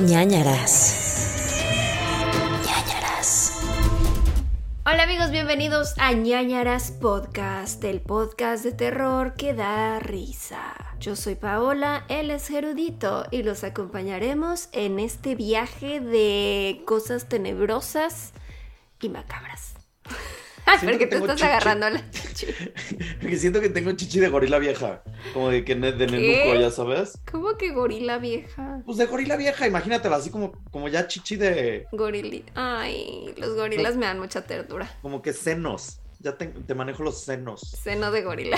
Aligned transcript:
ñañaras. 0.00 1.62
ñañaras. 2.66 3.58
Hola 4.84 5.04
amigos, 5.04 5.30
bienvenidos 5.30 5.94
a 5.96 6.12
ñañaras 6.12 6.90
podcast, 6.90 7.82
el 7.82 8.02
podcast 8.02 8.62
de 8.62 8.72
terror 8.72 9.34
que 9.34 9.54
da 9.54 9.98
risa. 9.98 10.74
Yo 11.00 11.16
soy 11.16 11.34
Paola, 11.34 12.04
él 12.08 12.30
es 12.30 12.48
Gerudito 12.48 13.24
y 13.30 13.42
los 13.42 13.64
acompañaremos 13.64 14.68
en 14.72 14.98
este 14.98 15.34
viaje 15.34 16.00
de 16.00 16.82
cosas 16.84 17.26
tenebrosas 17.28 18.32
y 19.00 19.08
macabras. 19.08 19.76
Porque 20.82 21.06
tengo 21.06 21.24
estás 21.26 21.36
chichi. 21.36 21.46
agarrando 21.48 21.90
la 21.90 22.10
chichi. 22.10 22.46
Porque 23.20 23.36
siento 23.36 23.60
que 23.60 23.68
tengo 23.68 23.92
chichi 23.92 24.20
de 24.20 24.28
gorila 24.28 24.58
vieja. 24.58 25.02
Como 25.32 25.50
de 25.50 25.64
que 25.64 25.74
de 25.74 26.06
nenuco, 26.06 26.58
ya 26.60 26.70
sabes. 26.70 27.18
¿Cómo 27.30 27.56
que 27.56 27.70
gorila 27.72 28.18
vieja? 28.18 28.82
Pues 28.84 28.98
de 28.98 29.06
gorila 29.06 29.36
vieja, 29.36 29.66
imagínatela, 29.66 30.16
así 30.16 30.30
como, 30.30 30.52
como 30.70 30.88
ya 30.88 31.06
chichi 31.06 31.36
de. 31.36 31.86
Gorili. 31.92 32.44
Ay, 32.54 33.34
los 33.36 33.54
gorilas 33.54 33.96
me 33.96 34.06
dan 34.06 34.18
mucha 34.18 34.44
ternura. 34.44 34.90
Como 35.02 35.22
que 35.22 35.32
senos. 35.32 36.00
Ya 36.18 36.36
te, 36.38 36.46
te 36.46 36.74
manejo 36.74 37.02
los 37.02 37.20
senos. 37.22 37.60
Seno 37.60 38.10
de 38.10 38.22
gorila. 38.22 38.56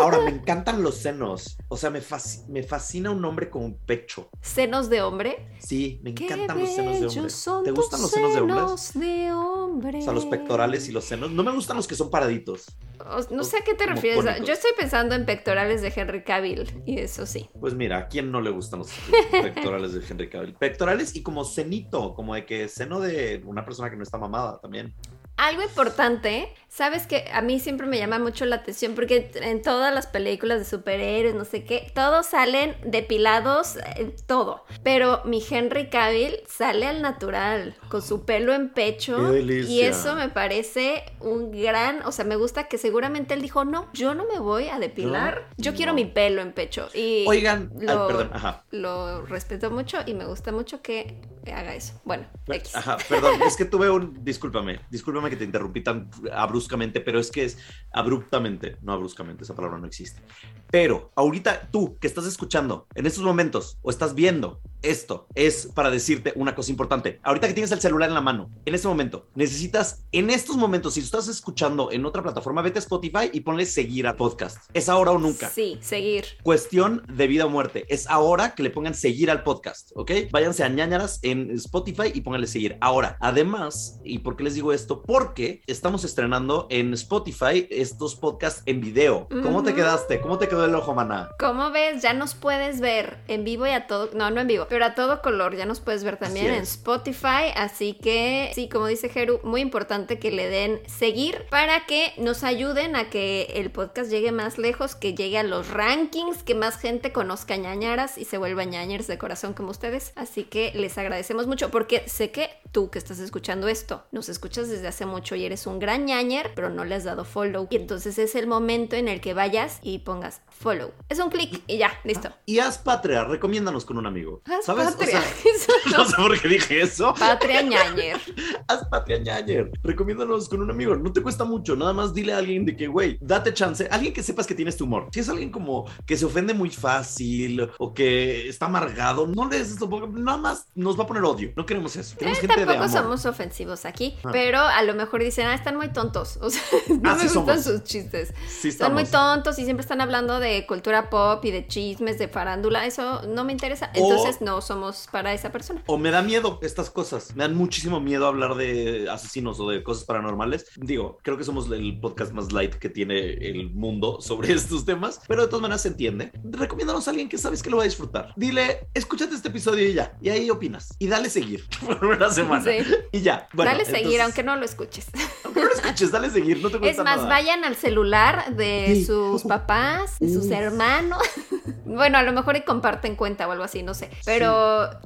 Ahora, 0.00 0.20
me 0.20 0.30
encantan 0.30 0.82
los 0.82 0.96
senos. 0.96 1.56
O 1.68 1.76
sea, 1.76 1.90
me, 1.90 2.00
fasc- 2.02 2.46
me 2.48 2.62
fascina 2.62 3.10
un 3.10 3.24
hombre 3.24 3.48
con 3.50 3.64
un 3.64 3.74
pecho. 3.78 4.28
Senos 4.42 4.90
de 4.90 5.02
hombre. 5.02 5.48
Sí, 5.58 6.00
me 6.02 6.14
Qué 6.14 6.24
encantan 6.24 6.58
los 6.60 6.68
senos 6.74 7.00
de 7.00 7.06
hombre. 7.06 7.30
son 7.30 7.64
¿Te 7.64 7.70
gustan 7.70 8.02
los 8.02 8.10
senos 8.10 8.34
de 8.34 8.38
senos 8.40 8.92
de 8.94 9.32
hombre. 9.32 9.98
O 9.98 10.02
sea, 10.02 10.12
los 10.12 10.26
pectorales 10.26 10.88
y 10.88 10.92
los 10.92 11.04
senos. 11.04 11.30
No 11.30 11.42
me 11.42 11.52
gustan 11.52 11.76
los 11.76 11.88
que 11.88 11.94
son 11.94 12.10
paraditos. 12.10 12.66
O- 13.00 13.34
no 13.34 13.44
sé 13.44 13.58
a 13.58 13.60
qué 13.64 13.74
te 13.74 13.86
refieres. 13.86 14.22
cónicos. 14.22 14.46
Yo 14.46 14.52
estoy 14.52 14.72
pensando 14.78 15.14
en 15.14 15.24
pectorales 15.26 15.82
de 15.82 15.92
Henry 15.94 16.22
Cavill. 16.22 16.82
Y 16.86 16.98
eso 17.00 17.24
sí. 17.26 17.48
Pues 17.58 17.74
mira, 17.74 17.98
¿a 17.98 18.08
quién 18.08 18.30
no 18.30 18.40
le 18.40 18.50
gustan 18.50 18.80
los 18.80 18.90
pectorales 19.30 19.92
de 19.94 20.02
Henry 20.08 20.28
Cavill? 20.28 20.54
Pectorales 20.54 21.16
y 21.16 21.22
como 21.22 21.44
cenito, 21.44 22.14
como 22.14 22.34
de 22.34 22.44
que 22.46 22.68
seno 22.68 23.00
de 23.00 23.42
una 23.46 23.64
persona 23.64 23.90
que 23.90 23.96
no 23.96 24.02
está 24.02 24.18
mamada 24.18 24.60
también. 24.60 24.94
Algo 25.36 25.62
importante, 25.62 26.52
sabes 26.70 27.06
que 27.08 27.28
a 27.32 27.42
mí 27.42 27.58
siempre 27.58 27.86
me 27.86 27.98
llama 27.98 28.18
mucho 28.20 28.46
la 28.46 28.56
atención 28.56 28.94
porque 28.94 29.30
en 29.34 29.60
todas 29.60 29.92
las 29.92 30.06
películas 30.06 30.60
de 30.60 30.64
superhéroes, 30.64 31.34
no 31.34 31.44
sé 31.44 31.64
qué, 31.64 31.90
todos 31.94 32.26
salen 32.26 32.76
depilados, 32.84 33.76
eh, 33.96 34.14
todo. 34.26 34.64
Pero 34.84 35.20
mi 35.24 35.42
Henry 35.48 35.90
Cavill 35.90 36.36
sale 36.46 36.86
al 36.86 37.02
natural, 37.02 37.76
con 37.88 38.00
su 38.02 38.24
pelo 38.24 38.54
en 38.54 38.70
pecho. 38.70 39.16
Qué 39.16 39.36
delicia. 39.38 39.74
Y 39.74 39.80
eso 39.82 40.14
me 40.14 40.28
parece 40.28 41.04
un 41.18 41.50
gran, 41.50 42.02
o 42.04 42.12
sea, 42.12 42.24
me 42.24 42.36
gusta 42.36 42.68
que 42.68 42.78
seguramente 42.78 43.34
él 43.34 43.42
dijo, 43.42 43.64
no, 43.64 43.88
yo 43.92 44.14
no 44.14 44.24
me 44.26 44.38
voy 44.38 44.68
a 44.68 44.78
depilar, 44.78 45.48
No, 45.50 45.54
yo 45.64 45.74
quiero 45.74 45.92
no. 45.92 45.96
mi 45.96 46.04
pelo 46.04 46.40
en 46.40 46.52
pecho. 46.52 46.88
Y 46.94 47.24
Oigan, 47.26 47.72
ay, 47.80 47.86
lo, 47.86 48.06
perdón, 48.06 48.30
ajá. 48.32 48.64
lo 48.70 49.26
respeto 49.26 49.70
mucho 49.72 49.98
y 50.06 50.14
me 50.14 50.24
gusta 50.24 50.52
mucho 50.52 50.82
que 50.82 51.20
haga 51.52 51.74
eso. 51.74 52.00
Bueno, 52.04 52.28
X. 52.46 52.76
Ajá, 52.76 52.96
perdón, 53.08 53.42
es 53.44 53.56
que 53.56 53.64
tuve 53.64 53.90
un. 53.90 54.22
Discúlpame, 54.24 54.80
discúlpame 54.88 55.30
que 55.30 55.36
te 55.36 55.44
interrumpí 55.44 55.82
tan 55.82 56.08
abruptamente, 56.32 56.59
pero 57.00 57.18
es 57.18 57.30
que 57.30 57.44
es 57.44 57.58
abruptamente, 57.92 58.76
no 58.82 58.92
abruptamente, 58.92 59.44
esa 59.44 59.54
palabra 59.54 59.78
no 59.78 59.86
existe. 59.86 60.22
Pero 60.70 61.10
ahorita 61.14 61.68
tú 61.70 61.98
que 61.98 62.06
estás 62.06 62.26
escuchando 62.26 62.86
en 62.94 63.06
estos 63.06 63.24
momentos 63.24 63.78
o 63.82 63.90
estás 63.90 64.14
viendo 64.14 64.60
esto, 64.82 65.26
es 65.34 65.68
para 65.74 65.90
decirte 65.90 66.32
una 66.36 66.54
cosa 66.54 66.70
importante. 66.70 67.20
Ahorita 67.22 67.48
que 67.48 67.54
tienes 67.54 67.72
el 67.72 67.80
celular 67.80 68.08
en 68.08 68.14
la 68.14 68.20
mano, 68.20 68.50
en 68.64 68.74
este 68.74 68.88
momento, 68.88 69.28
necesitas, 69.34 70.04
en 70.12 70.30
estos 70.30 70.56
momentos, 70.56 70.94
si 70.94 71.00
estás 71.00 71.28
escuchando 71.28 71.90
en 71.92 72.04
otra 72.04 72.22
plataforma, 72.22 72.62
vete 72.62 72.78
a 72.78 72.80
Spotify 72.80 73.30
y 73.32 73.40
ponle 73.40 73.66
seguir 73.66 74.06
al 74.06 74.16
podcast. 74.16 74.58
Es 74.74 74.88
ahora 74.88 75.12
o 75.12 75.18
nunca. 75.18 75.48
Sí, 75.48 75.78
seguir. 75.80 76.24
Cuestión 76.42 77.04
de 77.08 77.26
vida 77.26 77.46
o 77.46 77.48
muerte. 77.48 77.86
Es 77.88 78.08
ahora 78.08 78.54
que 78.54 78.62
le 78.62 78.70
pongan 78.70 78.94
seguir 78.94 79.30
al 79.30 79.42
podcast, 79.42 79.90
¿ok? 79.94 80.12
Váyanse 80.30 80.64
a 80.64 80.68
ñañaras 80.68 81.18
en 81.22 81.50
Spotify 81.52 82.10
y 82.12 82.20
pónganle 82.20 82.46
seguir. 82.46 82.76
Ahora, 82.80 83.16
además, 83.20 84.00
¿y 84.04 84.18
por 84.20 84.36
qué 84.36 84.44
les 84.44 84.54
digo 84.54 84.72
esto? 84.72 85.02
Porque 85.02 85.62
estamos 85.66 86.04
estrenando 86.04 86.66
en 86.70 86.92
Spotify 86.94 87.66
estos 87.70 88.16
podcasts 88.16 88.62
en 88.66 88.80
video. 88.80 89.28
¿Cómo 89.42 89.62
te 89.62 89.74
quedaste? 89.74 90.20
¿Cómo 90.20 90.38
te 90.38 90.48
quedó 90.48 90.64
el 90.64 90.74
ojo, 90.74 90.94
maná? 90.94 91.30
Como 91.38 91.70
ves, 91.70 92.02
ya 92.02 92.12
nos 92.12 92.34
puedes 92.34 92.80
ver 92.80 93.18
en 93.28 93.44
vivo 93.44 93.66
y 93.66 93.70
a 93.70 93.86
todo, 93.86 94.10
no, 94.14 94.30
no 94.30 94.40
en 94.40 94.46
vivo, 94.46 94.66
pero 94.70 94.84
a 94.84 94.94
todo 94.94 95.20
color, 95.20 95.56
ya 95.56 95.66
nos 95.66 95.80
puedes 95.80 96.04
ver 96.04 96.16
también 96.16 96.46
en. 96.46 96.62
Spotify, 96.62 97.50
así 97.56 97.94
que 97.94 98.52
sí, 98.54 98.68
como 98.68 98.86
dice 98.86 99.08
Jeru, 99.08 99.40
muy 99.42 99.60
importante 99.60 100.20
que 100.20 100.30
le 100.30 100.48
den 100.48 100.80
seguir 100.86 101.44
para 101.50 101.86
que 101.86 102.12
nos 102.18 102.44
ayuden 102.44 102.94
a 102.94 103.10
que 103.10 103.52
el 103.56 103.70
podcast 103.70 104.10
llegue 104.10 104.30
más 104.30 104.58
lejos, 104.58 104.94
que 104.94 105.14
llegue 105.14 105.38
a 105.38 105.42
los 105.42 105.68
rankings, 105.68 106.44
que 106.44 106.54
más 106.54 106.78
gente 106.78 107.12
conozca 107.12 107.56
ñañaras 107.56 108.16
y 108.16 108.24
se 108.24 108.38
vuelva 108.38 108.64
ñañers 108.64 109.08
de 109.08 109.18
corazón 109.18 109.52
como 109.54 109.70
ustedes, 109.70 110.12
así 110.14 110.44
que 110.44 110.70
les 110.74 110.96
agradecemos 110.96 111.48
mucho 111.48 111.70
porque 111.70 112.04
sé 112.06 112.30
que 112.30 112.50
tú 112.70 112.90
que 112.90 113.00
estás 113.00 113.18
escuchando 113.18 113.66
esto, 113.66 114.04
nos 114.12 114.28
escuchas 114.28 114.68
desde 114.68 114.86
hace 114.86 115.04
mucho 115.04 115.34
y 115.34 115.44
eres 115.44 115.66
un 115.66 115.80
gran 115.80 116.06
ñañer, 116.06 116.52
pero 116.54 116.70
no 116.70 116.84
le 116.84 116.94
has 116.94 117.04
dado 117.04 117.24
follow 117.24 117.66
y 117.70 117.76
entonces 117.76 118.18
es 118.18 118.36
el 118.36 118.46
momento 118.46 118.94
en 118.94 119.08
el 119.08 119.20
que 119.20 119.34
vayas 119.34 119.80
y 119.82 119.98
pongas 119.98 120.42
follow. 120.48 120.92
Es 121.08 121.18
un 121.18 121.30
clic 121.30 121.62
y 121.66 121.78
ya, 121.78 121.90
listo. 122.04 122.30
Y 122.46 122.60
haz 122.60 122.78
patria, 122.78 123.24
recomiéndanos 123.24 123.84
con 123.84 123.98
un 123.98 124.06
amigo. 124.06 124.42
Haz 124.44 124.59
¿Sabes? 124.64 124.88
O 124.88 124.90
patria. 124.98 125.20
sea, 125.20 125.52
Eso 125.54 125.72
no. 125.90 125.98
no 125.98 126.04
sé 126.06 126.16
por 126.16 126.40
qué 126.40 126.48
dije 126.48 126.80
eso. 126.82 127.14
Patria 127.18 127.62
ñañer. 127.62 128.20
Haz 128.68 128.86
patria 128.88 129.18
ñañer. 129.18 129.70
Recomiéndanos 129.82 130.48
con 130.48 130.60
un 130.62 130.70
amigo. 130.70 130.94
No 130.96 131.12
te 131.12 131.22
cuesta 131.22 131.44
mucho. 131.44 131.76
Nada 131.76 131.92
más 131.92 132.12
dile 132.14 132.32
a 132.34 132.38
alguien 132.38 132.64
de 132.64 132.76
que, 132.76 132.86
güey, 132.86 133.18
date 133.20 133.52
chance. 133.54 133.88
Alguien 133.90 134.12
que 134.12 134.22
sepas 134.22 134.46
que 134.46 134.54
tienes 134.54 134.76
tu 134.76 134.84
humor. 134.84 135.08
Si 135.12 135.20
es 135.20 135.28
alguien 135.28 135.50
como 135.50 135.86
que 136.06 136.16
se 136.16 136.24
ofende 136.26 136.54
muy 136.54 136.70
fácil 136.70 137.68
o 137.78 137.94
que 137.94 138.48
está 138.48 138.66
amargado, 138.66 139.26
no 139.26 139.48
le 139.48 139.58
des 139.58 139.70
esto 139.72 139.88
porque 139.88 140.08
nada 140.20 140.38
más 140.38 140.66
nos 140.74 140.98
va 140.98 141.04
a 141.04 141.06
poner 141.06 141.24
odio. 141.24 141.52
No 141.56 141.66
queremos 141.66 141.96
eso. 141.96 142.16
Queremos 142.16 142.38
Eh, 142.38 142.40
gente 142.42 142.60
de 142.60 142.66
tampoco 142.66 142.84
amor. 142.84 143.02
somos 143.02 143.26
ofensivos 143.26 143.84
aquí, 143.84 144.16
Ah. 144.24 144.30
pero 144.32 144.58
a 144.60 144.82
lo 144.82 144.94
mejor 144.94 145.22
dicen, 145.22 145.46
ah, 145.46 145.54
están 145.54 145.76
muy 145.76 145.88
tontos. 145.92 146.38
O 146.40 146.50
sea, 146.50 146.62
no 146.88 147.10
Ah, 147.10 147.14
me 147.14 147.28
sí 147.28 147.34
gustan 147.34 147.62
somos. 147.62 147.64
sus 147.64 147.84
chistes. 147.84 148.34
Sí, 148.48 148.68
Están 148.68 148.92
muy 148.94 149.04
tontos 149.04 149.58
y 149.58 149.64
siempre 149.64 149.82
están 149.82 150.00
hablando 150.00 150.38
de 150.40 150.66
cultura 150.66 151.10
pop 151.10 151.44
y 151.44 151.50
de 151.50 151.66
chismes, 151.66 152.18
de 152.18 152.28
farándula. 152.28 152.86
Eso 152.86 153.22
no 153.26 153.44
me 153.44 153.52
interesa. 153.52 153.90
O- 153.96 153.98
Entonces 154.10 154.40
no 154.50 154.60
somos 154.60 155.06
para 155.12 155.32
esa 155.32 155.52
persona. 155.52 155.82
O 155.86 155.96
me 155.96 156.10
da 156.10 156.22
miedo 156.22 156.58
estas 156.62 156.90
cosas. 156.90 157.36
Me 157.36 157.44
dan 157.44 157.54
muchísimo 157.54 158.00
miedo 158.00 158.26
hablar 158.26 158.56
de 158.56 159.08
asesinos 159.08 159.60
o 159.60 159.70
de 159.70 159.82
cosas 159.84 160.04
paranormales. 160.04 160.66
Digo, 160.76 161.18
creo 161.22 161.36
que 161.38 161.44
somos 161.44 161.70
el 161.70 162.00
podcast 162.00 162.32
más 162.32 162.52
light 162.52 162.74
que 162.74 162.88
tiene 162.88 163.34
el 163.34 163.70
mundo 163.70 164.20
sobre 164.20 164.52
estos 164.52 164.84
temas, 164.84 165.20
pero 165.28 165.42
de 165.42 165.48
todas 165.48 165.62
maneras 165.62 165.82
se 165.82 165.88
entiende. 165.88 166.32
Recomiéndanos 166.42 167.06
a 167.06 167.10
alguien 167.12 167.28
que 167.28 167.38
sabes 167.38 167.62
que 167.62 167.70
lo 167.70 167.76
va 167.76 167.84
a 167.84 167.86
disfrutar. 167.86 168.32
Dile, 168.36 168.88
escúchate 168.92 169.34
este 169.36 169.48
episodio 169.48 169.88
y 169.88 169.94
ya. 169.94 170.16
Y 170.20 170.30
ahí 170.30 170.50
opinas. 170.50 170.94
Y 170.98 171.06
dale 171.06 171.30
seguir 171.30 171.64
por 171.86 172.04
una 172.04 172.28
semana. 172.30 172.64
Sí. 172.64 172.78
Y 173.12 173.20
ya. 173.20 173.48
Bueno, 173.52 173.70
Dale 173.70 173.84
seguir, 173.84 174.20
aunque 174.20 174.42
no 174.42 174.56
lo 174.56 174.64
escuches. 174.64 175.06
aunque 175.44 175.60
no 175.60 175.66
lo 175.66 175.74
escuches, 175.74 176.10
dale 176.10 176.28
seguir. 176.30 176.60
No 176.60 176.70
te 176.70 176.76
Es 176.76 176.80
cuesta 176.82 177.04
más, 177.04 177.18
nada. 177.18 177.28
vayan 177.28 177.64
al 177.64 177.76
celular 177.76 178.56
de 178.56 178.94
Sí. 178.96 179.04
sus 179.04 179.44
papás, 179.44 180.18
de 180.18 180.28
sus 180.32 180.50
hermanos. 180.50 181.22
bueno, 181.84 182.18
a 182.18 182.22
lo 182.24 182.32
mejor 182.32 182.56
y 182.56 182.62
comparten 182.62 183.14
cuenta 183.14 183.46
o 183.46 183.52
algo 183.52 183.62
así, 183.64 183.82
no 183.84 183.94
sé. 183.94 184.10
Pero 184.24 184.39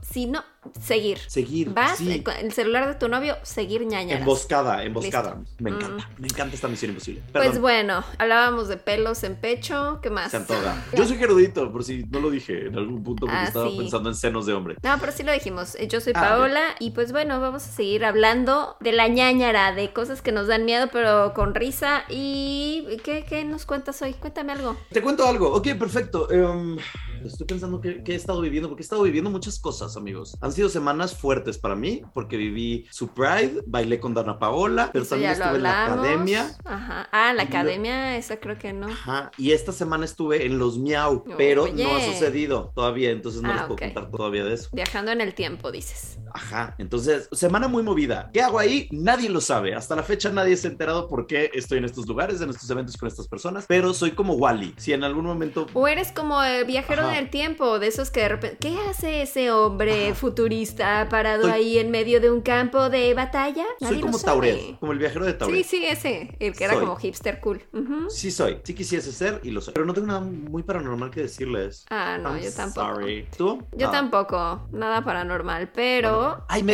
si 0.03 0.27
no, 0.27 0.45
seguir. 0.81 1.19
Seguir. 1.27 1.71
Vas, 1.71 1.99
sí. 1.99 2.23
con 2.23 2.35
el 2.35 2.53
celular 2.53 2.87
de 2.89 2.95
tu 2.95 3.09
novio, 3.09 3.37
seguir 3.43 3.85
ñañaras. 3.87 4.21
Emboscada, 4.21 4.83
emboscada. 4.85 5.37
Listo. 5.37 5.55
Me 5.59 5.71
Mm. 5.71 5.75
encanta. 5.75 6.11
Me 6.19 6.27
encanta 6.29 6.55
esta 6.55 6.69
misión 6.69 6.91
imposible. 6.93 7.23
Pues 7.33 7.61
bueno, 7.61 8.05
hablábamos 8.19 8.69
de 8.69 8.77
pelos 8.77 9.23
en 9.25 9.37
pecho, 9.37 9.99
¿qué 10.03 10.11
más? 10.11 10.31
Se 10.31 10.39
antoja. 10.39 10.85
Yo 10.97 11.07
soy 11.07 11.17
gerudito, 11.17 11.71
por 11.73 11.85
si 11.85 12.05
no 12.11 12.21
lo 12.21 12.31
dije 12.31 12.67
en 12.67 12.77
algún 12.77 13.03
punto 13.03 13.27
porque 13.27 13.37
Ah, 13.39 13.45
estaba 13.45 13.71
sí. 13.71 13.77
pensando 13.79 14.09
en 14.09 14.15
senos 14.15 14.47
de 14.47 14.53
hombre. 14.55 14.77
No, 14.83 14.97
pero 15.01 15.13
sí 15.13 15.23
lo 15.23 15.33
dijimos. 15.33 15.75
Eh, 15.77 15.89
Yo 15.89 16.01
soy 16.01 16.13
Ah, 16.17 16.21
Paola 16.21 16.63
y 16.81 16.91
pues 16.93 17.13
bueno, 17.13 17.41
vamos 17.41 17.65
a 17.65 17.69
seguir 17.71 18.05
hablando 18.05 18.77
de 18.81 18.93
la 18.93 19.09
ñañara, 19.09 19.73
de 19.75 19.93
cosas 19.93 20.23
que 20.23 20.33
nos 20.33 20.47
dan 20.47 20.65
miedo 20.65 20.89
pero 20.93 21.33
con 21.35 21.55
risa. 21.55 22.05
¿Y 22.09 22.87
qué, 23.05 23.25
qué 23.29 23.45
nos 23.45 23.67
cuentas 23.67 24.01
hoy? 24.03 24.15
Cuéntame 24.15 24.53
algo. 24.53 24.77
Te 24.91 25.03
cuento 25.03 25.27
algo. 25.27 25.53
Ok, 25.55 25.69
perfecto. 25.79 26.31
Em, 26.31 26.77
estoy 27.25 27.47
pensando 27.47 27.81
que, 27.81 28.03
que 28.03 28.13
he 28.13 28.15
estado 28.17 28.41
viviendo, 28.41 28.69
porque 28.69 28.83
he 28.83 28.85
estado 28.85 29.03
viviendo 29.03 29.31
muchas 29.31 29.59
cosas, 29.59 29.97
amigos. 29.97 30.37
Han 30.41 30.53
sido 30.55 30.69
semanas 30.69 31.15
fuertes 31.15 31.59
para 31.59 31.75
mí, 31.77 32.03
porque 32.15 32.37
viví 32.37 32.87
su 32.91 33.09
Pride, 33.09 33.63
bailé 33.67 34.01
con 34.01 34.15
Dana 34.15 34.39
Paola, 34.39 34.91
pero 34.93 35.03
Eso 35.05 35.11
también 35.17 35.33
estuve 35.33 35.57
en 35.57 35.63
la 35.63 35.85
academia. 35.85 36.57
Ajá. 36.65 37.09
Ah, 37.13 37.33
la 37.35 37.43
academia, 37.45 38.17
esa 38.17 38.39
creo 38.39 38.59
que 38.59 38.73
no. 38.73 38.87
Ajá, 38.89 39.31
y 39.37 39.53
esta 39.53 39.73
semana 39.73 40.05
estuve 40.05 40.47
en 40.47 40.59
los 40.59 40.79
Miau, 40.79 41.25
pero 41.37 41.69
no 41.69 41.95
ha 41.97 42.01
sucedido 42.01 42.73
todavía, 42.75 43.11
entonces 43.11 43.43
no 43.43 43.51
Ah, 43.51 43.55
les 43.55 43.63
puedo 43.63 43.75
ok. 43.75 43.81
contar 43.81 44.11
todavía 44.11 44.45
de 44.45 44.55
eso. 44.55 44.69
Viajando 44.73 45.13
en 45.13 45.21
el 45.21 45.35
tiempo, 45.35 45.71
dices. 45.73 46.19
Ajá, 46.33 46.75
entonces, 46.79 47.29
semana 47.33 47.69
muy 47.69 47.83
movida. 47.83 48.31
¿Qué 48.33 48.43
hago 48.43 48.59
ahí? 48.59 48.89
Nadie 48.91 49.29
lo 49.29 49.41
sabe. 49.41 49.75
Hasta 49.75 49.95
la 49.95 50.03
fecha 50.03 50.31
nadie 50.31 50.57
se 50.57 50.67
ha 50.67 50.71
enterado 50.71 51.07
por 51.09 51.27
qué 51.29 51.51
estoy 51.55 51.79
en 51.79 51.85
estos 51.85 52.07
lugares, 52.09 52.41
en 52.41 52.51
estos 52.51 52.69
eventos 52.71 52.97
con 52.97 53.07
estas 53.09 53.29
personas, 53.29 53.67
pero 53.69 53.95
soy 53.95 54.13
como 54.13 54.35
Wally. 54.35 54.75
Si 54.77 54.93
en 54.93 55.05
algún 55.05 55.25
momento 55.27 55.67
O 55.75 55.87
eres 55.87 56.11
como 56.13 56.43
el 56.43 56.65
viajero 56.65 57.03
Ajá. 57.03 57.13
tener 57.13 57.31
tiempo 57.31 57.79
de 57.79 57.87
esos 57.87 58.11
que 58.11 58.21
de 58.21 58.29
repente, 58.31 58.57
¿qué 58.61 58.77
hace 58.91 59.23
ese 59.23 59.53
hombre 59.53 60.07
Ajá. 60.07 60.15
Futurista 60.49 61.09
parado 61.09 61.43
Soy- 61.45 61.51
ahí 61.53 61.79
en 61.79 61.91
medio 61.91 62.21
de 62.21 62.31
un 62.31 62.41
campo 62.43 62.91
de 62.91 63.15
batalla? 63.15 63.65
Soy 63.79 63.89
Nadie 63.89 63.97
lo 64.01 64.07
como. 64.07 64.19
Tauret, 64.19 64.79
como 64.79 64.93
el 64.93 64.99
viajero 64.99 65.25
de 65.25 65.33
Tauret. 65.35 65.65
Sí, 65.65 65.79
sí, 65.79 65.87
ese, 65.87 66.37
el 66.39 66.55
que 66.55 66.65
era 66.65 66.75
Soy. 66.75 66.83
como 66.85 66.97
hipster 66.97 67.41
cool. 67.41 67.63
Sí 68.09 68.31
soy, 68.31 68.59
sí 68.63 68.75
quisiese 68.75 69.13
ser 69.13 69.41
y 69.43 69.51
lo 69.51 69.61
soy. 69.61 69.75
Pero 69.75 69.87
no 69.87 69.95
tengo 69.95 70.07
nada 70.07 70.21
muy 70.21 70.63
paranormal 70.63 71.11
que 71.11 71.23
decirles. 71.23 71.87
Ah, 71.91 72.19
no, 72.21 72.35
I'm 72.35 72.43
yo 72.45 72.53
tampoco. 72.53 72.87
sorry. 72.95 73.27
¿Tú? 73.37 73.63
Yo 73.73 73.87
No. 73.87 73.93
tampoco, 73.93 74.69
nada 74.73 75.03
paranormal, 75.05 75.71
pero... 75.73 76.19
Bueno. 76.19 76.45
Ay, 76.49 76.63
me, 76.63 76.73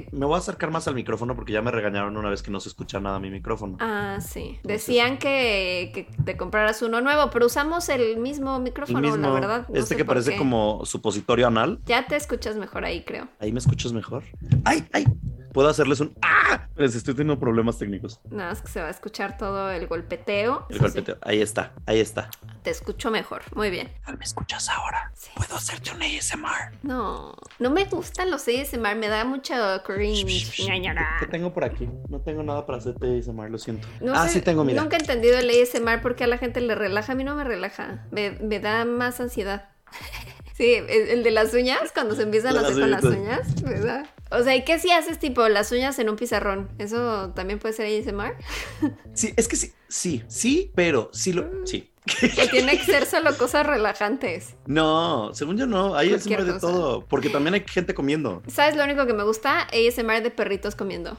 eh, 0.00 0.08
me- 0.12 0.18
me 0.20 0.26
voy 0.26 0.34
a 0.34 0.38
acercar 0.38 0.70
más 0.70 0.88
al 0.88 0.94
micrófono 0.94 1.34
porque 1.36 1.52
ya 1.52 1.62
me 1.62 1.70
regañaron 1.70 2.16
una 2.16 2.28
vez 2.30 2.42
que 2.42 2.50
no 2.50 2.60
se 2.60 2.68
escucha 2.68 3.00
nada 3.00 3.16
a 3.16 3.20
mi 3.20 3.30
micrófono. 3.30 3.76
Ah, 3.80 4.18
sí. 4.20 4.58
Decían 4.64 5.18
que, 5.18 5.90
que 5.94 6.08
te 6.24 6.36
compraras 6.36 6.82
uno 6.82 7.00
nuevo, 7.00 7.30
pero 7.30 7.46
usamos 7.46 7.88
el 7.88 8.18
mismo 8.18 8.56
El 8.56 8.62
micrófono, 8.62 9.00
mismo, 9.00 9.16
la 9.18 9.30
verdad. 9.30 9.66
no 9.68 9.78
este 9.78 9.96
que 9.96 10.04
parece 10.04 10.32
qué. 10.32 10.36
como 10.38 10.84
supositorio 10.84 11.46
anal. 11.46 11.78
Ya 11.86 12.06
te 12.06 12.16
escuchas 12.16 12.56
mejor 12.56 12.84
ahí, 12.84 13.02
creo. 13.12 13.28
Ahí 13.40 13.52
me 13.52 13.58
escuchas 13.58 13.92
mejor. 13.92 14.24
¡Ay, 14.64 14.88
ay! 14.92 15.04
Puedo 15.52 15.68
hacerles 15.68 16.00
un 16.00 16.16
¡Ah! 16.22 16.66
Les 16.76 16.94
estoy 16.94 17.12
teniendo 17.12 17.38
problemas 17.38 17.78
técnicos. 17.78 18.20
Nada 18.30 18.50
más 18.50 18.62
que 18.62 18.68
se 18.68 18.80
va 18.80 18.86
a 18.86 18.90
escuchar 18.90 19.36
todo 19.36 19.70
el 19.70 19.86
golpeteo. 19.86 20.64
El 20.70 20.76
Eso 20.76 20.84
golpeteo. 20.84 21.18
Ahí 21.20 21.42
está, 21.42 21.74
ahí 21.84 22.00
está. 22.00 22.30
te 22.62 22.70
escucho 22.70 23.10
mejor. 23.10 23.42
Muy 23.54 23.68
bien. 23.68 23.90
¿Me 24.18 24.24
escuchas 24.24 24.70
ahora? 24.70 25.12
Sí. 25.14 25.30
Puedo 25.36 25.56
hacerte 25.56 25.90
un 25.90 26.02
ASMR. 26.02 26.78
No, 26.82 27.34
no 27.58 27.70
me 27.70 27.84
gustan 27.84 28.30
los 28.30 28.48
ASMR, 28.48 28.96
me 28.96 29.08
da 29.08 29.26
mucho 29.26 29.54
cringe. 29.84 30.50
¿Qué 31.20 31.26
tengo 31.26 31.52
por 31.52 31.64
aquí? 31.64 31.86
No 32.08 32.20
tengo 32.20 32.42
nada 32.42 32.64
para 32.64 32.78
hacerte 32.78 33.18
ASMR, 33.18 33.50
lo 33.50 33.58
siento. 33.58 33.86
No 34.00 34.14
ah, 34.14 34.26
sé, 34.26 34.34
sí 34.34 34.40
tengo, 34.40 34.64
mira. 34.64 34.80
Nunca 34.80 34.96
he 34.96 35.00
entendido 35.00 35.36
el 35.38 35.50
ASMR 35.50 36.00
porque 36.00 36.24
a 36.24 36.26
la 36.26 36.38
gente 36.38 36.62
le 36.62 36.74
relaja. 36.74 37.12
A 37.12 37.14
mí 37.14 37.24
no 37.24 37.34
me 37.34 37.44
relaja. 37.44 38.06
Me, 38.10 38.30
me 38.30 38.58
da 38.58 38.86
más 38.86 39.20
ansiedad. 39.20 39.68
Sí, 40.56 40.74
el, 40.74 41.22
de 41.22 41.30
las 41.30 41.54
uñas, 41.54 41.92
cuando 41.92 42.14
se 42.14 42.22
empiezan 42.22 42.52
De 42.52 42.58
a 42.58 42.62
las 42.62 42.70
hacer 42.72 42.82
con 42.82 42.90
las 42.90 43.04
uñas, 43.04 43.62
me 43.62 43.80
da. 43.80 44.04
O 44.30 44.42
sea, 44.42 44.54
¿y 44.56 44.64
qué 44.64 44.78
si 44.78 44.90
haces 44.90 45.18
tipo 45.18 45.46
las 45.48 45.72
uñas 45.72 45.98
en 45.98 46.08
un 46.08 46.16
pizarrón? 46.16 46.70
¿Eso 46.78 47.30
también 47.34 47.58
puede 47.58 47.74
ser 47.74 47.86
ASMR? 47.86 48.34
Sí, 49.14 49.32
es 49.36 49.48
que 49.48 49.56
sí, 49.56 49.72
sí, 49.88 50.22
sí, 50.28 50.70
pero 50.74 51.10
sí 51.12 51.32
lo. 51.32 51.66
Sí. 51.66 51.90
Que 52.04 52.48
tiene 52.48 52.76
que 52.78 52.84
ser 52.84 53.06
solo 53.06 53.36
cosas 53.36 53.64
relajantes. 53.66 54.54
No, 54.66 55.32
según 55.34 55.56
yo 55.56 55.66
no, 55.66 55.94
hay 55.94 56.08
Cualquier 56.08 56.40
ASMR 56.40 56.46
de 56.46 56.52
cosa. 56.60 56.66
todo, 56.66 57.06
porque 57.06 57.28
también 57.28 57.54
hay 57.54 57.64
gente 57.66 57.94
comiendo. 57.94 58.42
¿Sabes 58.48 58.74
lo 58.74 58.82
único 58.84 59.06
que 59.06 59.12
me 59.12 59.22
gusta? 59.22 59.68
ASMR 59.68 60.22
de 60.22 60.30
perritos 60.30 60.74
comiendo. 60.74 61.16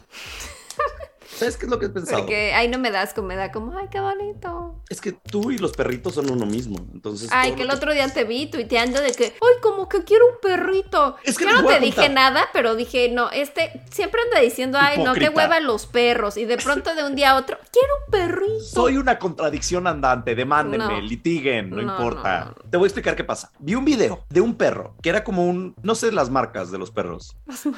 ¿Sabes 1.35 1.57
qué 1.57 1.65
es 1.65 1.71
lo 1.71 1.79
que 1.79 1.87
he 1.87 1.89
pensado? 1.89 2.19
Porque 2.19 2.53
ahí 2.53 2.67
no 2.67 2.77
me 2.79 2.91
das 2.91 3.13
como 3.13 3.27
me 3.27 3.35
da 3.35 3.51
como, 3.51 3.77
ay, 3.77 3.87
qué 3.91 3.99
bonito. 3.99 4.81
Es 4.89 5.01
que 5.01 5.11
tú 5.13 5.51
y 5.51 5.57
los 5.57 5.71
perritos 5.71 6.13
son 6.15 6.29
uno 6.29 6.45
mismo, 6.45 6.77
entonces... 6.93 7.29
Ay, 7.31 7.53
que 7.53 7.63
el 7.63 7.71
otro 7.71 7.93
día 7.93 8.07
te 8.09 8.23
vi 8.25 8.47
tuiteando 8.47 9.01
de 9.01 9.11
que, 9.13 9.25
ay, 9.25 9.61
como 9.61 9.87
que 9.89 10.03
quiero 10.03 10.25
un 10.27 10.35
perrito. 10.41 11.15
Es 11.23 11.37
que 11.37 11.45
Yo 11.45 11.61
no 11.61 11.65
te 11.67 11.79
dije 11.79 12.09
nada, 12.09 12.45
pero 12.53 12.75
dije, 12.75 13.09
no, 13.09 13.31
este 13.31 13.81
siempre 13.91 14.21
anda 14.23 14.39
diciendo, 14.39 14.77
ay, 14.79 15.01
no, 15.03 15.13
que 15.13 15.29
hueva 15.29 15.59
los 15.59 15.85
perros. 15.85 16.37
Y 16.37 16.45
de 16.45 16.57
pronto 16.57 16.93
de 16.95 17.03
un 17.05 17.15
día 17.15 17.31
a 17.31 17.35
otro, 17.37 17.57
quiero 17.71 17.93
un 18.05 18.11
perrito. 18.11 18.63
Soy 18.63 18.97
una 18.97 19.17
contradicción 19.19 19.87
andante, 19.87 20.35
demándenme, 20.35 20.85
No. 20.85 21.01
litiguen, 21.01 21.69
no, 21.69 21.77
No, 21.77 21.81
importa. 21.81 22.53
no. 22.57 22.69
Te 22.69 22.77
voy 22.77 22.85
a 22.85 22.87
explicar 22.87 23.15
qué 23.15 23.23
pasa. 23.23 23.51
Vi 23.59 23.75
un 23.75 23.85
video 23.85 24.23
de 24.29 24.41
un 24.41 24.55
perro 24.55 24.95
que 25.01 25.09
era 25.09 25.23
como 25.23 25.45
un, 25.47 25.75
no 25.81 25.95
sé 25.95 26.11
las 26.11 26.29
marcas 26.29 26.71
de 26.71 26.77
los 26.77 26.91
perros, 26.91 27.35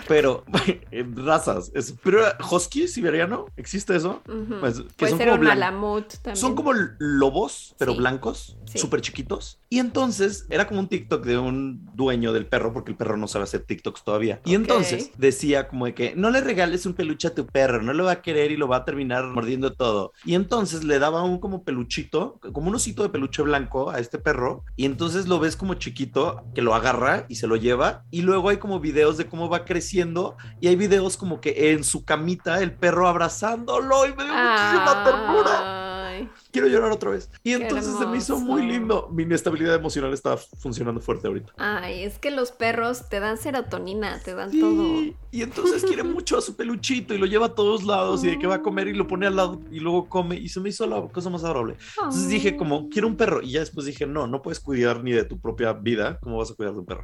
pero 0.07 0.44
en 0.92 1.25
razas, 1.25 1.72
es- 1.75 1.94
pero 2.04 2.19
era 2.25 2.38
husky 2.52 2.88
siberiano, 2.88 3.44
¿existe 3.57 3.95
eso? 3.95 4.21
Pues, 4.59 4.80
que 4.80 4.86
Puede 4.97 5.09
son 5.12 5.18
ser 5.18 5.30
como 5.30 5.42
un 5.42 5.47
malamut 5.47 6.07
también. 6.07 6.36
Son 6.36 6.56
como 6.56 6.74
lobos, 7.00 7.75
pero 7.77 7.94
Sí. 7.94 7.97
blancos, 7.97 8.57
Sí. 8.65 8.80
súper 8.80 9.01
chiquitos. 9.01 9.59
Y 9.69 9.80
entonces 9.80 10.45
era 10.50 10.68
como 10.68 10.80
un 10.80 10.88
TikTok 10.88 11.25
de 11.25 11.38
un 11.38 11.86
dueño 11.95 12.33
del 12.33 12.47
perro, 12.47 12.74
porque 12.74 12.92
el 12.92 12.97
perro 12.97 13.18
no 13.18 13.27
sabe 13.27 13.44
hacer 13.44 13.62
TikToks 13.63 14.03
todavía. 14.03 14.42
Y 14.45 14.56
entonces 14.56 15.12
decía 15.18 15.68
como 15.68 15.86
de 15.86 15.94
que 15.94 16.13
no 16.15 16.30
le 16.30 16.42
regales 16.42 16.86
un 16.86 16.94
peluche 16.94 17.27
a 17.27 17.36
tu 17.36 17.45
perro, 17.45 17.81
no 17.81 17.94
lo 17.94 18.06
va 18.06 18.12
a 18.12 18.21
querer 18.21 18.51
y 18.51 18.57
lo 18.57 18.68
va 18.68 18.77
a 18.77 18.86
terminar 18.86 19.25
mordiendo 19.25 19.74
todo. 19.74 20.13
Y 20.24 20.36
entonces 20.36 20.83
le 20.83 21.00
daba 21.00 21.24
un 21.24 21.39
como 21.39 21.63
peluchito, 21.63 22.39
como 22.53 22.69
un 22.69 22.75
osito 22.75 23.03
de 23.03 23.09
peluche 23.09 23.42
blanco 23.42 23.89
a 23.92 24.00
este 24.00 24.18
perro. 24.18 24.63
Y 24.75 24.86
entonces 24.86 25.27
lo 25.27 25.39
ves 25.39 25.56
como 25.56 25.74
chiquito, 25.75 26.44
que 26.53 26.62
lo 26.62 26.74
agarra 26.75 27.25
y 27.30 27.36
se 27.36 27.47
lo 27.47 27.56
lleva. 27.56 28.03
Y 28.12 28.21
luego 28.21 28.50
hay 28.50 28.57
como 28.57 28.80
videos 28.80 29.18
de 29.18 29.25
cómo 29.27 29.50
va 29.50 29.65
creciendo. 29.65 30.36
Y 30.62 30.68
hay 30.68 30.75
videos 30.75 31.18
como 31.18 31.42
que 31.42 31.71
en 31.71 31.83
su 31.83 32.06
camita 32.06 32.62
el 32.62 32.74
perro 32.74 33.07
abrazándolo 33.44 34.06
y 34.06 34.16
me 34.16 34.24
dio 34.24 34.34
muchísima 34.34 35.04
ternura 35.04 36.12
quiero 36.56 36.68
llorar 36.68 36.92
otra 36.92 37.12
vez. 37.12 37.30
Y 37.44 37.54
entonces 37.54 37.98
se 37.98 38.06
me 38.07 38.18
hizo 38.18 38.40
muy 38.40 38.62
lindo. 38.66 39.10
Mi 39.12 39.24
inestabilidad 39.24 39.75
emocional 39.75 40.13
está 40.13 40.38
funcionando 40.38 41.02
fuerte 41.02 41.28
ahorita. 41.28 41.54
ay, 41.57 42.04
es 42.04 42.18
que 42.18 42.31
los 42.31 42.52
perros 42.52 43.10
te 43.10 43.19
dan 43.19 43.38
serotonina, 43.38 44.19
te 44.24 44.34
dan 44.34 44.52
Sí, 44.52 44.60
todo. 44.60 44.86
Y 45.31 45.42
entonces 45.42 45.84
quiere 45.84 46.04
mucho 46.16 46.38
a 46.38 46.42
su 46.42 46.56
peluchito 46.56 47.13
y 47.13 47.18
lo 47.18 47.25
lleva 47.25 47.48
a 47.48 47.56
todos 47.56 47.84
lados 47.84 48.24
y 48.24 48.28
de 48.28 48.40
que 48.40 48.48
va 48.48 48.56
a 48.56 48.62
comer 48.62 48.88
y 48.88 48.94
lo 48.94 49.06
pone 49.07 49.28
al 49.28 49.36
lado 49.36 49.60
y 49.72 49.80
luego 49.80 50.07
come 50.07 50.36
y 50.38 50.48
se 50.50 50.60
me 50.62 50.69
hizo 50.69 50.88
la 50.88 51.02
cosa 51.10 51.30
más 51.30 51.44
adorable. 51.44 51.75
Entonces 51.98 52.30
dije 52.30 52.56
como, 52.56 52.90
quiero 52.90 53.07
un 53.07 53.18
perro 53.18 53.42
y 53.42 53.52
ya 53.52 53.60
después 53.60 53.86
dije, 53.86 54.06
no, 54.07 54.28
no 54.28 54.42
puedes 54.42 54.60
cuidar 54.60 55.04
ni 55.04 55.12
de 55.12 55.25
tu 55.25 55.40
propia 55.40 55.74
vida, 55.74 56.18
¿cómo 56.22 56.38
vas 56.38 56.52
a 56.52 56.56
cuidar 56.56 56.74
de 56.74 56.80
un 56.80 56.86
perro? 56.86 57.04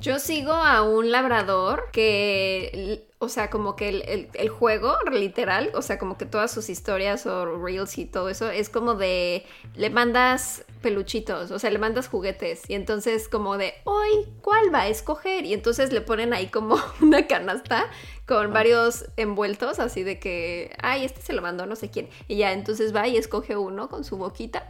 Yo 0.00 0.18
sigo 0.18 0.52
a 0.52 0.82
un 0.82 1.10
labrador 1.10 1.84
que, 1.92 3.06
o 3.18 3.28
sea, 3.28 3.50
como 3.50 3.76
que 3.76 3.88
el, 3.88 4.02
el- 4.08 4.28
el 4.34 4.48
juego, 4.48 4.94
literal, 5.12 5.70
o 5.74 5.82
sea, 5.82 5.98
como 5.98 6.16
que 6.16 6.24
todas 6.26 6.50
sus 6.52 6.68
historias 6.70 7.26
o 7.26 7.44
reels 7.58 7.98
y 7.98 8.06
todo 8.06 8.28
eso, 8.28 8.48
es 8.50 8.68
como 8.78 8.94
de, 8.94 9.44
le 9.74 9.90
mandas 9.90 10.64
peluchitos, 10.82 11.50
o 11.50 11.58
sea, 11.58 11.70
le 11.70 11.78
mandas 11.78 12.06
juguetes 12.08 12.62
y 12.68 12.74
entonces 12.74 13.28
como 13.28 13.58
de, 13.58 13.74
hoy, 13.82 14.26
¿cuál 14.42 14.72
va 14.72 14.82
a 14.82 14.88
escoger? 14.88 15.44
Y 15.44 15.52
entonces 15.52 15.92
le 15.92 16.00
ponen 16.00 16.32
ahí 16.32 16.46
como 16.46 16.76
una 17.00 17.26
canasta 17.26 17.86
con 18.26 18.52
varios 18.52 19.06
envueltos, 19.16 19.80
así 19.80 20.04
de 20.04 20.20
que, 20.20 20.76
ay, 20.80 21.04
este 21.04 21.20
se 21.20 21.32
lo 21.32 21.42
mandó 21.42 21.66
no 21.66 21.74
sé 21.76 21.90
quién. 21.90 22.08
Y 22.28 22.36
ya 22.36 22.52
entonces 22.52 22.94
va 22.94 23.08
y 23.08 23.16
escoge 23.16 23.56
uno 23.56 23.88
con 23.88 24.04
su 24.04 24.16
boquita. 24.16 24.68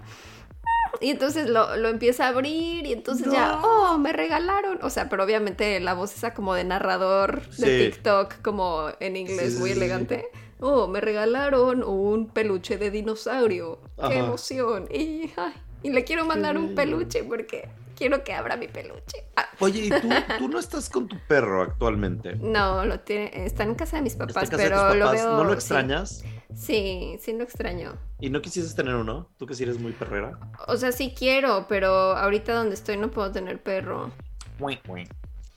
Y 1.03 1.11
entonces 1.11 1.49
lo, 1.51 1.77
lo 1.77 1.89
empieza 1.89 2.25
a 2.25 2.29
abrir 2.29 2.87
y 2.87 2.93
entonces 2.93 3.31
ya, 3.31 3.61
oh, 3.63 3.99
me 3.99 4.13
regalaron. 4.13 4.79
O 4.83 4.89
sea, 4.91 5.09
pero 5.11 5.23
obviamente 5.25 5.79
la 5.81 5.93
voz 5.93 6.15
esa 6.17 6.33
como 6.33 6.55
de 6.55 6.65
narrador 6.65 7.47
de 7.51 7.91
Sí. 7.91 7.91
TikTok, 7.93 8.41
como 8.43 8.89
en 8.99 9.17
inglés, 9.17 9.51
Sí, 9.51 9.53
sí, 9.53 9.59
muy 9.59 9.71
elegante. 9.73 10.29
Oh, 10.61 10.89
me 10.89 11.01
regalaron 11.01 11.83
un 11.85 12.29
peluche 12.29 12.79
de 12.79 12.91
dinosaurio. 12.91 13.81
Ajá. 13.97 14.09
Qué 14.11 14.19
emoción. 14.19 14.89
Y, 14.91 15.31
ay, 15.37 15.55
y 15.83 15.91
le 15.91 16.05
quiero 16.05 16.25
mandar 16.25 16.59
un 16.59 16.75
peluche 16.75 17.23
porque 17.25 17.69
quiero 17.97 18.25
que 18.25 18.33
abra 18.33 18.57
mi 18.57 18.69
peluche. 18.69 19.25
Ah, 19.37 19.49
Oye, 19.61 19.87
¿y 19.87 19.89
tú, 19.91 20.09
tú 20.39 20.49
no 20.49 20.59
estás 20.59 20.89
con 20.89 21.09
tu 21.09 21.17
perro 21.29 21.63
actualmente? 21.63 22.35
no, 22.37 22.85
lo 22.85 23.01
tiene, 23.01 23.31
está 23.45 23.63
en 23.65 23.75
casa 23.75 23.97
de 23.97 24.03
mis 24.03 24.13
¿Está 24.13 24.27
papás, 24.27 24.45
en 24.45 24.51
casa 24.51 24.63
de 24.63 24.69
pero 24.71 24.95
lo 24.95 25.11
veo. 25.11 25.37
¿No 25.37 25.45
lo 25.45 25.53
extrañas? 25.53 26.25
Sí, 26.55 27.19
sí 27.21 27.33
lo 27.35 27.45
extraño. 27.45 27.97
¿Y 28.21 28.31
no 28.31 28.41
quisieses 28.41 28.75
tener 28.75 28.95
uno? 28.95 29.29
¿Tú 29.39 29.47
que 29.47 29.55
sí 29.55 29.63
eres 29.63 29.79
muy 29.79 29.93
perrera? 29.93 30.39
O 30.67 30.77
sea, 30.77 30.91
sí 30.93 31.15
quiero, 31.17 31.67
pero 31.69 31.89
ahorita 32.17 32.53
donde 32.55 32.75
estoy 32.75 32.97
no 32.97 33.11
puedo 33.11 33.31
tener 33.31 33.63
perro. 33.63 34.11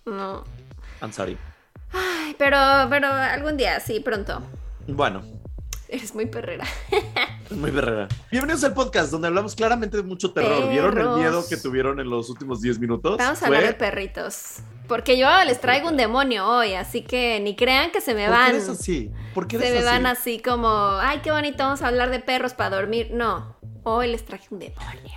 No. 0.06 0.44
I'm 1.02 1.12
sorry. 1.12 1.38
Ay, 1.92 2.36
pero, 2.38 2.58
pero 2.90 3.08
algún 3.08 3.58
día, 3.58 3.80
sí, 3.80 4.00
pronto. 4.00 4.42
Bueno, 4.88 5.22
Eres 5.88 6.16
muy 6.16 6.26
perrera. 6.26 6.64
Muy 7.50 7.70
perrera. 7.70 8.08
Bienvenidos 8.32 8.64
al 8.64 8.74
podcast 8.74 9.12
donde 9.12 9.28
hablamos 9.28 9.56
claramente 9.56 9.98
de 9.98 10.04
mucho 10.04 10.32
terror. 10.32 10.70
¿Vieron 10.70 10.98
el 10.98 11.10
miedo 11.18 11.44
que 11.50 11.58
tuvieron 11.58 12.00
en 12.00 12.10
los 12.10 12.30
últimos 12.30 12.62
10 12.62 12.80
minutos? 12.80 13.18
Vamos 13.18 13.44
a 13.44 13.48
Fue- 13.48 13.58
hablar 13.58 13.74
de 13.74 13.78
perritos. 13.78 14.60
Porque 14.88 15.18
yo 15.18 15.28
les 15.46 15.60
traigo 15.60 15.90
un 15.90 15.98
demonio 15.98 16.48
hoy, 16.48 16.76
así 16.76 17.02
que 17.02 17.42
ni 17.42 17.58
crean 17.58 17.92
que 17.92 18.00
se 18.00 18.14
me 18.16 18.26
¿Por 18.26 18.34
qué 18.36 18.40
van. 18.40 18.50
eres 18.52 18.70
así? 18.70 19.12
¿Por 19.34 19.48
qué 19.48 19.58
Se 19.60 19.68
eres 19.68 19.84
me 19.84 19.90
así? 19.90 19.98
van 19.98 20.06
así 20.06 20.40
como, 20.40 20.70
ay, 21.02 21.20
qué 21.22 21.32
bonito, 21.32 21.58
vamos 21.64 21.82
a 21.82 21.90
hablar 21.90 22.10
de 22.10 22.20
perros 22.22 22.54
para 22.54 22.78
dormir. 22.78 23.10
No, 23.12 23.58
hoy 23.84 24.08
les 24.08 24.24
traje 24.24 24.48
un 24.52 24.60
demonio. 24.60 25.12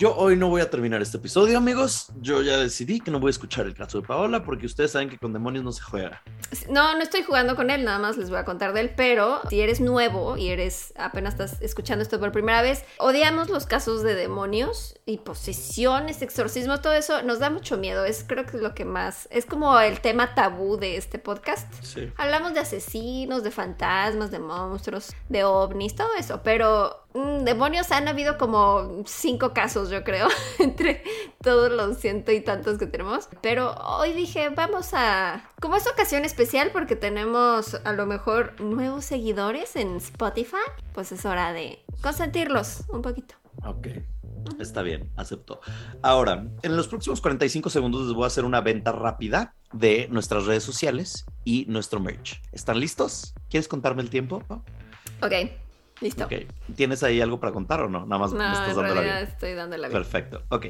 Yo 0.00 0.16
hoy 0.16 0.34
no 0.34 0.48
voy 0.48 0.62
a 0.62 0.70
terminar 0.70 1.02
este 1.02 1.18
episodio, 1.18 1.58
amigos. 1.58 2.10
Yo 2.22 2.40
ya 2.40 2.56
decidí 2.56 3.00
que 3.00 3.10
no 3.10 3.20
voy 3.20 3.28
a 3.28 3.32
escuchar 3.32 3.66
el 3.66 3.74
caso 3.74 4.00
de 4.00 4.08
Paola 4.08 4.42
porque 4.42 4.64
ustedes 4.64 4.92
saben 4.92 5.10
que 5.10 5.18
con 5.18 5.34
demonios 5.34 5.62
no 5.62 5.72
se 5.72 5.82
juega. 5.82 6.22
No, 6.70 6.94
no 6.94 7.02
estoy 7.02 7.22
jugando 7.22 7.54
con 7.54 7.68
él, 7.68 7.84
nada 7.84 7.98
más 7.98 8.16
les 8.16 8.30
voy 8.30 8.38
a 8.38 8.46
contar 8.46 8.72
de 8.72 8.80
él, 8.80 8.92
pero 8.96 9.42
si 9.50 9.60
eres 9.60 9.78
nuevo 9.78 10.38
y 10.38 10.48
eres 10.48 10.94
apenas 10.96 11.34
estás 11.34 11.60
escuchando 11.60 12.02
esto 12.02 12.18
por 12.18 12.32
primera 12.32 12.62
vez, 12.62 12.82
odiamos 12.96 13.50
los 13.50 13.66
casos 13.66 14.02
de 14.02 14.14
demonios 14.14 14.98
y 15.04 15.18
posesiones, 15.18 16.22
exorcismos, 16.22 16.80
todo 16.80 16.94
eso 16.94 17.22
nos 17.22 17.38
da 17.38 17.50
mucho 17.50 17.76
miedo. 17.76 18.06
Es 18.06 18.24
creo 18.26 18.46
que 18.46 18.56
es 18.56 18.62
lo 18.62 18.74
que 18.74 18.86
más 18.86 19.28
es 19.30 19.44
como 19.44 19.78
el 19.80 20.00
tema 20.00 20.34
tabú 20.34 20.78
de 20.78 20.96
este 20.96 21.18
podcast. 21.18 21.70
Sí. 21.82 22.10
Hablamos 22.16 22.54
de 22.54 22.60
asesinos, 22.60 23.44
de 23.44 23.50
fantasmas, 23.50 24.30
de 24.30 24.38
monstruos, 24.38 25.12
de 25.28 25.44
ovnis, 25.44 25.94
todo 25.94 26.14
eso, 26.18 26.40
pero 26.42 27.04
demonios 27.14 27.90
han 27.90 28.08
habido 28.08 28.38
como 28.38 29.02
cinco 29.06 29.52
casos, 29.52 29.90
yo 29.90 30.04
creo, 30.04 30.28
entre 30.58 31.02
todos 31.42 31.70
los 31.70 31.98
ciento 31.98 32.32
y 32.32 32.40
tantos 32.40 32.78
que 32.78 32.86
tenemos. 32.86 33.28
Pero 33.40 33.74
hoy 33.74 34.12
dije, 34.12 34.48
vamos 34.50 34.90
a... 34.92 35.50
Como 35.60 35.76
es 35.76 35.86
ocasión 35.86 36.24
especial 36.24 36.70
porque 36.72 36.96
tenemos 36.96 37.74
a 37.84 37.92
lo 37.92 38.06
mejor 38.06 38.60
nuevos 38.60 39.04
seguidores 39.04 39.76
en 39.76 39.96
Spotify, 39.96 40.56
pues 40.92 41.12
es 41.12 41.24
hora 41.24 41.52
de 41.52 41.84
consentirlos 42.02 42.84
un 42.88 43.02
poquito. 43.02 43.34
Ok. 43.64 43.88
Está 44.58 44.82
bien, 44.82 45.10
acepto. 45.16 45.60
Ahora, 46.02 46.46
en 46.62 46.76
los 46.76 46.88
próximos 46.88 47.20
45 47.20 47.68
segundos 47.68 48.06
les 48.06 48.14
voy 48.14 48.24
a 48.24 48.28
hacer 48.28 48.44
una 48.44 48.60
venta 48.62 48.90
rápida 48.90 49.54
de 49.72 50.08
nuestras 50.10 50.46
redes 50.46 50.62
sociales 50.62 51.26
y 51.44 51.66
nuestro 51.68 52.00
merch. 52.00 52.40
¿Están 52.52 52.80
listos? 52.80 53.34
¿Quieres 53.50 53.68
contarme 53.68 54.02
el 54.02 54.10
tiempo? 54.10 54.42
Ok, 55.22 55.32
listo. 56.00 56.24
Ok. 56.24 56.32
¿Tienes 56.76 57.02
ahí 57.02 57.20
algo 57.20 57.38
para 57.40 57.52
contar 57.52 57.80
o 57.80 57.88
no? 57.88 58.06
Nada 58.06 58.18
más 58.18 58.32
No, 58.32 58.38
me 58.38 58.52
estás 58.52 58.76
dando 58.76 58.94
la 58.94 59.00
vida. 59.00 59.20
estoy 59.20 59.54
dando 59.54 59.76
la 59.76 59.88
vida. 59.88 59.98
Perfecto, 59.98 60.42
ok. 60.48 60.66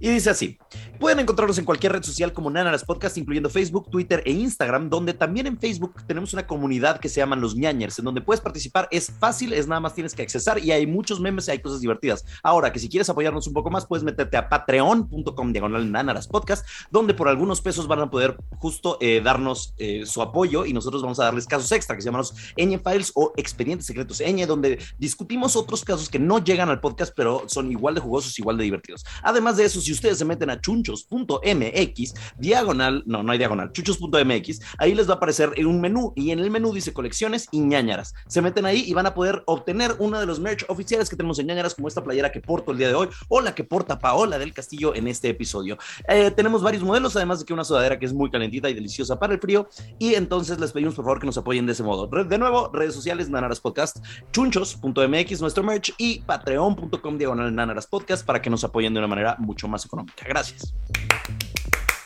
Y 0.00 0.08
dice 0.10 0.30
así, 0.30 0.58
pueden 0.98 1.20
encontrarnos 1.20 1.58
en 1.58 1.64
cualquier 1.64 1.92
red 1.92 2.02
social 2.02 2.32
como 2.32 2.50
Nanaras 2.50 2.84
Podcast, 2.84 3.16
incluyendo 3.18 3.50
Facebook, 3.50 3.90
Twitter 3.90 4.22
e 4.24 4.32
Instagram, 4.32 4.88
donde 4.88 5.14
también 5.14 5.46
en 5.46 5.58
Facebook 5.58 5.94
tenemos 6.06 6.32
una 6.32 6.46
comunidad 6.46 6.98
que 7.00 7.08
se 7.08 7.20
llaman 7.20 7.40
Los 7.40 7.56
Ñañers, 7.56 7.98
en 7.98 8.04
donde 8.04 8.20
puedes 8.20 8.40
participar, 8.40 8.88
es 8.90 9.12
fácil, 9.18 9.52
es 9.52 9.66
nada 9.66 9.80
más 9.80 9.94
tienes 9.94 10.14
que 10.14 10.22
accesar 10.22 10.58
y 10.58 10.72
hay 10.72 10.86
muchos 10.86 11.20
memes 11.20 11.48
y 11.48 11.52
hay 11.52 11.58
cosas 11.60 11.80
divertidas. 11.80 12.24
Ahora, 12.42 12.72
que 12.72 12.78
si 12.78 12.88
quieres 12.88 13.08
apoyarnos 13.10 13.46
un 13.46 13.52
poco 13.52 13.70
más, 13.70 13.86
puedes 13.86 14.04
meterte 14.04 14.36
a 14.36 14.48
patreon.com 14.48 15.52
diagonal 15.52 15.90
Nanaras 15.90 16.28
Podcast, 16.28 16.66
donde 16.90 17.14
por 17.14 17.28
algunos 17.28 17.60
pesos 17.60 17.86
van 17.88 18.00
a 18.00 18.10
poder 18.10 18.36
justo 18.58 18.98
eh, 19.00 19.20
darnos 19.22 19.74
eh, 19.78 20.04
su 20.06 20.22
apoyo 20.22 20.64
y 20.66 20.72
nosotros 20.72 21.02
vamos 21.02 21.20
a 21.20 21.24
darles 21.24 21.46
casos 21.46 21.70
extra 21.72 21.96
que 21.96 22.02
se 22.02 22.06
llaman 22.06 22.20
los 22.20 22.34
Ñ 22.56 22.78
Files 22.82 23.12
o 23.14 23.32
Expedientes 23.36 23.86
Secretos 23.86 24.20
Ñ, 24.20 24.46
donde 24.46 24.61
discutimos 24.98 25.56
otros 25.56 25.84
casos 25.84 26.08
que 26.08 26.18
no 26.18 26.42
llegan 26.42 26.68
al 26.68 26.80
podcast, 26.80 27.12
pero 27.16 27.44
son 27.46 27.70
igual 27.70 27.94
de 27.94 28.00
jugosos, 28.00 28.38
igual 28.38 28.56
de 28.56 28.64
divertidos. 28.64 29.04
Además 29.22 29.56
de 29.56 29.64
eso, 29.64 29.80
si 29.80 29.92
ustedes 29.92 30.18
se 30.18 30.24
meten 30.24 30.50
a 30.50 30.60
chunchos.mx, 30.60 32.14
diagonal, 32.38 33.02
no, 33.06 33.22
no 33.22 33.32
hay 33.32 33.38
diagonal, 33.38 33.72
chunchos.mx, 33.72 34.60
ahí 34.78 34.94
les 34.94 35.08
va 35.08 35.14
a 35.14 35.16
aparecer 35.16 35.52
un 35.66 35.80
menú 35.80 36.12
y 36.16 36.30
en 36.30 36.38
el 36.38 36.50
menú 36.50 36.72
dice 36.72 36.92
colecciones 36.92 37.48
y 37.50 37.60
ñañaras. 37.60 38.14
Se 38.26 38.42
meten 38.42 38.66
ahí 38.66 38.84
y 38.86 38.94
van 38.94 39.06
a 39.06 39.14
poder 39.14 39.42
obtener 39.46 39.94
uno 39.98 40.18
de 40.20 40.26
los 40.26 40.40
merch 40.40 40.64
oficiales 40.68 41.08
que 41.08 41.16
tenemos 41.16 41.38
en 41.38 41.46
ñañaras, 41.46 41.74
como 41.74 41.88
esta 41.88 42.02
playera 42.02 42.30
que 42.30 42.40
porto 42.40 42.72
el 42.72 42.78
día 42.78 42.88
de 42.88 42.94
hoy 42.94 43.08
o 43.28 43.40
la 43.40 43.54
que 43.54 43.64
porta 43.64 43.98
Paola 43.98 44.38
del 44.38 44.52
Castillo 44.52 44.94
en 44.94 45.08
este 45.08 45.28
episodio. 45.28 45.78
Eh, 46.08 46.30
tenemos 46.30 46.62
varios 46.62 46.82
modelos, 46.82 47.16
además 47.16 47.40
de 47.40 47.44
que 47.44 47.52
una 47.52 47.64
sudadera 47.64 47.98
que 47.98 48.06
es 48.06 48.12
muy 48.12 48.30
calentita 48.30 48.68
y 48.68 48.74
deliciosa 48.74 49.18
para 49.18 49.34
el 49.34 49.40
frío. 49.40 49.68
Y 49.98 50.14
entonces 50.14 50.58
les 50.58 50.72
pedimos 50.72 50.94
por 50.94 51.04
favor 51.04 51.20
que 51.20 51.26
nos 51.26 51.38
apoyen 51.38 51.66
de 51.66 51.72
ese 51.72 51.82
modo. 51.82 52.06
De 52.06 52.38
nuevo, 52.38 52.70
redes 52.72 52.94
sociales, 52.94 53.30
Nanaras 53.30 53.60
Podcast, 53.60 53.98
chunchos.mx, 54.52 55.40
nuestro 55.40 55.64
merch 55.64 55.94
y 55.96 56.20
patreon.com 56.20 57.18
diagonal 57.18 57.54
Nanaras 57.54 57.86
Podcast 57.86 58.24
para 58.24 58.40
que 58.42 58.50
nos 58.50 58.62
apoyen 58.64 58.92
de 58.92 58.98
una 58.98 59.08
manera 59.08 59.36
mucho 59.38 59.66
más 59.66 59.84
económica. 59.84 60.24
Gracias. 60.28 60.74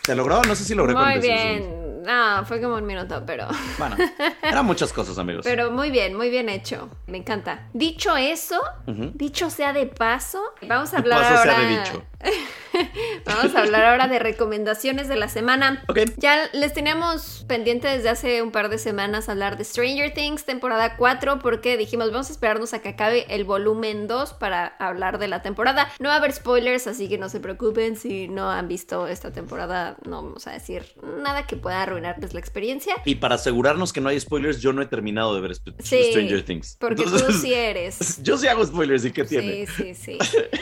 ¿Se 0.04 0.14
logró? 0.14 0.40
No 0.42 0.54
sé 0.54 0.64
si 0.64 0.74
logré 0.74 0.94
Muy 0.94 1.02
45 1.02 1.38
segundos. 1.38 1.95
No, 2.06 2.44
fue 2.44 2.60
como 2.60 2.76
un 2.76 2.86
minuto, 2.86 3.24
pero. 3.26 3.48
Bueno, 3.78 3.96
eran 4.42 4.64
muchas 4.64 4.92
cosas, 4.92 5.18
amigos. 5.18 5.44
Pero 5.44 5.70
muy 5.70 5.90
bien, 5.90 6.14
muy 6.14 6.30
bien 6.30 6.48
hecho. 6.48 6.88
Me 7.06 7.18
encanta. 7.18 7.68
Dicho 7.74 8.16
eso, 8.16 8.58
dicho 8.86 9.50
sea 9.50 9.72
de 9.72 9.86
paso, 9.86 10.40
vamos 10.66 10.94
a 10.94 10.98
hablar 10.98 11.20
paso 11.20 11.42
sea 11.42 11.56
ahora. 11.56 11.68
de 11.68 11.76
dicho. 11.76 12.02
vamos 13.26 13.54
a 13.54 13.60
hablar 13.60 13.84
ahora 13.84 14.08
de 14.08 14.18
recomendaciones 14.18 15.08
de 15.08 15.16
la 15.16 15.28
semana. 15.28 15.82
Ok. 15.88 16.00
Ya 16.16 16.48
les 16.52 16.72
teníamos 16.72 17.44
pendiente 17.48 17.88
desde 17.88 18.08
hace 18.08 18.42
un 18.42 18.50
par 18.50 18.68
de 18.68 18.78
semanas 18.78 19.28
hablar 19.28 19.58
de 19.58 19.64
Stranger 19.64 20.14
Things, 20.14 20.44
temporada 20.44 20.96
4, 20.96 21.38
porque 21.40 21.76
dijimos, 21.76 22.10
vamos 22.10 22.28
a 22.30 22.32
esperarnos 22.32 22.72
a 22.72 22.80
que 22.80 22.90
acabe 22.90 23.26
el 23.34 23.44
volumen 23.44 24.06
2 24.06 24.34
para 24.34 24.66
hablar 24.78 25.18
de 25.18 25.28
la 25.28 25.42
temporada. 25.42 25.88
No 25.98 26.08
va 26.08 26.14
a 26.14 26.18
haber 26.18 26.32
spoilers, 26.32 26.86
así 26.86 27.08
que 27.08 27.18
no 27.18 27.28
se 27.28 27.40
preocupen 27.40 27.96
si 27.96 28.28
no 28.28 28.50
han 28.50 28.68
visto 28.68 29.06
esta 29.06 29.32
temporada, 29.32 29.96
no 30.06 30.22
vamos 30.22 30.46
a 30.46 30.52
decir 30.52 30.94
nada 31.02 31.46
que 31.46 31.56
pueda 31.56 31.84
arruinarles 31.96 32.34
la 32.34 32.40
experiencia. 32.40 32.94
Y 33.04 33.16
para 33.16 33.36
asegurarnos 33.36 33.92
que 33.92 34.00
no 34.00 34.08
hay 34.08 34.20
spoilers, 34.20 34.60
yo 34.60 34.72
no 34.72 34.82
he 34.82 34.86
terminado 34.86 35.34
de 35.34 35.40
ver 35.40 35.50
Sp- 35.56 35.74
Sí, 35.82 36.04
Stranger 36.10 36.42
Things. 36.44 36.76
Porque 36.78 37.04
tú 37.04 37.18
sí 37.32 37.52
eres. 37.54 38.18
Yo 38.22 38.36
sí 38.38 38.46
hago 38.48 38.64
spoilers, 38.64 39.04
¿y 39.04 39.10
qué 39.12 39.24
tiene? 39.24 39.66
Sí, 39.66 39.94
sí, 39.94 39.94
sí. 39.94 40.18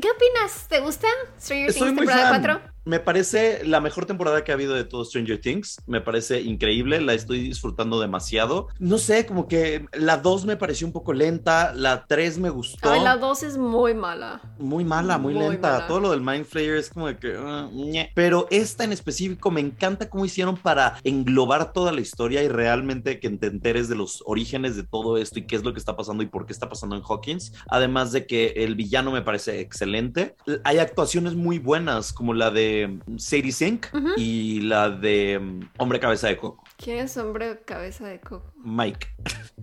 ¿Qué 0.00 0.08
opinas? 0.10 0.66
¿Te 0.68 0.80
gusta 0.80 1.06
Stranger 1.40 1.72
Things 1.72 1.86
temporada 1.96 2.30
fan. 2.30 2.42
4? 2.42 2.72
Me 2.84 2.98
parece 3.00 3.64
la 3.64 3.80
mejor 3.80 4.06
temporada 4.06 4.42
que 4.44 4.50
ha 4.50 4.54
habido 4.54 4.74
de 4.74 4.84
todo 4.84 5.04
Stranger 5.04 5.40
Things. 5.40 5.76
Me 5.86 6.00
parece 6.00 6.40
increíble, 6.40 7.00
la 7.00 7.14
estoy 7.14 7.40
disfrutando 7.40 8.00
demasiado. 8.00 8.68
No 8.78 8.98
sé, 8.98 9.24
como 9.26 9.46
que 9.46 9.86
la 9.92 10.16
2 10.16 10.46
me 10.46 10.56
pareció 10.56 10.86
un 10.86 10.92
poco 10.92 11.12
lenta, 11.12 11.72
la 11.74 12.06
3 12.06 12.38
me 12.38 12.50
gustó. 12.50 12.90
Ay, 12.90 13.00
la 13.02 13.16
2 13.16 13.42
es 13.44 13.58
muy 13.58 13.94
mala. 13.94 14.40
Muy 14.58 14.84
mala, 14.84 15.18
muy, 15.18 15.34
Muy 15.34 15.48
lenta. 15.50 15.72
mala. 15.72 15.86
Todo 15.86 16.00
lo 16.00 16.10
del 16.10 16.20
Mind 16.22 16.44
Flayer 16.44 16.76
es 16.76 16.90
como 16.90 17.06
de 17.06 17.18
que. 17.18 17.36
ah. 17.38 17.68
Pero 18.14 18.46
esta 18.50 18.84
en 18.84 18.92
específico 18.92 19.50
me 19.50 19.60
encanta 19.60 20.08
cómo 20.10 20.24
hicieron 20.24 20.56
para 20.56 20.98
englobar 21.04 21.72
toda 21.72 21.92
la 21.92 22.00
historia 22.00 22.42
y 22.42 22.48
realmente 22.48 23.20
que 23.20 23.30
te 23.30 23.46
enteres 23.46 23.88
de 23.88 23.94
los 23.94 24.22
orígenes 24.26 24.76
de 24.76 24.82
todo 24.82 25.16
esto 25.18 25.38
y 25.38 25.46
qué 25.46 25.56
es 25.56 25.64
lo 25.64 25.72
que 25.72 25.78
está 25.78 25.96
pasando 25.96 26.22
y 26.22 26.26
por 26.26 26.46
qué 26.46 26.52
está 26.52 26.68
pasando 26.68 26.96
en 26.96 27.02
Hawkins. 27.08 27.52
Además 27.68 28.12
de 28.12 28.26
que 28.26 28.54
el 28.56 28.74
villano 28.74 29.10
me 29.12 29.22
parece 29.22 29.60
excelente. 29.60 30.34
Hay 30.64 30.78
actuaciones 30.78 31.34
muy 31.34 31.58
buenas, 31.58 32.12
como 32.12 32.34
la 32.34 32.50
de 32.50 32.71
Sadie 33.16 33.52
Sink 33.52 33.86
y 34.16 34.60
la 34.60 34.90
de 34.90 35.38
mm, 35.38 35.60
Hombre 35.78 36.00
Cabeza 36.00 36.28
de 36.28 36.36
Coco. 36.36 36.62
¿Quién 36.82 36.98
es 36.98 37.16
hombre 37.16 37.62
cabeza 37.64 38.06
de 38.06 38.20
coco? 38.20 38.52
Mike. 38.64 39.06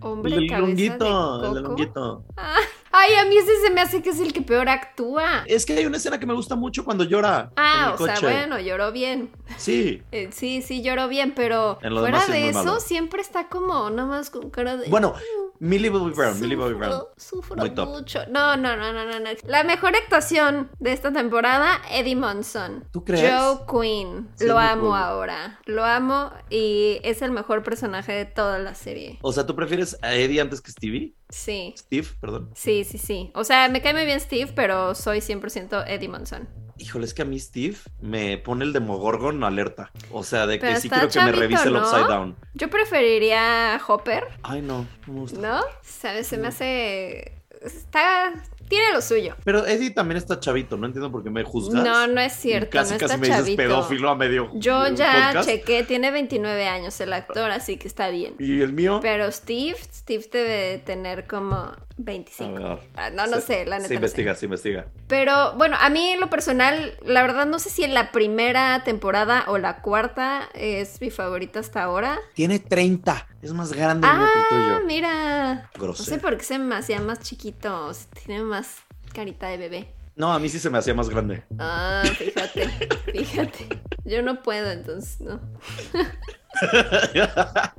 Hombre 0.02 0.36
El 0.36 0.48
cabeza 0.50 0.56
de 0.56 0.68
longuito, 0.68 1.36
el 1.44 1.48
coco. 1.50 1.60
longuito. 1.62 2.26
Ah, 2.38 2.56
Ay, 2.92 3.14
a 3.16 3.26
mí 3.26 3.38
ese 3.38 3.52
se 3.62 3.70
me 3.72 3.82
hace 3.82 4.02
que 4.02 4.10
es 4.10 4.20
el 4.20 4.34
que 4.34 4.42
peor 4.42 4.68
actúa. 4.70 5.44
Es 5.46 5.66
que 5.66 5.74
hay 5.74 5.86
una 5.86 5.98
escena 5.98 6.20
que 6.20 6.26
me 6.26 6.34
gusta 6.34 6.56
mucho 6.56 6.84
cuando 6.86 7.04
llora. 7.04 7.50
en 7.52 7.54
Ah, 7.58 7.86
el 7.98 8.02
o 8.02 8.06
sea, 8.06 8.16
coche. 8.16 8.26
bueno, 8.26 8.60
lloró 8.60 8.92
bien. 8.92 9.32
Sí. 9.58 10.02
Eh, 10.12 10.30
sí, 10.32 10.62
sí, 10.62 10.82
lloró 10.82 11.08
bien, 11.08 11.34
pero 11.36 11.78
fuera 11.82 12.22
sí 12.22 12.32
de 12.32 12.50
eso 12.50 12.64
malo. 12.64 12.80
siempre 12.80 13.22
está 13.22 13.48
como 13.48 13.90
nada 13.92 14.08
más 14.08 14.30
con 14.32 14.50
cara 14.50 14.76
de... 14.78 14.90
Bueno, 14.90 15.14
Millie 15.60 15.90
Bobby 15.90 16.14
Brown, 16.14 16.40
Millie 16.40 16.56
Bobby 16.56 16.74
Brown. 16.74 16.92
Sufro, 16.92 17.14
sufro 17.18 17.56
Muy 17.58 17.70
top. 17.72 17.90
mucho. 17.90 18.20
No, 18.30 18.56
no, 18.58 18.76
no, 18.76 18.92
no, 18.94 19.06
no, 19.06 19.20
no. 19.20 19.30
La 19.46 19.64
mejor 19.64 19.96
actuación 19.96 20.72
de 20.80 20.94
esta 20.94 21.12
temporada, 21.14 21.80
Eddie 21.92 22.16
Monson. 22.16 22.86
¿Tú 22.92 23.04
crees? 23.04 23.32
Joe 23.32 23.60
Quinn. 23.70 24.30
Sí, 24.36 24.48
Lo 24.48 24.58
amo 24.58 24.88
cool. 24.90 24.98
ahora. 24.98 25.60
Lo 25.66 25.84
amo 25.86 26.32
y 26.50 27.00
es 27.10 27.22
el 27.22 27.32
mejor 27.32 27.64
personaje 27.64 28.12
de 28.12 28.26
toda 28.26 28.60
la 28.60 28.76
serie. 28.76 29.20
O 29.22 29.32
sea, 29.32 29.46
¿tú 29.46 29.56
prefieres 29.56 29.98
a 30.02 30.14
Eddie 30.16 30.42
antes 30.42 30.62
que 30.62 30.72
Stevie? 30.72 31.16
Sí. 31.30 31.74
Steve, 31.78 32.08
perdón. 32.20 32.50
Sí, 32.56 32.84
sí, 32.84 32.98
sí. 32.98 33.32
O 33.36 33.44
sea, 33.44 33.70
me 33.70 33.82
cae 33.82 33.94
muy 33.94 34.06
bien 34.06 34.20
Steve, 34.20 34.52
pero 34.56 34.96
soy 34.96 35.20
100% 35.20 35.86
Eddie 35.88 36.10
Monson. 36.10 36.48
Híjole, 36.80 37.06
es 37.06 37.14
que 37.14 37.24
a 37.24 37.26
mí 37.26 37.38
Steve 37.40 37.76
me 38.00 38.38
pone 38.38 38.64
el 38.64 38.72
Demogorgon 38.72 39.44
alerta. 39.44 39.92
O 40.12 40.24
sea, 40.24 40.48
de 40.48 40.60
que 40.60 40.78
sí 40.78 40.90
quiero 40.90 41.10
que 41.10 41.20
me 41.20 41.32
revise 41.34 41.68
el. 41.68 41.76
Upside 41.76 42.08
Down. 42.08 42.38
Yo 42.54 42.70
preferiría 42.70 43.76
a 43.76 43.82
Hopper, 43.86 44.24
Ay, 44.44 44.62
no, 44.62 44.88
no 45.06 45.14
me 45.14 45.20
gusta. 45.20 45.40
¿no? 45.40 45.62
¿Sabes? 45.82 46.28
Se 46.28 46.38
me 46.38 46.48
hace... 46.48 47.44
Está... 47.62 48.34
Tiene 48.70 48.94
lo 48.94 49.02
suyo. 49.02 49.36
Pero 49.44 49.66
Eddie 49.66 49.90
también 49.90 50.18
está 50.18 50.40
chavito, 50.40 50.78
no 50.78 50.86
entiendo 50.86 51.12
por 51.12 51.24
qué 51.24 51.30
me 51.30 51.44
juzgas. 51.44 51.84
No, 51.84 52.08
no 52.08 52.22
es 52.22 52.34
cierto. 52.34 52.70
Casi, 52.72 52.94
no 52.94 53.00
casi 53.00 53.06
está 53.14 53.18
me 53.18 53.28
dices 53.28 53.42
chavito. 53.42 53.58
pedófilo 53.64 54.10
a 54.10 54.16
medio 54.16 54.52
Yo 54.54 54.86
eh, 54.86 54.94
ya 54.96 55.28
podcast. 55.28 55.50
chequé, 55.50 55.84
tiene 55.84 56.12
29 56.12 56.68
años 56.68 57.00
el 57.02 57.12
actor, 57.14 57.50
así 57.52 57.78
que 57.78 57.88
está 57.88 58.10
bien. 58.10 58.36
¿Y 58.40 58.62
el 58.62 58.72
mío? 58.72 59.00
Pero 59.02 59.32
Steve, 59.32 59.76
Steve 59.92 60.26
debe 60.32 60.50
de 60.50 60.78
tener 60.78 61.28
como 61.28 61.72
25. 62.02 62.58
A 62.66 62.76
ver. 62.76 62.80
Ah, 62.96 63.10
no, 63.10 63.28
no 63.28 63.36
Se- 63.38 63.42
sé, 63.42 63.66
la 63.66 63.76
neta. 63.78 63.80
Se 63.80 63.82
no 63.82 63.88
sé. 63.88 63.94
investiga, 63.96 64.36
se 64.36 64.46
investiga. 64.46 64.86
Pero 65.08 65.54
bueno, 65.58 65.76
a 65.80 65.90
mí 65.90 66.10
en 66.10 66.20
lo 66.22 66.30
personal, 66.30 66.98
la 67.06 67.22
verdad 67.22 67.46
no 67.46 67.60
sé 67.60 67.70
si 67.70 67.84
en 67.84 67.94
la 67.94 68.12
primera 68.12 68.84
temporada 68.86 69.44
o 69.48 69.58
la 69.58 69.82
cuarta 69.82 70.48
es 70.54 71.02
mi 71.02 71.10
favorita 71.12 71.60
hasta 71.60 71.84
ahora. 71.84 72.18
Tiene 72.36 72.60
30. 72.60 73.28
Es 73.42 73.52
más 73.54 73.74
grande 73.74 74.08
que 74.08 74.14
el 74.14 74.20
Ah, 74.22 74.30
tuyo. 74.50 74.86
mira. 74.88 75.70
No 75.76 75.82
Grosero. 75.84 76.10
sé 76.10 76.18
por 76.20 76.38
qué 76.38 76.44
se 76.44 76.58
me 76.58 76.76
hacía 76.76 77.00
más 77.02 77.20
chiquito. 77.20 77.88
o 77.88 77.94
sea, 77.94 78.08
Tiene 78.26 78.44
más 78.44 78.78
carita 79.14 79.48
de 79.48 79.58
bebé. 79.58 79.94
No, 80.16 80.32
a 80.34 80.40
mí 80.40 80.48
sí 80.50 80.60
se 80.60 80.70
me 80.70 80.78
hacía 80.78 80.94
más 80.94 81.10
grande. 81.10 81.44
Ah, 81.60 82.04
fíjate, 82.18 82.68
fíjate. 83.12 83.68
Yo 84.06 84.22
no 84.22 84.42
puedo, 84.42 84.70
entonces 84.72 85.20
no. 85.22 85.40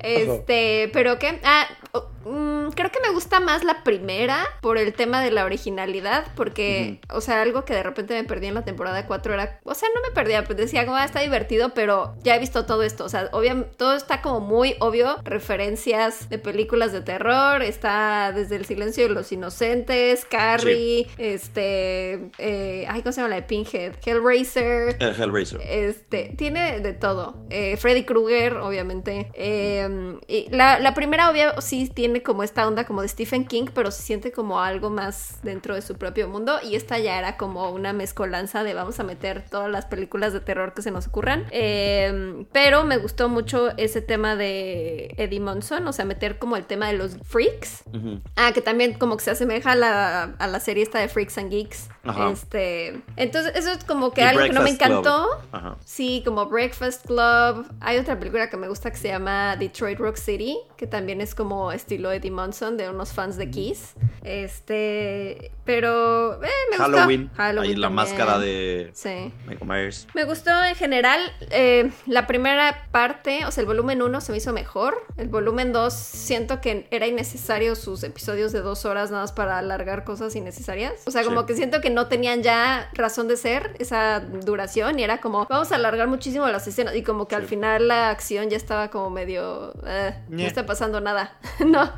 Este, 0.00 0.90
pero 0.92 1.18
qué, 1.18 1.40
ah, 1.44 1.66
oh, 1.92 2.10
mm, 2.24 2.70
creo 2.70 2.90
que 2.90 3.00
me 3.00 3.10
gusta 3.10 3.40
más 3.40 3.64
la 3.64 3.84
primera 3.84 4.38
por 4.60 4.78
el 4.78 4.92
tema 4.92 5.22
de 5.22 5.30
la 5.30 5.44
originalidad, 5.44 6.26
porque, 6.34 7.00
o 7.10 7.20
sea, 7.20 7.42
algo 7.42 7.64
que 7.64 7.74
de 7.74 7.82
repente 7.82 8.14
me 8.14 8.24
perdí 8.24 8.46
en 8.46 8.54
la 8.54 8.64
temporada 8.64 9.06
4 9.06 9.34
era, 9.34 9.60
o 9.64 9.74
sea, 9.74 9.88
no 9.94 10.00
me 10.02 10.14
perdía, 10.14 10.44
pues 10.44 10.56
decía, 10.56 10.84
como, 10.84 10.96
ah, 10.96 11.04
está 11.04 11.20
divertido, 11.20 11.74
pero 11.74 12.14
ya 12.22 12.36
he 12.36 12.38
visto 12.38 12.66
todo 12.66 12.82
esto, 12.82 13.04
o 13.04 13.08
sea, 13.08 13.28
obviamente 13.32 13.70
todo 13.76 13.94
está 13.94 14.22
como 14.22 14.40
muy 14.40 14.76
obvio, 14.80 15.18
referencias 15.24 16.28
de 16.28 16.38
películas 16.38 16.92
de 16.92 17.00
terror, 17.00 17.62
está 17.62 18.32
desde 18.34 18.56
El 18.56 18.64
silencio 18.64 19.04
de 19.08 19.14
los 19.14 19.32
inocentes, 19.32 20.24
Carrie, 20.24 21.08
este, 21.18 22.30
eh, 22.38 22.86
ay, 22.88 23.02
¿cómo 23.02 23.12
se 23.12 23.20
llama 23.20 23.30
la 23.30 23.36
de 23.36 23.42
Pinhead? 23.42 23.94
Hellraiser, 24.04 24.96
El 25.00 25.14
Hellraiser. 25.20 25.60
este, 25.62 26.34
tiene 26.36 26.80
de 26.80 26.92
todo. 26.92 27.36
Eh, 27.50 27.76
Freddy 27.76 28.04
Krueger, 28.04 28.56
obviamente. 28.56 29.30
Eh, 29.34 30.18
y 30.28 30.48
la, 30.50 30.78
la 30.78 30.94
primera, 30.94 31.30
obvio, 31.30 31.60
sí 31.60 31.90
tiene 31.92 32.13
como 32.22 32.42
esta 32.42 32.66
onda 32.66 32.84
como 32.84 33.02
de 33.02 33.08
Stephen 33.08 33.46
King, 33.46 33.66
pero 33.74 33.90
se 33.90 34.02
siente 34.02 34.32
como 34.32 34.60
algo 34.60 34.90
más 34.90 35.38
dentro 35.42 35.74
de 35.74 35.82
su 35.82 35.96
propio 35.96 36.28
mundo. 36.28 36.58
Y 36.62 36.76
esta 36.76 36.98
ya 36.98 37.18
era 37.18 37.36
como 37.36 37.70
una 37.70 37.92
mezcolanza 37.92 38.64
de 38.64 38.74
vamos 38.74 39.00
a 39.00 39.04
meter 39.04 39.44
todas 39.50 39.70
las 39.70 39.86
películas 39.86 40.32
de 40.32 40.40
terror 40.40 40.74
que 40.74 40.82
se 40.82 40.90
nos 40.90 41.06
ocurran. 41.06 41.46
Eh, 41.50 42.46
pero 42.52 42.84
me 42.84 42.96
gustó 42.98 43.28
mucho 43.28 43.76
ese 43.76 44.00
tema 44.00 44.36
de 44.36 45.14
Eddie 45.16 45.40
Monson, 45.40 45.86
o 45.86 45.92
sea, 45.92 46.04
meter 46.04 46.38
como 46.38 46.56
el 46.56 46.64
tema 46.64 46.88
de 46.88 46.94
los 46.94 47.16
freaks. 47.24 47.84
Ah, 48.36 48.52
que 48.52 48.60
también 48.60 48.94
como 48.94 49.16
que 49.16 49.24
se 49.24 49.30
asemeja 49.30 49.72
a 49.72 49.76
la, 49.76 50.22
a 50.22 50.46
la 50.46 50.60
serie 50.60 50.82
esta 50.82 50.98
de 50.98 51.08
Freaks 51.08 51.38
and 51.38 51.50
Geeks. 51.50 51.88
Ajá. 52.06 52.30
Este, 52.30 53.00
entonces 53.16 53.52
eso 53.56 53.70
es 53.72 53.84
como 53.84 54.12
que 54.12 54.20
Y 54.20 54.24
algo 54.24 54.42
que 54.42 54.52
no 54.52 54.62
me 54.62 54.70
encantó. 54.70 55.26
Ajá. 55.52 55.76
Sí, 55.84 56.22
como 56.24 56.46
Breakfast 56.46 57.06
Club. 57.06 57.66
Hay 57.80 57.98
otra 57.98 58.18
película 58.18 58.50
que 58.50 58.56
me 58.56 58.68
gusta 58.68 58.90
que 58.90 58.96
se 58.96 59.08
llama 59.08 59.56
Detroit 59.56 59.98
Rock 59.98 60.16
City, 60.16 60.58
que 60.76 60.86
también 60.86 61.20
es 61.20 61.34
como 61.34 61.72
estilo 61.72 62.12
Eddie 62.12 62.30
Monson 62.30 62.76
de 62.76 62.90
unos 62.90 63.12
fans 63.12 63.36
de 63.36 63.50
Kiss. 63.50 63.94
Este, 64.22 65.50
pero 65.64 66.34
eh, 66.42 66.48
me 66.70 66.76
gustó. 66.76 66.92
Halloween. 66.98 67.30
Halloween 67.36 67.70
ahí 67.70 67.76
la 67.76 67.86
también. 67.88 67.94
máscara 67.94 68.38
de 68.38 68.90
Sí. 68.92 69.32
Michael 69.46 69.66
Myers. 69.68 70.06
Me 70.14 70.24
gustó 70.24 70.50
en 70.64 70.74
general. 70.74 71.20
eh, 71.50 71.90
la 72.06 72.26
primera 72.26 72.86
parte, 72.90 73.44
o 73.46 73.50
sea, 73.50 73.62
el 73.62 73.66
volumen 73.66 74.02
1 74.02 74.20
se 74.20 74.32
me 74.32 74.38
hizo 74.38 74.52
mejor. 74.52 75.02
El 75.16 75.28
volumen 75.28 75.72
2 75.72 75.92
siento 75.92 76.60
que 76.60 76.86
era 76.90 77.06
innecesario 77.06 77.74
sus 77.76 78.02
episodios 78.02 78.52
de 78.52 78.60
dos 78.60 78.84
horas 78.84 79.10
nada 79.10 79.22
más 79.24 79.32
para 79.32 79.58
alargar 79.58 80.04
cosas 80.04 80.34
innecesarias. 80.36 81.02
O 81.06 81.10
sea, 81.10 81.24
como 81.24 81.40
Sí. 81.42 81.46
que 81.48 81.54
siento 81.56 81.80
que 81.80 81.90
no 81.94 82.06
tenían 82.08 82.42
ya 82.42 82.90
razón 82.94 83.28
de 83.28 83.36
ser 83.36 83.74
esa 83.78 84.20
duración 84.20 84.98
y 84.98 85.04
era 85.04 85.20
como, 85.20 85.46
vamos 85.48 85.72
a 85.72 85.76
alargar 85.76 86.08
muchísimo 86.08 86.46
las 86.48 86.66
escenas. 86.66 86.94
Y 86.96 87.02
como 87.02 87.26
que 87.28 87.36
al 87.36 87.44
final 87.44 87.88
la 87.88 88.10
acción 88.10 88.50
ya 88.50 88.56
estaba 88.56 88.90
como 88.90 89.10
medio... 89.10 89.72
eh, 89.86 90.14
no 90.28 90.42
está 90.42 90.66
pasando 90.66 91.00
nada, 91.00 91.38
¿no? 91.64 91.90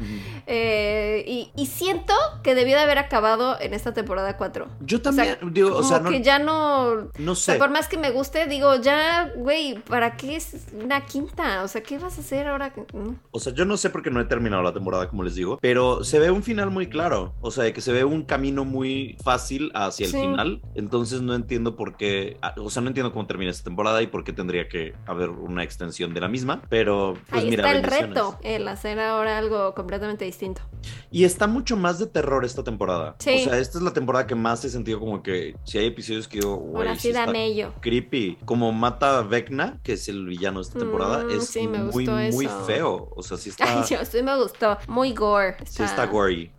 Eh, 0.47 1.25
y, 1.27 1.51
y 1.57 1.67
siento 1.67 2.15
que 2.43 2.55
debió 2.55 2.77
de 2.77 2.83
haber 2.83 2.99
acabado 2.99 3.59
en 3.61 3.75
esta 3.75 3.93
temporada 3.95 4.37
4. 4.37 4.69
Yo 4.81 5.03
también, 5.03 5.37
digo, 5.53 5.77
o 5.77 5.83
sea, 5.83 6.01
no, 6.01 6.11
que 6.11 6.23
ya 6.23 6.39
no... 6.39 7.11
no 7.19 7.33
O 7.33 7.35
sea, 7.35 7.55
sé. 7.55 7.59
por 7.59 7.71
más 7.71 7.89
que 7.89 7.99
me 7.99 8.11
guste, 8.11 8.47
digo, 8.47 8.77
ya, 8.77 9.33
güey, 9.37 9.79
¿para 9.81 10.17
qué 10.17 10.37
es 10.37 10.67
una 10.73 11.05
quinta? 11.07 11.63
O 11.63 11.69
sea, 11.69 11.83
¿qué 11.83 11.99
vas 11.99 12.19
a 12.19 12.21
hacer 12.21 12.47
ahora? 12.47 12.73
No. 12.93 13.17
O 13.31 13.41
sea, 13.41 13.53
yo 13.55 13.65
no 13.65 13.77
sé 13.77 13.91
por 13.91 14.03
qué 14.03 14.11
no 14.11 14.21
he 14.21 14.25
terminado 14.25 14.63
la 14.63 14.73
temporada, 14.73 15.09
como 15.09 15.23
les 15.23 15.35
digo, 15.35 15.59
pero 15.61 16.05
se 16.05 16.19
ve 16.19 16.31
un 16.31 16.43
final 16.43 16.71
muy 16.71 16.89
claro. 16.89 17.33
O 17.41 17.51
sea, 17.51 17.73
que 17.73 17.81
se 17.81 17.93
ve 17.93 18.05
un 18.05 18.23
camino 18.23 18.65
muy 18.65 19.17
fácil 19.23 19.71
hacia 19.87 20.07
el 20.07 20.13
Sí. 20.13 20.19
final. 20.21 20.61
Entonces 20.75 21.21
no 21.23 21.35
entiendo 21.35 21.77
por 21.77 21.97
qué, 21.97 22.37
ah, 22.43 22.55
o 22.59 22.71
sea, 22.71 22.83
no 22.83 22.89
entiendo 22.89 23.13
cómo 23.13 23.27
termina 23.27 23.51
esta 23.51 23.65
temporada 23.65 24.03
y 24.03 24.07
por 24.07 24.25
qué 24.25 24.33
tendría 24.33 24.69
que 24.69 24.95
haber 25.07 25.31
una 25.31 25.63
extensión 25.65 26.15
de 26.15 26.21
la 26.21 26.29
misma. 26.29 26.63
Pero, 26.69 27.15
pues 27.31 27.43
Ahí 27.45 27.51
mira, 27.51 27.65
está 27.73 27.79
el 27.79 28.07
reto, 28.09 28.39
el 28.43 28.67
hacer 28.69 28.99
ahora 29.01 29.39
algo 29.39 29.75
completamente 29.75 30.25
distinto. 30.25 30.63
Y 31.11 31.25
está 31.25 31.47
mucho 31.47 31.77
más 31.77 31.99
de 31.99 32.07
terror 32.07 32.45
esta 32.45 32.63
temporada. 32.65 33.17
Sí. 33.19 33.37
O 33.41 33.45
sea, 33.51 33.59
esta 33.59 33.79
es 33.79 33.85
la 33.85 33.93
temporada 33.93 34.27
que 34.27 34.35
más 34.35 34.65
he 34.65 34.71
sentido 34.71 35.01
como 35.01 35.23
que 35.23 35.57
si 35.65 35.79
hay 35.79 35.87
episodios 35.87 36.29
que 36.29 36.39
digo, 36.39 36.57
güey, 36.57 36.97
sí 36.99 37.13
ello. 37.35 37.73
creepy. 37.81 38.39
Como 38.45 38.73
mata 38.73 39.19
a 39.19 39.23
Vecna, 39.23 39.79
que 39.83 39.95
es 39.95 40.09
el 40.09 40.27
villano 40.27 40.59
de 40.61 40.63
esta 40.63 40.79
temporada, 40.79 41.25
Mm, 41.25 41.31
es 41.31 41.47
sí, 41.49 41.67
me 41.67 41.79
muy, 41.79 42.05
gustó 42.07 42.13
muy 42.37 42.47
eso. 42.47 42.65
feo. 42.65 43.09
O 43.15 43.23
sea, 43.23 43.37
sí 43.37 43.51
está, 43.51 43.65
Ay, 43.81 43.85
sí 44.05 44.23
me 44.23 44.37
gustó. 44.37 44.79
Muy 44.89 45.13
gore. 45.13 45.57
sí 45.65 45.83
Está, 45.83 46.07
gory. 46.07 46.51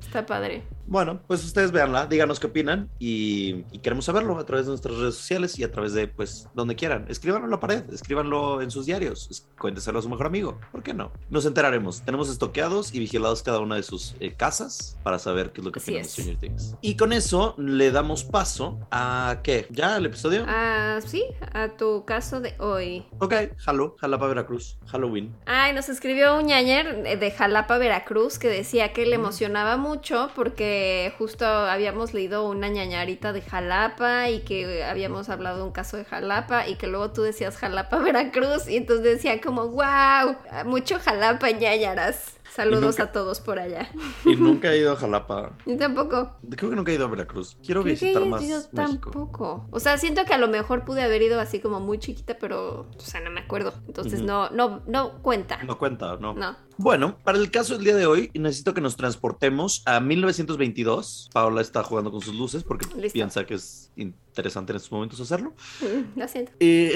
Está 0.00 0.24
padre. 0.26 0.62
Bueno, 0.92 1.22
pues 1.26 1.42
ustedes 1.42 1.72
véanla, 1.72 2.04
díganos 2.04 2.38
qué 2.38 2.48
opinan 2.48 2.90
y, 2.98 3.64
y 3.72 3.78
queremos 3.78 4.04
saberlo 4.04 4.38
a 4.38 4.44
través 4.44 4.66
de 4.66 4.72
nuestras 4.72 4.94
redes 4.94 5.14
sociales 5.14 5.58
y 5.58 5.64
a 5.64 5.72
través 5.72 5.94
de, 5.94 6.06
pues, 6.06 6.50
donde 6.52 6.76
quieran. 6.76 7.06
Escríbanlo 7.08 7.46
en 7.46 7.50
la 7.50 7.60
pared, 7.60 7.82
escríbanlo 7.90 8.60
en 8.60 8.70
sus 8.70 8.84
diarios, 8.84 9.26
es- 9.30 9.48
cuénteselo 9.58 10.00
a 10.00 10.02
su 10.02 10.10
mejor 10.10 10.26
amigo, 10.26 10.60
¿por 10.70 10.82
qué 10.82 10.92
no? 10.92 11.10
Nos 11.30 11.46
enteraremos, 11.46 12.02
tenemos 12.02 12.28
estoqueados 12.28 12.92
y 12.94 12.98
vigilados 12.98 13.42
cada 13.42 13.60
una 13.60 13.76
de 13.76 13.84
sus 13.84 14.16
eh, 14.20 14.34
casas 14.34 14.98
para 15.02 15.18
saber 15.18 15.52
qué 15.52 15.62
es 15.62 15.64
lo 15.64 15.72
que 15.72 15.80
opinan 15.80 16.02
de 16.02 16.06
es. 16.08 16.12
Stranger 16.12 16.36
Things. 16.36 16.76
Y 16.82 16.96
con 16.98 17.14
eso 17.14 17.54
le 17.56 17.90
damos 17.90 18.22
paso 18.24 18.78
a, 18.90 19.38
¿qué? 19.42 19.68
¿Ya 19.70 19.96
el 19.96 20.04
episodio? 20.04 20.44
Ah, 20.46 20.98
sí, 21.06 21.24
a 21.54 21.68
tu 21.70 22.04
caso 22.04 22.42
de 22.42 22.54
hoy. 22.58 23.06
Ok, 23.18 23.32
jalo, 23.56 23.96
Jalapa, 23.98 24.26
Veracruz, 24.26 24.76
Halloween. 24.88 25.34
Ay, 25.46 25.72
nos 25.72 25.88
escribió 25.88 26.36
un 26.38 26.48
ñañer 26.48 27.18
de 27.18 27.30
Jalapa, 27.30 27.78
Veracruz, 27.78 28.38
que 28.38 28.48
decía 28.48 28.92
que 28.92 29.06
le 29.06 29.14
emocionaba 29.14 29.78
mucho 29.78 30.28
porque 30.34 30.81
justo 31.18 31.46
habíamos 31.46 32.14
leído 32.14 32.48
una 32.48 32.68
ñañarita 32.68 33.32
de 33.32 33.42
Jalapa 33.42 34.30
y 34.30 34.40
que 34.40 34.84
habíamos 34.84 35.28
hablado 35.28 35.58
de 35.58 35.64
un 35.64 35.72
caso 35.72 35.96
de 35.96 36.04
Jalapa 36.04 36.68
y 36.68 36.76
que 36.76 36.86
luego 36.86 37.10
tú 37.12 37.22
decías 37.22 37.56
Jalapa, 37.56 37.98
Veracruz 38.02 38.68
y 38.68 38.76
entonces 38.76 39.04
decía 39.04 39.40
como, 39.40 39.68
wow, 39.68 40.36
mucho 40.64 40.98
Jalapa, 40.98 41.50
ñañaras. 41.50 42.38
Saludos 42.54 42.82
nunca- 42.98 43.02
a 43.04 43.12
todos 43.12 43.40
por 43.40 43.58
allá. 43.58 43.90
Y 44.26 44.36
nunca 44.36 44.72
he 44.72 44.78
ido 44.78 44.92
a 44.92 44.96
Jalapa. 44.96 45.56
Yo 45.66 45.76
tampoco. 45.78 46.36
Creo 46.50 46.70
que 46.70 46.76
nunca 46.76 46.92
he 46.92 46.96
ido 46.96 47.06
a 47.06 47.08
Veracruz. 47.08 47.56
Quiero 47.64 47.82
Creo 47.82 47.96
que 47.96 48.04
visitar 48.04 48.22
yo- 48.22 48.28
más 48.28 48.46
yo 48.46 48.62
tampoco. 48.74 49.66
O 49.70 49.80
sea, 49.80 49.96
siento 49.98 50.24
que 50.24 50.34
a 50.34 50.38
lo 50.38 50.48
mejor 50.48 50.84
pude 50.84 51.02
haber 51.02 51.22
ido 51.22 51.40
así 51.40 51.60
como 51.60 51.80
muy 51.80 51.98
chiquita, 51.98 52.36
pero, 52.38 52.80
o 52.94 53.00
sea, 53.00 53.20
no 53.20 53.30
me 53.30 53.40
acuerdo. 53.40 53.72
Entonces 53.86 54.20
no, 54.22 54.50
no, 54.50 54.82
no 54.86 55.22
cuenta. 55.22 55.62
No 55.64 55.78
cuenta, 55.78 56.16
¿no? 56.18 56.34
No. 56.34 56.56
Bueno, 56.78 57.18
para 57.22 57.38
el 57.38 57.50
caso 57.50 57.74
del 57.74 57.84
día 57.84 57.96
de 57.96 58.06
hoy, 58.06 58.30
necesito 58.34 58.74
que 58.74 58.80
nos 58.80 58.96
transportemos 58.96 59.82
a 59.86 60.00
1922. 60.00 61.30
Paola 61.32 61.60
está 61.60 61.82
jugando 61.82 62.10
con 62.10 62.20
sus 62.20 62.34
luces 62.34 62.64
porque 62.64 62.86
Listo. 62.96 63.12
piensa 63.12 63.44
que 63.46 63.54
es 63.54 63.92
interesante 63.96 64.72
en 64.72 64.76
estos 64.76 64.92
momentos 64.92 65.20
hacerlo. 65.20 65.54
Mm, 65.80 66.18
Lo 66.18 66.28
siento. 66.28 66.52
Y 66.60 66.90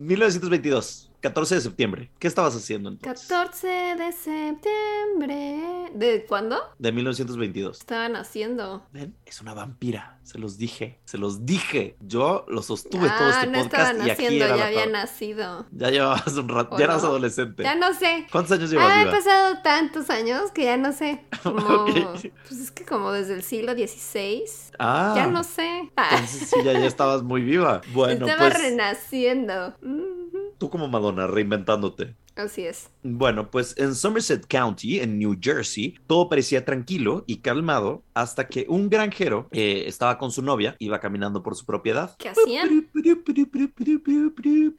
1922, 0.00 1.10
14 1.24 1.54
de 1.54 1.60
septiembre. 1.62 2.10
¿Qué 2.18 2.28
estabas 2.28 2.54
haciendo 2.54 2.90
entonces? 2.90 3.26
14 3.28 3.66
de 3.66 4.12
septiembre. 4.12 5.90
¿De 5.94 6.26
cuándo? 6.28 6.58
De 6.78 6.92
1922. 6.92 7.80
Estaban 7.80 8.14
haciendo. 8.16 8.86
Ven, 8.92 9.16
es 9.24 9.40
una 9.40 9.54
vampira. 9.54 10.18
Se 10.22 10.38
los 10.38 10.58
dije, 10.58 11.00
se 11.06 11.16
los 11.16 11.46
dije. 11.46 11.96
Yo 12.00 12.44
lo 12.48 12.60
sostuve 12.62 13.08
todo 13.08 13.28
ah, 13.28 13.40
este 13.40 13.46
no 13.46 13.58
podcast 13.62 13.90
estaban 13.92 14.06
y 14.06 14.10
aquí 14.10 14.26
haciendo, 14.26 14.44
era 14.44 14.56
ya 14.58 14.66
había 14.66 14.86
nacido. 14.86 15.66
Ya 15.72 15.90
llevabas 15.90 16.36
un 16.36 16.48
rato, 16.48 16.74
¿O 16.74 16.78
ya 16.78 16.84
eras 16.84 17.04
adolescente. 17.04 17.62
Ya 17.62 17.74
no 17.74 17.94
sé. 17.94 18.26
¿Cuántos 18.30 18.52
años 18.58 18.70
llevas 18.70 18.90
Ah, 18.90 19.00
he 19.00 19.04
viva? 19.04 19.16
pasado 19.16 19.58
tantos 19.62 20.10
años 20.10 20.50
que 20.50 20.64
ya 20.64 20.76
no 20.76 20.92
sé. 20.92 21.24
Como. 21.42 21.86
Pues 21.86 22.60
es 22.60 22.70
que 22.70 22.84
como 22.84 23.12
desde 23.12 23.32
el 23.34 23.42
siglo 23.42 23.72
XVI. 23.72 24.44
Ah, 24.78 25.14
Ya 25.16 25.26
no 25.26 25.42
sé. 25.42 25.90
Ah, 25.96 26.08
entonces 26.12 26.50
sí, 26.50 26.56
ya, 26.62 26.72
ya 26.74 26.86
estabas 26.86 27.22
muy 27.22 27.40
viva. 27.42 27.80
Bueno, 27.94 28.26
estaba 28.26 28.50
pues 28.50 28.62
renaciendo. 28.62 29.74
Ujú. 29.82 30.23
Tú 30.64 30.70
como 30.70 30.88
Madonna, 30.88 31.26
reinventándote. 31.26 32.16
Así 32.36 32.66
es. 32.66 32.90
Bueno, 33.02 33.50
pues 33.50 33.76
en 33.78 33.94
Somerset 33.94 34.46
County, 34.48 34.98
en 34.98 35.18
New 35.18 35.38
Jersey, 35.40 35.94
todo 36.08 36.28
parecía 36.28 36.64
tranquilo 36.64 37.22
y 37.28 37.38
calmado 37.42 38.02
hasta 38.14 38.48
que 38.48 38.66
un 38.68 38.88
granjero 38.88 39.48
eh, 39.52 39.84
estaba 39.86 40.18
con 40.18 40.32
su 40.32 40.42
novia, 40.42 40.74
iba 40.80 40.98
caminando 41.00 41.42
por 41.42 41.54
su 41.54 41.64
propiedad. 41.64 42.16
¿Qué 42.18 42.30
hacían? 42.30 42.88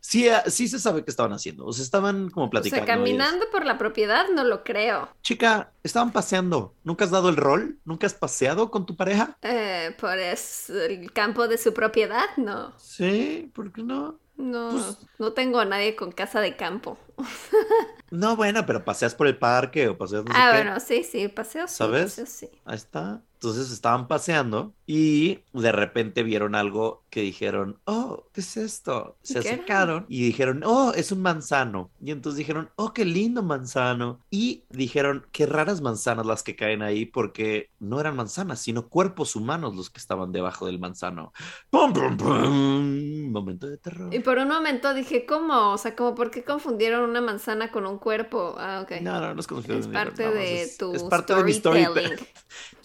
Sí, 0.01 0.27
sí 0.47 0.67
se 0.67 0.79
sabe 0.79 1.05
qué 1.05 1.11
estaban 1.11 1.31
haciendo. 1.31 1.65
O 1.65 1.71
sea, 1.71 1.83
estaban 1.83 2.29
como 2.29 2.47
O 2.47 2.49
sea, 2.49 2.61
platicando. 2.61 2.85
caminando 2.87 3.45
por 3.51 3.65
la 3.65 3.77
propiedad 3.77 4.25
no 4.33 4.43
lo 4.43 4.63
creo. 4.63 5.07
Chica, 5.21 5.71
estaban 5.83 6.11
paseando. 6.11 6.73
¿Nunca 6.83 7.05
has 7.05 7.11
dado 7.11 7.29
el 7.29 7.37
rol? 7.37 7.79
¿Nunca 7.85 8.07
has 8.07 8.15
paseado 8.15 8.69
con 8.69 8.85
tu 8.85 8.97
pareja? 8.97 9.37
Eh, 9.43 9.95
por 9.99 10.17
el 10.17 11.13
campo 11.13 11.47
de 11.47 11.57
su 11.57 11.73
propiedad, 11.73 12.25
no. 12.37 12.73
Sí, 12.79 13.49
¿por 13.53 13.71
qué 13.71 13.83
no? 13.83 14.19
No, 14.37 14.69
Pues- 14.71 14.97
no 15.17 15.33
tengo 15.33 15.59
a 15.59 15.65
nadie 15.65 15.95
con 15.95 16.11
casa 16.11 16.41
de 16.41 16.55
campo. 16.57 16.97
No, 18.11 18.35
bueno, 18.35 18.65
pero 18.65 18.85
paseas 18.85 19.15
por 19.15 19.27
el 19.27 19.37
parque 19.37 19.87
o 19.89 19.97
paseas 19.97 20.25
no 20.25 20.35
sé 20.35 20.41
ah, 20.41 20.49
qué. 20.49 20.63
bueno, 20.63 20.79
sí, 20.79 21.03
sí, 21.03 21.27
paseo 21.27 21.67
sí, 21.67 21.75
¿Sabes? 21.75 22.05
paseo 22.05 22.25
sí. 22.25 22.49
Ahí 22.65 22.75
está. 22.75 23.23
Entonces 23.45 23.71
estaban 23.71 24.07
paseando 24.07 24.73
y 24.87 25.41
de 25.53 25.71
repente 25.71 26.23
vieron 26.23 26.55
algo 26.55 27.03
que 27.11 27.21
dijeron, 27.21 27.79
oh, 27.85 28.23
¿qué 28.33 28.41
es 28.41 28.57
esto? 28.57 29.17
Se 29.21 29.37
acercaron 29.37 30.07
y 30.09 30.25
dijeron, 30.25 30.63
oh, 30.65 30.93
es 30.95 31.11
un 31.11 31.21
manzano. 31.21 31.91
Y 32.01 32.09
entonces 32.09 32.39
dijeron, 32.39 32.71
oh, 32.75 32.91
qué 32.91 33.05
lindo 33.05 33.43
manzano. 33.43 34.19
Y 34.31 34.63
dijeron, 34.71 35.27
qué 35.31 35.45
raras 35.45 35.81
manzanas 35.81 36.25
las 36.25 36.41
que 36.41 36.55
caen 36.55 36.81
ahí 36.81 37.05
porque 37.05 37.69
no 37.79 37.99
eran 37.99 38.15
manzanas, 38.15 38.61
sino 38.61 38.89
cuerpos 38.89 39.35
humanos 39.35 39.75
los 39.75 39.91
que 39.91 39.99
estaban 39.99 40.31
debajo 40.31 40.65
del 40.65 40.79
manzano. 40.79 41.31
¡Pum, 41.69 41.93
pum, 41.93 42.17
pum! 42.17 43.31
Momento 43.31 43.67
de 43.67 43.77
terror. 43.77 44.11
Y 44.11 44.21
por 44.21 44.39
un 44.39 44.47
momento 44.47 44.95
dije, 44.95 45.27
¿cómo? 45.27 45.73
O 45.73 45.77
sea, 45.77 45.95
como, 45.95 46.15
¿por 46.15 46.31
qué 46.31 46.43
confundieron 46.43 47.07
una 47.07 47.21
manzana 47.21 47.71
con 47.71 47.85
un 47.85 47.99
cuerpo? 47.99 48.55
Ah, 48.57 48.81
ok. 48.83 49.01
No, 49.01 49.21
no, 49.21 49.35
no 49.35 49.39
es 49.39 49.45
que- 49.45 49.77
es 49.77 49.87
parte 49.87 50.23
vamos, 50.23 50.39
de 50.39 50.63
es- 50.63 50.77
tu 50.77 50.93
es 50.93 51.03
parte 51.03 51.35
de 51.35 51.43
mi 51.43 51.53
storytelling. 51.53 52.17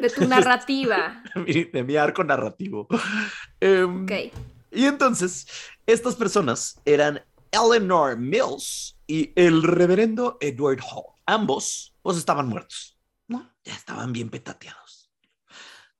de 0.00 0.10
tu 0.10 0.26
narrativa. 0.26 1.22
de 1.34 1.84
mi 1.84 1.96
arco 1.96 2.24
narrativo. 2.24 2.88
Em, 3.60 4.04
Ok. 4.04 4.12
Y 4.72 4.84
entonces, 4.86 5.48
estas 5.86 6.14
personas 6.14 6.80
eran 6.84 7.20
Eleanor 7.50 8.16
Mills 8.16 8.96
y 9.06 9.32
el 9.34 9.62
reverendo 9.64 10.38
Edward 10.40 10.80
Hall. 10.80 11.16
Ambos, 11.26 11.94
pues, 12.02 12.16
estaban 12.16 12.48
muertos, 12.48 12.96
¿no? 13.26 13.50
Ya 13.64 13.74
estaban 13.74 14.12
bien 14.12 14.30
petateados. 14.30 14.89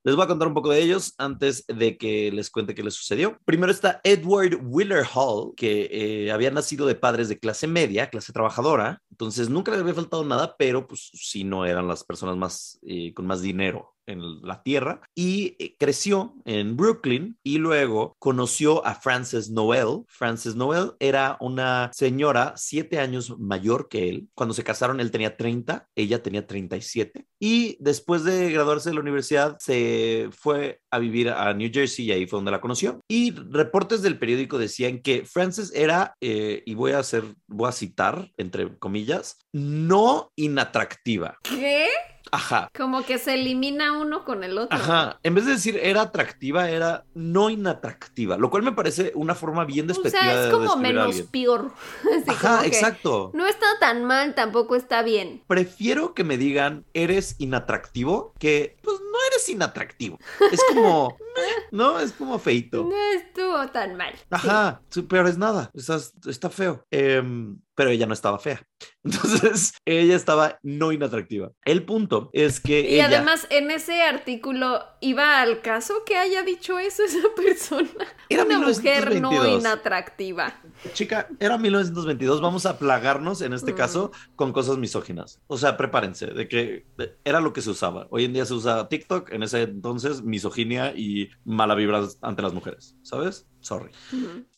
Les 0.03 0.17
voy 0.17 0.25
a 0.25 0.29
contar 0.29 0.49
un 0.49 0.55
poco 0.55 0.71
de 0.71 0.81
ellos 0.81 1.15
antes 1.19 1.65
de 1.67 1.99
que 1.99 2.33
les 2.33 2.49
cuente 2.51 2.75
qué 2.75 2.83
les 2.83 2.95
sucedió. 2.95 3.39
Primero 3.45 3.71
está 3.71 4.01
Edward 4.03 4.59
Wheeler 4.63 5.05
Hall, 5.15 5.53
que 5.55 5.91
eh, 5.93 6.33
había 6.33 6.51
nacido 6.51 6.87
de 6.87 6.95
padres 6.95 7.29
de 7.29 7.39
clase 7.39 7.67
media, 7.67 8.09
clase 8.09 8.33
trabajadora, 8.33 9.03
Entonces 9.11 9.51
nunca 9.51 9.73
le 9.73 9.79
había 9.79 9.93
faltado 9.93 10.25
nada, 10.25 10.57
pero 10.57 10.87
pues 10.87 11.11
sí 11.13 11.45
no 11.45 11.67
eran 11.67 11.87
las 11.87 12.03
personas 12.03 12.37
más 12.39 12.79
eh, 12.83 13.13
con 13.13 13.27
más 13.27 13.43
dinero 13.43 13.95
en 14.11 14.43
la 14.43 14.63
tierra 14.63 15.01
y 15.15 15.57
eh, 15.59 15.77
creció 15.79 16.35
en 16.45 16.77
Brooklyn 16.77 17.39
y 17.43 17.59
luego 17.59 18.17
conoció 18.19 18.85
a 18.87 18.95
Frances 18.95 19.51
Noel. 19.51 20.05
Frances 20.09 20.55
Noel 20.55 20.93
era 20.99 21.37
una 21.41 21.91
señora 21.95 22.55
siete 22.57 22.99
años 22.99 23.39
mayor 23.39 23.89
que 23.89 24.09
él. 24.09 24.29
Cuando 24.35 24.55
se 24.55 24.65
casaron 24.65 25.01
él 25.01 25.11
tenía 25.11 25.37
30, 25.37 25.89
ella 25.95 26.23
tenía 26.23 26.47
37 26.47 27.27
y 27.39 27.77
después 27.81 28.25
de 28.25 28.51
graduarse 28.51 28.91
de 28.91 28.95
la 28.95 29.01
universidad 29.01 29.57
se 29.61 30.29
fue 30.33 30.81
a 30.91 30.99
vivir 30.99 31.31
a 31.31 31.53
New 31.55 31.71
Jersey 31.73 32.07
y 32.07 32.13
ahí 32.13 32.27
fue 32.27 32.39
donde 32.39 32.51
la 32.51 32.61
conoció. 32.61 33.01
Y 33.09 33.33
reportes 33.33 34.03
del 34.03 34.19
periódico 34.19 34.59
decían 34.59 35.01
que 35.01 35.25
Frances 35.25 35.73
era, 35.75 36.17
eh, 36.21 36.63
y 36.67 36.75
voy 36.75 36.93
a 36.93 36.99
hacer, 36.99 37.25
voy 37.47 37.69
a 37.69 37.73
citar 37.73 38.31
entre 38.37 38.79
comillas, 38.79 39.39
no 39.53 40.33
inatractiva. 40.37 41.39
¿Qué? 41.43 41.87
Ajá. 42.33 42.71
Como 42.77 43.05
que 43.05 43.19
se 43.19 43.35
elimina 43.35 43.99
uno 43.99 44.25
con 44.25 44.45
el 44.45 44.59
otro. 44.59 44.77
Ajá, 44.77 45.19
en 45.23 45.35
vez 45.35 45.47
de 45.47 45.53
decir 45.53 45.79
era 45.83 46.03
atractiva, 46.03 46.71
era 46.71 47.05
no 47.15 47.51
inatractiva, 47.51 48.37
lo 48.37 48.51
cual 48.51 48.63
me 48.63 48.73
parece 48.73 49.13
una 49.15 49.35
forma 49.35 49.65
bien 49.65 49.87
O 49.87 49.89
despectiva 49.89 50.23
sea, 50.23 50.41
es 50.41 50.47
de 50.47 50.53
como 50.53 50.77
menos 50.77 51.23
peor. 51.23 51.73
Así 52.01 52.31
Ajá, 52.31 52.67
exacto. 52.67 53.31
No 53.35 53.47
está 53.47 53.67
tan 53.79 54.05
mal, 54.05 54.35
tampoco 54.35 54.77
está 54.77 55.03
bien. 55.03 55.43
Prefiero 55.47 56.15
que 56.15 56.25
me 56.25 56.37
digan 56.37 56.85
eres 56.95 57.37
inatractivo 57.39 58.35
que 58.39 58.77
pues 58.83 59.01
no 59.01 59.19
eres 59.31 59.49
inatractivo. 59.49 60.19
Es 60.53 60.61
como, 60.69 61.17
no, 61.73 61.99
es 62.01 62.13
como 62.13 62.39
feito. 62.39 62.85
No 62.85 62.97
estuvo 63.19 63.69
tan 63.69 63.97
mal. 63.97 64.15
Ajá, 64.31 64.83
sí, 64.89 65.03
peor 65.03 65.27
es 65.27 65.39
nada, 65.39 65.71
está, 65.75 65.99
está 66.29 66.51
feo. 66.51 66.85
Em, 66.91 67.59
pero 67.81 67.93
ella 67.93 68.05
no 68.05 68.13
estaba 68.13 68.39
fea. 68.39 68.63
Entonces, 69.05 69.73
ella 69.87 70.15
estaba 70.15 70.59
no 70.63 70.93
inatractiva. 70.93 71.51
El 71.65 71.83
punto 71.87 72.29
es 72.35 72.61
que 72.61 72.83
Y 72.83 72.97
ella... 72.97 73.07
además, 73.07 73.47
en 73.49 73.71
ese 73.71 74.03
artículo 74.03 74.85
iba 75.01 75.41
al 75.41 75.63
caso 75.63 75.95
que 76.05 76.19
haya 76.19 76.43
dicho 76.43 76.79
eso 76.79 77.03
esa 77.05 77.27
persona. 77.37 77.89
Era 78.29 78.45
Una 78.45 78.59
mujer 78.59 79.19
no 79.23 79.31
1922. 79.31 79.61
inatractiva. 79.61 80.61
Chica, 80.93 81.27
era 81.39 81.57
1922, 81.57 82.43
vamos 82.43 82.67
a 82.67 82.79
plagarnos 82.79 83.41
en 83.41 83.55
este 83.55 83.73
Mm. 83.73 83.77
caso 83.77 84.11
con 84.37 84.53
cosas 84.53 84.77
misóginas. 84.77 85.41
O 85.47 85.57
sea, 85.57 85.79
prepárense, 85.79 86.27
de 86.27 86.49
que 86.49 86.85
era 87.25 87.41
lo 87.41 87.55
que 87.55 87.63
se 87.63 87.71
usaba. 87.71 88.09
Hoy 88.11 88.27
en 88.27 88.35
día 88.35 88.45
se 88.45 88.53
usa 88.53 88.91
TikTok, 88.91 89.33
en 89.33 89.43
ese 89.43 89.63
entonces 89.63 90.23
misoginia 90.23 90.93
y 90.95 91.31
mala 91.47 91.75
vibra 91.75 92.07
ante 92.21 92.43
las 92.43 92.53
mujeres, 92.53 92.99
¿sabes? 93.03 93.47
Sorry. 93.61 93.91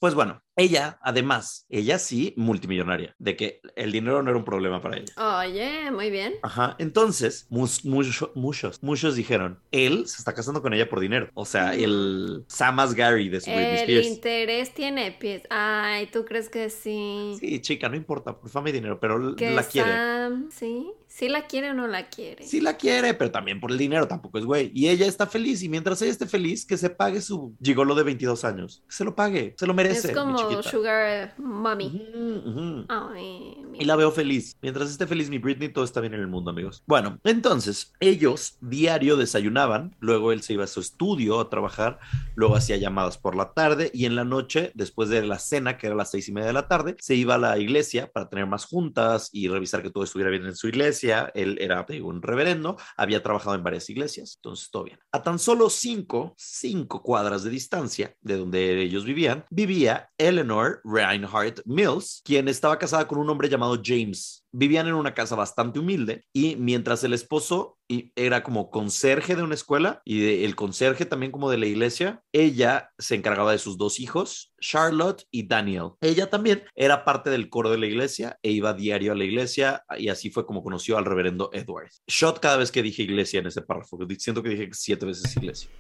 Pues 0.01 0.15
bueno, 0.15 0.41
ella, 0.57 0.99
además, 1.03 1.67
ella 1.69 1.99
sí, 1.99 2.35
multimillonaria, 2.37 3.15
de 3.19 3.37
que 3.37 3.61
el 3.77 3.91
dinero 3.93 4.23
no 4.23 4.31
era 4.31 4.39
un 4.39 4.45
problema 4.45 4.83
para 4.83 4.99
ella. 4.99 5.13
Oye, 5.41 5.91
muy 5.91 6.11
bien. 6.11 6.35
Ajá, 6.43 6.77
entonces 6.79 7.47
mus- 7.51 7.85
mucho- 7.85 8.33
muchos, 8.35 8.83
muchos 8.83 9.15
dijeron, 9.17 9.61
él 9.71 10.07
se 10.07 10.19
está 10.19 10.35
casando 10.35 10.61
con 10.63 10.75
ella 10.75 10.89
por 10.89 11.01
dinero. 11.01 11.31
O 11.35 11.45
sea, 11.45 11.75
el 11.75 12.45
Samas 12.49 12.95
Gary 12.95 13.29
de 13.29 13.41
su 13.41 13.51
El 13.51 13.75
Spears. 13.75 14.07
interés 14.07 14.75
tiene 14.75 15.13
pies. 15.13 15.43
Ay, 15.51 16.07
¿tú 16.09 16.25
crees 16.25 16.49
que 16.49 16.69
sí? 16.71 17.37
Sí, 17.41 17.61
chica, 17.61 17.89
no 17.89 17.97
importa, 17.97 18.39
por 18.39 18.51
fama 18.51 18.69
y 18.71 18.73
dinero, 18.73 19.01
pero 19.01 19.35
Que 19.37 19.51
la 19.51 19.63
quiere. 19.67 19.91
Sam, 19.93 20.51
¿sí? 20.51 20.93
¿Sí 21.15 21.29
la 21.29 21.47
quiere 21.47 21.71
o 21.71 21.75
no 21.75 21.87
la 21.89 22.09
quiere? 22.09 22.43
Sí 22.47 22.61
la 22.63 22.79
quiere, 22.79 23.13
pero 23.13 23.31
también 23.31 23.61
por 23.61 23.71
el 23.71 23.77
dinero, 23.77 24.09
tampoco 24.09 24.39
es 24.39 24.47
güey. 24.47 24.71
Y 24.75 24.89
ella 24.89 25.07
está 25.07 25.27
feliz, 25.27 25.63
y 25.63 25.69
mientras 25.69 26.01
ella 26.01 26.11
esté 26.11 26.27
feliz, 26.27 26.65
que 26.65 26.79
se 26.79 26.89
pague 26.89 27.21
su 27.21 27.55
gigolo 27.63 27.95
de 27.95 28.03
22 28.03 28.45
años. 28.47 28.83
Que 28.89 28.95
se 28.97 29.05
lo 29.05 29.15
pague, 29.15 29.55
se 29.59 29.67
lo 29.67 29.75
merece. 29.75 30.09
es 30.13 30.17
como. 30.17 30.63
Sugar 30.63 31.35
Mommy. 31.37 31.87
Ujú, 31.87 32.49
ujú. 32.51 32.85
Ay, 32.89 33.57
mi- 33.71 33.79
Y 33.81 33.85
la 33.85 33.97
veo 33.97 34.11
feliz. 34.11 34.57
Mientras 34.63 34.91
esté 34.91 35.07
feliz 35.07 35.29
mi 35.29 35.37
Britney, 35.39 35.69
todo 35.69 35.85
está 35.85 36.01
bien 36.01 36.15
en 36.15 36.21
el 36.21 36.29
mundo, 36.29 36.51
amigos. 36.51 36.83
Bueno, 36.87 37.19
entonces, 37.25 37.93
ellos 38.01 38.57
diario 38.63 39.17
desayunaban, 39.19 39.95
luego 40.01 40.33
él 40.33 40.41
se 40.43 40.55
iba 40.55 40.65
a 40.65 40.69
su 40.69 40.81
estudio 40.81 41.41
a 41.41 41.51
trabajar, 41.51 41.99
luego 42.37 42.57
hacía 42.57 42.79
llamadas 42.79 43.19
por 43.19 43.37
la 43.37 43.53
tarde 43.53 43.91
y 43.93 44.07
en 44.07 44.17
la 44.17 44.25
noche, 44.25 44.73
después 44.75 45.11
de 45.11 45.27
la 45.27 45.39
cena, 45.39 45.77
que 45.77 45.89
era 45.89 45.95
a 45.95 45.99
las 45.99 46.11
seis 46.11 46.29
y 46.29 46.33
media 46.33 46.47
de 46.47 46.53
la 46.55 46.69
tarde, 46.69 46.97
se 47.01 47.15
iba 47.17 47.35
a 47.35 47.39
la 47.39 47.59
iglesia 47.59 48.11
para 48.11 48.31
tener 48.31 48.47
más 48.47 48.65
juntas 48.65 49.29
y 49.31 49.49
revisar 49.49 49.83
que 49.83 49.91
todo 49.91 50.05
estuviera 50.05 50.31
bien 50.31 50.47
en 50.47 50.57
su 50.57 50.69
iglesia. 50.69 51.02
Él 51.11 51.59
era 51.61 51.85
un 52.03 52.23
reverendo, 52.23 52.77
había 52.97 53.23
trabajado 53.23 53.57
en 53.57 53.63
varias 53.63 53.89
iglesias, 53.91 54.35
entonces 54.37 54.71
todo 54.71 54.85
bien. 54.85 54.99
A 55.11 55.23
tan 55.23 55.39
solo 55.39 55.69
cinco, 55.69 56.35
cinco 56.37 57.03
cuadras 57.03 57.43
de 57.43 57.51
distancia 57.51 58.15
de 58.21 58.37
donde 58.37 58.83
ellos 58.83 59.05
vivían, 59.05 59.45
vivía 59.51 60.11
Eleanor 60.17 60.81
Reinhardt 60.85 61.61
Mills, 61.65 62.23
quien 62.25 62.49
estaba 62.49 62.79
casada 62.79 63.07
con 63.07 63.19
un 63.19 63.29
hombre 63.29 63.49
llamado 63.49 63.81
James. 63.83 64.42
Vivían 64.53 64.87
en 64.87 64.95
una 64.95 65.15
casa 65.15 65.35
bastante 65.35 65.79
humilde 65.79 66.25
y 66.33 66.57
mientras 66.57 67.03
el 67.05 67.15
esposo 67.15 67.79
era 68.17 68.43
como 68.43 68.71
conserje 68.71 69.37
de 69.37 69.43
una 69.43 69.55
escuela 69.55 70.01
y 70.05 70.21
de- 70.21 70.45
el 70.45 70.55
conserje 70.57 71.05
también 71.05 71.31
como 71.33 71.51
de 71.51 71.59
la 71.59 71.67
iglesia, 71.67 72.23
ella 72.33 72.91
se 72.99 73.15
encargaba 73.17 73.53
de 73.53 73.59
sus 73.59 73.77
dos 73.77 74.01
hijos, 74.01 74.55
Charlotte 74.61 75.27
y 75.31 75.47
Daniel. 75.47 75.91
Ella 76.01 76.31
también 76.31 76.65
era 76.75 77.05
parte 77.05 77.29
del 77.29 77.51
coro 77.51 77.71
de 77.71 77.79
la 77.79 77.87
iglesia 77.87 78.39
e 78.43 78.51
iba 78.51 78.73
diario 78.73 79.13
a 79.13 79.15
la 79.15 79.25
iglesia 79.25 79.85
y 79.99 80.09
así 80.09 80.31
fue 80.31 80.47
como 80.47 80.63
conoció 80.63 80.97
al 80.97 81.05
reverendo 81.05 81.51
Edward. 81.53 81.91
Shot 82.07 82.41
cada 82.41 82.57
vez 82.57 82.71
que 82.73 82.83
dije 82.83 83.03
iglesia 83.03 83.41
en 83.41 83.47
ese 83.47 83.63
párrafo, 83.63 83.99
siento 84.19 84.43
que 84.43 84.51
dije 84.51 84.69
siete 84.73 85.05
veces 85.07 85.37
iglesia. 85.37 85.71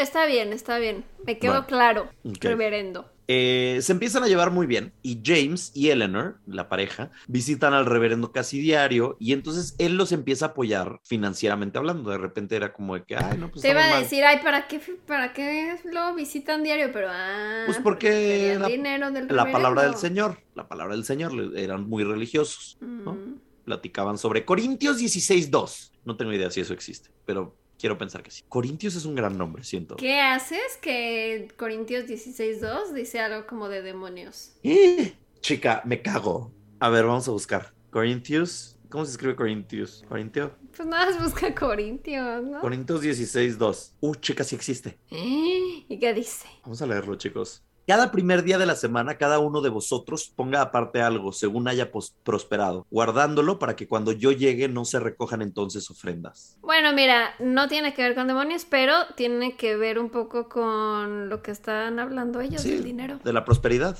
Está 0.00 0.26
bien, 0.26 0.52
está 0.52 0.78
bien. 0.78 1.04
Me 1.26 1.38
quedó 1.38 1.52
Bueno, 1.52 1.66
claro, 1.66 2.10
reverendo. 2.40 3.11
Eh, 3.28 3.78
se 3.82 3.92
empiezan 3.92 4.24
a 4.24 4.26
llevar 4.28 4.50
muy 4.50 4.66
bien 4.66 4.92
y 5.02 5.20
James 5.24 5.70
y 5.74 5.90
Eleanor, 5.90 6.40
la 6.46 6.68
pareja, 6.68 7.10
visitan 7.28 7.72
al 7.72 7.86
reverendo 7.86 8.32
casi 8.32 8.58
diario 8.60 9.16
y 9.20 9.32
entonces 9.32 9.74
él 9.78 9.96
los 9.96 10.12
empieza 10.12 10.46
a 10.46 10.48
apoyar 10.50 11.00
financieramente 11.04 11.78
hablando. 11.78 12.10
De 12.10 12.18
repente 12.18 12.56
era 12.56 12.72
como 12.72 12.94
de 12.94 13.04
que, 13.04 13.16
ay, 13.16 13.38
no, 13.38 13.50
pues 13.50 13.62
Te 13.62 13.70
iba 13.70 13.84
a 13.84 13.90
mal". 13.90 14.02
decir, 14.02 14.24
ay, 14.24 14.40
¿para 14.42 14.66
qué, 14.66 14.80
para 15.06 15.32
qué 15.32 15.76
lo 15.92 16.14
visitan 16.14 16.62
diario? 16.62 16.90
Pero, 16.92 17.08
ah, 17.10 17.62
Pues 17.66 17.78
porque 17.82 18.08
querían 18.10 18.62
la- 18.62 18.68
dinero 18.68 19.10
del 19.12 19.26
La 19.28 19.50
palabra 19.50 19.82
del. 19.84 19.94
Señor, 19.96 20.38
la 20.54 20.68
palabra 20.68 20.94
del 20.94 21.04
Señor, 21.04 21.32
eran 21.56 21.88
muy 21.88 22.04
religiosos. 22.04 22.76
¿no? 22.80 23.12
Mm. 23.14 23.40
Platicaban 23.64 24.18
sobre 24.18 24.44
Corintios 24.44 24.98
16.2. 24.98 25.92
No 26.04 26.16
tengo 26.16 26.32
idea 26.32 26.50
si 26.50 26.60
eso 26.60 26.74
existe, 26.74 27.10
pero 27.24 27.56
quiero 27.82 27.98
pensar 27.98 28.22
que 28.22 28.30
sí. 28.30 28.44
Corintios 28.48 28.94
es 28.94 29.04
un 29.04 29.16
gran 29.16 29.36
nombre, 29.36 29.64
siento. 29.64 29.96
¿Qué 29.96 30.20
haces? 30.20 30.78
Que 30.80 31.48
Corintios 31.56 32.04
16.2 32.04 32.92
dice 32.92 33.18
algo 33.18 33.44
como 33.48 33.68
de 33.68 33.82
demonios. 33.82 34.52
¡Eh! 34.62 35.14
Chica, 35.40 35.82
me 35.84 36.00
cago. 36.00 36.52
A 36.78 36.90
ver, 36.90 37.06
vamos 37.06 37.26
a 37.26 37.32
buscar. 37.32 37.74
Corintios. 37.90 38.78
¿Cómo 38.88 39.04
se 39.04 39.10
escribe 39.10 39.34
Corintios? 39.34 40.04
Corintio. 40.08 40.54
Pues 40.76 40.86
nada 40.86 41.06
más 41.06 41.20
busca 41.20 41.52
Corintios, 41.56 42.44
¿no? 42.44 42.60
Corintios 42.60 43.02
16.2. 43.02 43.94
Uh, 43.98 44.14
chica, 44.14 44.44
sí 44.44 44.54
existe. 44.54 44.96
¿Eh? 45.10 45.84
¿Y 45.88 45.98
qué 45.98 46.14
dice? 46.14 46.46
Vamos 46.62 46.80
a 46.82 46.86
leerlo, 46.86 47.16
chicos. 47.16 47.64
Cada 47.92 48.10
primer 48.10 48.42
día 48.42 48.56
de 48.56 48.64
la 48.64 48.74
semana, 48.74 49.18
cada 49.18 49.38
uno 49.38 49.60
de 49.60 49.68
vosotros 49.68 50.32
ponga 50.34 50.62
aparte 50.62 51.02
algo 51.02 51.30
según 51.30 51.68
haya 51.68 51.90
prosperado, 52.22 52.86
guardándolo 52.90 53.58
para 53.58 53.76
que 53.76 53.86
cuando 53.86 54.12
yo 54.12 54.32
llegue 54.32 54.66
no 54.66 54.86
se 54.86 54.98
recojan 54.98 55.42
entonces 55.42 55.90
ofrendas. 55.90 56.56
Bueno, 56.62 56.94
mira, 56.94 57.34
no 57.38 57.68
tiene 57.68 57.92
que 57.92 58.00
ver 58.00 58.14
con 58.14 58.28
demonios, 58.28 58.64
pero 58.64 58.94
tiene 59.14 59.58
que 59.58 59.76
ver 59.76 59.98
un 59.98 60.08
poco 60.08 60.48
con 60.48 61.28
lo 61.28 61.42
que 61.42 61.50
están 61.50 61.98
hablando 61.98 62.40
ellos 62.40 62.62
Sí. 62.62 62.70
del 62.70 62.84
dinero. 62.84 63.18
De 63.22 63.32
la 63.34 63.44
prosperidad. 63.44 63.98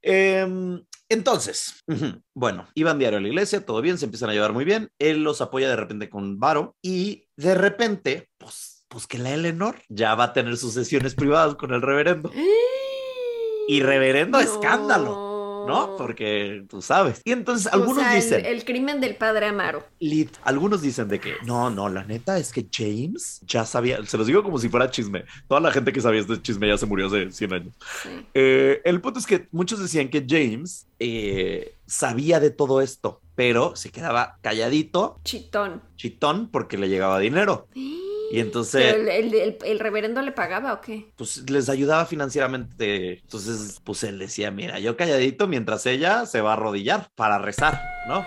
Em, 0.00 0.82
entonces, 1.10 1.84
bueno, 2.32 2.66
iban 2.72 2.98
diario 2.98 3.18
a 3.18 3.20
la 3.20 3.28
iglesia, 3.28 3.66
todo 3.66 3.82
bien, 3.82 3.98
se 3.98 4.06
empiezan 4.06 4.30
a 4.30 4.32
llevar 4.32 4.54
muy 4.54 4.64
bien. 4.64 4.88
Él 4.98 5.22
los 5.22 5.42
apoya 5.42 5.68
de 5.68 5.76
repente 5.76 6.08
con 6.08 6.40
Varo 6.40 6.76
y 6.80 7.24
de 7.36 7.54
repente, 7.54 8.30
pues, 8.38 8.77
pues 8.88 9.06
que 9.06 9.18
la 9.18 9.32
Eleanor 9.34 9.76
ya 9.88 10.14
va 10.14 10.24
a 10.24 10.32
tener 10.32 10.56
sus 10.56 10.74
sesiones 10.74 11.14
privadas 11.14 11.54
con 11.56 11.72
el 11.74 11.82
reverendo. 11.82 12.30
Y 13.70 13.82
reverendo 13.82 14.40
escándalo, 14.40 15.66
¿no? 15.68 15.94
Porque 15.98 16.64
tú 16.70 16.80
sabes. 16.80 17.20
Y 17.22 17.32
entonces 17.32 17.70
O 17.70 17.76
algunos 17.76 18.02
sea, 18.02 18.16
el- 18.16 18.22
dicen, 18.22 18.46
El, 18.46 18.64
crimen 18.64 18.98
del 18.98 19.14
padre 19.16 19.44
Amaro. 19.44 19.84
lit, 20.00 20.30
algunos 20.42 20.80
dicen 20.80 21.06
de 21.08 21.20
que 21.20 21.34
no, 21.44 21.68
no, 21.68 21.90
la 21.90 22.02
neta 22.04 22.38
es 22.38 22.50
que 22.50 22.66
James 22.72 23.42
ya 23.46 23.66
sabía, 23.66 24.02
se 24.06 24.16
los 24.16 24.26
digo 24.26 24.42
como 24.42 24.58
si 24.58 24.70
fuera 24.70 24.90
chisme. 24.90 25.26
Toda 25.48 25.60
la 25.60 25.70
gente 25.70 25.92
que 25.92 26.00
sabía 26.00 26.22
este 26.22 26.40
chisme 26.40 26.66
ya 26.66 26.78
se 26.78 26.86
murió 26.86 27.08
hace 27.08 27.30
100 27.30 27.52
años. 27.52 27.74
Sí. 28.02 28.08
Eh, 28.32 28.80
el 28.86 29.02
punto 29.02 29.18
es 29.18 29.26
que 29.26 29.48
muchos 29.52 29.80
decían 29.80 30.08
que 30.08 30.24
James 30.26 30.86
eh, 30.98 31.74
sabía 31.84 32.40
de 32.40 32.48
todo 32.50 32.80
esto, 32.80 33.20
pero 33.34 33.76
se 33.76 33.90
quedaba 33.90 34.38
calladito, 34.40 35.20
Chitón. 35.24 35.82
chitón, 35.96 36.48
porque 36.50 36.78
le 36.78 36.88
llegaba 36.88 37.18
dinero. 37.18 37.68
Y 38.30 38.40
entonces, 38.40 38.82
¿Pero 38.94 39.02
el, 39.02 39.08
el- 39.08 39.34
el- 39.34 39.58
el 39.64 39.78
reverendo 39.78 40.20
le 40.22 40.32
pagaba 40.32 40.72
o 40.74 40.80
qué? 40.80 41.10
pues 41.16 41.48
les 41.50 41.68
ayudaba 41.68 42.04
financieramente. 42.06 43.20
Entonces, 43.20 43.80
pues 43.84 44.02
él 44.04 44.18
decía, 44.18 44.50
mira, 44.50 44.78
yo 44.78 44.96
calladito 44.96 45.46
mientras 45.48 45.86
ella 45.86 46.26
se 46.26 46.40
va 46.40 46.50
a 46.50 46.52
arrodillar 46.54 47.08
para 47.14 47.38
rezar, 47.38 47.80
¿no? 48.06 48.26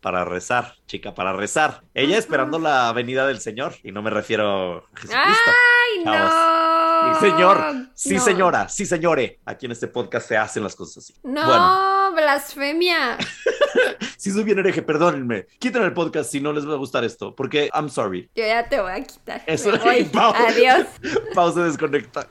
Para 0.00 0.24
rezar, 0.24 0.74
chica, 0.86 1.12
para 1.14 1.32
rezar. 1.32 1.82
Ella 1.94 2.18
esperando 2.18 2.60
la 2.60 2.92
venida 2.92 3.26
del 3.26 3.40
Señor. 3.40 3.74
Y 3.82 3.90
no 3.90 4.00
me 4.00 4.10
refiero 4.10 4.76
a 4.78 4.82
Jesucristo. 5.00 5.50
¡Ay, 5.50 6.04
Chavos. 6.04 6.32
no! 6.32 7.20
Señor. 7.20 7.64
Sí, 7.94 8.14
No. 8.14 8.20
señora. 8.22 8.68
Sí, 8.68 8.86
señore. 8.86 9.40
Aquí 9.44 9.66
en 9.66 9.72
este 9.72 9.88
podcast 9.88 10.28
se 10.28 10.36
hacen 10.36 10.62
las 10.62 10.76
cosas 10.76 10.98
así. 11.04 11.14
No, 11.24 11.44
Bueno, 11.44 12.12
blasfemia. 12.14 13.18
si 14.16 14.30
soy 14.30 14.44
bien 14.44 14.58
hereje, 14.58 14.82
perdónenme. 14.82 15.46
Quiten 15.58 15.82
el 15.82 15.92
podcast 15.92 16.30
si 16.30 16.40
no 16.40 16.52
les 16.52 16.66
va 16.68 16.74
a 16.74 16.76
gustar 16.78 17.04
esto, 17.04 17.34
porque 17.34 17.70
I'm 17.74 17.88
sorry. 17.88 18.30
Yo 18.34 18.44
ya 18.44 18.68
te 18.68 18.80
voy 18.80 18.92
a 18.92 19.02
quitar. 19.02 19.42
Eso- 19.46 19.78
voy. 19.78 20.04
Pau. 20.12 20.32
Adiós. 20.34 20.86
Pau 21.34 21.52
se 21.52 21.60
desconecta. 21.60 22.28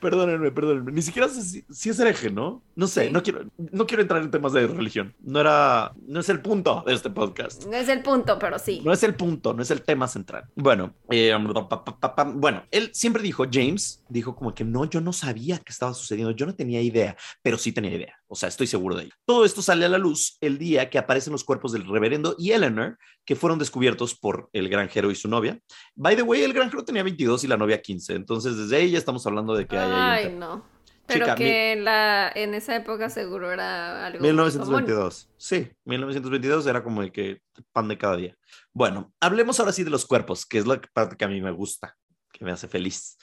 perdónenme, 0.00 0.50
perdónenme. 0.52 0.92
Ni 0.92 1.02
siquiera 1.02 1.28
sé 1.28 1.42
si, 1.42 1.64
si 1.70 1.90
es 1.90 1.98
hereje, 1.98 2.30
¿no? 2.30 2.62
No 2.76 2.86
sé, 2.86 3.06
Sí. 3.06 3.12
no, 3.12 3.22
quiero, 3.22 3.44
no 3.58 3.86
quiero 3.86 4.02
entrar 4.02 4.22
en 4.22 4.30
temas 4.30 4.52
de 4.52 4.66
religión. 4.66 5.14
No 5.20 5.40
era, 5.40 5.92
no 6.06 6.20
es 6.20 6.28
el 6.28 6.40
punto 6.40 6.84
de 6.86 6.94
este 6.94 7.10
podcast. 7.10 7.66
No 7.66 7.74
es 7.76 7.88
el 7.88 8.02
punto, 8.02 8.38
pero 8.38 8.58
sí. 8.58 8.80
No 8.84 8.92
es 8.92 9.02
el 9.02 9.14
punto, 9.14 9.52
no 9.54 9.62
es 9.62 9.70
el 9.70 9.82
tema 9.82 10.06
central. 10.06 10.44
Bueno, 10.54 10.94
eh, 11.10 11.32
pa, 11.68 11.84
pa, 11.84 12.14
pa, 12.14 12.24
bueno, 12.24 12.64
él 12.70 12.90
siempre 12.92 13.22
dijo, 13.22 13.44
James 13.50 14.04
dijo 14.08 14.36
como 14.36 14.54
que 14.54 14.64
no, 14.64 14.84
yo 14.84 15.00
no 15.00 15.12
sabía 15.12 15.58
que 15.58 15.72
estaba 15.72 15.92
sucediendo, 15.94 16.30
yo 16.32 16.46
no 16.46 16.54
tenía 16.54 16.80
idea, 16.80 17.16
pero 17.42 17.58
sí 17.58 17.72
tenía 17.72 17.94
idea. 17.94 18.14
O 18.28 18.34
sea, 18.34 18.48
estoy 18.48 18.66
seguro 18.66 18.96
de 18.96 19.04
ello. 19.04 19.14
Todo 19.24 19.44
esto 19.44 19.62
sale 19.62 19.84
a 19.84 19.88
la 19.88 19.98
luz 19.98 20.36
el 20.40 20.58
día 20.58 20.90
que 20.90 20.98
aparecen 20.98 21.32
los 21.32 21.44
cuerpos 21.44 21.72
del 21.72 21.86
reverendo 21.86 22.34
y 22.38 22.50
Eleanor, 22.50 22.98
que 23.24 23.36
fueron 23.36 23.58
descubiertos 23.58 24.14
por 24.14 24.48
el 24.52 24.68
granjero 24.68 25.10
y 25.10 25.14
su 25.14 25.28
novia. 25.28 25.60
By 25.94 26.16
the 26.16 26.22
way, 26.22 26.42
el 26.42 26.52
granjero 26.52 26.84
tenía 26.84 27.02
22 27.02 27.44
y 27.44 27.46
la 27.46 27.56
novia 27.56 27.80
15, 27.80 28.14
entonces 28.14 28.56
desde 28.56 28.76
ahí 28.76 28.90
ya 28.90 28.98
estamos 28.98 29.26
hablando 29.26 29.54
de 29.54 29.66
que 29.66 29.78
hay 29.78 29.86
un 29.86 29.94
Ay, 29.94 30.36
no. 30.36 30.76
Pero 31.06 31.24
Chica, 31.24 31.34
que 31.36 31.72
en 31.72 31.84
la, 31.84 32.32
en 32.34 32.54
esa 32.54 32.74
época 32.74 33.08
seguro 33.10 33.52
era 33.52 34.06
algo. 34.06 34.18
muy 34.18 34.28
1922. 34.28 35.30
Sí, 35.36 35.70
1922 35.84 36.66
era 36.66 36.82
como 36.82 37.02
el 37.02 37.12
que 37.12 37.42
pan 37.72 37.86
de 37.86 37.96
cada 37.96 38.16
día. 38.16 38.36
Bueno, 38.72 39.12
hablemos 39.20 39.60
ahora 39.60 39.72
sí 39.72 39.84
de 39.84 39.90
los 39.90 40.04
cuerpos, 40.04 40.44
que 40.44 40.58
es 40.58 40.66
la 40.66 40.80
parte 40.92 41.16
que 41.16 41.24
a 41.24 41.28
mí 41.28 41.40
me 41.40 41.52
gusta, 41.52 41.96
que 42.32 42.44
me 42.44 42.50
hace 42.50 42.66
feliz. 42.66 43.16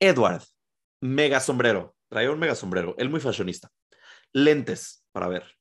Edward, 0.00 0.42
mega 1.00 1.38
sombrero, 1.38 1.94
traía 2.08 2.32
un 2.32 2.40
mega 2.40 2.56
sombrero, 2.56 2.96
él 2.98 3.08
muy 3.08 3.20
fashionista. 3.20 3.70
Lentes 4.32 5.04
para 5.12 5.28
ver. 5.28 5.56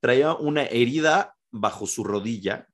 Traía 0.00 0.34
una 0.34 0.64
herida 0.64 1.36
bajo 1.50 1.86
su 1.86 2.04
rodilla, 2.04 2.68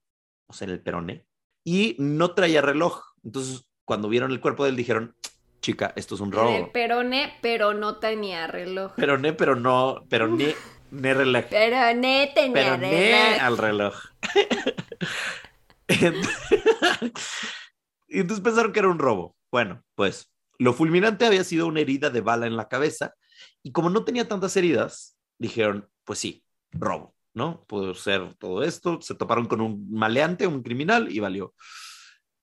o 0.46 0.52
sea, 0.52 0.66
en 0.66 0.72
el 0.74 0.82
peroné, 0.82 1.26
y 1.64 1.96
no 1.98 2.34
traía 2.34 2.62
reloj. 2.62 3.02
Entonces, 3.24 3.68
cuando 3.84 4.08
vieron 4.08 4.30
el 4.30 4.40
cuerpo 4.40 4.64
de 4.64 4.70
él, 4.70 4.76
dijeron, 4.76 5.16
chica, 5.60 5.92
esto 5.96 6.14
es 6.14 6.20
un. 6.20 6.32
En 6.32 6.38
el 6.38 6.38
robo. 6.38 6.72
peroné, 6.72 7.34
pero 7.42 7.74
no 7.74 7.98
tenía 7.98 8.46
reloj. 8.46 8.94
Peroné, 8.94 9.32
pero 9.32 9.56
no, 9.56 10.04
peroné, 10.08 10.54
ne 10.90 11.14
reloj. 11.14 11.44
Peroné 11.46 12.32
tenía 12.34 12.52
Pero 12.54 12.78
ne 12.78 12.90
reloj. 12.90 13.42
al 13.42 13.58
reloj. 13.58 13.94
y 18.08 18.20
entonces 18.20 18.44
pensaron 18.44 18.72
que 18.72 18.78
era 18.78 18.88
un 18.88 18.98
robo. 18.98 19.36
Bueno, 19.50 19.82
pues 19.94 20.32
lo 20.58 20.72
fulminante 20.72 21.26
había 21.26 21.44
sido 21.44 21.66
una 21.66 21.80
herida 21.80 22.10
de 22.10 22.20
bala 22.20 22.46
en 22.46 22.56
la 22.56 22.68
cabeza 22.68 23.14
y 23.62 23.72
como 23.72 23.90
no 23.90 24.04
tenía 24.04 24.28
tantas 24.28 24.56
heridas, 24.56 25.15
dijeron, 25.38 25.88
pues 26.04 26.18
sí, 26.18 26.44
robo, 26.72 27.14
¿no? 27.34 27.64
Pudo 27.66 27.94
ser 27.94 28.34
todo 28.34 28.62
esto, 28.62 29.00
se 29.00 29.14
toparon 29.14 29.46
con 29.46 29.60
un 29.60 29.90
maleante, 29.90 30.46
un 30.46 30.62
criminal 30.62 31.10
y 31.10 31.20
valió. 31.20 31.54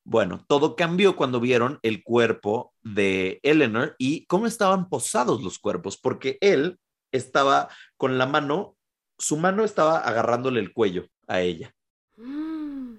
Bueno, 0.05 0.43
todo 0.47 0.75
cambió 0.75 1.15
cuando 1.15 1.39
vieron 1.39 1.79
el 1.81 2.03
cuerpo 2.03 2.73
de 2.81 3.39
Eleanor 3.41 3.95
y 3.97 4.25
cómo 4.25 4.47
estaban 4.47 4.89
posados 4.89 5.41
los 5.41 5.59
cuerpos, 5.59 5.97
porque 5.97 6.37
él 6.41 6.77
estaba 7.11 7.69
con 7.95 8.17
la 8.17 8.25
mano, 8.25 8.75
su 9.17 9.37
mano 9.37 9.63
estaba 9.63 9.99
agarrándole 9.99 10.59
el 10.59 10.73
cuello 10.73 11.07
a 11.27 11.39
ella. 11.39 11.73
Mm, 12.17 12.95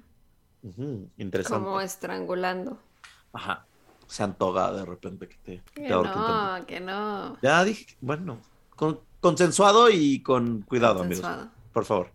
Ujú, 0.63 1.11
interesante. 1.19 1.59
Como 1.67 1.81
estrangulando. 1.81 2.79
Ajá. 3.33 3.67
Se 4.07 4.23
antoja 4.23 4.73
de 4.73 4.85
repente 4.85 5.29
que 5.29 5.37
te, 5.39 5.63
Que 5.75 5.83
te 5.83 5.91
no, 5.91 6.65
que 6.67 6.81
no. 6.81 7.39
Ya 7.43 7.65
dije, 7.65 7.97
bueno, 8.01 8.41
con- 8.77 9.01
consensuado 9.25 9.89
y 9.89 10.23
con 10.23 10.61
cuidado, 10.61 11.01
amigos. 11.01 11.27
Por 11.73 11.87
favor. 11.87 12.11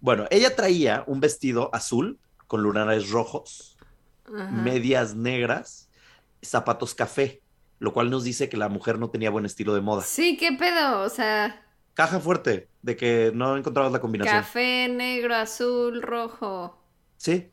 Bueno, 0.00 0.26
ella 0.30 0.54
traía 0.54 1.02
un 1.06 1.18
vestido 1.18 1.70
azul 1.72 2.18
con 2.46 2.62
lunares 2.62 3.08
rojos, 3.08 3.78
Ajá. 4.26 4.50
medias 4.50 5.14
negras, 5.14 5.88
zapatos 6.42 6.94
café, 6.94 7.40
lo 7.78 7.94
cual 7.94 8.10
nos 8.10 8.24
dice 8.24 8.50
que 8.50 8.58
la 8.58 8.68
mujer 8.68 8.98
no 8.98 9.08
tenía 9.08 9.30
buen 9.30 9.46
estilo 9.46 9.74
de 9.74 9.80
moda. 9.80 10.02
Sí, 10.02 10.36
qué 10.36 10.52
pedo. 10.52 11.00
O 11.00 11.08
sea, 11.08 11.64
Caja 11.94 12.20
fuerte 12.20 12.68
de 12.82 12.96
que 12.96 13.32
no 13.34 13.56
encontrabas 13.56 13.90
la 13.90 14.00
combinación. 14.02 14.36
café, 14.36 14.90
negro, 14.90 15.34
azul, 15.34 16.02
rojo. 16.02 16.78
Sí, 17.16 17.48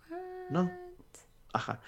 no. 0.49 0.69
Ajá. 1.53 1.79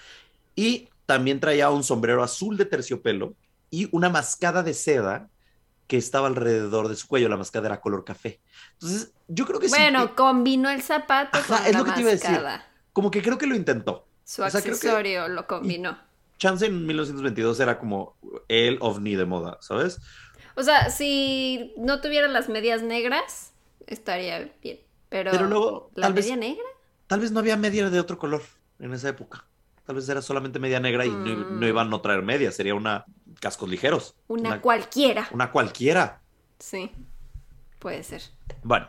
Y 0.56 0.88
también 1.06 1.42
traía 1.42 1.70
un 1.72 1.84
sombrero 1.84 2.24
azul 2.24 2.56
de 2.56 2.64
terciopelo 2.64 3.34
y 3.70 3.90
una 3.92 4.08
mascada 4.08 4.64
de 4.64 4.74
seda 4.74 5.28
que 5.92 5.98
estaba 5.98 6.28
alrededor 6.28 6.88
de 6.88 6.96
su 6.96 7.06
cuello. 7.06 7.28
La 7.28 7.36
mascada 7.36 7.68
era 7.68 7.82
color 7.82 8.06
café. 8.06 8.40
Entonces, 8.76 9.12
yo 9.28 9.46
creo 9.46 9.60
que 9.60 9.68
sí. 9.68 9.76
Bueno, 9.78 10.16
combinó 10.16 10.70
el 10.70 10.82
zapato 10.82 11.38
Ajá, 11.38 11.58
con 11.58 11.66
es 11.68 11.74
la 11.74 11.80
lo 11.80 11.84
que 11.86 11.92
te 11.92 12.00
iba 12.00 12.10
a 12.10 12.14
decir. 12.14 12.30
mascada. 12.32 12.66
como 12.94 13.12
que 13.12 13.22
creo 13.22 13.38
que 13.38 13.46
lo 13.46 13.56
intentó. 13.56 14.08
Su 14.24 14.42
O 14.42 14.50
sea, 14.50 14.62
creo 14.62 14.74
que- 14.80 14.88
accesorio 14.88 15.28
lo 15.28 15.48
combinó. 15.48 15.98
Chance 16.38 16.66
en 16.68 16.86
1922 16.88 17.60
era 17.60 17.78
como 17.78 18.16
el 18.48 18.78
ovni 18.80 19.16
de 19.18 19.26
moda, 19.26 19.58
¿sabes? 19.60 20.00
O 20.56 20.64
sea, 20.64 20.90
si 20.90 21.74
no 21.78 22.00
tuviera 22.00 22.30
las 22.30 22.48
medias 22.48 22.82
negras, 22.84 23.52
estaría 23.86 24.50
bien. 24.64 24.80
Pero, 25.10 25.32
Pero 25.32 25.48
luego, 25.48 25.92
¿la 25.96 26.04
tal 26.08 26.14
vez- 26.14 26.24
media 26.26 26.38
negra? 26.38 26.64
Tal 27.08 27.20
vez 27.20 27.34
no 27.34 27.40
había 27.42 27.58
media 27.58 27.90
de 27.90 28.00
otro 28.00 28.18
color 28.18 28.42
en 28.80 28.94
esa 28.94 29.10
época. 29.10 29.44
Tal 29.86 29.98
vez 29.98 30.08
era 30.08 30.22
solamente 30.22 30.58
media 30.58 30.80
negra 30.80 31.06
y 31.06 31.10
no, 31.10 31.36
Mm. 31.36 31.60
no 31.60 31.68
iban 31.68 31.88
a 31.88 31.90
no 31.90 32.00
traer 32.00 32.22
media, 32.24 32.50
sería 32.54 32.76
una 32.76 33.04
cascos 33.40 33.70
ligeros. 33.70 34.16
Una, 34.28 34.50
una, 34.50 34.62
cualquiera. 34.62 35.28
una 35.32 35.52
cualquiera. 35.52 36.22
Sí, 36.60 36.92
puede 37.80 38.04
ser. 38.04 38.22
Bueno, 38.64 38.88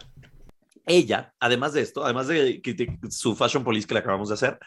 ella, 0.86 1.34
además 1.40 1.72
de 1.72 1.82
esto, 1.82 2.04
además 2.04 2.26
de 2.28 2.60
su 3.10 3.34
fashion 3.36 3.64
police 3.64 3.86
que 3.86 3.94
le 3.94 4.00
acabamos 4.00 4.28
de 4.28 4.34
hacer, 4.34 4.58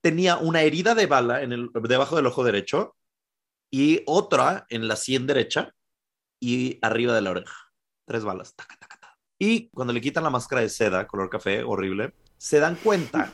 tenía 0.00 0.36
una 0.36 0.62
herida 0.62 0.94
de 0.94 1.06
bala 1.06 1.42
en 1.42 1.52
el, 1.52 1.70
debajo 1.82 2.16
del 2.16 2.26
ojo 2.26 2.44
derecho 2.44 2.94
y 3.70 4.02
otra 4.06 4.66
en 4.68 4.86
la 4.88 4.96
sien 4.96 5.26
derecha 5.26 5.74
y 6.40 6.78
arriba 6.82 7.14
de 7.14 7.22
la 7.22 7.30
oreja. 7.30 7.56
Tres 8.06 8.22
balas. 8.24 8.54
taca, 8.54 8.76
taca, 8.78 8.98
taca. 9.00 9.18
Y 9.38 9.68
cuando 9.70 9.92
le 9.92 10.00
quitan 10.00 10.22
la 10.24 10.30
máscara 10.30 10.62
de 10.62 10.68
seda, 10.68 11.06
color 11.06 11.28
café, 11.28 11.62
horrible, 11.64 12.14
se 12.38 12.60
dan 12.60 12.76
cuenta. 12.76 13.32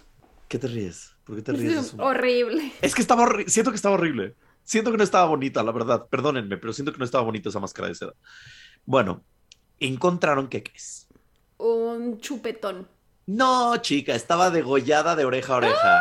¿Qué 0.48 0.58
te 0.58 0.68
ríes? 0.68 1.16
¿Por 1.24 1.36
qué 1.36 1.42
te 1.42 1.52
ríes? 1.52 1.94
Horrible. 1.98 2.72
Es 2.80 2.94
que 2.94 3.02
estaba 3.02 3.24
horri- 3.24 3.48
siento 3.48 3.70
que 3.70 3.76
estaba 3.76 3.94
horrible. 3.96 4.34
Siento 4.64 4.90
que 4.90 4.96
no 4.98 5.04
estaba 5.04 5.26
bonita, 5.26 5.62
la 5.62 5.72
verdad. 5.72 6.06
Perdónenme, 6.08 6.56
pero 6.56 6.72
siento 6.72 6.92
que 6.92 6.98
no 6.98 7.04
estaba 7.04 7.24
bonita 7.24 7.48
esa 7.48 7.60
máscara 7.60 7.88
de 7.88 7.94
seda. 7.94 8.14
Bueno, 8.84 9.22
encontraron 9.80 10.48
que 10.48 10.62
qué 10.62 10.72
es. 10.74 11.08
Un 11.58 12.18
chupetón. 12.20 12.88
No, 13.26 13.76
chica, 13.78 14.14
estaba 14.14 14.50
degollada 14.50 15.14
de 15.16 15.24
oreja 15.24 15.54
a 15.54 15.56
oreja. 15.58 16.00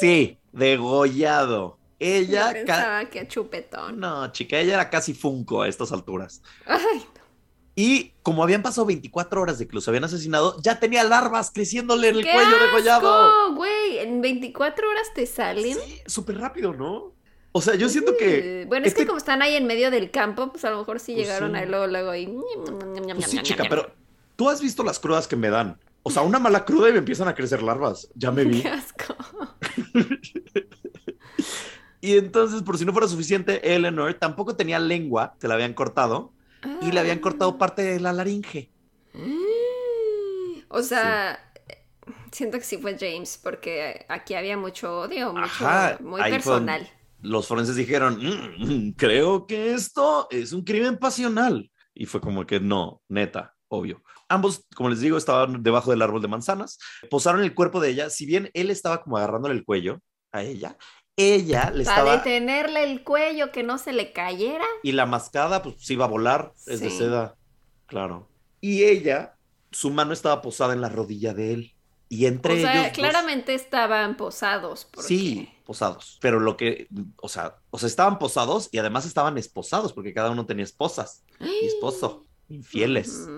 Sí, 0.00 0.38
degollado. 0.52 1.78
Ella. 1.98 2.48
Yo 2.48 2.52
pensaba 2.52 3.04
que 3.06 3.26
chupetón. 3.26 3.98
No, 3.98 4.30
chica, 4.30 4.58
ella 4.58 4.74
era 4.74 4.90
casi 4.90 5.14
Funko 5.14 5.62
a 5.62 5.68
estas 5.68 5.90
alturas. 5.90 6.42
Ay, 6.66 7.04
Y 7.74 8.10
como 8.22 8.44
habían 8.44 8.62
pasado 8.62 8.86
24 8.86 9.42
horas 9.42 9.58
de 9.58 9.66
que 9.66 9.74
los 9.74 9.88
habían 9.88 10.04
asesinado, 10.04 10.56
ya 10.62 10.78
tenía 10.78 11.02
larvas 11.02 11.50
creciéndole 11.50 12.08
en 12.10 12.16
el 12.16 12.22
¡Qué 12.24 12.30
cuello 12.30 12.58
degollado. 12.58 13.54
güey! 13.56 13.98
En 13.98 14.20
24 14.20 14.88
horas 14.88 15.08
te 15.14 15.26
salen. 15.26 15.76
Sí, 15.76 16.00
súper 16.06 16.38
rápido, 16.38 16.72
¿no? 16.72 17.17
O 17.52 17.60
sea, 17.62 17.74
yo 17.74 17.88
siento 17.88 18.16
que. 18.16 18.64
Bueno, 18.68 18.86
es 18.86 18.94
que 18.94 19.00
este- 19.00 19.06
como 19.06 19.18
están 19.18 19.42
ahí 19.42 19.54
en 19.56 19.66
medio 19.66 19.90
del 19.90 20.10
campo, 20.10 20.50
pues 20.52 20.64
a 20.64 20.70
lo 20.70 20.78
mejor 20.78 21.00
sí 21.00 21.14
Pues 21.14 21.26
llegaron 21.26 21.52
sí. 21.52 21.58
ahí 21.58 21.66
luego, 21.68 21.86
luego 21.86 22.14
y... 22.14 22.26
Pues 23.14 23.30
sí, 23.30 23.38
chica, 23.42 23.64
pero 23.68 23.90
tú 24.36 24.48
has 24.48 24.60
visto 24.60 24.84
las 24.84 24.98
crudas 24.98 25.26
que 25.26 25.36
me 25.36 25.48
dan. 25.50 25.78
O 26.02 26.10
sea, 26.10 26.22
una 26.22 26.38
mala 26.38 26.64
cruda 26.64 26.88
y 26.88 26.92
me 26.92 26.98
empiezan 26.98 27.26
a 27.28 27.34
crecer 27.34 27.62
larvas. 27.62 28.08
Ya 28.14 28.30
me 28.30 28.44
vi. 28.44 28.62
Qué 28.62 28.68
asco. 28.68 29.16
Y 32.00 32.16
entonces, 32.16 32.62
por 32.62 32.78
si 32.78 32.84
no 32.84 32.92
fuera 32.92 33.08
suficiente, 33.08 33.74
Eleanor 33.74 34.14
tampoco 34.14 34.54
tenía 34.54 34.78
lengua, 34.78 35.34
se 35.40 35.48
la 35.48 35.54
habían 35.54 35.74
cortado 35.74 36.32
y 36.80 36.92
le 36.92 37.00
habían 37.00 37.18
cortado 37.18 37.58
parte 37.58 37.82
de 37.82 37.98
la 37.98 38.12
laringe. 38.12 38.70
Mm. 39.14 40.60
O 40.68 40.82
sea, 40.82 41.40
siento 42.30 42.58
que 42.58 42.64
sí 42.64 42.78
fue 42.78 42.96
James, 42.98 43.40
porque 43.42 44.06
aquí 44.08 44.34
había 44.34 44.56
mucho 44.56 45.00
odio, 45.00 45.32
mucho, 45.32 45.44
Ajá, 45.44 45.98
muy 46.00 46.20
personal. 46.22 46.88
Los 47.22 47.46
forenses 47.46 47.76
dijeron, 47.76 48.18
"Mm, 48.18 48.88
mm, 48.88 48.92
creo 48.92 49.46
que 49.46 49.72
esto 49.72 50.28
es 50.30 50.52
un 50.52 50.62
crimen 50.62 50.98
pasional. 50.98 51.70
Y 51.94 52.06
fue 52.06 52.20
como 52.20 52.46
que 52.46 52.60
no, 52.60 53.02
neta, 53.08 53.54
obvio. 53.68 54.02
Ambos, 54.28 54.66
como 54.76 54.88
les 54.90 55.00
digo, 55.00 55.16
estaban 55.18 55.62
debajo 55.62 55.90
del 55.90 56.02
árbol 56.02 56.22
de 56.22 56.28
manzanas, 56.28 56.78
posaron 57.10 57.42
el 57.42 57.54
cuerpo 57.54 57.80
de 57.80 57.90
ella, 57.90 58.10
si 58.10 58.24
bien 58.26 58.50
él 58.54 58.70
estaba 58.70 59.02
como 59.02 59.16
agarrándole 59.16 59.54
el 59.54 59.64
cuello 59.64 60.00
a 60.32 60.42
ella, 60.42 60.76
ella 61.16 61.72
le 61.74 61.84
Para 61.84 61.96
estaba... 61.96 62.16
detenerle 62.18 62.84
el 62.84 63.02
cuello, 63.02 63.50
que 63.50 63.64
no 63.64 63.78
se 63.78 63.92
le 63.92 64.12
cayera. 64.12 64.64
Y 64.84 64.92
la 64.92 65.06
mascada, 65.06 65.62
pues 65.62 65.74
se 65.78 65.94
iba 65.94 66.04
a 66.04 66.08
volar, 66.08 66.52
es 66.66 66.80
de 66.80 66.90
seda, 66.90 67.36
claro. 67.86 68.28
Y 68.60 68.84
ella, 68.84 69.36
su 69.72 69.90
mano 69.90 70.12
estaba 70.12 70.40
posada 70.40 70.74
en 70.74 70.80
la 70.80 70.88
rodilla 70.88 71.34
de 71.34 71.52
él. 71.54 71.74
Y 72.08 72.26
entre 72.26 72.54
o 72.54 72.56
sea, 72.58 72.82
ellos. 72.84 72.92
claramente 72.96 73.54
estaban 73.54 74.16
posados. 74.16 74.86
Porque... 74.90 75.08
Sí, 75.08 75.50
posados. 75.68 76.18
Pero 76.22 76.40
lo 76.40 76.56
que, 76.56 76.88
o 77.20 77.28
sea, 77.28 77.58
o 77.70 77.78
sea, 77.78 77.86
estaban 77.86 78.18
posados 78.18 78.70
y 78.72 78.78
además 78.78 79.04
estaban 79.04 79.36
esposados 79.36 79.92
porque 79.92 80.14
cada 80.14 80.30
uno 80.30 80.46
tenía 80.46 80.64
esposas 80.64 81.22
y 81.38 81.66
esposo, 81.66 82.26
infieles. 82.48 83.28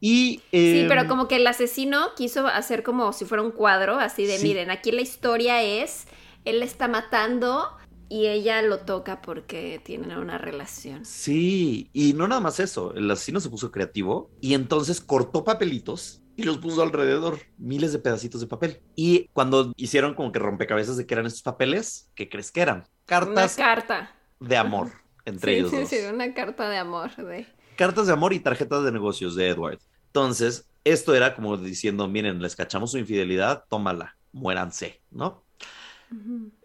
Y 0.00 0.42
Sí, 0.50 0.80
em, 0.80 0.88
pero 0.88 1.06
como 1.06 1.28
que 1.28 1.36
el 1.36 1.46
asesino 1.46 2.08
quiso 2.16 2.48
hacer 2.48 2.82
como 2.82 3.12
si 3.12 3.24
fuera 3.24 3.44
un 3.44 3.52
cuadro, 3.52 3.98
así 4.00 4.26
de, 4.26 4.38
Sí. 4.38 4.48
miren, 4.48 4.70
aquí 4.72 4.90
la 4.90 5.02
historia 5.02 5.62
es, 5.62 6.06
él 6.44 6.64
está 6.64 6.88
matando 6.88 7.68
y 8.08 8.26
ella 8.26 8.60
lo 8.62 8.80
toca 8.80 9.22
porque 9.22 9.80
tienen 9.84 10.18
una 10.18 10.38
relación. 10.38 11.04
Sí, 11.04 11.90
y 11.92 12.12
no 12.14 12.26
nada 12.26 12.40
más 12.40 12.58
eso, 12.58 12.92
el 12.94 13.08
asesino 13.08 13.38
se 13.38 13.50
puso 13.50 13.70
creativo 13.70 14.30
y 14.40 14.54
entonces 14.54 15.00
cortó 15.00 15.44
papelitos 15.44 16.22
y 16.36 16.44
los 16.44 16.58
puso 16.58 16.82
alrededor, 16.82 17.38
miles 17.58 17.92
de 17.92 17.98
pedacitos 17.98 18.40
de 18.40 18.46
papel. 18.46 18.82
Y 18.94 19.28
cuando 19.32 19.72
hicieron 19.76 20.14
como 20.14 20.32
que 20.32 20.38
rompecabezas 20.38 20.96
de 20.96 21.06
qué 21.06 21.14
eran 21.14 21.26
estos 21.26 21.42
papeles, 21.42 22.10
¿qué 22.14 22.28
crees 22.28 22.52
que 22.52 22.60
eran? 22.60 22.78
Una 22.78 22.86
Cartas 23.06 23.56
carta. 23.56 24.14
de 24.40 24.56
amor 24.56 24.92
entre 25.24 25.52
sí, 25.52 25.58
ellos 25.58 25.70
sí, 25.70 25.76
dos. 25.80 25.88
sí, 25.88 25.96
una 26.12 26.34
carta 26.34 26.68
de 26.68 26.76
amor. 26.78 27.14
De... 27.16 27.46
Cartas 27.76 28.06
de 28.06 28.12
amor 28.12 28.32
y 28.32 28.40
tarjetas 28.40 28.84
de 28.84 28.92
negocios 28.92 29.34
de 29.34 29.48
Edward. 29.48 29.80
Entonces, 30.08 30.68
esto 30.84 31.14
era 31.14 31.34
como 31.34 31.56
diciendo, 31.56 32.08
miren, 32.08 32.40
les 32.42 32.56
cachamos 32.56 32.92
su 32.92 32.98
infidelidad, 32.98 33.64
tómala, 33.68 34.16
muéranse, 34.32 35.02
¿no? 35.10 35.44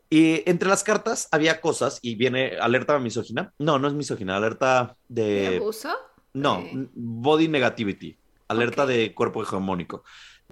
Y 0.10 0.48
entre 0.50 0.68
las 0.70 0.84
cartas 0.84 1.28
había 1.32 1.62
cosas, 1.62 2.00
y 2.02 2.16
viene 2.16 2.58
alerta 2.60 3.00
misógina. 3.00 3.54
No, 3.60 3.80
no 3.80 3.88
es 3.88 3.94
misógina, 3.94 4.36
alerta 4.38 4.98
¿De 5.08 5.48
de... 5.50 5.58
abuso? 5.58 5.90
No, 6.34 6.60
Eh. 6.60 6.88
body 6.94 7.48
negativity, 7.48 8.18
alerta 8.52 8.86
de 8.86 9.14
cuerpo 9.14 9.42
hegemónico. 9.44 10.04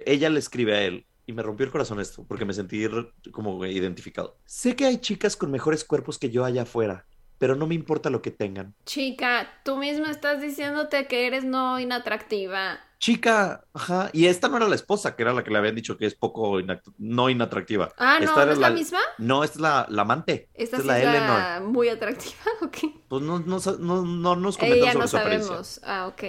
Ella 0.04 0.30
le 0.30 0.38
escribe 0.38 0.74
a 0.76 0.82
él 0.82 1.06
y 1.26 1.32
me 1.32 1.42
rompió 1.42 1.66
el 1.66 1.72
corazón 1.72 2.00
esto 2.00 2.24
porque 2.26 2.44
me 2.44 2.54
sentí 2.54 2.86
como 3.32 3.64
identificado. 3.66 4.36
Sé 4.44 4.74
que 4.76 4.86
hay 4.86 4.98
chicas 4.98 5.36
con 5.36 5.50
mejores 5.50 5.84
cuerpos 5.84 6.18
que 6.18 6.30
yo 6.30 6.44
allá 6.44 6.62
afuera, 6.62 7.06
pero 7.38 7.54
no 7.56 7.66
me 7.66 7.74
importa 7.74 8.10
lo 8.10 8.22
que 8.22 8.30
tengan. 8.30 8.74
Chica, 8.84 9.48
tú 9.64 9.76
misma 9.76 10.10
estás 10.10 10.40
diciéndote 10.40 11.06
que 11.06 11.26
eres 11.26 11.44
no 11.44 11.78
inatractiva. 11.78 12.80
Chica, 12.98 13.64
ajá, 13.72 14.10
y 14.12 14.26
esta 14.26 14.48
no 14.48 14.58
era 14.58 14.68
la 14.68 14.74
esposa, 14.74 15.16
que 15.16 15.22
era 15.22 15.32
la 15.32 15.42
que 15.42 15.50
le 15.50 15.56
habían 15.56 15.74
dicho 15.74 15.96
que 15.96 16.04
es 16.04 16.14
poco 16.14 16.60
inact- 16.60 16.92
no 16.98 17.30
inatractiva. 17.30 17.94
Ah, 17.96 18.18
no, 18.18 18.24
Esta 18.26 18.36
¿no 18.36 18.42
era 18.42 18.52
es 18.52 18.58
la, 18.58 18.70
misma? 18.70 18.98
No, 19.16 19.42
esta 19.42 19.54
es 19.56 19.60
la, 19.62 19.86
la 19.88 20.02
amante. 20.02 20.50
Esta 20.52 20.76
es 20.76 20.82
sí 20.82 20.88
la 20.88 20.98
es 20.98 21.04
Eleanor. 21.06 21.38
la 21.38 21.60
muy 21.66 21.88
atractiva, 21.88 22.34
ok. 22.62 22.76
Pues 23.08 23.22
no, 23.22 23.38
no, 23.38 23.58
no, 23.78 24.02
no 24.04 24.36
nos 24.36 24.58
comentan 24.58 24.82
Ella 24.82 24.92
sobre 24.92 25.02
no 25.04 25.08
su 25.08 25.16
apariencia. 25.16 25.48
sabemos. 25.48 25.80
Ah, 25.84 26.08
ok. 26.08 26.22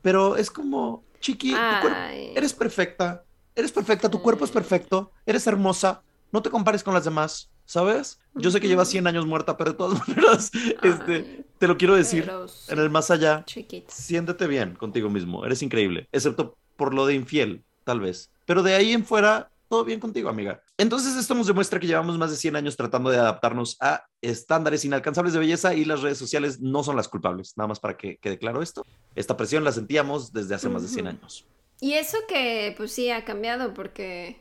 Pero 0.00 0.36
es 0.36 0.50
como, 0.50 1.04
chiqui, 1.24 1.50
tu 1.52 1.56
cuerpo- 1.80 1.96
Ay. 1.98 2.32
eres 2.36 2.52
perfecta, 2.52 3.24
eres 3.56 3.72
perfecta, 3.72 4.10
tu 4.10 4.20
cuerpo 4.20 4.44
es 4.44 4.50
perfecto, 4.50 5.10
eres 5.24 5.46
hermosa, 5.46 6.02
no 6.32 6.42
te 6.42 6.50
compares 6.50 6.82
con 6.82 6.92
las 6.92 7.04
demás, 7.04 7.50
¿sabes? 7.64 8.18
Yo 8.34 8.50
sé 8.50 8.60
que 8.60 8.68
llevas 8.68 8.88
100 8.88 9.06
años 9.06 9.24
muerta, 9.26 9.56
pero 9.56 9.70
de 9.72 9.76
todas 9.78 9.98
maneras, 10.08 10.50
este, 10.82 11.44
te 11.58 11.66
lo 11.68 11.76
quiero 11.78 11.94
decir, 11.94 12.30
en 12.68 12.78
el 12.78 12.90
más 12.90 13.10
allá, 13.10 13.42
chiquita. 13.46 13.90
siéntete 13.92 14.46
bien 14.46 14.74
contigo 14.74 15.08
mismo, 15.08 15.46
eres 15.46 15.62
increíble, 15.62 16.08
excepto 16.12 16.56
por 16.76 16.92
lo 16.92 17.06
de 17.06 17.14
infiel, 17.14 17.64
tal 17.84 18.00
vez. 18.00 18.30
Pero 18.44 18.62
de 18.62 18.74
ahí 18.74 18.92
en 18.92 19.04
fuera, 19.06 19.50
todo 19.74 19.84
bien 19.84 19.98
contigo, 19.98 20.28
amiga. 20.28 20.62
Entonces 20.78 21.16
esto 21.16 21.34
nos 21.34 21.48
demuestra 21.48 21.80
que 21.80 21.86
llevamos 21.88 22.16
más 22.16 22.30
de 22.30 22.36
100 22.36 22.54
años 22.54 22.76
tratando 22.76 23.10
de 23.10 23.18
adaptarnos 23.18 23.76
a 23.80 24.06
estándares 24.20 24.84
inalcanzables 24.84 25.32
de 25.32 25.40
belleza 25.40 25.74
y 25.74 25.84
las 25.84 26.00
redes 26.00 26.16
sociales 26.16 26.60
no 26.60 26.84
son 26.84 26.94
las 26.94 27.08
culpables, 27.08 27.54
nada 27.56 27.66
más 27.68 27.80
para 27.80 27.96
que 27.96 28.18
quede 28.18 28.38
claro 28.38 28.62
esto. 28.62 28.86
Esta 29.16 29.36
presión 29.36 29.64
la 29.64 29.72
sentíamos 29.72 30.32
desde 30.32 30.54
hace 30.54 30.68
más 30.68 30.82
de 30.82 30.88
100 30.88 31.06
Ujú. 31.08 31.16
años. 31.16 31.44
Y 31.80 31.94
eso 31.94 32.18
que, 32.28 32.72
pues 32.76 32.92
sí, 32.92 33.10
ha 33.10 33.24
cambiado 33.24 33.74
porque, 33.74 34.38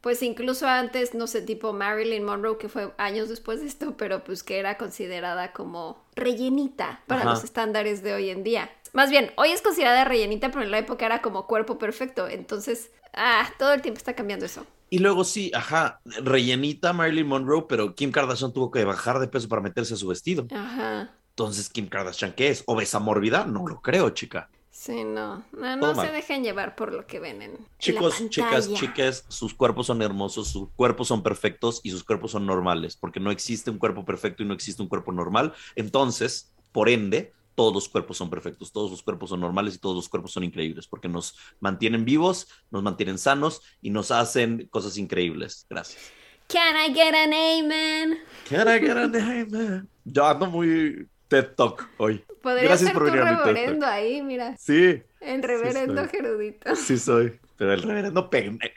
pues 0.00 0.20
incluso 0.24 0.66
antes, 0.66 1.14
no 1.14 1.28
sé, 1.28 1.42
tipo 1.42 1.72
Marilyn 1.72 2.24
Monroe, 2.24 2.58
que 2.58 2.68
fue 2.68 2.92
años 2.98 3.28
después 3.28 3.60
de 3.60 3.68
esto, 3.68 3.96
pero 3.96 4.24
pues 4.24 4.42
que 4.42 4.58
era 4.58 4.76
considerada 4.78 5.52
como 5.52 6.04
rellenita 6.16 7.02
para 7.06 7.22
Ajá. 7.22 7.30
los 7.30 7.44
estándares 7.44 8.02
de 8.02 8.14
hoy 8.14 8.30
en 8.30 8.42
día. 8.42 8.68
Más 8.92 9.10
bien, 9.10 9.32
hoy 9.36 9.50
es 9.50 9.62
considerada 9.62 10.04
rellenita, 10.04 10.50
pero 10.50 10.62
en 10.62 10.70
la 10.70 10.78
época 10.78 11.06
era 11.06 11.22
como 11.22 11.46
cuerpo 11.46 11.78
perfecto. 11.78 12.28
Entonces, 12.28 12.90
ah, 13.14 13.48
todo 13.58 13.72
el 13.72 13.82
tiempo 13.82 13.98
está 13.98 14.14
cambiando 14.14 14.44
eso. 14.46 14.66
Y 14.90 14.98
luego 14.98 15.24
sí, 15.24 15.50
ajá, 15.54 16.00
rellenita 16.04 16.92
Marilyn 16.92 17.26
Monroe, 17.26 17.64
pero 17.66 17.94
Kim 17.94 18.12
Kardashian 18.12 18.52
tuvo 18.52 18.70
que 18.70 18.84
bajar 18.84 19.18
de 19.18 19.28
peso 19.28 19.48
para 19.48 19.62
meterse 19.62 19.94
a 19.94 19.96
su 19.96 20.08
vestido. 20.08 20.46
Ajá. 20.54 21.10
Entonces, 21.30 21.70
Kim 21.70 21.88
Kardashian, 21.88 22.34
¿qué 22.34 22.48
es? 22.48 22.62
¿Obesa 22.66 22.98
mórbida? 22.98 23.46
No 23.46 23.66
lo 23.66 23.80
creo, 23.80 24.10
chica. 24.10 24.50
Sí, 24.70 25.04
no. 25.04 25.44
No, 25.52 25.94
se 25.94 26.10
dejen 26.12 26.42
llevar 26.42 26.74
por 26.74 26.92
lo 26.92 27.06
que 27.06 27.20
ven 27.20 27.40
en 27.40 27.58
Chicos, 27.78 28.20
la 28.20 28.28
chicas, 28.28 28.72
chicas, 28.72 29.24
sus 29.28 29.54
cuerpos 29.54 29.86
son 29.86 30.02
hermosos, 30.02 30.48
sus 30.48 30.70
cuerpos 30.70 31.08
son 31.08 31.22
perfectos 31.22 31.80
y 31.84 31.90
sus 31.90 32.04
cuerpos 32.04 32.32
son 32.32 32.46
normales, 32.46 32.96
porque 32.96 33.20
no 33.20 33.30
existe 33.30 33.70
un 33.70 33.78
cuerpo 33.78 34.04
perfecto 34.04 34.42
y 34.42 34.46
no 34.46 34.54
existe 34.54 34.82
un 34.82 34.88
cuerpo 34.88 35.12
normal. 35.12 35.54
Entonces, 35.76 36.52
por 36.72 36.88
ende, 36.88 37.32
todos 37.54 37.72
los 37.74 37.88
cuerpos 37.88 38.16
son 38.16 38.30
perfectos, 38.30 38.72
todos 38.72 38.90
los 38.90 39.02
cuerpos 39.02 39.30
son 39.30 39.40
normales 39.40 39.74
y 39.74 39.78
todos 39.78 39.96
los 39.96 40.08
cuerpos 40.08 40.32
son 40.32 40.44
increíbles, 40.44 40.86
porque 40.86 41.08
nos 41.08 41.36
mantienen 41.60 42.04
vivos, 42.04 42.48
nos 42.70 42.82
mantienen 42.82 43.18
sanos 43.18 43.62
y 43.80 43.90
nos 43.90 44.10
hacen 44.10 44.68
cosas 44.70 44.96
increíbles. 44.98 45.66
Gracias. 45.68 46.00
Can 46.48 46.76
I 46.76 46.92
get 46.94 47.14
an 47.14 47.32
amen? 47.32 48.18
Can 48.48 48.68
I 48.68 48.78
get 48.80 48.96
a 48.96 49.06
name? 49.06 49.84
Yo 50.04 50.26
ando 50.26 50.46
muy 50.46 51.06
TED 51.28 51.54
Talk 51.56 51.88
hoy. 51.96 52.24
Podría 52.42 52.64
Gracias 52.64 52.88
ser 52.90 52.94
por 52.94 53.04
venir 53.04 53.20
a 53.20 53.24
mi 53.24 53.30
TED 53.30 53.36
Talk. 53.44 53.46
reverendo 53.54 53.86
ahí, 53.86 54.22
mira. 54.22 54.56
Sí, 54.58 55.02
El 55.20 55.42
reverendo 55.42 56.02
soy. 56.02 56.10
Gerudito. 56.10 56.76
sí 56.76 56.98
soy. 56.98 57.38
Pero 57.56 57.72
el 57.74 57.82
reverendo 57.82 58.28
pene. 58.28 58.58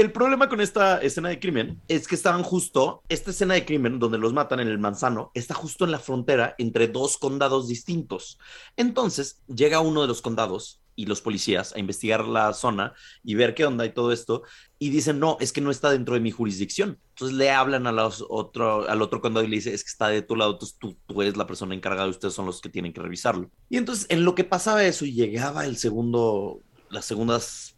El 0.00 0.12
problema 0.12 0.48
con 0.48 0.62
esta 0.62 0.96
escena 1.02 1.28
de 1.28 1.38
crimen 1.38 1.82
es 1.86 2.08
que 2.08 2.14
estaban 2.14 2.42
justo, 2.42 3.02
esta 3.10 3.32
escena 3.32 3.52
de 3.52 3.66
crimen 3.66 3.98
donde 3.98 4.16
los 4.16 4.32
matan 4.32 4.60
en 4.60 4.68
el 4.68 4.78
manzano, 4.78 5.30
está 5.34 5.52
justo 5.52 5.84
en 5.84 5.90
la 5.90 5.98
frontera 5.98 6.54
entre 6.56 6.88
dos 6.88 7.18
condados 7.18 7.68
distintos. 7.68 8.38
Entonces 8.78 9.42
llega 9.46 9.80
uno 9.80 10.00
de 10.00 10.08
los 10.08 10.22
condados 10.22 10.80
y 10.96 11.04
los 11.04 11.20
policías 11.20 11.74
a 11.74 11.80
investigar 11.80 12.24
la 12.24 12.54
zona 12.54 12.94
y 13.22 13.34
ver 13.34 13.54
qué 13.54 13.66
onda 13.66 13.84
y 13.84 13.92
todo 13.92 14.10
esto 14.10 14.42
y 14.78 14.88
dicen, 14.88 15.18
no, 15.18 15.36
es 15.38 15.52
que 15.52 15.60
no 15.60 15.70
está 15.70 15.90
dentro 15.90 16.14
de 16.14 16.20
mi 16.20 16.30
jurisdicción. 16.30 16.98
Entonces 17.10 17.36
le 17.36 17.50
hablan 17.50 17.86
a 17.86 18.08
otro, 18.30 18.88
al 18.88 19.02
otro 19.02 19.20
condado 19.20 19.44
y 19.44 19.50
le 19.50 19.56
dice, 19.56 19.74
es 19.74 19.84
que 19.84 19.90
está 19.90 20.08
de 20.08 20.22
tu 20.22 20.34
lado, 20.34 20.52
entonces 20.52 20.78
tú, 20.78 20.96
tú 21.06 21.20
eres 21.20 21.36
la 21.36 21.46
persona 21.46 21.74
encargada, 21.74 22.08
ustedes 22.08 22.32
son 22.32 22.46
los 22.46 22.62
que 22.62 22.70
tienen 22.70 22.94
que 22.94 23.02
revisarlo. 23.02 23.50
Y 23.68 23.76
entonces 23.76 24.06
en 24.08 24.24
lo 24.24 24.34
que 24.34 24.44
pasaba 24.44 24.82
eso 24.82 25.04
llegaba 25.04 25.66
el 25.66 25.76
segundo, 25.76 26.62
las 26.88 27.04
segundas, 27.04 27.76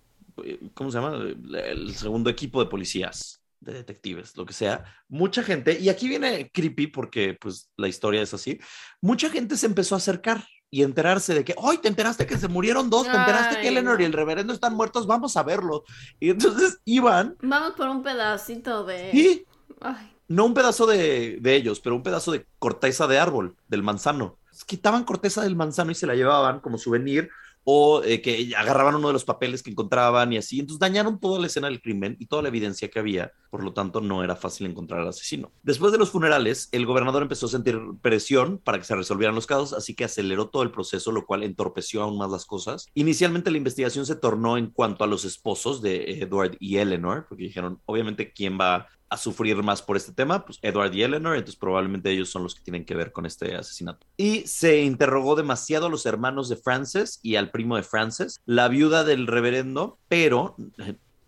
¿cómo 0.75 0.91
se 0.91 0.99
llama? 0.99 1.17
El 1.65 1.95
segundo 1.95 2.31
equipo 2.31 2.63
de 2.63 2.71
policías, 2.71 3.43
de 3.61 3.73
detectives, 3.73 4.37
lo 4.37 4.45
que 4.45 4.53
sea, 4.53 4.85
mucha 5.09 5.43
gente, 5.43 5.79
y 5.79 5.89
aquí 5.89 6.09
viene 6.09 6.51
creepy 6.53 6.89
porque 6.89 7.37
pues 7.41 7.71
la 7.77 7.89
historia 7.89 8.23
es 8.23 8.35
así, 8.35 8.61
mucha 9.01 9.31
gente 9.31 9.57
se 9.57 9.67
empezó 9.67 9.95
a 9.95 9.99
acercar 9.99 10.45
y 10.71 10.83
enterarse 10.83 11.35
de 11.35 11.45
que, 11.45 11.55
¡ay, 11.63 11.79
te 11.79 11.89
enteraste 11.89 12.27
que 12.27 12.39
se 12.39 12.49
murieron 12.49 12.89
dos! 12.89 13.05
¿Te 13.05 13.15
enteraste 13.15 13.61
que 13.61 13.69
Eleanor 13.69 14.01
y 14.01 14.05
no. 14.05 14.07
el 14.07 14.13
reverendo 14.15 14.55
están 14.55 14.75
muertos? 14.75 15.07
Vamos 15.07 15.37
a 15.37 15.43
verlo. 15.43 15.85
Y 16.19 16.31
entonces 16.31 16.81
iban 16.87 17.37
Vamos 17.43 17.75
por 17.75 17.91
un 17.91 18.03
pedacito 18.03 18.83
de. 18.85 19.11
y 19.13 19.45
Ay, 19.83 20.17
no 20.29 20.47
un 20.47 20.55
pedazo 20.55 20.87
de, 20.87 21.39
de 21.43 21.55
ellos, 21.55 21.79
pero 21.81 21.95
un 21.95 22.03
pedazo 22.03 22.33
de 22.33 22.47
corteza 22.59 23.07
de 23.07 23.19
árbol, 23.19 23.55
del 23.69 23.83
manzano. 23.83 24.39
Quitaban 24.65 25.05
corteza 25.05 25.43
del 25.43 25.57
manzano 25.57 25.91
y 25.91 25.95
se 25.95 26.07
la 26.07 26.15
llevaban 26.15 26.61
como 26.61 26.79
souvenir 26.79 27.29
o 27.65 28.03
eh, 28.03 28.21
que 28.21 28.53
agarraban 28.57 28.95
uno 28.95 29.09
de 29.09 29.13
los 29.13 29.25
papeles 29.25 29.63
que 29.63 29.71
encontraban 29.71 30.33
y 30.33 30.37
así. 30.37 30.61
Entonces 30.61 30.81
dañaron 30.81 31.21
toda 31.21 31.41
la 31.41 31.47
escena 31.47 31.69
del 31.69 31.81
crimen 31.81 32.17
y 32.19 32.27
toda 32.27 32.43
la 32.43 32.49
evidencia 32.49 32.89
que 32.89 32.99
había. 32.99 33.33
Por 33.51 33.63
lo 33.63 33.73
tanto, 33.73 34.01
no 34.01 34.25
era 34.25 34.37
fácil 34.37 34.67
encontrar 34.67 35.01
al 35.01 35.09
asesino. 35.09 35.53
Después 35.63 35.93
de 35.93 35.99
los 35.99 36.11
funerales, 36.11 36.69
el 36.73 36.87
gobernador 36.87 37.23
empezó 37.23 37.47
a 37.47 37.51
sentir 37.51 37.79
presión 38.01 38.59
para 38.59 38.79
que 38.79 38.85
se 38.85 38.97
resolvieran 38.97 39.35
los 39.35 39.47
casos, 39.47 39.73
así 39.73 39.95
que 39.95 40.05
aceleró 40.05 40.49
todo 40.49 40.63
el 40.63 40.71
proceso, 40.71 41.13
lo 41.13 41.27
cual 41.27 41.43
entorpeció 41.43 42.03
aún 42.03 42.19
más 42.19 42.31
las 42.31 42.47
cosas. 42.47 42.87
Inicialmente 42.95 43.51
la 43.51 43.59
investigación 43.59 44.07
se 44.07 44.17
tornó 44.17 44.57
en 44.57 44.69
cuanto 44.69 45.05
a 45.05 45.07
los 45.07 45.25
esposos 45.25 45.83
de 45.83 46.21
Edward 46.23 46.57
y 46.59 46.79
Eleanor, 46.79 47.27
porque 47.29 47.45
dijeron, 47.45 47.81
obviamente, 47.85 48.33
¿quién 48.33 48.59
va 48.59 48.89
a 49.13 49.17
sufrir 49.19 49.57
más 49.63 49.83
por 49.83 49.97
este 49.97 50.13
tema, 50.13 50.45
pues 50.47 50.59
Edward 50.63 50.95
y 50.95 51.03
Eleanor, 51.03 51.35
entonces 51.37 51.57
probablemente 51.57 52.11
ellos 52.11 52.31
son 52.31 52.43
los 52.45 52.55
que 52.55 52.63
tienen 52.63 52.85
que 52.87 52.95
ver 52.95 53.13
con 53.13 53.27
este 53.27 53.55
asesinato. 53.55 54.07
Y 54.17 54.41
se 54.47 54.81
interrogó 54.83 55.37
demasiado 55.37 55.87
a 55.87 55.91
los 55.91 56.07
hermanos 56.07 56.49
de 56.49 56.57
Frances 56.57 57.21
y 57.23 57.37
al 57.37 57.51
primo 57.51 57.77
de 57.77 57.83
Frances, 57.83 58.41
la 58.47 58.69
viuda 58.69 59.05
del 59.05 59.27
reverendo, 59.27 59.99
pero, 60.09 60.57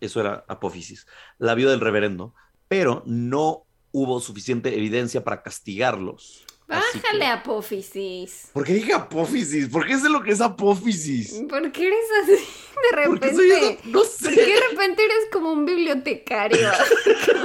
eso 0.01 0.21
era 0.21 0.45
apófisis, 0.49 1.07
la 1.39 1.55
viuda 1.55 1.73
del 1.73 1.81
reverendo, 1.81 2.35
pero 2.69 3.03
no 3.07 3.65
hubo 3.93 4.19
suficiente 4.21 4.75
evidencia 4.77 5.23
para 5.23 5.43
castigarlos. 5.43 6.45
Bájale 6.67 7.19
que- 7.21 7.27
apófisis. 7.27 8.49
¿Por 8.55 8.65
qué 8.65 8.73
dije 8.73 8.95
apófisis? 8.95 9.69
¿Por 9.69 9.87
qué 9.87 9.99
sé 9.99 10.09
lo 10.09 10.23
que 10.23 10.31
es 10.33 10.41
apófisis? 10.41 11.43
¿Por 11.47 11.71
qué 11.71 11.89
eres 11.89 12.07
así 12.23 12.33
de 12.33 12.97
repente? 12.97 13.35
soy 13.35 13.51
esa- 13.51 13.77
no 13.85 13.99
¿Por 13.99 14.07
sé. 14.07 14.31
qué 14.35 14.55
de 14.55 14.61
repente 14.71 15.05
eres 15.05 15.29
como 15.31 15.53
un 15.53 15.67
bibliotecario? 15.67 16.71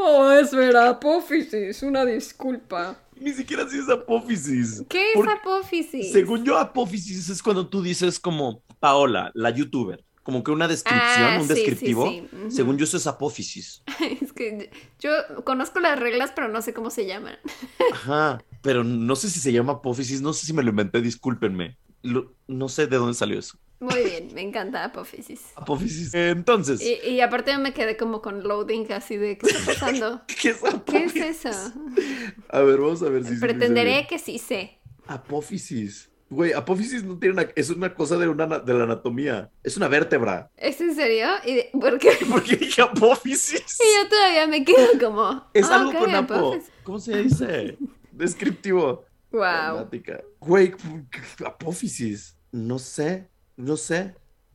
oh, 0.00 0.30
es 0.32 0.52
verdad, 0.52 0.88
apófisis, 0.88 1.82
una 1.82 2.04
disculpa. 2.04 2.98
Ni 3.20 3.32
siquiera 3.32 3.68
sé 3.68 3.78
es 3.78 3.88
apófisis. 3.88 4.82
¿Qué 4.88 5.10
es 5.10 5.16
Porque- 5.16 5.32
apófisis? 5.32 6.12
Según 6.12 6.44
yo, 6.44 6.56
apófisis 6.58 7.28
es 7.28 7.42
cuando 7.42 7.66
tú 7.68 7.82
dices 7.82 8.20
como 8.20 8.62
Paola, 8.78 9.30
la 9.34 9.50
youtuber, 9.50 10.04
como 10.22 10.44
que 10.44 10.50
una 10.52 10.68
descripción, 10.68 11.02
Ah, 11.24 11.38
un 11.40 11.48
sí, 11.48 11.54
sí, 11.54 11.60
descriptivo. 11.60 12.12
Según 12.48 12.78
yo, 12.78 12.84
eso 12.84 12.96
es 12.96 13.06
apófisis. 13.06 13.82
Es 14.22 14.32
que 14.32 14.70
yo 15.00 15.10
conozco 15.44 15.80
las 15.80 15.98
reglas, 15.98 16.32
pero 16.34 16.48
no 16.48 16.62
sé 16.62 16.72
cómo 16.72 16.90
se 16.90 17.06
llaman. 17.06 17.36
Ajá, 17.92 18.42
pero 18.62 18.84
no 18.84 19.16
sé 19.16 19.28
si 19.30 19.40
se 19.40 19.52
llama 19.52 19.72
apófisis, 19.74 20.20
no 20.20 20.32
sé 20.32 20.46
si 20.46 20.52
me 20.52 20.62
lo 20.62 20.70
inventé, 20.70 21.00
discúlpenme. 21.00 21.76
Lo- 22.02 22.32
no 22.46 22.68
sé 22.68 22.86
de 22.86 22.96
dónde 22.98 23.14
salió 23.14 23.38
eso. 23.38 23.58
Muy 23.80 24.02
bien, 24.02 24.28
me 24.34 24.42
encanta 24.42 24.84
apófisis. 24.84 25.52
Apófisis. 25.54 26.12
Entonces, 26.12 26.80
Y, 26.80 27.10
y 27.10 27.20
aparte 27.20 27.56
me 27.58 27.72
quedé 27.72 27.96
como 27.96 28.20
con 28.20 28.42
loading 28.42 28.90
así 28.92 29.16
de 29.16 29.38
¿qué 29.38 29.46
está 29.46 29.64
pasando? 29.72 30.22
¿qué 30.40 30.50
es 30.50 30.58
¿Qué 30.84 31.04
es 31.04 31.16
eso? 31.46 31.72
A 32.48 32.60
ver, 32.60 32.78
vamos 32.78 33.02
a 33.02 33.08
ver 33.08 33.24
si 33.24 33.36
Pretenderé 33.36 34.06
que 34.08 34.18
sí 34.18 34.38
sé. 34.38 34.80
Apófisis. 35.06 36.10
Güey, 36.30 36.52
apófisis 36.52 37.04
no 37.04 37.18
tiene 37.18 37.34
una, 37.34 37.48
es 37.56 37.70
una 37.70 37.94
cosa 37.94 38.18
de, 38.18 38.28
una, 38.28 38.46
na- 38.46 38.58
de 38.58 38.74
la 38.74 38.84
anatomía. 38.84 39.50
Es 39.62 39.78
una 39.78 39.88
vértebra. 39.88 40.50
¿Es 40.56 40.78
en 40.80 40.94
serio? 40.94 41.26
¿Y 41.44 41.54
de- 41.54 41.70
¿Por 41.72 41.98
qué? 41.98 42.10
¿Por 42.28 42.42
qué 42.42 42.56
dije 42.56 42.82
apófisis? 42.82 43.78
Y 43.80 44.02
yo 44.02 44.08
todavía 44.10 44.46
me 44.46 44.62
quedo 44.64 44.98
como. 45.00 45.48
Es 45.54 45.70
ah, 45.70 45.76
algo 45.76 45.98
con 45.98 46.14
apo. 46.14 46.34
apófisis. 46.34 46.70
¿Cómo 46.82 46.98
se 46.98 47.22
dice? 47.22 47.78
Descriptivo. 48.12 49.04
Wow. 49.30 49.88
Güey, 50.40 50.74
apófisis. 51.46 52.36
No 52.52 52.78
sé, 52.78 53.28
no 53.58 53.76
sé. 53.76 54.14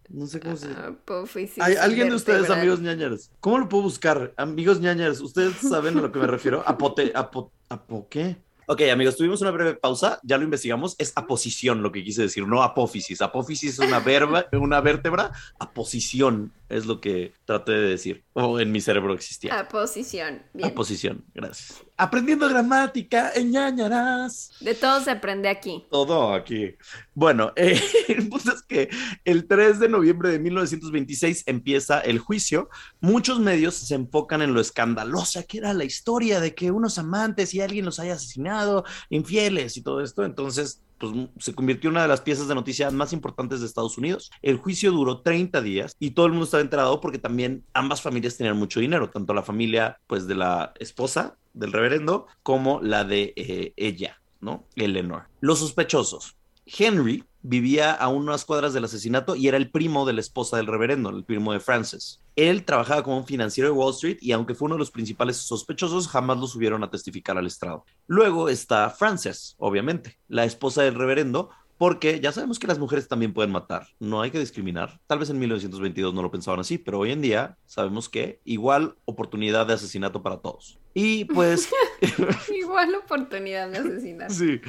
No 0.09 0.25
sé 0.27 0.39
cómo 0.39 0.55
se... 0.55 0.71
Apófisis. 0.71 1.61
¿Hay 1.61 1.75
alguien 1.75 2.09
de 2.09 2.15
ustedes, 2.15 2.49
amigos 2.49 2.79
ñañaros? 2.79 3.31
¿Cómo 3.39 3.59
lo 3.59 3.69
puedo 3.69 3.83
buscar? 3.83 4.33
Amigos 4.37 4.79
ñañaros, 4.79 5.21
¿ustedes 5.21 5.55
saben 5.69 5.97
a 5.97 6.01
lo 6.01 6.11
que 6.11 6.19
me 6.19 6.27
refiero? 6.27 6.63
Apote, 6.65 7.11
apo, 7.13 7.51
apo, 7.69 8.07
¿qué? 8.09 8.37
Ok, 8.65 8.81
amigos, 8.91 9.17
tuvimos 9.17 9.41
una 9.41 9.51
breve 9.51 9.75
pausa, 9.75 10.21
ya 10.23 10.37
lo 10.37 10.45
investigamos, 10.45 10.95
es 10.97 11.11
aposición 11.17 11.83
lo 11.83 11.91
que 11.91 12.01
quise 12.01 12.21
decir, 12.21 12.47
no 12.47 12.63
apófisis. 12.63 13.21
Apófisis 13.21 13.73
es 13.73 13.79
una, 13.79 13.99
verba, 13.99 14.45
una 14.53 14.79
vértebra, 14.79 15.33
aposición 15.59 16.53
es 16.73 16.85
lo 16.85 16.99
que 16.99 17.33
traté 17.45 17.71
de 17.71 17.89
decir, 17.89 18.23
o 18.33 18.59
en 18.59 18.71
mi 18.71 18.81
cerebro 18.81 19.13
existía. 19.13 19.59
Aposición. 19.59 20.43
Bien. 20.53 20.69
Aposición, 20.69 21.23
gracias. 21.33 21.83
Aprendiendo 21.97 22.49
gramática 22.49 23.31
en 23.35 23.51
ñañaras. 23.51 24.51
De 24.59 24.73
todo 24.73 24.99
se 25.01 25.11
aprende 25.11 25.49
aquí. 25.49 25.85
Todo 25.91 26.33
aquí. 26.33 26.75
Bueno, 27.13 27.53
eh, 27.55 27.79
el 28.07 28.27
punto 28.27 28.53
es 28.53 28.63
que 28.63 28.89
el 29.23 29.47
3 29.47 29.79
de 29.79 29.89
noviembre 29.89 30.29
de 30.29 30.39
1926 30.39 31.43
empieza 31.45 31.99
el 31.99 32.19
juicio. 32.19 32.69
Muchos 32.99 33.39
medios 33.39 33.75
se 33.75 33.95
enfocan 33.95 34.41
en 34.41 34.53
lo 34.53 34.61
escandalosa 34.61 35.43
que 35.43 35.59
era 35.59 35.73
la 35.73 35.83
historia 35.83 36.39
de 36.39 36.55
que 36.55 36.71
unos 36.71 36.97
amantes 36.97 37.53
y 37.53 37.61
alguien 37.61 37.85
los 37.85 37.99
haya 37.99 38.13
asesinado, 38.13 38.83
infieles 39.09 39.77
y 39.77 39.83
todo 39.83 40.01
esto. 40.01 40.25
Entonces, 40.25 40.81
pues 41.03 41.29
se 41.39 41.53
convirtió 41.53 41.89
en 41.89 41.95
una 41.95 42.03
de 42.03 42.07
las 42.07 42.21
piezas 42.21 42.47
de 42.47 42.55
noticias 42.55 42.93
más 42.93 43.11
importantes 43.11 43.59
de 43.59 43.65
Estados 43.65 43.97
Unidos. 43.97 44.31
El 44.41 44.57
juicio 44.57 44.91
duró 44.91 45.21
30 45.21 45.61
días 45.61 45.95
y 45.99 46.11
todo 46.11 46.27
el 46.27 46.31
mundo 46.31 46.45
estaba 46.45 46.61
enterado 46.61 47.01
porque 47.01 47.19
también 47.19 47.65
ambas 47.73 48.01
familias 48.01 48.37
tenían 48.37 48.57
mucho 48.57 48.79
dinero, 48.79 49.09
tanto 49.09 49.33
la 49.33 49.43
familia 49.43 49.99
pues 50.07 50.27
de 50.27 50.35
la 50.35 50.73
esposa 50.79 51.37
del 51.53 51.73
reverendo 51.73 52.27
como 52.41 52.79
la 52.81 53.03
de 53.03 53.33
eh, 53.35 53.73
ella, 53.75 54.21
¿no? 54.39 54.65
Eleanor. 54.75 55.23
Los 55.41 55.59
sospechosos. 55.59 56.37
Henry 56.65 57.25
vivía 57.41 57.91
a 57.91 58.07
unas 58.07 58.45
cuadras 58.45 58.73
del 58.73 58.85
asesinato 58.85 59.35
y 59.35 59.49
era 59.49 59.57
el 59.57 59.69
primo 59.69 60.05
de 60.05 60.13
la 60.13 60.21
esposa 60.21 60.55
del 60.57 60.67
reverendo, 60.67 61.09
el 61.09 61.25
primo 61.25 61.51
de 61.51 61.59
Frances. 61.59 62.21
Él 62.35 62.65
trabajaba 62.65 63.03
como 63.03 63.17
un 63.17 63.25
financiero 63.25 63.69
de 63.69 63.75
Wall 63.75 63.93
Street 63.93 64.17
y 64.21 64.31
aunque 64.31 64.55
fue 64.55 64.65
uno 64.65 64.75
de 64.75 64.79
los 64.79 64.91
principales 64.91 65.37
sospechosos, 65.37 66.07
jamás 66.07 66.37
lo 66.39 66.47
subieron 66.47 66.83
a 66.83 66.89
testificar 66.89 67.37
al 67.37 67.47
estrado. 67.47 67.85
Luego 68.07 68.49
está 68.49 68.89
Frances, 68.89 69.55
obviamente, 69.57 70.17
la 70.27 70.45
esposa 70.45 70.83
del 70.83 70.95
reverendo, 70.95 71.49
porque 71.77 72.19
ya 72.19 72.31
sabemos 72.31 72.59
que 72.59 72.67
las 72.67 72.79
mujeres 72.79 73.07
también 73.07 73.33
pueden 73.33 73.51
matar, 73.51 73.87
no 73.99 74.21
hay 74.21 74.31
que 74.31 74.39
discriminar. 74.39 74.99
Tal 75.07 75.19
vez 75.19 75.29
en 75.29 75.39
1922 75.39 76.13
no 76.13 76.21
lo 76.21 76.31
pensaban 76.31 76.59
así, 76.59 76.77
pero 76.77 76.99
hoy 76.99 77.11
en 77.11 77.21
día 77.21 77.57
sabemos 77.65 78.09
que 78.09 78.39
igual 78.45 78.95
oportunidad 79.05 79.67
de 79.67 79.73
asesinato 79.73 80.21
para 80.23 80.37
todos. 80.37 80.79
Y 80.93 81.25
pues 81.25 81.69
Igual 82.55 82.95
oportunidad 82.95 83.69
de 83.69 83.79
asesinar. 83.79 84.31
Sí. 84.31 84.61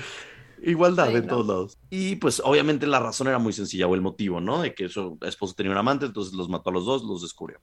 Igualdad 0.66 1.08
Ay, 1.08 1.16
en 1.16 1.26
no. 1.26 1.28
todos 1.34 1.46
lados. 1.46 1.78
Y 1.90 2.16
pues 2.16 2.40
obviamente 2.44 2.86
la 2.86 3.00
razón 3.00 3.26
era 3.28 3.38
muy 3.38 3.52
sencilla, 3.52 3.86
o 3.86 3.94
el 3.94 4.00
motivo, 4.00 4.40
¿no? 4.40 4.62
De 4.62 4.74
que 4.74 4.88
su 4.88 5.18
esposo 5.22 5.54
tenía 5.54 5.72
un 5.72 5.78
amante, 5.78 6.06
entonces 6.06 6.32
los 6.34 6.48
mató 6.48 6.70
a 6.70 6.72
los 6.72 6.86
dos, 6.86 7.02
los 7.04 7.22
descubrió. 7.22 7.58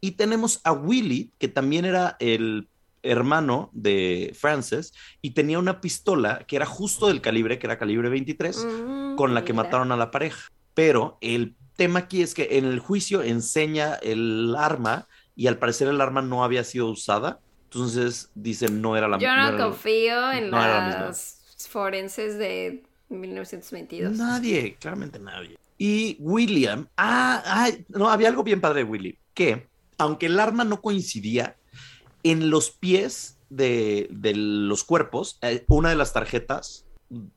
Y 0.00 0.12
tenemos 0.12 0.60
a 0.64 0.72
Willie, 0.72 1.30
que 1.38 1.48
también 1.48 1.84
era 1.84 2.16
el 2.20 2.68
hermano 3.02 3.70
de 3.72 4.34
Frances, 4.38 4.92
y 5.22 5.30
tenía 5.30 5.58
una 5.58 5.80
pistola 5.80 6.44
que 6.48 6.56
era 6.56 6.66
justo 6.66 7.06
del 7.08 7.20
calibre, 7.20 7.58
que 7.58 7.66
era 7.66 7.78
calibre 7.78 8.08
23, 8.08 8.64
Mm, 8.66 9.16
con 9.16 9.32
la 9.34 9.44
que 9.44 9.52
mira. 9.52 9.64
mataron 9.64 9.92
a 9.92 9.96
la 9.96 10.10
pareja. 10.10 10.48
Pero 10.74 11.18
el 11.20 11.54
tema 11.76 12.00
aquí 12.00 12.22
es 12.22 12.34
que 12.34 12.48
en 12.58 12.64
el 12.64 12.80
juicio 12.80 13.22
enseña 13.22 13.94
el 13.94 14.54
arma 14.58 15.06
y 15.36 15.46
al 15.46 15.58
parecer 15.58 15.88
el 15.88 16.00
arma 16.00 16.22
no 16.22 16.42
había 16.42 16.64
sido 16.64 16.88
usada. 16.90 17.38
Entonces 17.64 18.30
dicen 18.34 18.80
no 18.80 18.96
era 18.96 19.06
la 19.08 19.18
Yo 19.18 19.28
no 19.28 19.36
no 19.36 19.48
era 19.48 19.56
la- 19.58 19.64
confío 19.64 20.32
en 20.32 20.50
no 20.50 20.56
las 20.58 21.35
forenses 21.76 22.38
de 22.38 22.84
1922. 23.10 24.16
Nadie, 24.16 24.76
claramente 24.80 25.18
nadie. 25.18 25.58
Y 25.76 26.16
William, 26.20 26.88
ah, 26.96 27.42
ah, 27.44 27.70
no, 27.88 28.08
había 28.08 28.28
algo 28.28 28.42
bien 28.42 28.62
padre 28.62 28.82
de 28.82 28.90
Willy, 28.90 29.18
que 29.34 29.68
aunque 29.98 30.24
el 30.24 30.40
arma 30.40 30.64
no 30.64 30.80
coincidía, 30.80 31.56
en 32.22 32.48
los 32.48 32.70
pies 32.70 33.36
de, 33.50 34.08
de 34.10 34.34
los 34.34 34.84
cuerpos, 34.84 35.38
eh, 35.42 35.64
una 35.68 35.90
de 35.90 35.96
las 35.96 36.14
tarjetas 36.14 36.86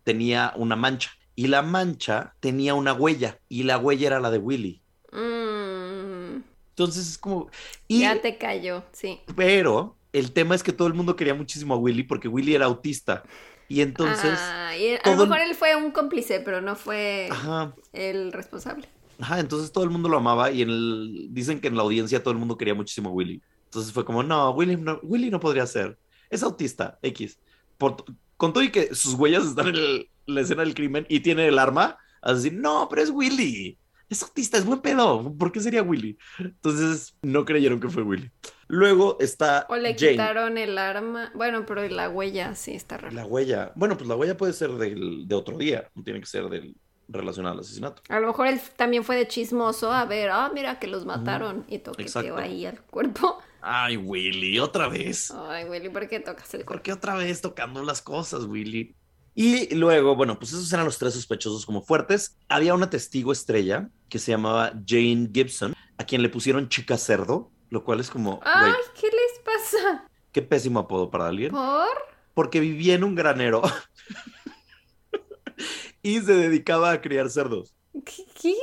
tenía 0.05 0.53
una 0.55 0.77
mancha 0.77 1.11
y 1.35 1.47
la 1.47 1.61
mancha 1.61 2.33
tenía 2.39 2.75
una 2.75 2.93
huella 2.93 3.39
y 3.49 3.63
la 3.63 3.77
huella 3.77 4.07
era 4.07 4.19
la 4.21 4.31
de 4.31 4.37
Willy. 4.37 4.81
Mm, 5.11 6.43
Entonces 6.69 7.09
es 7.09 7.17
como... 7.17 7.49
Y, 7.89 7.99
ya 7.99 8.21
te 8.21 8.37
cayó, 8.37 8.85
sí. 8.93 9.19
Pero 9.35 9.97
el 10.13 10.31
tema 10.31 10.55
es 10.55 10.63
que 10.63 10.71
todo 10.71 10.87
el 10.87 10.93
mundo 10.93 11.17
quería 11.17 11.33
muchísimo 11.33 11.73
a 11.73 11.77
Willy 11.77 12.03
porque 12.03 12.29
Willy 12.29 12.55
era 12.55 12.67
autista. 12.67 13.25
Y 13.69 13.81
entonces... 13.81 14.37
Ah, 14.41 14.75
y 14.75 14.95
a 14.95 15.15
lo 15.15 15.23
el- 15.23 15.29
mejor 15.29 15.39
él 15.47 15.55
fue 15.55 15.75
un 15.75 15.91
cómplice, 15.91 16.41
pero 16.41 16.59
no 16.59 16.75
fue 16.75 17.29
Ajá, 17.31 17.73
el 17.93 18.33
responsable. 18.33 18.89
Ajá, 19.19 19.39
entonces 19.39 19.71
todo 19.71 19.83
el 19.83 19.89
mundo 19.89 20.09
lo 20.09 20.17
amaba 20.17 20.51
y 20.51 20.61
en 20.63 20.69
el, 20.69 21.27
dicen 21.29 21.61
que 21.61 21.67
en 21.67 21.75
la 21.77 21.83
audiencia 21.83 22.21
todo 22.23 22.31
el 22.33 22.39
mundo 22.39 22.57
quería 22.57 22.73
muchísimo 22.73 23.09
a 23.09 23.13
Willy. 23.13 23.41
Entonces 23.65 23.93
fue 23.93 24.03
como, 24.03 24.23
no, 24.23 24.49
Willy 24.51 24.75
no, 24.75 24.99
Willy 25.03 25.29
no 25.29 25.39
podría 25.39 25.67
ser. 25.67 25.97
Es 26.29 26.41
autista, 26.43 26.97
X. 27.01 27.39
Por- 27.77 28.03
con 28.37 28.53
todo 28.53 28.63
y 28.63 28.71
que 28.71 28.95
sus 28.95 29.13
huellas 29.13 29.45
están 29.45 29.67
en 29.67 29.75
el- 29.75 30.09
la 30.25 30.41
escena 30.41 30.63
del 30.63 30.73
crimen 30.73 31.05
y 31.09 31.19
tiene 31.19 31.47
el 31.47 31.59
arma, 31.59 31.97
así, 32.21 32.49
no, 32.51 32.87
pero 32.89 33.01
es 33.01 33.09
Willy. 33.09 33.77
Es 34.09 34.23
autista, 34.23 34.57
es 34.57 34.65
buen 34.65 34.79
pedo. 34.81 35.35
¿Por 35.37 35.51
qué 35.51 35.59
sería 35.59 35.83
Willy? 35.83 36.17
Entonces 36.39 37.15
no 37.21 37.45
creyeron 37.45 37.79
que 37.79 37.89
fue 37.89 38.01
Willy. 38.01 38.31
Luego 38.71 39.17
está 39.19 39.65
O 39.67 39.75
le 39.75 39.95
Jane. 39.95 40.11
quitaron 40.11 40.57
el 40.59 40.77
arma. 40.77 41.31
Bueno, 41.33 41.65
pero 41.65 41.87
la 41.89 42.07
huella 42.07 42.53
sí 42.55 42.73
está 42.75 42.97
rara. 42.97 43.13
La 43.13 43.25
huella. 43.25 43.71
Bueno, 43.75 43.97
pues 43.97 44.07
la 44.07 44.15
huella 44.15 44.37
puede 44.37 44.53
ser 44.53 44.71
del- 44.73 45.27
de 45.27 45.35
otro 45.35 45.57
día, 45.57 45.89
no 45.95 46.03
tiene 46.03 46.19
que 46.19 46.27
ser 46.27 46.45
del 46.49 46.75
relacionado 47.07 47.55
al 47.55 47.61
asesinato. 47.61 48.03
A 48.09 48.19
lo 48.19 48.27
mejor 48.27 48.45
él 48.45 48.61
también 48.75 49.03
fue 49.03 49.15
de 49.15 49.27
chismoso 49.27 49.91
a 49.91 50.05
ver, 50.05 50.29
ah, 50.29 50.51
mira 50.53 50.77
que 50.79 50.85
los 50.85 51.05
mataron 51.05 51.65
y 51.67 51.79
toqueteó 51.79 52.37
ahí 52.37 52.67
al 52.67 52.79
cuerpo. 52.83 53.39
Ay, 53.61 53.97
Willy, 53.97 54.59
otra 54.59 54.87
vez. 54.87 55.31
Ay, 55.31 55.65
Willy, 55.67 55.89
¿por 55.89 56.07
qué 56.07 56.19
tocas 56.19 56.53
el 56.53 56.59
¿Por 56.59 56.67
cuerpo? 56.67 56.83
qué 56.83 56.93
otra 56.93 57.15
vez 57.15 57.41
tocando 57.41 57.83
las 57.83 58.01
cosas, 58.03 58.43
Willy? 58.45 58.95
Y 59.33 59.73
luego, 59.73 60.15
bueno, 60.15 60.37
pues 60.37 60.51
esos 60.53 60.71
eran 60.71 60.85
los 60.85 60.97
tres 60.99 61.13
sospechosos 61.15 61.65
como 61.65 61.81
fuertes. 61.81 62.37
Había 62.47 62.73
una 62.75 62.89
testigo 62.91 63.31
estrella 63.31 63.89
que 64.09 64.19
se 64.19 64.31
llamaba 64.31 64.73
Jane 64.87 65.29
Gibson, 65.33 65.73
a 65.97 66.03
quien 66.05 66.21
le 66.21 66.29
pusieron 66.29 66.69
chica 66.69 66.97
cerdo, 66.97 67.51
lo 67.69 67.83
cual 67.83 67.99
es 67.99 68.09
como, 68.09 68.39
Ay, 68.43 68.71
¿qué 68.99 69.07
les 69.07 69.39
pasa? 69.43 70.07
qué 70.31 70.41
pésimo 70.41 70.79
apodo 70.79 71.09
para 71.09 71.27
alguien. 71.27 71.51
¿Por? 71.51 71.87
Porque 72.33 72.59
vivía 72.59 72.95
en 72.95 73.03
un 73.03 73.15
granero 73.15 73.61
y 76.01 76.19
se 76.21 76.33
dedicaba 76.33 76.91
a 76.91 77.01
criar 77.01 77.29
cerdos. 77.29 77.75
¿Qué, 78.05 78.25
qué 78.41 78.55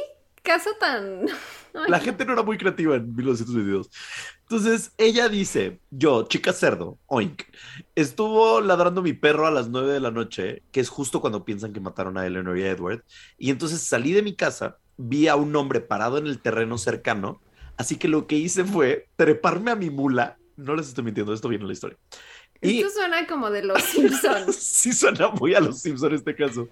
caso 0.43 0.71
tan...? 0.79 1.27
Ay, 1.75 1.85
La 1.89 2.01
gente 2.01 2.25
no 2.25 2.33
era 2.33 2.43
muy 2.43 2.57
creativa 2.57 2.97
en 2.97 3.15
1922. 3.15 3.91
Entonces, 4.43 4.93
ella 4.97 5.29
dice, 5.29 5.81
yo, 5.91 6.23
chica 6.29 6.53
cerdo, 6.53 6.99
oink, 7.07 7.43
estuvo 7.95 8.61
ladrando 8.61 9.03
mi 9.03 9.13
perro 9.13 9.47
a 9.47 9.51
las 9.51 9.69
9 9.69 9.93
de 9.93 10.01
la 10.01 10.13
noche, 10.13 10.63
que 10.71 10.81
es 10.81 10.89
justo 10.89 11.21
cuando 11.21 11.45
piensan 11.45 11.73
que 11.73 11.81
mataron 11.81 12.17
a 12.17 12.27
Eleanor 12.27 12.57
y 12.57 12.63
a 12.63 12.71
Edward, 12.71 13.05
y 13.37 13.51
entonces 13.51 13.83
salí 13.83 14.13
de 14.13 14.23
mi 14.23 14.37
casa, 14.37 14.79
vi 14.97 15.27
a 15.29 15.35
un 15.37 15.55
hombre 15.57 15.81
parado 15.81 16.17
en 16.19 16.29
el 16.29 16.41
terreno 16.41 16.79
cercano, 16.79 17.43
así 17.77 17.97
que 17.97 18.09
lo 18.09 18.27
que 18.27 18.37
hice 18.37 18.65
fue 18.65 19.09
treparme 19.17 19.71
a 19.71 19.77
mi 19.77 19.91
mula, 19.91 20.39
no 20.57 20.75
les 20.75 20.89
estoy 20.89 21.05
mintiendo, 21.05 21.33
esto 21.33 21.49
viene 21.49 21.63
en 21.65 21.69
la 21.69 21.73
historia. 21.75 21.99
Y 22.63 22.79
Esto 22.79 22.91
suena 23.01 23.27
como 23.27 23.51
de 23.51 23.63
los 23.65 23.83
Simpsons. 23.83 24.57
sí 24.57 24.93
suena 24.93 25.29
muy 25.29 25.55
a 25.55 25.61
los 25.61 25.81
Simpsons 25.83 26.13
en 26.13 26.19
este 26.19 26.35
caso. 26.35 26.69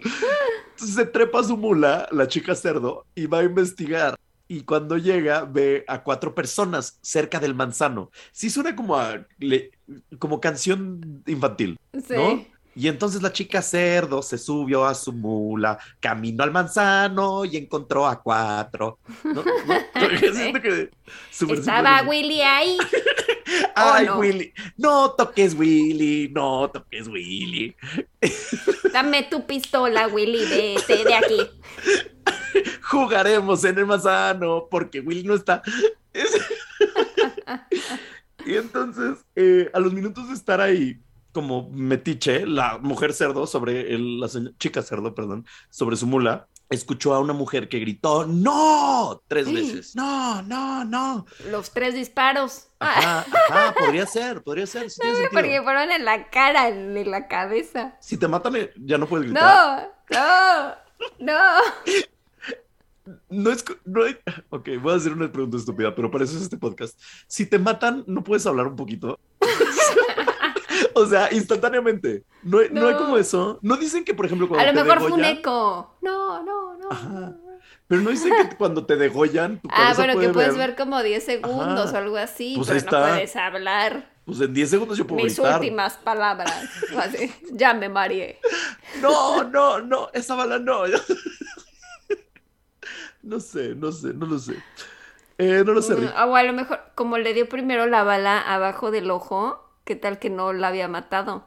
Entonces 0.70 0.96
se 0.96 1.06
trepa 1.06 1.40
a 1.40 1.44
su 1.44 1.56
mula, 1.56 2.08
la 2.10 2.26
chica 2.26 2.54
cerdo, 2.54 3.04
y 3.14 3.26
va 3.26 3.40
a 3.40 3.44
investigar. 3.44 4.16
Y 4.48 4.62
cuando 4.62 4.96
llega, 4.98 5.44
ve 5.44 5.84
a 5.88 6.02
cuatro 6.02 6.34
personas 6.34 6.98
cerca 7.02 7.38
del 7.40 7.54
manzano. 7.54 8.10
Sí 8.32 8.50
suena 8.50 8.74
como 8.76 8.96
a 8.96 9.26
le- 9.38 9.70
como 10.18 10.40
canción 10.40 11.22
infantil, 11.26 11.78
Sí. 12.06 12.46
Y 12.76 12.88
entonces 12.88 13.22
la 13.22 13.32
chica 13.32 13.62
cerdo 13.62 14.20
se 14.22 14.36
subió 14.36 14.84
a 14.84 14.94
su 14.94 15.12
mula, 15.12 15.78
caminó 16.00 16.42
al 16.42 16.50
manzano 16.50 17.44
y 17.44 17.56
encontró 17.56 18.06
a 18.06 18.20
cuatro. 18.20 18.98
¿No? 19.22 19.42
¿No? 19.44 19.44
Que- 20.62 20.90
Estaba 21.52 22.02
Willy 22.02 22.40
ahí. 22.42 22.76
Ay, 23.76 24.06
no. 24.06 24.18
Willy. 24.18 24.52
No 24.76 25.10
toques 25.12 25.54
Willy, 25.54 26.30
no 26.34 26.68
toques 26.70 27.06
Willy. 27.08 27.76
Dame 28.92 29.22
tu 29.24 29.46
pistola, 29.46 30.08
Willy, 30.08 30.44
vete 30.46 31.04
de 31.04 31.14
aquí. 31.14 31.40
Jugaremos 32.82 33.64
en 33.64 33.78
el 33.78 33.86
manzano 33.86 34.66
porque 34.70 35.00
Willy 35.00 35.22
no 35.24 35.34
está. 35.34 35.62
Es- 36.12 36.40
y 38.46 38.54
entonces, 38.56 39.24
eh, 39.36 39.70
a 39.72 39.80
los 39.80 39.92
minutos 39.92 40.28
de 40.28 40.34
estar 40.34 40.60
ahí, 40.60 40.98
como 41.34 41.68
metiche, 41.70 42.46
la 42.46 42.78
mujer 42.78 43.12
cerdo 43.12 43.46
sobre 43.46 43.92
el, 43.94 44.20
la 44.20 44.28
chica 44.58 44.80
cerdo, 44.82 45.14
perdón, 45.14 45.44
sobre 45.68 45.96
su 45.96 46.06
mula, 46.06 46.46
escuchó 46.70 47.12
a 47.12 47.18
una 47.20 47.32
mujer 47.34 47.68
que 47.68 47.80
gritó 47.80 48.24
¡No! 48.26 49.20
tres 49.28 49.52
veces. 49.52 49.94
No, 49.96 50.40
no, 50.42 50.84
no. 50.84 51.26
Los 51.50 51.72
tres 51.72 51.94
disparos. 51.94 52.68
Ajá, 52.78 53.26
ajá, 53.50 53.74
podría 53.78 54.06
ser, 54.06 54.42
podría 54.42 54.66
ser. 54.66 54.88
sí 54.90 55.00
sentido. 55.02 55.28
Porque 55.32 55.60
fueron 55.62 55.90
en 55.90 56.04
la 56.04 56.30
cara, 56.30 56.68
en 56.68 57.10
la 57.10 57.28
cabeza. 57.28 57.96
Si 58.00 58.16
te 58.16 58.28
matan, 58.28 58.56
eh, 58.56 58.70
ya 58.76 58.96
no 58.96 59.06
puedes 59.06 59.26
gritar. 59.26 59.90
No, 60.10 60.74
no, 61.18 61.34
no. 61.34 61.60
No 63.28 63.50
es. 63.50 63.64
No 63.84 64.04
hay- 64.04 64.16
Ok, 64.50 64.68
voy 64.80 64.92
a 64.94 64.96
hacer 64.96 65.12
una 65.12 65.30
pregunta 65.30 65.56
estúpida, 65.58 65.94
pero 65.94 66.10
para 66.10 66.24
eso 66.24 66.36
es 66.36 66.42
este 66.44 66.56
podcast. 66.56 66.98
Si 67.26 67.44
te 67.44 67.58
matan, 67.58 68.04
¿no 68.06 68.22
puedes 68.24 68.46
hablar 68.46 68.66
un 68.66 68.76
poquito? 68.76 69.18
o 71.02 71.06
sea, 71.06 71.32
instantáneamente. 71.32 72.24
No, 72.42 72.58
hay- 72.58 72.68
no 72.70 72.86
hay 72.86 72.92
No. 72.94 72.98
como 72.98 73.16
eso. 73.18 73.58
No 73.62 73.76
dicen 73.76 74.04
que, 74.04 74.14
por 74.14 74.26
ejemplo, 74.26 74.48
cuando 74.48 74.62
A 74.68 74.72
lo 74.72 74.78
te 74.78 74.84
mejor 74.84 75.00
fue 75.02 75.12
un 75.12 75.24
eco. 75.24 75.96
No, 76.02 76.42
no, 76.42 76.76
no. 76.78 76.90
Ajá. 76.90 77.32
Pero 77.86 78.00
no 78.00 78.10
dicen 78.10 78.32
que 78.48 78.56
cuando 78.56 78.86
te 78.86 78.96
degollan, 78.96 79.60
tu 79.60 79.68
Ah, 79.70 79.92
bueno, 79.96 80.14
puede 80.14 80.28
que 80.28 80.32
puedes 80.32 80.56
ver 80.56 80.74
como 80.74 81.02
10 81.02 81.22
segundos 81.24 81.88
Ajá. 81.90 81.98
o 81.98 82.02
algo 82.02 82.16
así, 82.16 82.54
Pues 82.56 82.68
pero 82.68 82.78
ahí 82.78 82.84
no 82.84 82.90
está. 82.98 83.12
puedes 83.14 83.36
hablar. 83.36 84.10
Pues 84.24 84.40
en 84.40 84.54
10 84.54 84.70
segundos 84.70 84.96
yo 84.96 85.06
puedo 85.06 85.22
Mis 85.22 85.34
gritar. 85.36 85.60
últimas 85.60 85.94
palabras. 85.98 86.64
Así, 86.98 87.30
Ya 87.52 87.74
me 87.74 87.90
mareé. 87.90 88.40
No, 89.02 89.44
no, 89.44 89.80
no, 89.82 90.08
esa 90.14 90.34
bala 90.34 90.58
no. 90.58 90.84
no 93.22 93.40
sé, 93.40 93.74
no 93.74 93.92
sé, 93.92 94.12
no 94.14 94.26
lo 94.26 94.38
sé. 94.38 94.56
Eh, 95.38 95.62
no 95.66 95.72
lo 95.72 95.82
sé, 95.82 95.94
Rick. 95.96 96.12
Mm, 96.14 96.28
O 96.30 96.36
a 96.36 96.42
lo 96.42 96.52
mejor, 96.52 96.80
como 96.94 97.18
le 97.18 97.34
dio 97.34 97.48
primero 97.48 97.86
la 97.86 98.04
bala 98.04 98.40
abajo 98.40 98.90
del 98.90 99.10
ojo, 99.10 99.63
¿qué 99.84 99.96
tal 99.96 100.18
que 100.18 100.30
no 100.30 100.52
la 100.52 100.68
había 100.68 100.88
matado? 100.88 101.46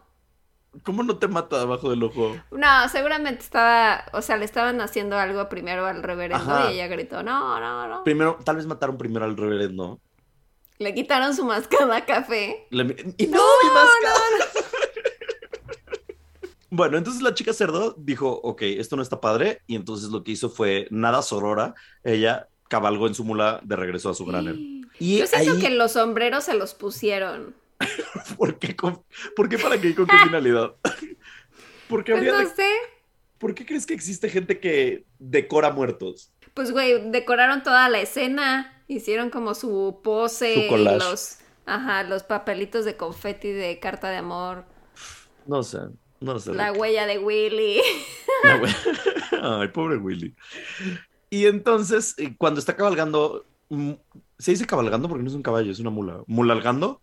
¿Cómo 0.84 1.02
no 1.04 1.18
te 1.18 1.28
mata 1.28 1.62
abajo 1.62 1.90
del 1.90 2.04
ojo? 2.04 2.36
No, 2.52 2.88
seguramente 2.90 3.42
estaba, 3.42 4.06
o 4.14 4.22
sea, 4.22 4.38
le 4.38 4.46
estaban 4.46 4.80
haciendo 4.82 5.18
algo 5.18 5.50
primero 5.50 5.86
al 5.88 6.04
reverendo 6.04 6.52
Ajá. 6.54 6.72
y 6.72 6.76
ella 6.76 6.88
gritó, 6.88 7.24
no, 7.24 7.60
no, 7.60 7.88
no. 7.88 8.04
Primero, 8.04 8.38
tal 8.44 8.58
vez 8.58 8.66
mataron 8.68 8.98
primero 8.98 9.26
al 9.26 9.36
reverendo. 9.36 10.00
Le 10.78 10.94
quitaron 10.94 11.36
su 11.36 11.44
mascada 11.46 12.06
café. 12.06 12.68
Le- 12.70 13.14
y 13.18 13.28
no, 13.28 13.42
mi 13.64 13.70
mascada. 13.74 14.46
Bueno, 16.70 16.98
entonces 16.98 17.22
la 17.22 17.34
chica 17.34 17.54
cerdo 17.54 17.96
dijo, 17.98 18.30
ok, 18.44 18.62
esto 18.64 18.98
no 18.98 19.02
está 19.02 19.22
padre, 19.22 19.62
y 19.68 19.76
entonces 19.76 20.10
lo 20.10 20.24
que 20.24 20.32
hizo 20.32 20.50
fue 20.50 20.88
nada 20.92 21.22
sorora, 21.22 21.76
ella 22.04 22.50
cabalgó 22.68 23.08
en 23.08 23.16
su 23.16 23.24
mula 23.24 23.62
de 23.64 23.78
regreso 23.78 24.10
a 24.10 24.14
su 24.14 24.26
granero. 24.26 24.58
Y 25.00 25.18
Yo 25.20 25.28
siento 25.28 25.54
ahí, 25.54 25.60
que 25.62 25.70
los 25.70 25.94
sombreros 25.94 26.44
se 26.44 26.56
los 26.56 26.74
pusieron. 26.74 27.56
¿por 28.38 28.60
qué, 28.60 28.76
con- 28.76 29.04
¿por 29.36 29.50
qué 29.50 29.58
para 29.58 29.80
qué? 29.80 29.94
¿Con 29.96 30.08
qué 30.08 30.18
finalidad? 30.18 30.76
Porque 31.90 32.12
Pues 32.14 32.28
habría 32.28 32.44
no 32.44 32.56
sé. 32.56 32.70
¿Por 33.38 33.54
qué 33.54 33.66
crees 33.66 33.86
que 33.86 33.94
existe 33.94 34.30
gente 34.30 34.60
que 34.60 35.06
decora 35.20 35.72
muertos? 35.72 36.34
Pues, 36.54 36.72
güey, 36.72 37.12
decoraron 37.12 37.62
toda 37.64 37.88
la 37.90 38.00
escena. 38.00 38.84
Hicieron 38.88 39.30
como 39.30 39.54
su 39.54 40.00
pose. 40.04 40.68
Su 40.70 40.76
y 40.76 40.86
los, 40.86 41.38
ajá, 41.66 42.04
los 42.04 42.24
papelitos 42.24 42.84
de 42.86 42.98
confeti 42.98 43.52
de 43.52 43.80
carta 43.80 44.10
de 44.10 44.18
amor. 44.18 44.66
No 45.46 45.62
sé, 45.62 45.80
no 46.20 46.40
sé. 46.40 46.54
La 46.54 46.72
huella 46.72 47.06
de 47.06 47.20
Willy. 47.20 47.82
La 48.44 49.60
Ay, 49.62 49.68
pobre 49.70 49.98
Willy. 49.98 50.36
Y 51.30 51.46
entonces, 51.46 52.16
eh, 52.18 52.36
cuando 52.38 52.60
está 52.60 52.76
cabalgando, 52.76 53.46
mm, 53.70 53.94
se 54.40 54.52
dice 54.52 54.66
cabalgando 54.66 55.10
porque 55.10 55.24
no 55.24 55.30
es 55.30 55.36
un 55.36 55.44
caballo, 55.44 55.72
es 55.72 55.80
una 55.80 55.90
mula. 55.90 56.24
¿Mulalgando? 56.28 57.02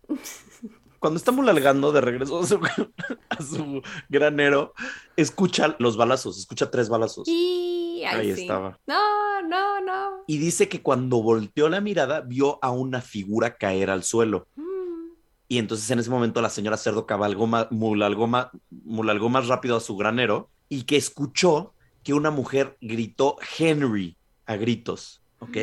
Cuando 1.05 1.19
está 1.19 1.31
mulalgando 1.31 1.91
de 1.91 2.01
regreso 2.01 2.39
a 2.39 2.47
su, 2.47 2.59
a 3.29 3.43
su 3.43 3.83
granero, 4.09 4.73
escucha 5.15 5.75
los 5.77 5.97
balazos, 5.97 6.39
escucha 6.39 6.71
tres 6.71 6.89
balazos. 6.89 7.27
Y 7.27 8.01
ay, 8.07 8.21
Ahí 8.21 8.35
sí. 8.35 8.41
estaba. 8.41 8.79
No, 8.87 9.43
no, 9.43 9.81
no. 9.81 10.23
Y 10.25 10.39
dice 10.39 10.67
que 10.67 10.81
cuando 10.81 11.21
volteó 11.21 11.69
la 11.69 11.79
mirada, 11.79 12.21
vio 12.21 12.57
a 12.63 12.71
una 12.71 13.01
figura 13.01 13.55
caer 13.55 13.91
al 13.91 14.03
suelo. 14.03 14.47
Mm. 14.55 15.11
Y 15.47 15.59
entonces 15.59 15.91
en 15.91 15.99
ese 15.99 16.09
momento 16.09 16.41
la 16.41 16.49
señora 16.49 16.75
Cerdo 16.75 17.05
cabalgó 17.05 17.45
más, 17.45 17.67
mulalgó 17.69 18.25
más, 18.25 18.47
mulalgó 18.71 19.29
más 19.29 19.47
rápido 19.47 19.77
a 19.77 19.81
su 19.81 19.95
granero 19.97 20.49
y 20.69 20.85
que 20.85 20.97
escuchó 20.97 21.75
que 22.01 22.15
una 22.15 22.31
mujer 22.31 22.77
gritó 22.81 23.37
Henry 23.59 24.17
a 24.47 24.55
gritos, 24.55 25.21
¿ok? 25.37 25.57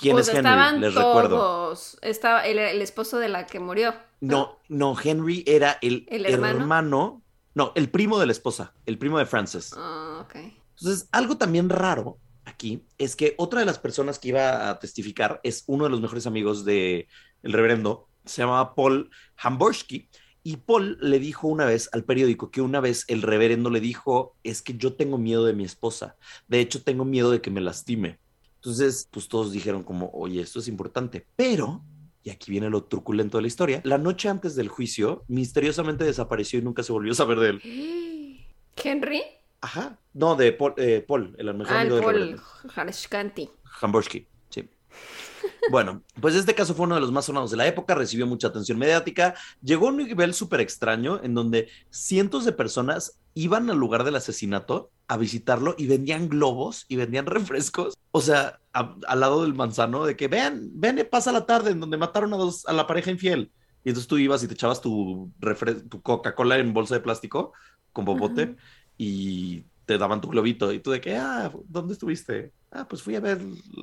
¿Quién 0.00 0.14
Pues 0.14 0.28
es 0.28 0.34
Henry? 0.34 0.38
estaban 0.38 0.80
Les 0.80 0.94
recuerdo. 0.94 1.36
todos. 1.36 1.98
Estaba 2.02 2.46
el, 2.46 2.58
el 2.58 2.82
esposo 2.82 3.18
de 3.18 3.28
la 3.28 3.46
que 3.46 3.60
murió. 3.60 3.94
No, 4.20 4.58
no, 4.68 4.96
Henry 5.02 5.44
era 5.46 5.78
el, 5.82 6.06
¿El 6.08 6.26
hermano? 6.26 6.58
hermano, 6.58 7.22
no, 7.54 7.72
el 7.76 7.90
primo 7.90 8.18
de 8.18 8.26
la 8.26 8.32
esposa, 8.32 8.74
el 8.86 8.98
primo 8.98 9.18
de 9.18 9.26
Frances. 9.26 9.72
Ah, 9.76 10.20
ok. 10.24 10.36
Entonces, 10.78 11.08
algo 11.12 11.36
también 11.38 11.68
raro 11.68 12.20
aquí 12.44 12.86
es 12.98 13.16
que 13.16 13.34
otra 13.38 13.60
de 13.60 13.66
las 13.66 13.78
personas 13.78 14.18
que 14.18 14.28
iba 14.28 14.70
a 14.70 14.78
testificar 14.78 15.40
es 15.42 15.64
uno 15.66 15.84
de 15.84 15.90
los 15.90 16.00
mejores 16.00 16.26
amigos 16.26 16.64
de 16.64 17.08
el 17.42 17.52
reverendo, 17.52 18.08
se 18.24 18.42
llamaba 18.42 18.74
Paul 18.74 19.10
Hamborsky, 19.36 20.08
y 20.42 20.56
Paul 20.58 20.98
le 21.00 21.18
dijo 21.18 21.46
una 21.48 21.66
vez 21.66 21.88
al 21.92 22.04
periódico 22.04 22.50
que 22.50 22.60
una 22.62 22.80
vez 22.80 23.04
el 23.08 23.22
reverendo 23.22 23.70
le 23.70 23.80
dijo, 23.80 24.36
es 24.42 24.62
que 24.62 24.74
yo 24.76 24.94
tengo 24.96 25.18
miedo 25.18 25.44
de 25.44 25.52
mi 25.52 25.64
esposa, 25.64 26.16
de 26.48 26.60
hecho 26.60 26.82
tengo 26.82 27.04
miedo 27.04 27.30
de 27.30 27.40
que 27.42 27.50
me 27.50 27.60
lastime. 27.60 28.18
Entonces, 28.58 29.08
pues 29.10 29.28
todos 29.28 29.52
dijeron 29.52 29.84
como, 29.84 30.10
oye, 30.12 30.40
esto 30.40 30.58
es 30.58 30.68
importante, 30.68 31.26
pero, 31.36 31.82
y 32.24 32.30
aquí 32.30 32.50
viene 32.50 32.68
lo 32.68 32.84
truculento 32.84 33.38
de 33.38 33.42
la 33.42 33.48
historia, 33.48 33.80
la 33.84 33.98
noche 33.98 34.28
antes 34.28 34.56
del 34.56 34.68
juicio, 34.68 35.24
misteriosamente 35.28 36.04
desapareció 36.04 36.58
y 36.58 36.62
nunca 36.62 36.82
se 36.82 36.92
volvió 36.92 37.12
a 37.12 37.16
saber 37.16 37.38
de 37.38 37.48
él. 37.50 37.60
¿Henry? 38.82 39.22
Ajá, 39.60 39.98
no, 40.12 40.36
de 40.36 40.52
Paul, 40.52 40.74
eh, 40.76 41.04
Paul 41.06 41.34
el 41.38 41.54
mejor 41.54 41.76
Ah, 41.76 41.82
el 41.82 41.92
amigo 41.92 42.12
del 42.12 42.36
Paul. 42.36 42.42
Hamborsky, 43.80 44.26
sí. 44.50 44.68
Bueno, 45.70 46.02
pues 46.20 46.34
este 46.34 46.54
caso 46.54 46.74
fue 46.74 46.86
uno 46.86 46.94
de 46.94 47.00
los 47.00 47.12
más 47.12 47.26
sonados 47.26 47.50
de 47.50 47.56
la 47.56 47.66
época, 47.66 47.94
recibió 47.94 48.26
mucha 48.26 48.48
atención 48.48 48.78
mediática, 48.78 49.34
llegó 49.62 49.88
a 49.88 49.90
un 49.90 49.98
nivel 49.98 50.32
súper 50.32 50.60
extraño 50.60 51.20
en 51.22 51.34
donde 51.34 51.68
cientos 51.90 52.44
de 52.44 52.52
personas 52.52 53.18
iban 53.34 53.68
al 53.68 53.78
lugar 53.78 54.04
del 54.04 54.16
asesinato 54.16 54.90
a 55.08 55.16
visitarlo 55.16 55.74
y 55.76 55.86
vendían 55.86 56.28
globos 56.28 56.86
y 56.88 56.96
vendían 56.96 57.26
refrescos, 57.26 57.97
o 58.18 58.22
sea, 58.22 58.60
a- 58.72 58.94
al 59.06 59.20
lado 59.20 59.42
del 59.42 59.54
manzano, 59.54 60.04
de 60.04 60.16
que 60.16 60.28
ven, 60.28 60.70
ven, 60.74 61.06
pasa 61.10 61.32
la 61.32 61.46
tarde 61.46 61.70
en 61.70 61.80
donde 61.80 61.96
mataron 61.96 62.32
a, 62.34 62.36
dos, 62.36 62.66
a 62.66 62.72
la 62.72 62.86
pareja 62.86 63.10
infiel. 63.10 63.50
Y 63.84 63.90
entonces 63.90 64.08
tú 64.08 64.18
ibas 64.18 64.42
y 64.42 64.48
te 64.48 64.54
echabas 64.54 64.80
tu, 64.80 65.30
tu 65.88 66.02
Coca-Cola 66.02 66.56
en 66.58 66.72
bolsa 66.74 66.94
de 66.94 67.00
plástico 67.00 67.52
con 67.92 68.04
Ajá. 68.04 68.54
y 68.98 69.64
te 69.86 69.96
daban 69.96 70.20
tu 70.20 70.28
globito 70.28 70.72
y 70.72 70.80
tú 70.80 70.90
de 70.90 71.00
que, 71.00 71.16
ah, 71.16 71.50
¿dónde 71.68 71.94
estuviste? 71.94 72.52
Ah, 72.70 72.86
pues 72.86 73.02
fui 73.02 73.16
a 73.16 73.20
ver 73.20 73.38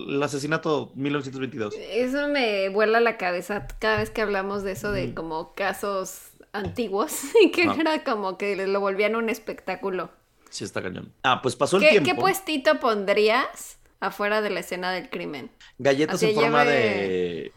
el 0.07 0.21
asesinato 0.21 0.91
1922. 0.95 1.73
Eso 1.91 2.27
me 2.27 2.69
vuela 2.69 2.99
la 2.99 3.17
cabeza 3.17 3.65
cada 3.79 3.97
vez 3.97 4.11
que 4.11 4.21
hablamos 4.21 4.61
de 4.63 4.73
eso, 4.73 4.91
de 4.91 5.07
Mm. 5.07 5.13
como 5.15 5.53
casos 5.55 6.27
antiguos, 6.53 7.11
y 7.43 7.51
que 7.51 7.63
Ah. 7.63 7.75
era 7.79 8.03
como 8.03 8.37
que 8.37 8.67
lo 8.67 8.79
volvían 8.79 9.15
un 9.15 9.29
espectáculo. 9.29 10.11
Sí, 10.51 10.63
está 10.63 10.81
cañón. 10.83 11.11
Ah, 11.23 11.41
pues 11.41 11.55
pasó 11.55 11.77
el 11.77 11.83
¿Qué, 11.83 11.89
tiempo. 11.89 12.09
qué 12.11 12.15
puestito 12.15 12.79
pondrías 12.79 13.79
afuera 13.99 14.41
de 14.41 14.49
la 14.49 14.59
escena 14.61 14.91
del 14.91 15.09
crimen? 15.09 15.51
Galletas 15.77 16.15
Así 16.15 16.27
en 16.29 16.35
forma 16.35 16.63
lleve- 16.63 16.71
de, 16.71 17.51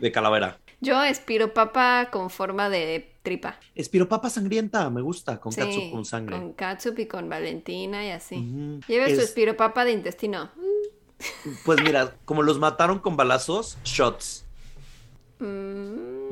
de 0.00 0.12
calavera. 0.12 0.58
Yo 0.80 1.02
espiro 1.04 1.54
papa 1.54 2.08
con 2.10 2.28
forma 2.28 2.68
de 2.68 3.14
tripa. 3.22 3.58
Espiropapa 3.76 4.28
sangrienta, 4.30 4.90
me 4.90 5.00
gusta, 5.00 5.38
con 5.38 5.52
Sí, 5.52 5.60
catsup 5.60 5.90
con 5.92 6.04
sangre. 6.04 6.36
Con 6.36 6.52
catsup 6.54 6.98
y 6.98 7.06
con 7.06 7.28
Valentina 7.28 8.04
y 8.04 8.10
así. 8.10 8.34
Ujú. 8.36 8.80
Lleve 8.88 9.14
su 9.14 9.20
Es- 9.20 9.28
espiropapa 9.28 9.84
de 9.84 9.92
intestino. 9.92 10.50
Pues 11.64 11.80
mira, 11.84 12.16
como 12.24 12.42
los 12.42 12.58
mataron 12.58 12.98
con 12.98 13.16
balazos, 13.16 13.78
shots. 13.84 14.44
Mm, 15.38 15.44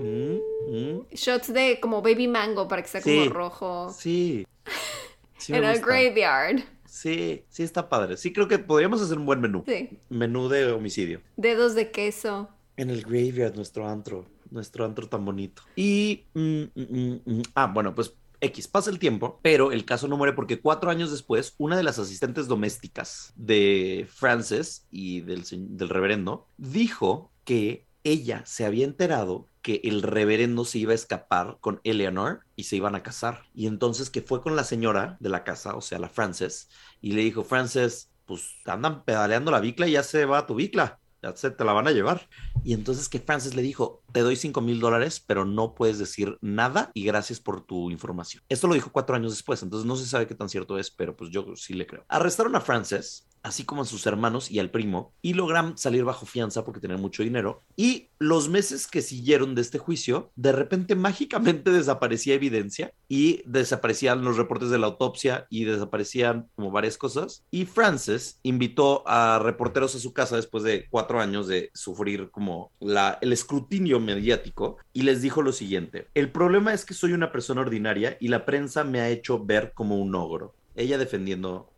Mm, 0.01 0.39
mm. 0.69 1.07
Shots 1.13 1.53
de 1.53 1.79
como 1.81 2.03
baby 2.03 2.27
mango 2.27 2.67
para 2.67 2.83
que 2.83 2.89
sea 2.89 3.01
Sí. 3.01 3.19
como 3.19 3.31
rojo. 3.33 3.93
Sí. 3.97 4.47
Sí, 5.39 5.55
en 5.55 5.65
el 5.65 5.81
graveyard. 5.81 6.61
Sí, 6.91 7.45
sí 7.49 7.63
está 7.63 7.89
padre. 7.89 8.17
Sí, 8.17 8.33
creo 8.33 8.49
que 8.49 8.59
podríamos 8.59 9.01
hacer 9.01 9.17
un 9.17 9.25
buen 9.25 9.41
menú. 9.41 9.63
Sí. 9.67 9.99
Menú 10.09 10.49
de 10.49 10.73
homicidio. 10.73 11.23
Dedos 11.37 11.77
de 11.77 11.93
queso. 11.93 12.49
En 12.77 12.91
el 12.91 13.03
graveyard, 13.03 13.55
nuestro 13.55 13.89
antro. 13.89 14.27
Nuestro 14.51 14.85
antro 14.85 15.09
tan 15.09 15.25
bonito. 15.25 15.63
Y. 15.77 16.25
mm, 16.35 16.63
mm, 16.75 17.21
mm. 17.25 17.43
Ah, 17.55 17.71
bueno, 17.73 17.95
pues 17.95 18.15
X, 18.41 18.67
pasa 18.67 18.91
el 18.91 18.99
tiempo, 18.99 19.39
pero 19.43 19.71
el 19.71 19.85
caso 19.85 20.09
no 20.09 20.17
muere 20.17 20.33
porque 20.33 20.61
cuatro 20.61 20.91
años 20.91 21.13
después, 21.13 21.55
una 21.59 21.77
de 21.77 21.85
las 21.85 21.99
asistentes 22.01 22.49
domésticas 22.49 23.33
de 23.37 24.09
Frances 24.11 24.87
y 24.91 25.21
del, 25.21 25.45
del 25.51 25.89
reverendo 25.89 26.49
dijo 26.57 27.31
que 27.45 27.87
ella 28.03 28.43
se 28.47 28.65
había 28.65 28.87
enterado 28.87 29.47
que 29.63 29.81
el 29.85 30.03
reverendo 30.03 30.65
se 30.65 30.79
iba 30.79 30.93
a 30.93 30.95
escapar 30.95 31.59
con 31.61 31.81
Eleanor 31.85 32.41
y 32.57 32.65
se 32.65 32.77
iban 32.77 32.95
a 32.95 33.03
casar. 33.03 33.45
Y 33.55 33.67
entonces 33.67 34.11
que 34.11 34.23
fue 34.23 34.43
con 34.43 34.57
la 34.57 34.65
señora 34.65 35.17
de 35.21 35.29
la 35.29 35.45
casa, 35.45 35.75
o 35.75 35.81
sea, 35.81 35.99
la 35.99 36.09
Frances, 36.09 36.69
y 37.01 37.13
le 37.13 37.23
dijo, 37.23 37.45
Frances, 37.45 38.11
pues 38.27 38.55
andan 38.65 39.05
pedaleando 39.05 39.51
la 39.51 39.61
bicla 39.61 39.89
y 39.89 39.93
ya 39.93 40.03
se 40.03 40.25
va 40.25 40.47
tu 40.47 40.55
bicla, 40.55 41.01
ya 41.23 41.37
se 41.37 41.51
te 41.51 41.65
la 41.65 41.73
van 41.73 41.89
a 41.89 41.93
llevar. 41.93 42.29
Y 42.65 42.73
entonces 42.75 43.09
que 43.09 43.19
Frances 43.19 43.55
le 43.55 43.63
dijo, 43.63 44.03
te 44.13 44.21
doy 44.21 44.37
5 44.37 44.61
mil 44.61 44.81
dólares, 44.81 45.23
pero 45.27 45.45
no 45.45 45.75
puedes 45.75 45.99
decir 45.99 46.39
nada 46.41 46.91
y 46.95 47.05
gracias 47.05 47.41
por 47.41 47.63
tu 47.63 47.91
información. 47.91 48.43
Esto 48.49 48.69
lo 48.69 48.75
dijo 48.75 48.93
cuatro 48.93 49.17
años 49.17 49.33
después, 49.33 49.63
entonces 49.63 49.87
no 49.87 49.97
se 49.97 50.07
sabe 50.07 50.27
qué 50.27 50.35
tan 50.35 50.49
cierto 50.49 50.79
es, 50.79 50.91
pero 50.91 51.17
pues 51.17 51.31
yo 51.31 51.55
sí 51.57 51.75
le 51.75 51.87
creo. 51.87 52.05
Arrestaron 52.09 52.55
a 52.57 52.61
Frances, 52.61 53.27
así 53.43 53.65
como 53.65 53.83
a 53.83 53.87
sus 53.87 54.07
hermanos 54.07 54.51
y 54.51 54.59
al 54.59 54.71
primo, 54.71 55.13
y 55.23 55.35
logran 55.35 55.79
salir 55.79 56.05
bajo 56.05 56.27
fianza 56.27 56.65
porque 56.65 56.81
tenían 56.81 57.01
mucho 57.01 57.23
dinero. 57.23 57.63
Y 57.77 58.09
los 58.19 58.49
meses 58.49 58.87
que 58.87 59.03
siguieron 59.03 59.55
de 59.55 59.63
este 59.63 59.79
juicio, 59.79 60.31
de 60.37 60.53
repente 60.53 60.95
mágicamente 60.95 61.71
desaparecía 61.71 62.35
evidencia 62.35 62.93
y 63.09 63.43
desaparecían 63.47 64.23
los 64.23 64.37
reportes 64.37 64.71
de 64.71 64.79
la 64.79 64.87
autopsia 64.87 65.47
y 65.51 65.65
desaparecían 65.65 66.49
como 66.55 66.71
varias 66.71 66.99
cosas. 66.99 67.45
Y 67.51 67.65
Frances 67.65 68.39
invitó 68.43 69.03
a 69.07 69.39
reporteros 69.39 69.95
a 69.95 70.01
su 70.01 70.13
casa 70.13 70.37
después 70.37 70.65
de 70.65 70.87
cuatro 70.91 71.21
años 71.21 71.49
de 71.49 71.71
sufrir 71.75 72.31
como 72.31 72.73
la, 72.81 73.19
el 73.21 73.33
escrutinio 73.33 74.01
mediático 74.01 74.77
y 74.93 75.03
les 75.03 75.23
dijo 75.23 75.43
lo 75.43 75.53
siguiente, 75.53 76.09
el 76.15 76.31
problema 76.31 76.75
es 76.75 76.85
que 76.85 76.95
soy 76.95 77.13
una 77.13 77.33
persona 77.33 77.61
ordinaria 77.63 78.17
y 78.21 78.29
la 78.29 78.45
prensa 78.45 78.85
me 78.85 79.01
ha 79.01 79.09
hecho 79.09 79.45
ver 79.45 79.73
como 79.75 79.97
un 79.97 80.15
ogro. 80.15 80.55
Ella 80.77 80.99
defendiendo 80.99 81.71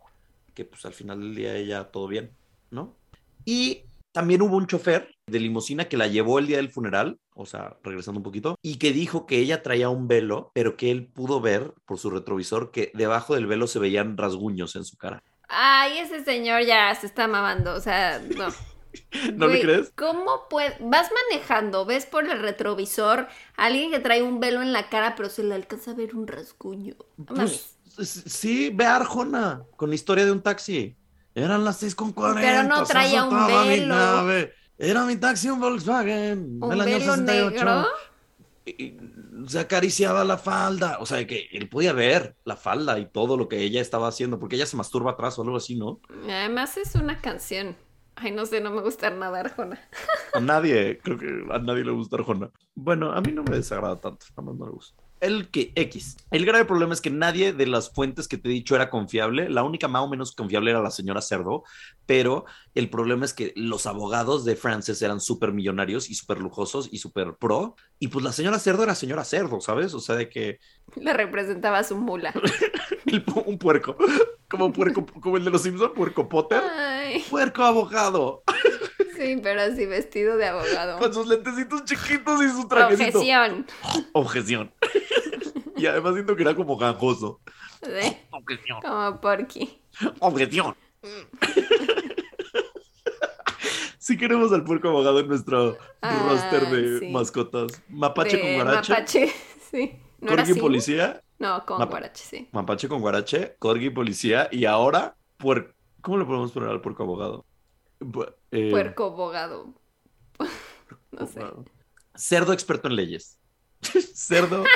que 0.54 0.64
pues 0.64 0.84
al 0.84 0.92
final 0.92 1.20
del 1.20 1.34
día 1.34 1.56
ella 1.56 1.90
todo 1.90 2.08
bien, 2.08 2.30
¿no? 2.70 2.96
Y 3.44 3.84
también 4.12 4.42
hubo 4.42 4.56
un 4.56 4.66
chofer 4.66 5.14
de 5.26 5.40
limusina 5.40 5.88
que 5.88 5.96
la 5.96 6.06
llevó 6.06 6.38
el 6.38 6.46
día 6.46 6.58
del 6.58 6.70
funeral, 6.70 7.18
o 7.34 7.46
sea, 7.46 7.78
regresando 7.82 8.18
un 8.18 8.24
poquito, 8.24 8.56
y 8.62 8.76
que 8.76 8.92
dijo 8.92 9.26
que 9.26 9.38
ella 9.38 9.62
traía 9.62 9.88
un 9.88 10.06
velo, 10.06 10.50
pero 10.54 10.76
que 10.76 10.90
él 10.90 11.06
pudo 11.06 11.40
ver 11.40 11.72
por 11.86 11.98
su 11.98 12.10
retrovisor 12.10 12.70
que 12.70 12.92
debajo 12.94 13.34
del 13.34 13.46
velo 13.46 13.66
se 13.66 13.78
veían 13.78 14.16
rasguños 14.16 14.76
en 14.76 14.84
su 14.84 14.96
cara. 14.96 15.22
Ay, 15.48 15.98
ese 15.98 16.24
señor 16.24 16.62
ya 16.64 16.94
se 16.94 17.06
está 17.06 17.26
mamando, 17.26 17.74
o 17.74 17.80
sea, 17.80 18.20
no. 18.36 18.48
¿No 19.34 19.48
Güey, 19.48 19.62
crees? 19.62 19.90
¿Cómo? 19.96 20.46
Vas 20.80 21.10
manejando, 21.30 21.86
ves 21.86 22.04
por 22.04 22.28
el 22.28 22.38
retrovisor 22.40 23.28
a 23.56 23.64
alguien 23.64 23.90
que 23.90 24.00
trae 24.00 24.22
un 24.22 24.38
velo 24.40 24.60
en 24.60 24.72
la 24.74 24.90
cara, 24.90 25.14
pero 25.16 25.30
se 25.30 25.42
le 25.42 25.54
alcanza 25.54 25.92
a 25.92 25.94
ver 25.94 26.14
un 26.14 26.26
rasguño. 26.26 26.96
Pues 27.26 27.71
sí, 27.98 28.70
ve 28.74 28.84
a 28.84 28.96
Arjona 28.96 29.62
con 29.76 29.88
la 29.88 29.94
historia 29.94 30.24
de 30.24 30.32
un 30.32 30.42
taxi. 30.42 30.96
Eran 31.34 31.64
las 31.64 31.78
6 31.78 31.94
con 31.94 32.12
40. 32.12 32.40
Pero 32.40 32.62
no 32.64 32.84
traía 32.84 33.24
un 33.24 33.46
mi 33.46 33.68
velo. 33.68 33.94
nave. 33.94 34.52
Era 34.78 35.04
mi 35.04 35.16
taxi 35.16 35.48
un 35.48 35.60
Volkswagen. 35.60 36.58
un 36.60 36.70
del 36.70 36.80
año 36.80 36.98
velo 36.98 37.14
68. 37.14 37.54
negro. 37.54 37.86
Y 38.64 38.96
se 39.48 39.58
acariciaba 39.58 40.24
la 40.24 40.38
falda. 40.38 40.98
O 41.00 41.06
sea, 41.06 41.26
que 41.26 41.48
él 41.52 41.68
podía 41.68 41.92
ver 41.92 42.36
la 42.44 42.56
falda 42.56 42.98
y 42.98 43.06
todo 43.06 43.36
lo 43.36 43.48
que 43.48 43.58
ella 43.60 43.80
estaba 43.80 44.08
haciendo, 44.08 44.38
porque 44.38 44.56
ella 44.56 44.66
se 44.66 44.76
masturba 44.76 45.12
atrás 45.12 45.38
o 45.38 45.42
algo 45.42 45.56
así, 45.56 45.74
¿no? 45.74 46.00
Además 46.28 46.76
es 46.76 46.94
una 46.94 47.20
canción. 47.20 47.76
Ay, 48.14 48.30
no 48.30 48.44
sé, 48.44 48.60
no 48.60 48.70
me 48.70 48.82
gusta 48.82 49.08
nada 49.10 49.40
Arjona. 49.40 49.80
A 50.34 50.40
nadie, 50.40 50.98
creo 51.02 51.18
que 51.18 51.26
a 51.50 51.58
nadie 51.58 51.84
le 51.84 51.92
gusta 51.92 52.16
Arjona. 52.16 52.50
Bueno, 52.74 53.12
a 53.12 53.20
mí 53.20 53.32
no 53.32 53.42
me 53.42 53.56
desagrada 53.56 53.98
tanto, 54.00 54.26
nada 54.36 54.42
más 54.42 54.56
no 54.56 54.66
le 54.66 54.72
gusta. 54.72 55.01
El 55.22 55.50
que 55.50 55.70
X. 55.76 56.16
El 56.32 56.44
grave 56.44 56.64
problema 56.64 56.92
es 56.92 57.00
que 57.00 57.08
nadie 57.08 57.52
de 57.52 57.68
las 57.68 57.92
fuentes 57.92 58.26
que 58.26 58.38
te 58.38 58.48
he 58.48 58.52
dicho 58.52 58.74
era 58.74 58.90
confiable. 58.90 59.48
La 59.48 59.62
única 59.62 59.86
más 59.86 60.02
o 60.02 60.08
menos 60.08 60.32
confiable 60.34 60.72
era 60.72 60.82
la 60.82 60.90
señora 60.90 61.22
Cerdo, 61.22 61.62
pero 62.06 62.44
el 62.74 62.90
problema 62.90 63.24
es 63.24 63.32
que 63.32 63.52
los 63.54 63.86
abogados 63.86 64.44
de 64.44 64.56
Frances 64.56 65.00
eran 65.00 65.20
súper 65.20 65.52
millonarios 65.52 66.10
y 66.10 66.16
súper 66.16 66.38
lujosos 66.38 66.88
y 66.90 66.98
súper 66.98 67.36
pro. 67.36 67.76
Y 68.00 68.08
pues 68.08 68.24
la 68.24 68.32
señora 68.32 68.58
Cerdo 68.58 68.82
era 68.82 68.96
señora 68.96 69.24
Cerdo, 69.24 69.60
¿sabes? 69.60 69.94
O 69.94 70.00
sea, 70.00 70.16
de 70.16 70.28
que 70.28 70.58
Le 70.96 71.12
representaba 71.12 71.84
su 71.84 71.96
mula. 71.96 72.34
el 73.06 73.24
un 73.46 73.58
puerco, 73.58 73.96
como 74.50 74.72
puerco, 74.72 75.06
como 75.06 75.36
el 75.36 75.44
de 75.44 75.50
los 75.50 75.62
Simpson, 75.62 75.92
puerco 75.94 76.28
Potter. 76.28 76.62
Ay, 76.68 77.24
Puerco 77.30 77.62
abogado, 77.62 78.42
sí, 79.24 79.40
pero 79.42 79.60
así 79.62 79.86
vestido 79.86 80.36
de 80.36 80.46
abogado. 80.46 80.98
con 80.98 81.12
sus 81.14 81.26
lentecitos 81.26 81.84
chiquitos 81.84 82.42
y 82.42 82.48
su 82.50 82.68
trajecito. 82.68 83.18
Objeción. 83.18 83.66
Objeción. 84.12 84.72
y 85.76 85.86
además 85.86 86.14
siento 86.14 86.36
que 86.36 86.42
era 86.42 86.54
como 86.54 86.76
ganjoso. 86.76 87.40
Sí, 87.82 88.16
Objeción. 88.30 88.80
como 88.82 89.20
Porky. 89.20 89.80
Objeción. 90.20 90.74
Si 93.98 94.16
queremos 94.16 94.52
al 94.52 94.64
puerco 94.64 94.88
abogado 94.88 95.20
en 95.20 95.28
nuestro 95.28 95.78
Ay, 96.00 96.18
roster 96.28 96.68
de 96.70 96.98
sí. 96.98 97.08
mascotas. 97.12 97.80
Mapache 97.88 98.36
De 98.36 98.42
con 98.42 98.54
guarache. 98.54 98.92
Mapache, 98.92 99.32
sí. 99.70 99.92
¿No 100.18 100.32
era 100.32 100.42
Corgi 100.44 100.60
policía. 100.60 101.22
No, 101.38 101.64
con 101.64 101.78
Mapa- 101.78 101.90
guarache, 101.92 102.24
sí. 102.24 102.48
Mapache 102.50 102.88
con 102.88 103.00
guarache. 103.00 103.54
Corgi 103.60 103.90
policía. 103.90 104.48
Y 104.50 104.64
ahora, 104.64 105.14
puer... 105.36 105.76
¿cómo 106.00 106.18
le 106.18 106.24
podemos 106.24 106.50
poner 106.50 106.70
al 106.70 106.80
puerco 106.80 107.04
abogado? 107.04 107.46
Eh, 108.50 108.70
Puerco 108.70 109.04
abogado. 109.06 109.74
No 111.12 111.26
sé. 111.26 111.40
abogado. 111.40 111.64
Cerdo 112.14 112.52
experto 112.52 112.88
en 112.88 112.96
leyes. 112.96 113.38
Cerdo. 114.14 114.64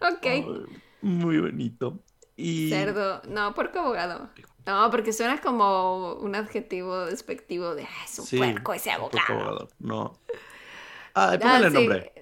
Ok. 0.00 0.26
Muy 1.02 1.38
bonito. 1.40 2.04
Y... 2.36 2.70
Cerdo. 2.70 3.20
No, 3.28 3.52
puerco 3.54 3.80
abogado. 3.80 4.30
No, 4.66 4.90
porque 4.90 5.12
suena 5.12 5.40
como 5.40 6.14
un 6.14 6.34
adjetivo 6.36 7.06
despectivo 7.06 7.74
de, 7.74 7.82
ah, 7.84 8.04
es 8.04 8.18
un 8.18 8.26
Sí, 8.26 8.36
puerco 8.38 8.74
ese 8.74 8.90
puerco 8.90 9.18
abogado. 9.18 9.40
abogado. 9.48 9.68
No. 9.80 10.20
Ah, 11.14 11.36
póngale 11.40 11.68
sí. 11.70 11.74
nombre. 11.74 12.12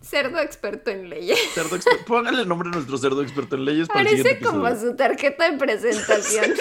Cerdo 0.00 0.38
experto 0.38 0.90
en 0.90 1.08
leyes. 1.08 1.38
Cerdo 1.54 1.76
exper- 1.76 2.04
Póngale 2.04 2.44
nombre 2.44 2.68
a 2.68 2.72
nuestro 2.72 2.98
cerdo 2.98 3.22
experto 3.22 3.56
en 3.56 3.64
leyes 3.64 3.88
para 3.88 4.02
el 4.02 4.22
Parece 4.22 4.40
como 4.44 4.68
su 4.76 4.94
tarjeta 4.94 5.50
de 5.50 5.56
presentación. 5.58 6.52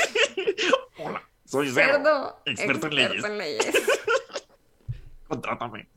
Hola, 0.98 1.22
soy 1.54 1.70
cerdo. 1.70 1.94
Cerdo 1.94 2.36
experto 2.46 2.88
en 2.88 2.96
leyes. 2.96 3.24
en 3.24 3.38
leyes. 3.38 3.68
Contrátame. 5.28 5.88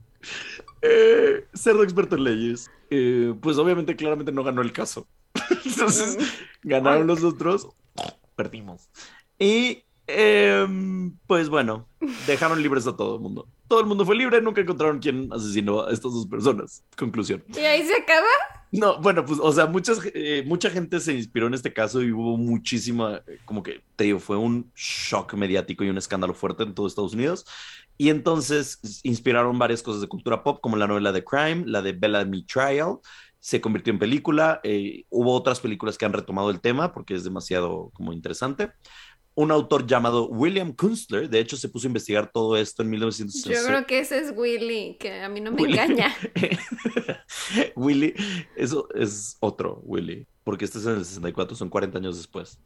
Eh, 0.83 1.47
cerdo 1.55 1.83
experto 1.83 2.17
en 2.17 2.25
leyes. 2.25 2.71
Eh, 2.91 3.35
pues 3.41 3.57
obviamente, 3.57 3.97
claramente 3.97 4.33
no 4.33 4.45
ganó 4.45 4.61
el 4.61 4.73
caso. 4.73 5.07
Entonces, 5.65 6.19
ganaron 6.63 7.07
los 7.07 7.25
otros. 7.25 7.69
Perdimos. 8.35 8.91
Y 9.39 9.85
em, 10.07 11.17
pues 11.27 11.49
bueno, 11.49 11.89
dejaron 12.27 12.63
libres 12.63 12.87
a 12.87 12.95
todo 12.95 13.17
el 13.17 13.23
mundo. 13.23 13.49
Todo 13.69 13.81
el 13.81 13.87
mundo 13.87 14.05
fue 14.05 14.17
libre, 14.17 14.41
nunca 14.41 14.61
encontraron 14.61 14.99
quién 14.99 15.29
asesinó 15.33 15.83
a 15.83 15.93
estas 15.93 16.12
dos 16.12 16.27
personas. 16.27 16.85
Conclusión. 16.97 17.43
Y 17.55 17.61
ahí 17.61 17.85
se 17.87 17.95
acaba. 17.95 18.27
No, 18.73 19.01
bueno, 19.01 19.25
pues, 19.25 19.39
o 19.41 19.53
sea, 19.53 19.67
muchas, 19.67 20.01
eh, 20.14 20.43
mucha 20.47 20.71
gente 20.71 21.01
se 21.01 21.14
inspiró 21.14 21.47
en 21.47 21.55
este 21.55 21.73
caso 21.73 22.03
y 22.03 22.12
hubo 22.12 22.37
muchísima, 22.37 23.23
eh, 23.27 23.39
como 23.45 23.62
que, 23.62 23.83
te 23.97 24.05
digo, 24.05 24.19
fue 24.19 24.37
un 24.37 24.71
shock 24.75 25.35
mediático 25.35 25.85
y 25.85 25.89
un 25.89 25.99
escándalo 25.99 26.35
fuerte 26.35 26.64
en 26.64 26.75
todo 26.75 26.87
Estados 26.87 27.14
Unidos. 27.14 27.47
Y 27.97 28.11
entonces 28.11 29.01
inspiraron 29.05 29.59
varias 29.59 29.83
cosas 29.83 30.01
de 30.03 30.09
cultura 30.09 30.43
pop, 30.43 30.59
como 30.61 30.77
la 30.77 30.87
novela 30.87 31.12
The 31.12 31.25
Crime, 31.25 31.64
la 31.67 31.81
de 31.81 31.93
Bellamy 31.93 32.45
Trial, 32.45 32.99
se 33.41 33.61
convirtió 33.61 33.93
en 33.93 33.99
película. 33.99 34.61
eh, 34.64 35.05
hubo 35.09 35.33
otras 35.33 35.61
películas 35.61 35.97
que 35.97 36.05
han 36.05 36.12
retomado 36.12 36.51
el 36.51 36.61
tema 36.61 36.93
porque 36.93 37.14
es 37.14 37.25
demasiado 37.25 37.91
como 37.95 38.12
interesante. 38.12 38.73
Un 39.39 39.51
autor 39.53 39.87
llamado 39.87 40.28
William 40.28 40.72
Kunstler, 40.72 41.28
de 41.28 41.39
hecho, 41.41 41.57
se 41.59 41.68
puso 41.68 41.87
a 41.87 41.91
investigar 41.91 42.32
todo 42.32 42.57
esto 42.57 42.82
en 42.82 42.89
Yo 42.89 42.91
1960. 42.93 43.66
creo 43.68 43.87
que 43.87 43.99
ese 44.01 44.18
es 44.18 44.32
Willy, 44.34 44.97
que 44.99 45.20
a 45.20 45.28
mí 45.28 45.41
no 45.43 45.53
me 45.53 45.61
Willy. 45.62 45.78
engaña. 45.78 46.14
Willy, 47.76 48.14
eso 48.57 48.89
es 48.95 49.37
otro 49.41 49.80
Willy, 49.84 50.26
porque 50.45 50.64
este 50.64 50.78
es 50.78 50.87
en 50.87 50.95
el 50.97 51.05
64, 51.05 51.57
son 51.57 51.68
40 51.68 51.99
años 51.99 52.16
después. 52.16 52.59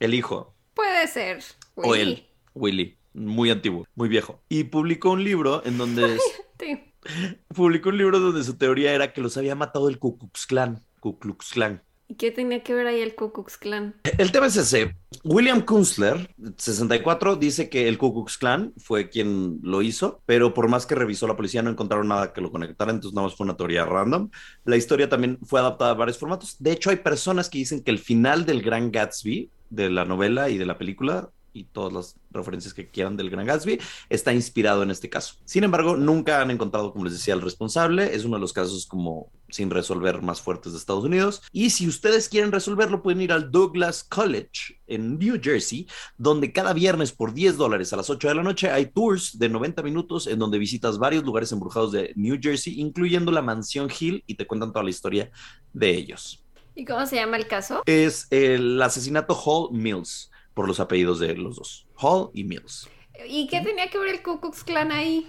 El 0.00 0.14
hijo, 0.14 0.54
Puede 0.74 1.06
ser. 1.08 1.42
o 1.74 1.90
Willy. 1.90 2.00
él, 2.02 2.26
Willy, 2.54 2.98
muy 3.14 3.50
antiguo, 3.50 3.84
muy 3.94 4.08
viejo. 4.08 4.40
Y 4.48 4.64
publicó 4.64 5.10
un 5.10 5.24
libro 5.24 5.62
en 5.66 5.76
donde 5.78 6.18
Sí. 6.60 6.78
publicó 7.54 7.88
un 7.90 7.98
libro 7.98 8.20
donde 8.20 8.44
su 8.44 8.54
teoría 8.56 8.92
era 8.94 9.12
que 9.12 9.20
los 9.20 9.36
había 9.36 9.54
matado 9.54 9.88
el 9.88 9.98
Ku 9.98 10.18
Klux 10.18 10.46
Klan. 10.46 10.84
Ku 11.00 11.18
Klux 11.18 11.50
Klan. 11.50 11.82
¿Y 12.12 12.16
qué 12.16 12.30
tenía 12.30 12.62
que 12.62 12.74
ver 12.74 12.86
ahí 12.86 13.00
el 13.00 13.14
Ku 13.14 13.32
Klux 13.32 13.56
Klan? 13.56 13.94
El 14.18 14.32
tema 14.32 14.44
es 14.44 14.56
ese. 14.58 14.94
William 15.24 15.62
Kunstler, 15.62 16.28
64, 16.58 17.36
dice 17.36 17.70
que 17.70 17.88
el 17.88 17.96
Ku 17.96 18.12
Klux 18.12 18.36
Klan 18.36 18.74
fue 18.76 19.08
quien 19.08 19.60
lo 19.62 19.80
hizo, 19.80 20.20
pero 20.26 20.52
por 20.52 20.68
más 20.68 20.84
que 20.84 20.94
revisó 20.94 21.26
la 21.26 21.36
policía 21.36 21.62
no 21.62 21.70
encontraron 21.70 22.08
nada 22.08 22.34
que 22.34 22.42
lo 22.42 22.52
conectara, 22.52 22.90
entonces 22.90 23.14
nada 23.14 23.28
más 23.28 23.34
fue 23.34 23.44
una 23.44 23.56
teoría 23.56 23.86
random. 23.86 24.28
La 24.66 24.76
historia 24.76 25.08
también 25.08 25.38
fue 25.42 25.60
adaptada 25.60 25.92
a 25.92 25.94
varios 25.94 26.18
formatos. 26.18 26.56
De 26.58 26.72
hecho, 26.72 26.90
hay 26.90 26.96
personas 26.96 27.48
que 27.48 27.56
dicen 27.56 27.82
que 27.82 27.90
el 27.90 27.98
final 27.98 28.44
del 28.44 28.60
Gran 28.60 28.92
Gatsby, 28.92 29.48
de 29.70 29.88
la 29.88 30.04
novela 30.04 30.50
y 30.50 30.58
de 30.58 30.66
la 30.66 30.76
película, 30.76 31.30
y 31.52 31.64
todas 31.64 31.92
las 31.92 32.16
referencias 32.30 32.74
que 32.74 32.88
quieran 32.88 33.16
del 33.16 33.30
Gran 33.30 33.46
Gatsby, 33.46 33.80
está 34.08 34.32
inspirado 34.32 34.82
en 34.82 34.90
este 34.90 35.10
caso. 35.10 35.34
Sin 35.44 35.64
embargo, 35.64 35.96
nunca 35.96 36.40
han 36.40 36.50
encontrado, 36.50 36.92
como 36.92 37.04
les 37.04 37.14
decía, 37.14 37.34
el 37.34 37.40
responsable. 37.40 38.14
Es 38.14 38.24
uno 38.24 38.36
de 38.36 38.40
los 38.40 38.52
casos 38.52 38.86
como 38.86 39.30
sin 39.52 39.70
resolver 39.70 40.22
más 40.22 40.40
fuertes 40.40 40.72
de 40.72 40.78
Estados 40.78 41.04
Unidos. 41.04 41.42
Y 41.52 41.70
si 41.70 41.86
ustedes 41.86 42.28
quieren 42.28 42.52
resolverlo, 42.52 43.02
pueden 43.02 43.20
ir 43.20 43.32
al 43.32 43.50
Douglas 43.50 44.02
College 44.02 44.80
en 44.86 45.18
New 45.18 45.38
Jersey, 45.42 45.86
donde 46.16 46.52
cada 46.52 46.72
viernes 46.72 47.12
por 47.12 47.34
10 47.34 47.58
dólares 47.58 47.92
a 47.92 47.96
las 47.96 48.08
8 48.08 48.28
de 48.28 48.34
la 48.34 48.42
noche 48.42 48.70
hay 48.70 48.86
tours 48.86 49.38
de 49.38 49.48
90 49.48 49.82
minutos 49.82 50.26
en 50.26 50.38
donde 50.38 50.58
visitas 50.58 50.98
varios 50.98 51.24
lugares 51.24 51.52
embrujados 51.52 51.92
de 51.92 52.12
New 52.16 52.38
Jersey, 52.40 52.80
incluyendo 52.80 53.30
la 53.30 53.42
mansión 53.42 53.90
Hill, 53.98 54.24
y 54.26 54.34
te 54.34 54.46
cuentan 54.46 54.72
toda 54.72 54.84
la 54.84 54.90
historia 54.90 55.30
de 55.72 55.90
ellos. 55.90 56.42
¿Y 56.74 56.86
cómo 56.86 57.04
se 57.04 57.16
llama 57.16 57.36
el 57.36 57.46
caso? 57.46 57.82
Es 57.84 58.26
el 58.30 58.80
asesinato 58.80 59.34
Hall 59.34 59.70
Mills 59.72 60.30
por 60.54 60.66
los 60.66 60.80
apellidos 60.80 61.18
de 61.20 61.34
los 61.36 61.56
dos, 61.56 61.86
Hall 61.96 62.30
y 62.34 62.44
Mills. 62.44 62.88
¿Y 63.26 63.46
qué 63.46 63.60
tenía 63.60 63.88
que 63.88 63.98
ver 63.98 64.14
el 64.14 64.22
Ku 64.22 64.40
Klux 64.40 64.64
Klan 64.64 64.90
ahí? 64.90 65.26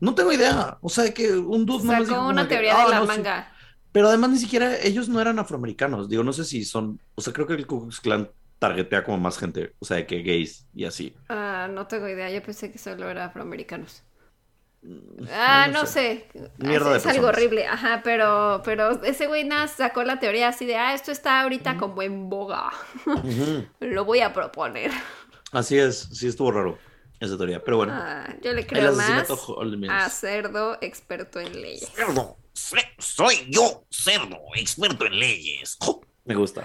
No 0.00 0.14
tengo 0.14 0.32
idea. 0.32 0.78
O 0.80 0.88
sea, 0.88 1.12
que 1.12 1.32
un 1.32 1.66
dude 1.66 1.84
no 1.84 2.04
Sacó 2.04 2.26
una 2.26 2.48
teoría 2.48 2.84
de 2.84 2.90
la 2.90 3.04
manga. 3.04 3.52
Pero 3.92 4.08
además 4.08 4.30
ni 4.30 4.38
siquiera 4.38 4.76
ellos 4.78 5.08
no 5.08 5.20
eran 5.20 5.38
afroamericanos. 5.38 6.08
Digo, 6.08 6.22
no 6.22 6.32
sé 6.32 6.44
si 6.44 6.64
son. 6.64 7.00
O 7.14 7.20
sea, 7.20 7.32
creo 7.32 7.46
que 7.46 7.54
el 7.54 7.66
Ku 7.66 7.82
Klux 7.82 8.00
Klan 8.00 8.30
targetea 8.58 9.04
como 9.04 9.18
más 9.18 9.38
gente. 9.38 9.74
O 9.78 9.84
sea, 9.84 10.06
que 10.06 10.22
gays 10.22 10.66
y 10.74 10.84
así. 10.84 11.14
Ah, 11.28 11.68
no 11.70 11.86
tengo 11.86 12.08
idea. 12.08 12.30
Yo 12.30 12.42
pensé 12.42 12.70
que 12.70 12.78
solo 12.78 13.08
era 13.08 13.26
afroamericanos. 13.26 14.02
Ah, 15.30 15.68
no, 15.70 15.84
sé. 15.86 16.26
Mierda 16.56 16.96
es, 16.96 17.04
es 17.04 17.12
algo 17.12 17.28
horrible, 17.28 17.66
ajá, 17.66 18.00
pero, 18.02 18.62
pero 18.64 19.02
ese 19.04 19.26
güey 19.26 19.44
nada 19.44 19.68
sacó 19.68 20.04
la 20.04 20.18
teoría 20.18 20.48
así 20.48 20.64
de, 20.64 20.76
ah, 20.76 20.94
esto 20.94 21.12
está 21.12 21.42
ahorita 21.42 21.76
como 21.76 22.00
en 22.02 22.30
boga. 22.30 22.70
Lo 23.80 24.04
voy 24.04 24.20
a 24.20 24.32
proponer. 24.32 24.90
Así 25.52 25.78
es. 25.78 26.08
Sí, 26.12 26.28
estuvo 26.28 26.50
raro 26.50 26.78
esa 27.18 27.36
teoría. 27.36 27.62
Pero 27.62 27.76
bueno. 27.76 27.92
Ah, 27.94 28.34
yo 28.42 28.52
le 28.52 28.66
creo 28.66 28.92
más 28.92 29.28
a 29.90 30.08
cerdo 30.08 30.78
experto 30.80 31.40
en 31.40 31.60
leyes. 31.60 31.90
Cerdo, 31.94 32.38
ce- 32.54 32.94
soy 32.98 33.46
yo, 33.50 33.84
cerdo, 33.90 34.38
experto 34.54 35.04
en 35.06 35.18
leyes. 35.18 35.76
Me 36.24 36.34
gusta. 36.34 36.64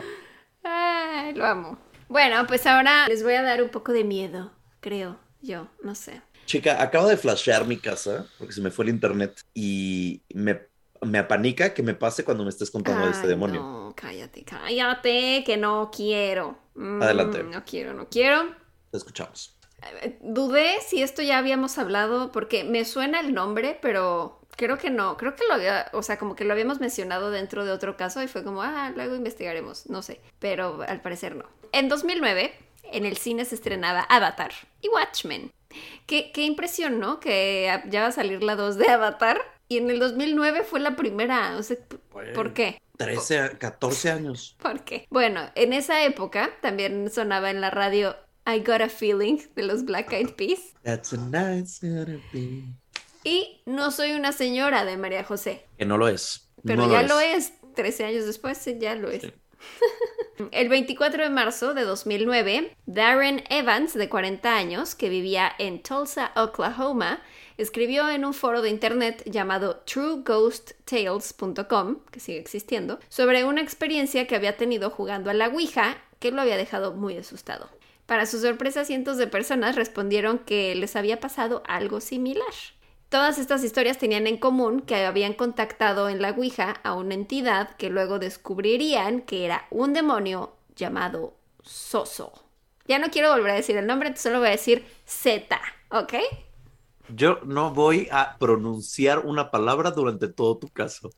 Ay, 0.64 1.34
lo 1.34 1.46
amo. 1.46 1.78
Bueno, 2.08 2.46
pues 2.48 2.66
ahora 2.66 3.08
les 3.08 3.24
voy 3.24 3.34
a 3.34 3.42
dar 3.42 3.62
un 3.62 3.70
poco 3.70 3.92
de 3.92 4.04
miedo, 4.04 4.52
creo 4.80 5.18
yo, 5.42 5.68
no 5.84 5.96
sé. 5.96 6.22
Chica, 6.46 6.82
acabo 6.82 7.08
de 7.08 7.18
flashear 7.18 7.66
mi 7.66 7.78
casa 7.78 8.28
porque 8.38 8.54
se 8.54 8.62
me 8.62 8.72
fue 8.72 8.86
el 8.86 8.90
internet 8.90 9.42
y 9.54 10.22
me, 10.34 10.62
me 11.02 11.20
apanica 11.20 11.74
que 11.74 11.84
me 11.84 11.96
pase 11.96 12.24
cuando 12.24 12.44
me 12.44 12.50
estés 12.50 12.72
contando 12.72 13.06
de 13.06 13.12
este 13.12 13.28
demonio. 13.28 13.62
No, 13.62 13.94
cállate, 13.96 14.44
cállate, 14.44 15.44
que 15.46 15.58
no 15.58 15.90
quiero. 15.96 16.58
Mm, 16.76 17.02
Adelante. 17.02 17.44
No 17.44 17.64
quiero, 17.66 17.94
no 17.94 18.08
quiero. 18.10 18.56
Te 18.92 18.98
escuchamos. 18.98 19.56
Dudé 20.22 20.78
si 20.82 21.04
esto 21.04 21.22
ya 21.22 21.38
habíamos 21.38 21.78
hablado 21.78 22.32
porque 22.32 22.64
me 22.64 22.86
suena 22.86 23.20
el 23.20 23.34
nombre, 23.34 23.78
pero 23.82 24.42
creo 24.56 24.78
que 24.78 24.90
no. 24.90 25.18
Creo 25.18 25.36
que 25.36 25.44
lo 25.48 25.54
había, 25.54 25.90
o 25.94 26.02
sea, 26.02 26.18
como 26.18 26.36
que 26.36 26.44
lo 26.44 26.54
habíamos 26.54 26.80
mencionado 26.80 27.32
dentro 27.32 27.66
de 27.66 27.72
otro 27.72 27.98
caso 27.98 28.22
y 28.24 28.28
fue 28.28 28.44
como, 28.44 28.62
ah, 28.64 28.92
luego 28.96 29.16
investigaremos, 29.16 29.88
no 29.90 30.02
sé, 30.02 30.22
pero 30.40 30.82
al 30.88 31.02
parecer 31.02 31.36
no. 31.36 31.46
En 31.72 31.90
2009, 31.90 32.54
en 32.92 33.06
el 33.06 33.18
cine 33.18 33.46
se 33.46 33.56
estrenaba 33.56 34.02
Avatar 34.02 34.52
y 34.82 34.90
Watchmen. 34.90 35.52
Qué, 36.06 36.32
qué 36.34 36.44
impresión, 36.44 37.00
¿no? 37.00 37.20
Que 37.20 37.72
ya 37.90 38.02
va 38.02 38.08
a 38.08 38.12
salir 38.12 38.44
la 38.44 38.56
2 38.56 38.78
de 38.78 38.90
Avatar 38.90 39.42
y 39.68 39.78
en 39.78 39.90
el 39.90 40.00
2009 40.00 40.64
fue 40.64 40.80
la 40.80 40.96
primera. 40.96 41.56
O 41.58 41.64
sea, 41.64 41.78
¿por 42.34 42.54
qué? 42.54 42.80
13, 42.98 43.40
a- 43.40 43.50
14 43.58 44.12
años. 44.12 44.56
¿Por 44.62 44.84
qué? 44.84 45.08
Bueno, 45.10 45.42
en 45.56 45.74
esa 45.74 46.04
época 46.06 46.50
también 46.62 47.10
sonaba 47.12 47.50
en 47.50 47.60
la 47.62 47.70
radio 47.72 48.16
I 48.46 48.60
Got 48.60 48.82
a 48.82 48.90
Feeling 48.90 49.38
de 49.56 49.64
los 49.64 49.84
Black 49.86 50.14
Eyed 50.14 50.32
Peas. 50.36 50.60
That's 50.84 51.14
a 51.14 51.18
nice. 51.18 51.86
Y 53.24 53.62
No 53.66 53.90
soy 53.92 54.12
una 54.14 54.32
señora 54.32 54.86
de 54.86 54.98
María 54.98 55.24
José. 55.24 55.66
Que 55.78 55.86
no 55.86 55.98
lo 55.98 56.08
es. 56.08 56.50
Pero 56.64 56.86
No 56.86 56.92
ya 56.92 57.02
lo 57.04 57.20
es. 57.20 57.54
13 57.76 58.06
años 58.06 58.26
después 58.26 58.64
ya 58.80 58.96
lo 58.96 59.10
es. 59.10 59.24
Sí. 59.24 59.34
El 60.52 60.68
24 60.68 61.24
de 61.24 61.30
marzo 61.30 61.74
de 61.74 61.84
2009, 61.84 62.76
Darren 62.86 63.46
Evans, 63.50 63.94
de 63.94 64.10
40 64.10 64.54
años, 64.54 64.94
que 64.94 65.08
vivía 65.08 65.50
en 65.60 65.82
Tulsa, 65.82 66.34
Oklahoma, 66.36 67.22
escribió 67.58 68.10
en 68.10 68.26
un 68.26 68.34
foro 68.34 68.62
de 68.62 68.70
internet 68.70 69.24
llamado 69.26 69.78
trueghosttales.com, 69.86 72.00
que 72.12 72.20
sigue 72.20 72.40
existiendo, 72.40 73.00
sobre 73.08 73.46
una 73.46 73.62
experiencia 73.62 74.28
que 74.28 74.36
había 74.36 74.58
tenido 74.58 74.90
jugando 74.90 75.30
a 75.30 75.34
la 75.34 75.48
Ouija 75.48 75.96
que 76.20 76.32
lo 76.32 76.42
había 76.42 76.58
dejado 76.58 76.92
muy 76.94 77.16
asustado. 77.18 77.70
Para 78.06 78.26
su 78.26 78.40
sorpresa, 78.40 78.84
cientos 78.84 79.16
de 79.18 79.28
personas 79.28 79.78
respondieron 79.78 80.40
que 80.40 80.76
les 80.76 80.98
había 80.98 81.20
pasado 81.20 81.62
algo 81.66 82.02
similar. 82.02 82.54
Todas 83.10 83.38
estas 83.38 83.64
historias 83.64 83.98
tenían 83.98 84.28
en 84.28 84.38
común 84.38 84.82
que 84.82 85.06
habían 85.06 85.34
contactado 85.34 86.10
en 86.10 86.22
la 86.22 86.32
Ouija 86.32 86.72
a 86.84 86.94
una 86.96 87.14
entidad 87.14 87.76
que 87.78 87.90
luego 87.90 88.20
descubrirían 88.20 89.22
que 89.22 89.46
era 89.46 89.66
un 89.72 89.94
demonio 89.94 90.54
llamado 90.76 91.34
Soso. 91.64 92.34
Ya 92.88 93.00
no 93.00 93.10
quiero 93.10 93.32
volver 93.32 93.52
a 93.52 93.56
decir 93.56 93.78
el 93.78 93.88
nombre, 93.88 94.16
solo 94.18 94.40
voy 94.40 94.50
a 94.50 94.52
decir 94.52 94.86
Z, 95.06 95.60
¿ok? 95.92 96.14
Yo 97.08 97.40
no 97.46 97.74
voy 97.74 98.08
a 98.12 98.38
pronunciar 98.40 99.20
una 99.26 99.52
palabra 99.52 99.92
durante 99.92 100.28
todo 100.28 100.58
tu 100.58 100.70
caso. 100.72 101.14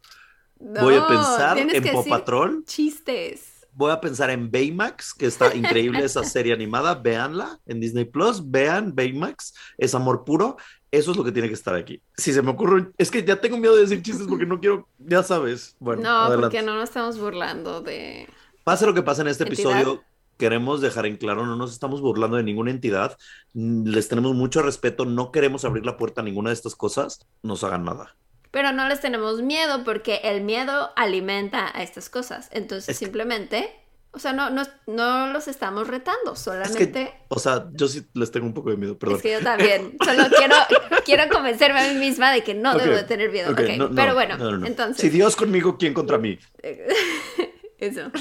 voy 0.75 0.95
a 0.95 1.01
No, 1.01 1.07
pensar 1.07 1.69
en 1.69 1.81
que 1.81 1.91
Paw 1.91 2.05
decir 2.05 2.07
Patrol. 2.07 2.65
Chistes. 2.65 3.65
Voy 3.71 3.91
a 3.91 4.01
pensar 4.01 4.31
en 4.31 4.49
Baymax, 4.51 5.13
que 5.13 5.27
está 5.27 5.53
increíble 5.55 6.03
esa 6.03 6.23
serie 6.23 6.53
animada. 6.53 6.95
Véanla 6.95 7.59
en 7.65 7.79
Disney 7.79 8.05
Plus. 8.05 8.49
Vean 8.49 8.95
Baymax. 8.95 9.53
Es 9.77 9.93
amor 9.95 10.25
puro. 10.25 10.57
Eso 10.91 11.11
es 11.11 11.17
lo 11.17 11.23
que 11.23 11.31
tiene 11.31 11.47
que 11.49 11.53
estar 11.53 11.75
aquí. 11.75 12.01
Si 12.15 12.31
se 12.33 12.41
me 12.41 12.51
ocurre, 12.51 12.87
es 12.97 13.11
que 13.11 13.23
ya 13.23 13.39
tengo 13.41 13.57
miedo 13.57 13.75
de 13.75 13.81
decir 13.81 14.01
chistes 14.01 14.27
porque 14.27 14.45
no 14.45 14.59
quiero, 14.61 14.87
ya 14.99 15.21
sabes. 15.23 15.75
Bueno, 15.79 16.03
no, 16.03 16.09
adelante. 16.23 16.41
porque 16.43 16.61
no 16.61 16.75
nos 16.75 16.85
estamos 16.85 17.19
burlando 17.19 17.81
de... 17.81 18.27
Pase 18.63 18.85
lo 18.85 18.93
que 18.93 19.01
pase 19.03 19.21
en 19.21 19.27
este 19.27 19.43
¿Entidad? 19.43 19.71
episodio, 19.79 20.03
queremos 20.37 20.81
dejar 20.81 21.05
en 21.05 21.17
claro, 21.17 21.45
no 21.45 21.55
nos 21.55 21.71
estamos 21.73 21.99
burlando 22.01 22.37
de 22.37 22.43
ninguna 22.43 22.71
entidad. 22.71 23.17
Mm, 23.53 23.87
Les 23.87 24.07
tenemos 24.07 24.33
mucho 24.35 24.61
respeto, 24.61 25.05
no 25.05 25.31
queremos 25.31 25.65
abrir 25.65 25.85
la 25.85 25.97
puerta 25.97 26.21
a 26.21 26.23
ninguna 26.23 26.49
de 26.51 26.55
estas 26.55 26.75
cosas. 26.75 27.19
No 27.43 27.49
nos 27.49 27.63
hagan 27.63 27.83
nada. 27.85 28.15
Pero 28.51 28.71
no 28.71 28.87
les 28.87 29.01
tenemos 29.01 29.41
miedo 29.41 29.83
porque 29.83 30.21
el 30.23 30.41
miedo 30.41 30.89
alimenta 30.95 31.67
a 31.77 31.83
estas 31.83 32.09
cosas. 32.09 32.49
Entonces 32.51 32.89
Es 32.89 32.97
simplemente, 32.97 33.69
o 34.11 34.19
sea, 34.19 34.33
no, 34.33 34.49
no, 34.49 34.63
no 34.87 35.27
los 35.31 35.47
estamos 35.47 35.87
retando, 35.87 36.33
Es 36.33 36.39
solamente... 36.39 36.91
que, 36.91 37.13
o 37.27 37.39
sea, 37.39 37.67
yo 37.73 37.87
sí 37.87 38.05
les 38.13 38.31
tengo 38.31 38.45
un 38.47 38.53
poco 38.53 38.69
de 38.71 38.77
miedo, 38.77 38.97
perdón. 38.97 39.17
Es 39.17 39.21
que 39.21 39.31
yo 39.33 39.41
también. 39.41 39.97
Solo 40.03 40.23
quiero, 40.35 40.55
quiero 41.05 41.23
convencerme 41.31 41.79
a 41.81 41.93
mí 41.93 41.99
misma 41.99 42.31
de 42.31 42.43
que 42.43 42.53
no 42.53 42.75
debo 42.77 42.95
de 42.95 43.03
tener 43.03 43.31
miedo. 43.31 43.51
ok, 43.51 43.59
Ok, 43.59 43.69
no, 43.77 43.89
no, 43.89 43.95
Pero 43.95 44.13
bueno, 44.15 44.37
no, 44.37 44.51
no, 44.51 44.57
no. 44.59 44.65
entonces. 44.65 45.01
Si 45.01 45.09
Dios 45.09 45.35
conmigo, 45.35 45.77
¿quién 45.77 45.93
contra 45.93 46.17
mí? 46.17 46.39
Eso. 47.77 48.11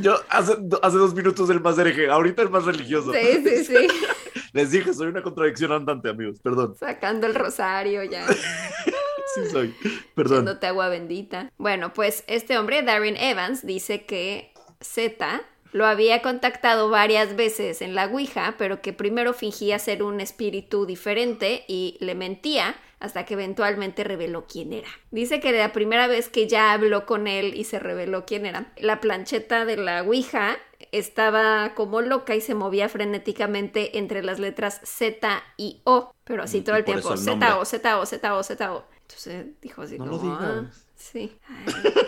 Yo 0.00 0.16
hace, 0.28 0.56
hace 0.82 0.96
dos 0.96 1.14
minutos 1.14 1.48
el 1.50 1.60
más 1.60 1.78
hereje, 1.78 2.08
ahorita 2.10 2.42
el 2.42 2.50
más 2.50 2.64
religioso. 2.64 3.12
Sí, 3.12 3.44
sí, 3.44 3.64
sí. 3.64 3.88
Les 4.52 4.72
dije, 4.72 4.92
soy 4.92 5.06
una 5.08 5.22
contradicción 5.22 5.70
andante, 5.70 6.08
amigos. 6.08 6.40
Perdón. 6.40 6.74
Sacando 6.78 7.26
el 7.28 7.34
rosario 7.34 8.02
ya. 8.02 8.26
Sí 8.26 9.40
soy. 9.52 9.74
Perdón. 10.14 10.38
Echándote 10.38 10.66
agua 10.66 10.88
bendita. 10.88 11.50
Bueno, 11.58 11.92
pues 11.92 12.24
este 12.26 12.58
hombre, 12.58 12.82
Darren 12.82 13.16
Evans, 13.16 13.64
dice 13.64 14.04
que 14.04 14.52
Z 14.80 15.42
lo 15.74 15.86
había 15.86 16.22
contactado 16.22 16.88
varias 16.88 17.34
veces 17.34 17.82
en 17.82 17.96
la 17.96 18.06
Ouija, 18.06 18.54
pero 18.58 18.80
que 18.80 18.92
primero 18.92 19.32
fingía 19.32 19.80
ser 19.80 20.04
un 20.04 20.20
espíritu 20.20 20.86
diferente 20.86 21.64
y 21.66 21.96
le 21.98 22.14
mentía 22.14 22.76
hasta 23.00 23.26
que 23.26 23.34
eventualmente 23.34 24.04
reveló 24.04 24.46
quién 24.46 24.72
era. 24.72 24.88
Dice 25.10 25.40
que 25.40 25.50
la 25.50 25.72
primera 25.72 26.06
vez 26.06 26.28
que 26.28 26.46
ya 26.46 26.72
habló 26.72 27.06
con 27.06 27.26
él 27.26 27.54
y 27.56 27.64
se 27.64 27.80
reveló 27.80 28.24
quién 28.24 28.46
era, 28.46 28.72
la 28.76 29.00
plancheta 29.00 29.64
de 29.64 29.76
la 29.76 30.04
Ouija 30.04 30.58
estaba 30.92 31.74
como 31.74 32.02
loca 32.02 32.36
y 32.36 32.40
se 32.40 32.54
movía 32.54 32.88
frenéticamente 32.88 33.98
entre 33.98 34.22
las 34.22 34.38
letras 34.38 34.80
Z 34.84 35.42
y 35.56 35.80
O, 35.82 36.14
pero 36.22 36.44
así 36.44 36.58
Y 36.58 36.60
todo 36.60 36.76
el 36.76 36.84
tiempo. 36.84 37.16
Z 37.16 37.58
O, 37.58 37.64
Z 37.64 37.98
O, 37.98 38.06
Z 38.06 38.36
O, 38.36 38.42
Z 38.44 38.72
O. 38.72 38.84
Entonces 39.02 39.46
dijo 39.60 39.82
así 39.82 39.98
No 39.98 40.06
lo 40.06 40.18
como, 40.18 40.34
ah. 40.34 40.70
Sí. 41.10 41.36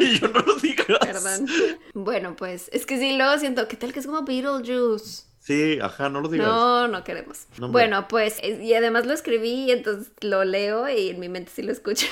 Ay, 0.01 0.19
Yo 0.21 0.29
no 0.29 0.41
lo 0.41 0.55
digas. 0.57 0.87
Perdón. 1.01 1.47
Bueno, 1.95 2.37
pues 2.37 2.69
es 2.73 2.87
que 2.87 2.99
sí, 2.99 3.17
luego 3.17 3.39
siento, 3.39 3.69
¿qué 3.69 3.77
tal 3.77 3.93
que 3.93 4.01
es 4.01 4.07
como 4.07 4.23
Beetlejuice? 4.23 5.25
Sí, 5.41 5.79
ajá, 5.81 6.09
no 6.09 6.21
lo 6.21 6.29
digas. 6.29 6.49
No, 6.49 6.89
no 6.89 7.05
queremos. 7.05 7.47
No, 7.59 7.69
bueno, 7.69 8.09
pues, 8.09 8.39
es- 8.43 8.61
y 8.61 8.75
además 8.75 9.07
lo 9.07 9.13
escribí 9.13 9.67
y 9.67 9.71
entonces 9.71 10.13
lo 10.21 10.45
leo 10.45 10.89
y 10.89 11.11
en 11.11 11.21
mi 11.21 11.29
mente 11.29 11.53
sí 11.55 11.63
lo 11.63 11.71
escucho. 11.73 12.07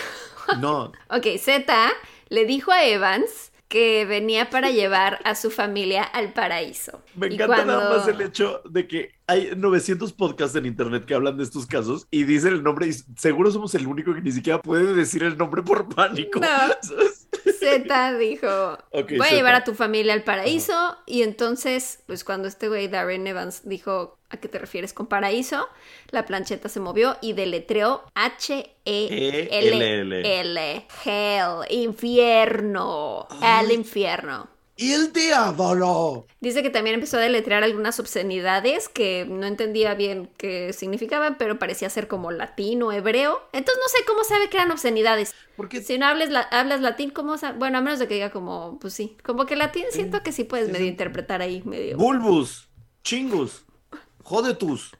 No. 0.60 0.92
ok, 1.10 1.26
Z 1.40 1.92
le 2.28 2.44
dijo 2.44 2.70
a 2.70 2.84
Evans 2.84 3.50
que 3.74 4.04
venía 4.04 4.50
para 4.50 4.70
llevar 4.70 5.18
a 5.24 5.34
su 5.34 5.50
familia 5.50 6.04
al 6.04 6.32
paraíso. 6.32 7.02
Me 7.16 7.26
Y 7.26 7.34
encanta 7.34 7.64
nada 7.64 7.98
más 7.98 8.06
el 8.06 8.20
hecho 8.20 8.62
de 8.70 8.86
que 8.86 9.10
hay 9.26 9.50
900 9.56 10.12
podcasts 10.12 10.54
en 10.54 10.66
internet 10.66 11.04
que 11.04 11.12
hablan 11.12 11.36
de 11.36 11.42
estos 11.42 11.66
casos 11.66 12.06
y 12.12 12.22
dicen 12.22 12.52
el 12.52 12.62
nombre 12.62 12.86
y 12.86 12.92
seguro 13.16 13.50
somos 13.50 13.74
el 13.74 13.88
único 13.88 14.14
que 14.14 14.20
ni 14.20 14.30
siquiera 14.30 14.62
puede 14.62 14.94
decir 14.94 15.24
el 15.24 15.36
nombre 15.36 15.60
por 15.64 15.92
pánico. 15.92 16.38
No. 16.38 16.46
Z 17.58 18.18
dijo, 18.18 18.78
Ok, 18.92 19.14
voy 19.18 19.26
a 19.26 19.32
llevar 19.32 19.56
a 19.56 19.64
tu 19.64 19.74
familia 19.74 20.12
al 20.12 20.22
paraíso. 20.22 20.96
Y 21.04 21.22
entonces, 21.22 22.04
pues 22.06 22.22
cuando 22.22 22.46
este 22.46 22.68
güey, 22.68 22.86
Darren 22.86 23.26
Evans, 23.26 23.62
dijo, 23.68 24.18
a 24.34 24.40
qué 24.40 24.48
te 24.48 24.58
refieres 24.58 24.92
con 24.92 25.06
paraíso, 25.06 25.68
la 26.10 26.26
plancheta 26.26 26.68
se 26.68 26.80
movió 26.80 27.16
y 27.20 27.32
deletreó 27.32 28.02
H-E-L-L. 29.44 30.86
Hell, 31.04 31.44
infierno, 31.70 33.26
el 33.42 33.70
infierno. 33.72 34.48
¡El 34.76 35.12
diablo! 35.12 36.26
Dice 36.40 36.60
que 36.64 36.70
también 36.70 36.94
empezó 36.94 37.18
a 37.18 37.20
deletrear 37.20 37.62
algunas 37.62 38.00
obscenidades 38.00 38.88
que 38.88 39.24
no 39.28 39.46
entendía 39.46 39.94
bien 39.94 40.28
qué 40.36 40.72
significaban, 40.72 41.36
pero 41.38 41.60
parecía 41.60 41.88
ser 41.90 42.08
como 42.08 42.32
latín 42.32 42.82
o 42.82 42.90
hebreo. 42.90 43.40
Entonces 43.52 43.80
no 43.80 43.88
sé 43.88 44.04
cómo 44.04 44.24
sabe 44.24 44.48
que 44.50 44.56
eran 44.56 44.72
obscenidades. 44.72 45.32
Porque 45.56 45.80
Si 45.80 45.96
no 45.96 46.06
hables, 46.06 46.30
la- 46.30 46.40
hablas 46.50 46.80
latín, 46.80 47.10
¿cómo 47.10 47.38
sa- 47.38 47.52
Bueno, 47.52 47.78
a 47.78 47.82
menos 47.82 48.00
de 48.00 48.08
que 48.08 48.14
diga 48.14 48.30
como, 48.32 48.80
pues 48.80 48.94
sí. 48.94 49.16
Como 49.22 49.46
que 49.46 49.54
latín 49.54 49.84
siento 49.90 50.24
que 50.24 50.32
sí 50.32 50.42
puedes 50.42 50.68
medio 50.70 50.86
interpretar 50.86 51.40
ahí, 51.40 51.62
medio. 51.64 51.96
bulbus, 51.96 52.66
chingus, 53.04 53.64
jodetus, 54.24 54.92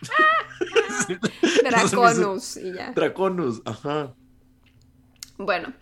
Draconus 1.64 2.56
y 2.56 2.72
ya. 2.72 2.92
draconus, 2.92 3.62
ajá. 3.64 4.14
Bueno, 5.38 5.72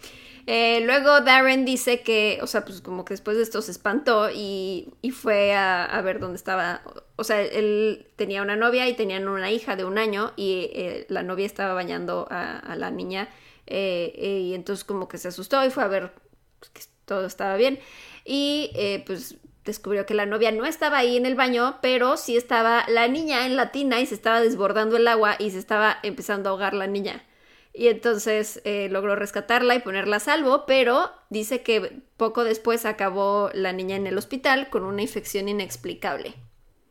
eh, 0.46 0.80
luego 0.84 1.20
Darren 1.20 1.64
dice 1.64 2.02
que, 2.02 2.38
o 2.42 2.46
sea, 2.46 2.64
pues 2.64 2.80
como 2.80 3.04
que 3.04 3.14
después 3.14 3.36
de 3.36 3.42
esto 3.42 3.62
se 3.62 3.70
espantó 3.70 4.30
y, 4.30 4.92
y 5.02 5.10
fue 5.10 5.54
a, 5.54 5.84
a 5.84 6.02
ver 6.02 6.18
dónde 6.18 6.36
estaba. 6.36 6.82
O 7.16 7.24
sea, 7.24 7.40
él 7.42 8.06
tenía 8.16 8.42
una 8.42 8.56
novia 8.56 8.88
y 8.88 8.94
tenían 8.94 9.28
una 9.28 9.50
hija 9.50 9.76
de 9.76 9.84
un 9.84 9.98
año 9.98 10.32
y 10.36 10.70
eh, 10.72 11.06
la 11.08 11.22
novia 11.22 11.46
estaba 11.46 11.74
bañando 11.74 12.26
a, 12.30 12.58
a 12.58 12.76
la 12.76 12.90
niña 12.90 13.28
eh, 13.66 14.42
y 14.48 14.54
entonces 14.54 14.84
como 14.84 15.08
que 15.08 15.18
se 15.18 15.28
asustó 15.28 15.64
y 15.64 15.70
fue 15.70 15.84
a 15.84 15.88
ver 15.88 16.12
pues, 16.58 16.70
que 16.70 16.82
todo 17.04 17.26
estaba 17.26 17.56
bien 17.56 17.78
y 18.24 18.70
eh, 18.74 19.02
pues 19.06 19.36
descubrió 19.64 20.06
que 20.06 20.14
la 20.14 20.26
novia 20.26 20.52
no 20.52 20.66
estaba 20.66 20.98
ahí 20.98 21.16
en 21.16 21.26
el 21.26 21.34
baño, 21.34 21.78
pero 21.82 22.16
sí 22.16 22.36
estaba 22.36 22.84
la 22.88 23.08
niña 23.08 23.46
en 23.46 23.56
la 23.56 23.72
tina 23.72 24.00
y 24.00 24.06
se 24.06 24.14
estaba 24.14 24.40
desbordando 24.40 24.96
el 24.96 25.08
agua 25.08 25.36
y 25.38 25.50
se 25.50 25.58
estaba 25.58 25.98
empezando 26.02 26.48
a 26.48 26.52
ahogar 26.52 26.74
la 26.74 26.86
niña. 26.86 27.24
Y 27.72 27.88
entonces 27.88 28.60
eh, 28.64 28.88
logró 28.90 29.14
rescatarla 29.14 29.74
y 29.74 29.80
ponerla 29.80 30.16
a 30.16 30.20
salvo, 30.20 30.64
pero 30.66 31.10
dice 31.28 31.62
que 31.62 32.02
poco 32.16 32.42
después 32.42 32.84
acabó 32.84 33.50
la 33.54 33.72
niña 33.72 33.96
en 33.96 34.06
el 34.06 34.18
hospital 34.18 34.70
con 34.70 34.84
una 34.84 35.02
infección 35.02 35.48
inexplicable. 35.48 36.34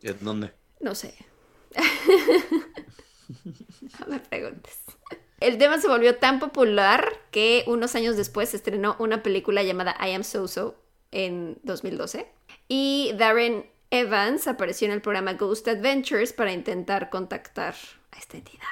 ¿En 0.01 0.17
dónde? 0.21 0.53
No 0.79 0.95
sé. 0.95 1.13
no 3.99 4.07
me 4.07 4.19
preguntes. 4.19 4.79
El 5.41 5.57
tema 5.57 5.79
se 5.79 5.87
volvió 5.87 6.17
tan 6.17 6.39
popular 6.39 7.13
que 7.31 7.63
unos 7.67 7.95
años 7.95 8.17
después 8.17 8.49
se 8.49 8.57
estrenó 8.57 8.95
una 8.99 9.23
película 9.23 9.63
llamada 9.63 9.95
I 9.99 10.13
Am 10.13 10.23
So 10.23 10.47
So 10.47 10.75
en 11.11 11.59
2012. 11.63 12.38
Y 12.69 13.11
Darren 13.17 13.65
Evans 13.91 14.47
apareció 14.47 14.85
en 14.85 14.93
el 14.93 15.01
programa 15.01 15.33
Ghost 15.33 15.67
Adventures 15.67 16.31
para 16.31 16.53
intentar 16.53 17.09
contactar 17.09 17.75
a 18.11 18.17
esta 18.19 18.37
entidad. 18.37 18.63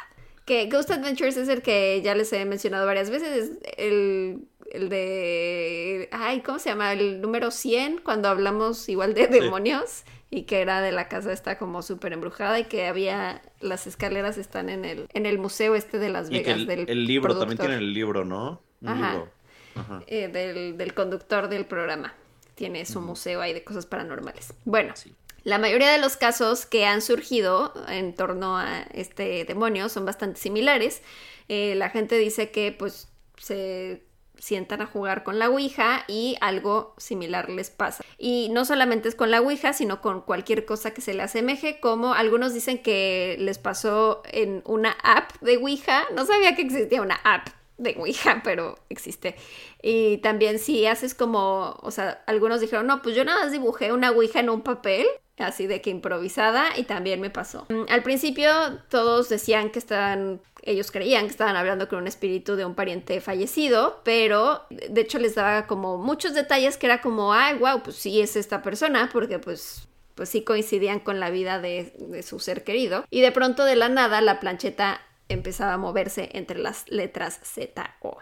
Que 0.46 0.70
Ghost 0.70 0.92
Adventures 0.92 1.36
es 1.36 1.50
el 1.50 1.62
que 1.62 2.02
ya 2.02 2.16
les 2.16 2.32
he 2.32 2.46
mencionado 2.46 2.86
varias 2.86 3.10
veces, 3.10 3.30
es 3.30 3.52
el, 3.78 4.48
el 4.72 4.88
de... 4.88 6.08
Ay, 6.12 6.40
¿cómo 6.42 6.60
se 6.60 6.70
llama? 6.70 6.94
El 6.94 7.20
número 7.20 7.52
100, 7.52 7.98
cuando 8.02 8.30
hablamos 8.30 8.88
igual 8.88 9.14
de 9.14 9.28
demonios 9.28 10.04
y 10.30 10.44
que 10.44 10.62
era 10.62 10.82
de 10.82 10.92
la 10.92 11.10
casa 11.10 11.34
esta 11.34 11.58
como 11.58 11.82
súper 11.82 12.14
embrujada 12.14 12.60
y 12.60 12.66
que 12.66 12.86
había... 12.86 13.42
Las 13.60 13.88
escaleras 13.88 14.38
están 14.38 14.70
en 14.70 14.86
el, 14.86 15.08
en 15.14 15.26
el 15.26 15.40
museo 15.40 15.74
este 15.76 15.98
de 15.98 16.10
Las 16.10 16.30
Y 16.32 16.44
que 16.44 16.54
Vegas 16.54 16.60
el, 16.60 16.68
del 16.68 16.86
el 16.88 17.06
libro, 17.06 17.36
también 17.36 17.58
productor. 17.58 17.66
tiene 17.68 17.84
el 17.84 17.94
libro, 17.94 18.24
¿no? 18.24 18.62
Un 18.82 18.88
Ajá. 18.90 19.12
libro. 19.14 19.34
Ajá. 19.74 20.04
eh, 20.08 20.28
del, 20.30 20.78
del 20.78 20.94
conductor 20.94 21.50
del 21.50 21.66
programa. 21.66 22.14
Tiene 22.58 22.86
su 22.86 23.00
museo 23.02 23.40
ahí 23.40 23.54
de 23.54 23.64
cosas 23.64 23.86
paranormales. 23.86 24.54
Bueno, 24.66 24.94
Sí. 24.96 25.14
la 25.44 25.60
mayoría 25.60 25.92
de 25.92 26.00
los 26.00 26.18
casos 26.18 26.66
que 26.66 26.86
han 26.86 27.02
surgido 27.02 27.72
en 27.88 28.14
torno 28.16 28.58
a 28.58 28.82
este 28.94 29.46
demonio 29.46 29.88
son 29.90 30.06
bastante 30.06 30.40
similares. 30.40 31.02
Eh, 31.48 31.76
la 31.76 31.90
gente 31.92 32.18
dice 32.18 32.52
que 32.52 32.72
pues 32.78 33.08
se 33.38 34.04
sientan 34.40 34.82
a 34.82 34.86
jugar 34.86 35.24
con 35.24 35.40
la 35.40 35.50
Ouija 35.50 36.04
y 36.08 36.36
algo 36.42 36.94
similar 36.98 37.50
les 37.50 37.70
pasa. 37.70 38.04
Y 38.18 38.50
no 38.52 38.66
solamente 38.66 39.08
es 39.10 39.16
con 39.16 39.32
la 39.32 39.42
Ouija, 39.42 39.74
sino 39.74 40.02
con 40.02 40.22
cualquier 40.22 40.66
cosa 40.66 40.92
que 40.94 41.02
se 41.02 41.14
le 41.14 41.24
asemeje, 41.24 41.80
como 41.80 42.14
algunos 42.14 42.54
dicen 42.54 42.82
que 42.84 43.36
les 43.40 43.58
pasó 43.58 44.22
en 44.26 44.62
una 44.66 44.98
app 45.04 45.32
de 45.42 45.58
Ouija. 45.58 46.04
No 46.16 46.26
sabía 46.26 46.56
que 46.56 46.64
existía 46.64 47.02
una 47.02 47.20
app 47.24 47.48
de 47.78 47.96
Ouija, 47.98 48.42
pero 48.44 48.78
existe. 48.90 49.36
Y 49.82 50.18
también 50.18 50.60
si 50.60 50.86
haces 50.86 51.14
como, 51.14 51.78
o 51.82 51.92
sea, 51.92 52.24
algunos 52.28 52.62
dijeron, 52.62 52.88
no, 52.88 53.02
pues 53.02 53.16
yo 53.16 53.24
nada 53.24 53.44
más 53.44 53.52
dibujé 53.52 53.92
una 53.92 54.12
Ouija 54.12 54.40
en 54.40 54.50
un 54.50 54.62
papel, 54.62 55.06
así 55.38 55.68
de 55.68 55.82
que 55.82 55.90
improvisada, 55.90 56.66
y 56.78 56.84
también 56.84 57.22
me 57.22 57.30
pasó. 57.30 57.66
Mm, 57.70 57.84
Al 57.90 58.04
principio 58.04 58.50
todos 58.90 59.30
decían 59.30 59.70
que 59.70 59.80
estaban, 59.80 60.42
ellos 60.64 60.92
creían 60.92 61.26
que 61.26 61.32
estaban 61.32 61.56
hablando 61.56 61.88
con 61.88 62.00
un 62.00 62.08
espíritu 62.08 62.56
de 62.56 62.66
un 62.66 62.76
pariente 62.76 63.22
fallecido, 63.22 64.02
pero 64.04 64.66
de 64.70 65.02
hecho 65.02 65.20
les 65.20 65.36
daba 65.36 65.68
como 65.68 65.98
muchos 65.98 66.34
detalles 66.34 66.78
que 66.78 66.88
era 66.88 67.02
como, 67.02 67.34
ay, 67.34 67.58
wow, 67.58 67.84
pues 67.84 67.98
sí 67.98 68.20
es 68.22 68.36
esta 68.36 68.62
persona, 68.62 69.10
porque 69.14 69.40
pues 69.40 69.88
pues 70.16 70.30
sí 70.30 70.42
coincidían 70.42 71.00
con 71.00 71.20
la 71.20 71.30
vida 71.30 71.60
de, 71.60 71.94
de 72.00 72.24
su 72.24 72.40
ser 72.40 72.64
querido. 72.64 73.06
Y 73.12 73.22
de 73.22 73.32
pronto 73.32 73.64
de 73.66 73.76
la 73.76 73.88
nada 73.88 74.20
la 74.20 74.40
plancheta 74.40 75.00
empezaba 75.30 75.74
a 75.74 75.78
moverse 75.78 76.30
entre 76.34 76.60
las 76.60 76.90
letras 76.90 77.40
Z 77.44 77.96
O. 78.02 78.18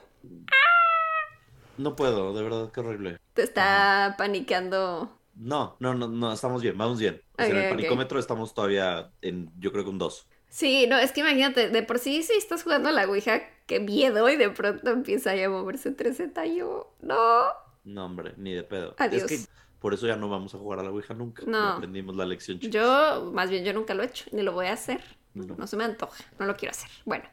No 1.77 1.95
puedo, 1.95 2.33
de 2.33 2.43
verdad, 2.43 2.71
qué 2.71 2.79
horrible. 2.79 3.19
Te 3.33 3.43
está 3.43 4.15
paniqueando. 4.17 5.19
No, 5.35 5.75
no, 5.79 5.93
no, 5.93 6.07
no, 6.07 6.31
estamos 6.31 6.61
bien, 6.61 6.77
vamos 6.77 6.99
bien. 6.99 7.21
O 7.37 7.43
sea, 7.43 7.47
Ok, 7.47 7.51
en 7.51 7.57
el 7.57 7.63
ok. 7.65 7.69
panicómetro 7.69 8.19
estamos 8.19 8.53
todavía 8.53 9.11
en, 9.21 9.51
yo 9.59 9.71
creo 9.71 9.83
que 9.83 9.89
un 9.89 9.97
2. 9.97 10.27
Sí, 10.47 10.87
no, 10.87 10.97
es 10.97 11.11
que 11.11 11.19
imagínate, 11.19 11.69
de 11.69 11.83
por 11.83 11.99
sí 11.99 12.23
si 12.23 12.33
estás 12.33 12.63
jugando 12.63 12.87
a 12.87 12.93
la 12.93 13.05
Ouija, 13.05 13.41
qué 13.65 13.81
miedo, 13.81 14.29
y 14.29 14.37
de 14.37 14.49
pronto 14.49 14.89
empieza 14.89 15.31
a 15.31 15.49
moverse 15.49 15.89
entre 15.89 16.13
Z 16.13 16.45
y 16.45 16.61
O. 16.61 16.93
No. 17.01 17.43
No, 17.83 18.05
hombre, 18.05 18.33
ni 18.37 18.53
de 18.53 18.63
pedo. 18.63 18.95
Adiós. 18.97 19.29
Es 19.29 19.47
que 19.47 19.53
por 19.79 19.93
eso 19.93 20.07
ya 20.07 20.15
no 20.15 20.29
vamos 20.29 20.55
a 20.55 20.57
jugar 20.57 20.79
a 20.79 20.83
la 20.83 20.91
Ouija 20.91 21.13
nunca. 21.13 21.43
No. 21.45 21.59
Ya 21.59 21.75
aprendimos 21.75 22.15
la 22.15 22.25
lección, 22.25 22.57
chicos. 22.59 22.73
Yo, 22.73 23.31
más 23.33 23.49
bien, 23.49 23.65
yo 23.65 23.73
nunca 23.73 23.93
lo 23.93 24.03
he 24.03 24.05
hecho, 24.05 24.25
ni 24.31 24.41
lo 24.43 24.53
voy 24.53 24.67
a 24.67 24.73
hacer. 24.73 25.03
No. 25.35 25.67
Se 25.67 25.77
me 25.77 25.83
antoja, 25.83 26.23
no 26.39 26.45
lo 26.45 26.55
quiero 26.55 26.71
hacer. 26.71 26.89
Bueno. 27.05 27.25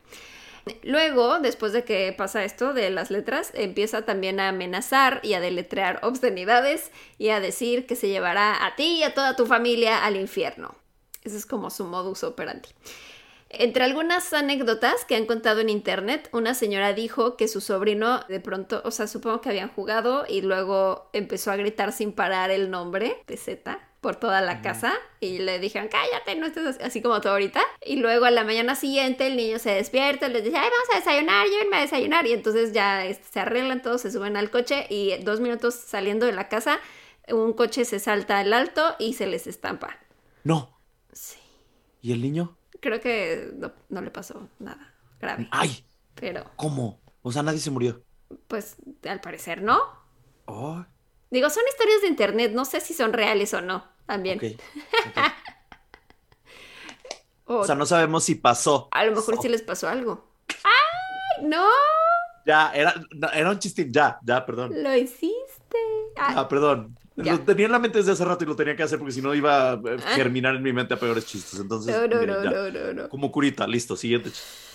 Luego, 0.84 1.40
después 1.40 1.72
de 1.72 1.84
que 1.84 2.14
pasa 2.16 2.44
esto 2.44 2.72
de 2.72 2.88
las 2.90 3.11
letras, 3.11 3.50
empieza 3.55 4.03
también 4.03 4.38
a 4.38 4.48
amenazar 4.48 5.18
y 5.24 5.34
a 5.34 5.40
deletrear 5.40 5.98
obscenidades 6.05 6.92
y 7.18 7.30
a 7.30 7.40
decir 7.40 7.84
que 7.84 7.96
se 7.96 8.09
llevará 8.09 8.64
a 8.64 8.76
ti 8.76 8.98
y 8.98 9.03
a 9.03 9.12
toda 9.12 9.34
tu 9.34 9.46
familia 9.46 10.05
al 10.05 10.14
infierno. 10.14 10.76
Ese 11.24 11.36
es 11.36 11.46
como 11.46 11.70
su 11.70 11.84
modus 11.84 12.22
operandi. 12.22 12.68
Entre 13.48 13.84
algunas 13.84 14.32
anécdotas 14.32 15.05
que 15.05 15.16
han 15.16 15.26
contado 15.26 15.61
en 15.61 15.68
internet, 15.68 16.28
una 16.32 16.55
señora 16.55 16.94
dijo 16.94 17.36
que 17.36 17.48
su 17.48 17.61
sobrino 17.61 18.24
de 18.28 18.40
pronto, 18.40 18.82
o 18.84 18.90
sea, 18.90 19.07
supongo 19.07 19.40
que 19.40 19.50
habían 19.50 19.68
jugado 19.68 20.24
y 20.28 20.42
luego 20.42 21.11
empezó 21.12 21.50
a 21.50 21.57
gritar 21.57 21.92
sin 21.92 22.12
parar 22.12 22.50
el 22.50 22.70
nombre 22.70 23.22
de 23.26 23.36
Z 23.36 23.91
por 24.03 24.16
toda 24.16 24.40
la 24.40 24.62
casa 24.62 24.92
y 25.20 25.38
le 25.38 25.61
dijeron, 25.61 25.88
cállate, 25.88 26.34
no 26.34 26.46
estés 26.46 26.66
así, 26.66 26.82
así 26.82 27.03
como 27.03 27.20
tú 27.20 27.28
ahorita. 27.28 27.62
Y 27.86 27.96
luego 27.96 28.24
a 28.24 28.32
la 28.32 28.42
mañana 28.42 28.74
siguiente 28.74 29.28
el 29.28 29.36
niño 29.36 29.61
se 29.61 29.70
despierta, 29.70 30.28
les 30.28 30.42
dice, 30.42 30.57
ay, 30.57 30.68
vamos 30.68 30.88
a 30.92 30.98
desayunar, 30.98 31.46
llévenme 31.46 31.76
a 31.76 31.80
desayunar. 31.82 32.26
Y 32.26 32.32
entonces 32.32 32.72
ya 32.72 33.07
este, 33.07 33.24
se 33.32 33.40
arreglan 33.40 33.80
todos, 33.80 34.00
se 34.00 34.11
suben 34.11 34.36
al 34.36 34.50
coche 34.50 34.86
y 34.90 35.16
dos 35.22 35.38
minutos 35.38 35.76
saliendo 35.76 36.26
de 36.26 36.32
la 36.32 36.48
casa, 36.48 36.80
un 37.28 37.53
coche 37.53 37.84
se 37.84 38.00
salta 38.00 38.40
al 38.40 38.53
alto 38.53 38.96
y 38.98 39.14
se 39.14 39.28
les 39.28 39.46
estampa. 39.46 39.96
No. 40.42 40.76
Sí. 41.12 41.38
¿Y 42.00 42.11
el 42.12 42.20
niño? 42.20 42.59
Creo 42.80 43.00
que 43.00 43.50
no, 43.55 43.72
no 43.88 44.00
le 44.03 44.11
pasó 44.11 44.48
nada 44.59 44.92
grave. 45.20 45.46
¡Ay! 45.53 45.86
Pero, 46.16 46.50
¿Cómo? 46.57 47.00
O 47.22 47.30
sea, 47.30 47.44
nadie 47.44 47.61
se 47.61 47.70
murió. 47.70 48.03
pues, 48.48 48.74
al 49.09 49.20
parecer 49.20 49.62
no. 49.62 49.80
Oh, 50.46 50.84
Digo, 51.32 51.48
son 51.48 51.62
historias 51.66 52.03
de 52.03 52.09
internet, 52.09 52.53
no 52.53 52.66
sé 52.66 52.80
si 52.80 52.92
son 52.92 53.14
reales 53.14 53.55
o 53.55 53.62
no, 53.62 53.86
también. 54.07 54.40
O, 57.44 57.57
O 57.57 57.64
sea, 57.66 57.74
no 57.74 57.84
sabemos 57.84 58.24
si 58.24 58.36
pasó. 58.36 58.88
a 58.92 59.05
lo 59.05 59.16
mejor 59.16 59.36
sí 59.42 59.48
les 59.48 59.62
pasó 59.62 59.88
algo. 59.88 60.32
¡Ay, 60.64 61.44
no! 61.44 61.66
Ya, 62.46 62.72
era, 62.72 62.94
era 63.34 63.50
un 63.50 63.59
chistín. 63.59 63.92
Ya, 63.92 64.18
ya, 64.22 64.46
perdón. 64.46 64.72
Lo 64.82 64.94
hiciste. 64.96 65.76
Ah, 66.16 66.48
perdón. 66.48 66.96
Ya. 67.16 67.32
Lo 67.34 67.40
tenía 67.40 67.66
en 67.66 67.72
la 67.72 67.78
mente 67.78 67.98
desde 67.98 68.12
hace 68.12 68.24
rato 68.24 68.44
y 68.44 68.46
lo 68.46 68.57
tenía 68.57 68.74
que 68.74 68.82
hacer 68.84 68.98
porque 68.98 69.12
si 69.12 69.20
no 69.20 69.34
iba 69.34 69.72
a 69.72 69.74
eh, 69.74 69.98
germinar 70.14 70.55
en 70.55 70.62
mi 70.62 70.72
mente 70.72 70.94
a 70.94 70.98
peores 70.98 71.26
chistes. 71.26 71.61
Entonces, 71.61 71.94
no, 71.94 72.07
no, 72.07 72.24
no, 72.24 72.70
no, 72.70 72.92
no. 72.94 73.09
Como 73.09 73.30
curita, 73.30 73.66
listo, 73.66 73.96
siguiente 73.96 74.30
chiste. 74.30 74.71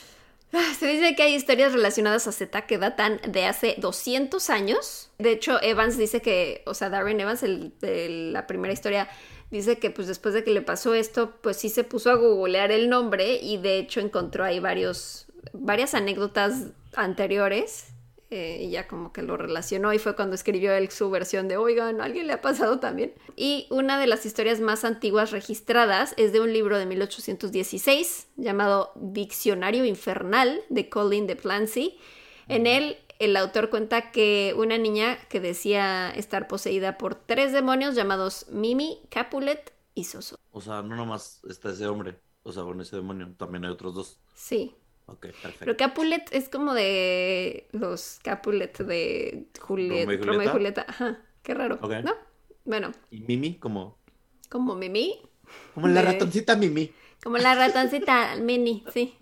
Ah, 0.53 0.73
Se 0.77 0.87
dice 0.87 1.15
que 1.15 1.23
hay 1.23 1.35
historias 1.35 1.73
relacionadas 1.73 2.27
a 2.27 2.31
Z 2.31 2.61
que 2.65 2.77
datan 2.77 3.19
de 3.27 3.45
hace 3.45 3.75
200 3.77 4.49
años. 4.49 5.11
De 5.17 5.31
hecho, 5.31 5.61
Evans 5.61 5.97
dice 5.97 6.21
que, 6.21 6.63
o 6.65 6.73
sea, 6.73 6.89
Darren 6.89 7.19
Evans, 7.19 7.43
el 7.43 7.73
de 7.81 8.07
la 8.31 8.47
primera 8.47 8.73
historia, 8.73 9.09
dice 9.51 9.77
que 9.77 9.91
pues 9.91 10.07
después 10.07 10.33
de 10.33 10.43
que 10.43 10.51
le 10.51 10.61
pasó 10.61 10.93
esto, 10.93 11.33
pues 11.41 11.57
sí 11.57 11.69
se 11.69 11.83
puso 11.83 12.11
a 12.11 12.15
googlear 12.15 12.71
el 12.71 12.89
nombre 12.89 13.35
y 13.41 13.57
de 13.57 13.77
hecho 13.77 13.99
encontró 13.99 14.43
ahí 14.43 14.59
varios, 14.59 15.27
varias 15.53 15.93
anécdotas 15.93 16.67
anteriores 16.95 17.87
eh, 18.29 18.63
y 18.63 18.71
ya 18.71 18.87
como 18.87 19.13
que 19.13 19.21
lo 19.21 19.37
relacionó 19.37 19.93
y 19.93 19.99
fue 19.99 20.15
cuando 20.15 20.35
escribió 20.35 20.73
él 20.73 20.89
su 20.89 21.09
versión 21.09 21.47
de, 21.47 21.55
oigan, 21.55 22.01
¿a 22.01 22.03
alguien 22.03 22.27
le 22.27 22.33
ha 22.33 22.41
pasado 22.41 22.79
también? 22.79 23.13
Y 23.35 23.67
una 23.69 23.99
de 23.99 24.07
las 24.07 24.25
historias 24.25 24.59
más 24.59 24.83
antiguas 24.83 25.31
registradas 25.31 26.13
es 26.17 26.33
de 26.33 26.41
un 26.41 26.51
libro 26.51 26.77
de 26.77 26.85
1816 26.85 28.27
llamado 28.35 28.91
Diccionario 28.95 29.85
Infernal 29.85 30.61
de 30.69 30.89
Colin 30.89 31.25
de 31.25 31.37
Plancy. 31.37 31.97
En 32.49 32.67
él 32.67 32.97
el 33.19 33.35
autor 33.37 33.69
cuenta 33.69 34.11
que 34.11 34.53
una 34.57 34.77
niña 34.77 35.17
que 35.29 35.39
decía 35.39 36.09
estar 36.09 36.47
poseída 36.47 36.97
por 36.97 37.15
tres 37.15 37.53
demonios 37.53 37.95
llamados 37.95 38.47
Mimi, 38.49 39.01
Capulet 39.09 39.73
y 39.95 40.03
Soso. 40.03 40.37
O 40.51 40.61
sea, 40.61 40.81
no 40.81 40.95
nomás 40.95 41.41
está 41.49 41.69
ese 41.69 41.87
hombre, 41.87 42.19
o 42.43 42.51
sea, 42.51 42.63
con 42.63 42.79
ese 42.81 42.97
demonio, 42.97 43.33
también 43.37 43.65
hay 43.65 43.71
otros 43.71 43.95
dos. 43.95 44.19
Sí. 44.35 44.75
Ok, 45.07 45.21
perfecto. 45.27 45.57
Pero 45.59 45.77
Capulet 45.77 46.27
es 46.33 46.49
como 46.49 46.73
de 46.73 47.67
los 47.71 48.19
Capulet 48.23 48.77
de 48.79 49.47
Juliet, 49.59 50.05
Romeo 50.05 50.13
y 50.13 50.21
Romeo 50.21 50.43
y 50.43 50.47
Julieta. 50.47 50.51
Julieta. 50.51 50.85
Ajá, 50.87 51.21
qué 51.43 51.53
raro. 51.53 51.79
¿no? 51.81 52.13
Bueno, 52.65 52.91
Y 53.09 53.21
Mimi, 53.21 53.55
como, 53.55 53.97
como 54.49 54.75
Mimi, 54.75 55.21
como 55.73 55.87
la 55.87 56.01
ratoncita 56.01 56.55
Mimi. 56.57 56.91
como 57.23 57.37
la 57.37 57.55
ratoncita 57.55 58.35
mini, 58.35 58.83
sí. 58.93 59.15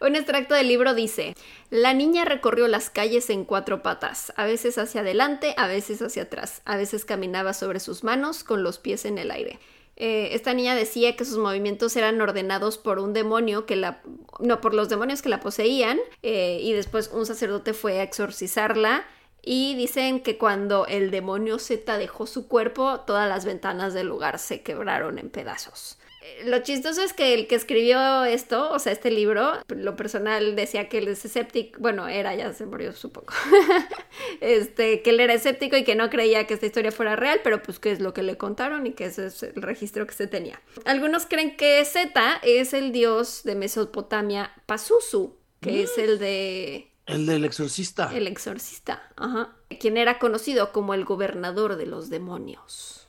Un 0.00 0.14
extracto 0.14 0.54
del 0.54 0.68
libro 0.68 0.94
dice, 0.94 1.34
la 1.70 1.92
niña 1.92 2.24
recorrió 2.24 2.68
las 2.68 2.88
calles 2.88 3.30
en 3.30 3.44
cuatro 3.44 3.82
patas, 3.82 4.32
a 4.36 4.44
veces 4.44 4.78
hacia 4.78 5.00
adelante, 5.00 5.54
a 5.56 5.66
veces 5.66 6.00
hacia 6.02 6.24
atrás, 6.24 6.62
a 6.66 6.76
veces 6.76 7.04
caminaba 7.04 7.52
sobre 7.52 7.80
sus 7.80 8.04
manos 8.04 8.44
con 8.44 8.62
los 8.62 8.78
pies 8.78 9.04
en 9.06 9.18
el 9.18 9.32
aire. 9.32 9.58
Eh, 10.00 10.28
esta 10.32 10.54
niña 10.54 10.76
decía 10.76 11.16
que 11.16 11.24
sus 11.24 11.38
movimientos 11.38 11.96
eran 11.96 12.20
ordenados 12.20 12.78
por 12.78 13.00
un 13.00 13.12
demonio 13.12 13.66
que 13.66 13.74
la... 13.74 14.00
no, 14.38 14.60
por 14.60 14.72
los 14.72 14.88
demonios 14.88 15.22
que 15.22 15.28
la 15.28 15.40
poseían 15.40 15.98
eh, 16.22 16.60
y 16.62 16.72
después 16.72 17.10
un 17.12 17.26
sacerdote 17.26 17.74
fue 17.74 17.98
a 17.98 18.04
exorcizarla 18.04 19.04
y 19.42 19.74
dicen 19.74 20.20
que 20.22 20.38
cuando 20.38 20.86
el 20.86 21.10
demonio 21.10 21.58
Z 21.58 21.98
dejó 21.98 22.28
su 22.28 22.46
cuerpo, 22.46 23.00
todas 23.00 23.28
las 23.28 23.44
ventanas 23.44 23.92
del 23.92 24.06
lugar 24.06 24.38
se 24.38 24.62
quebraron 24.62 25.18
en 25.18 25.30
pedazos. 25.30 25.98
Eh, 26.28 26.42
Lo 26.44 26.58
chistoso 26.62 27.02
es 27.02 27.12
que 27.12 27.34
el 27.34 27.46
que 27.46 27.54
escribió 27.54 28.24
esto, 28.24 28.70
o 28.70 28.78
sea, 28.78 28.92
este 28.92 29.10
libro, 29.10 29.52
lo 29.68 29.96
personal 29.96 30.56
decía 30.56 30.88
que 30.88 30.98
él 30.98 31.08
es 31.08 31.24
escéptico, 31.24 31.80
bueno, 31.80 32.08
era, 32.08 32.34
ya 32.34 32.52
se 32.52 32.66
murió 32.66 32.92
supongo, 32.92 33.32
este, 34.40 35.02
que 35.02 35.10
él 35.10 35.20
era 35.20 35.34
escéptico 35.34 35.76
y 35.76 35.84
que 35.84 35.94
no 35.94 36.10
creía 36.10 36.46
que 36.46 36.54
esta 36.54 36.66
historia 36.66 36.92
fuera 36.92 37.16
real, 37.16 37.40
pero 37.42 37.62
pues 37.62 37.78
que 37.78 37.90
es 37.90 38.00
lo 38.00 38.12
que 38.14 38.22
le 38.22 38.36
contaron 38.36 38.86
y 38.86 38.92
que 38.92 39.06
ese 39.06 39.26
es 39.26 39.42
el 39.42 39.62
registro 39.62 40.06
que 40.06 40.14
se 40.14 40.26
tenía. 40.26 40.60
Algunos 40.84 41.26
creen 41.26 41.56
que 41.56 41.84
Z 41.84 42.40
es 42.42 42.74
el 42.74 42.92
dios 42.92 43.42
de 43.44 43.54
Mesopotamia 43.54 44.52
Pazuzu, 44.66 45.36
que 45.60 45.82
es 45.82 45.98
el 45.98 46.18
de 46.18 46.92
El 47.06 47.26
del 47.26 47.44
exorcista. 47.44 48.10
el 48.14 48.26
exorcista, 48.26 49.10
ajá, 49.16 49.56
quien 49.80 49.96
era 49.96 50.18
conocido 50.18 50.72
como 50.72 50.94
el 50.94 51.04
gobernador 51.04 51.76
de 51.76 51.86
los 51.86 52.10
demonios. 52.10 53.08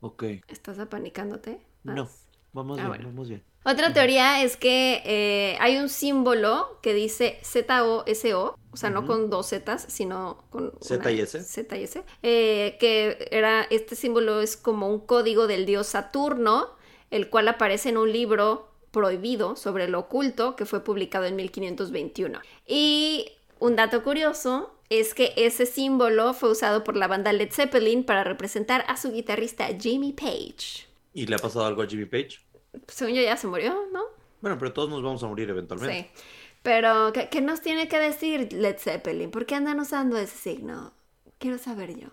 Ok. 0.00 0.24
¿Estás 0.48 0.78
apanicándote? 0.78 1.60
más? 1.82 1.96
No, 1.96 2.10
vamos 2.54 2.78
Ah, 2.78 2.82
bien, 2.84 2.88
bueno. 2.88 3.08
vamos 3.08 3.28
bien. 3.28 3.42
Otra 3.66 3.92
teoría 3.92 4.42
es 4.42 4.56
que 4.56 5.02
eh, 5.04 5.56
hay 5.60 5.76
un 5.78 5.88
símbolo 5.88 6.78
que 6.82 6.92
dice 6.94 7.38
Z-O-S-O, 7.42 8.58
o 8.70 8.76
sea, 8.76 8.90
no 8.90 9.06
con 9.06 9.30
dos 9.30 9.48
Zetas, 9.50 9.86
sino 9.88 10.44
con 10.50 10.72
Z 10.80 11.10
y 11.12 11.20
S. 11.20 11.42
Z 11.42 11.76
y 11.76 11.84
S, 11.84 12.02
eh, 12.22 12.76
que 12.80 13.28
era, 13.30 13.62
este 13.70 13.96
símbolo 13.96 14.40
es 14.40 14.56
como 14.56 14.88
un 14.88 15.00
código 15.00 15.46
del 15.46 15.64
dios 15.66 15.86
Saturno, 15.88 16.70
el 17.10 17.30
cual 17.30 17.48
aparece 17.48 17.88
en 17.90 17.96
un 17.96 18.12
libro 18.12 18.70
prohibido 18.90 19.56
sobre 19.56 19.88
lo 19.88 20.00
oculto 20.00 20.56
que 20.56 20.66
fue 20.66 20.84
publicado 20.84 21.24
en 21.24 21.36
1521. 21.36 22.40
Y 22.66 23.32
un 23.60 23.76
dato 23.76 24.02
curioso 24.02 24.74
es 24.90 25.14
que 25.14 25.32
ese 25.36 25.64
símbolo 25.66 26.34
fue 26.34 26.50
usado 26.50 26.84
por 26.84 26.96
la 26.96 27.08
banda 27.08 27.32
Led 27.32 27.50
Zeppelin 27.50 28.04
para 28.04 28.24
representar 28.24 28.84
a 28.88 28.96
su 28.98 29.10
guitarrista 29.10 29.66
Jimmy 29.80 30.12
Page. 30.12 30.86
¿Y 31.14 31.26
le 31.26 31.36
ha 31.36 31.38
pasado 31.38 31.64
algo 31.64 31.82
a 31.82 31.86
Jimmy 31.86 32.04
Page? 32.04 32.40
Según 32.88 33.14
yo 33.14 33.22
ya 33.22 33.36
se 33.36 33.46
murió, 33.46 33.86
¿no? 33.92 34.02
Bueno, 34.42 34.58
pero 34.58 34.72
todos 34.72 34.90
nos 34.90 35.02
vamos 35.02 35.22
a 35.22 35.28
morir 35.28 35.48
eventualmente. 35.48 36.10
Sí. 36.12 36.22
Pero, 36.62 37.12
¿qué, 37.12 37.28
qué 37.30 37.40
nos 37.40 37.60
tiene 37.60 37.88
que 37.88 37.98
decir 37.98 38.52
Led 38.52 38.76
Zeppelin? 38.78 39.30
¿Por 39.30 39.46
qué 39.46 39.54
andan 39.54 39.80
usando 39.80 40.18
ese 40.18 40.36
signo? 40.36 40.92
Quiero 41.38 41.56
saber 41.56 41.96
yo. 41.98 42.08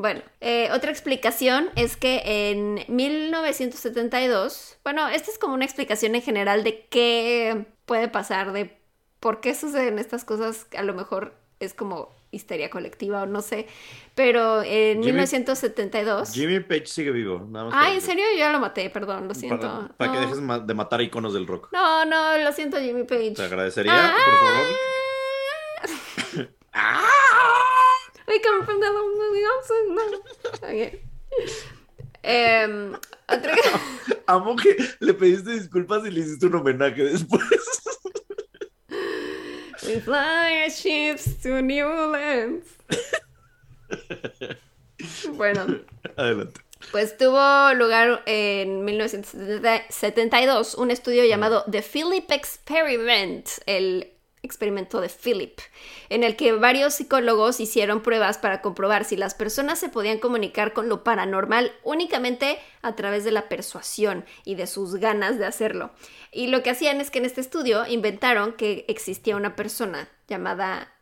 Bueno, 0.00 0.22
eh, 0.40 0.70
otra 0.72 0.90
explicación 0.90 1.68
es 1.76 1.96
que 1.98 2.22
en 2.24 2.80
1972, 2.88 4.78
bueno, 4.82 5.08
esta 5.08 5.30
es 5.30 5.38
como 5.38 5.54
una 5.54 5.66
explicación 5.66 6.14
en 6.14 6.22
general 6.22 6.64
de 6.64 6.86
qué 6.86 7.66
puede 7.84 8.08
pasar, 8.08 8.52
de 8.52 8.78
por 9.20 9.40
qué 9.42 9.54
suceden 9.54 9.98
estas 9.98 10.24
cosas, 10.24 10.66
a 10.74 10.82
lo 10.82 10.94
mejor 10.94 11.34
es 11.58 11.74
como 11.74 12.14
histeria 12.32 12.70
colectiva 12.70 13.22
o 13.22 13.26
no 13.26 13.42
sé, 13.42 13.66
pero 14.14 14.62
en 14.62 15.02
Jimmy- 15.02 15.12
1972... 15.12 16.32
Jimmy 16.32 16.60
Page 16.60 16.86
sigue 16.86 17.10
vivo. 17.10 17.46
Nada 17.50 17.66
más 17.66 17.74
para- 17.74 17.92
¿en 17.94 18.00
serio? 18.00 18.24
Yo 18.32 18.38
ya 18.38 18.52
lo 18.52 18.60
maté, 18.60 18.88
perdón, 18.90 19.26
lo 19.28 19.34
siento. 19.34 19.60
Para, 19.66 19.88
para 19.96 20.12
que 20.12 20.18
dejes 20.20 20.36
de 20.66 20.74
matar 20.74 21.00
iconos 21.00 21.34
del 21.34 21.46
rock. 21.46 21.68
No, 21.72 22.04
no, 22.04 22.38
lo 22.38 22.52
siento, 22.52 22.78
Jimmy 22.78 23.04
Page. 23.04 23.32
Te 23.34 23.42
agradecería, 23.44 23.92
Ah. 23.94 24.14
por 24.24 24.34
favor. 24.38 24.66
We 28.28 28.40
come 28.40 28.64
from 28.64 28.78
the 28.80 28.86
lonely. 28.86 29.42
Okay. 30.62 31.02
Otra- 33.28 33.54
Amo 34.26 34.54
que 34.56 34.76
le 35.00 35.14
pediste 35.14 35.50
disculpas 35.52 36.04
y 36.06 36.10
le 36.10 36.20
hiciste 36.20 36.46
un 36.46 36.54
homenaje 36.56 37.02
después. 37.04 37.42
We 39.90 39.98
fly 39.98 40.62
our 40.62 40.70
ships 40.70 41.34
to 41.42 41.60
new 41.62 41.84
lands. 42.12 42.66
Bueno, 45.34 45.80
Adelante. 46.16 46.60
pues 46.92 47.16
tuvo 47.16 47.72
lugar 47.74 48.22
en 48.26 48.84
1972 48.84 50.74
un 50.74 50.90
estudio 50.90 51.24
llamado 51.24 51.64
The 51.70 51.82
Philip 51.82 52.30
Experiment, 52.30 53.48
el 53.66 54.09
experimento 54.50 55.00
de 55.00 55.08
Philip, 55.08 55.60
en 56.08 56.24
el 56.24 56.34
que 56.34 56.52
varios 56.52 56.94
psicólogos 56.94 57.60
hicieron 57.60 58.02
pruebas 58.02 58.36
para 58.36 58.60
comprobar 58.60 59.04
si 59.04 59.16
las 59.16 59.34
personas 59.34 59.78
se 59.78 59.88
podían 59.88 60.18
comunicar 60.18 60.72
con 60.72 60.88
lo 60.88 61.04
paranormal 61.04 61.72
únicamente 61.84 62.58
a 62.82 62.96
través 62.96 63.24
de 63.24 63.30
la 63.30 63.48
persuasión 63.48 64.24
y 64.44 64.56
de 64.56 64.66
sus 64.66 64.96
ganas 64.96 65.38
de 65.38 65.46
hacerlo. 65.46 65.92
Y 66.32 66.48
lo 66.48 66.62
que 66.62 66.70
hacían 66.70 67.00
es 67.00 67.10
que 67.10 67.18
en 67.18 67.26
este 67.26 67.40
estudio 67.40 67.86
inventaron 67.86 68.52
que 68.54 68.84
existía 68.88 69.36
una 69.36 69.54
persona 69.54 70.08
llamada 70.26 70.92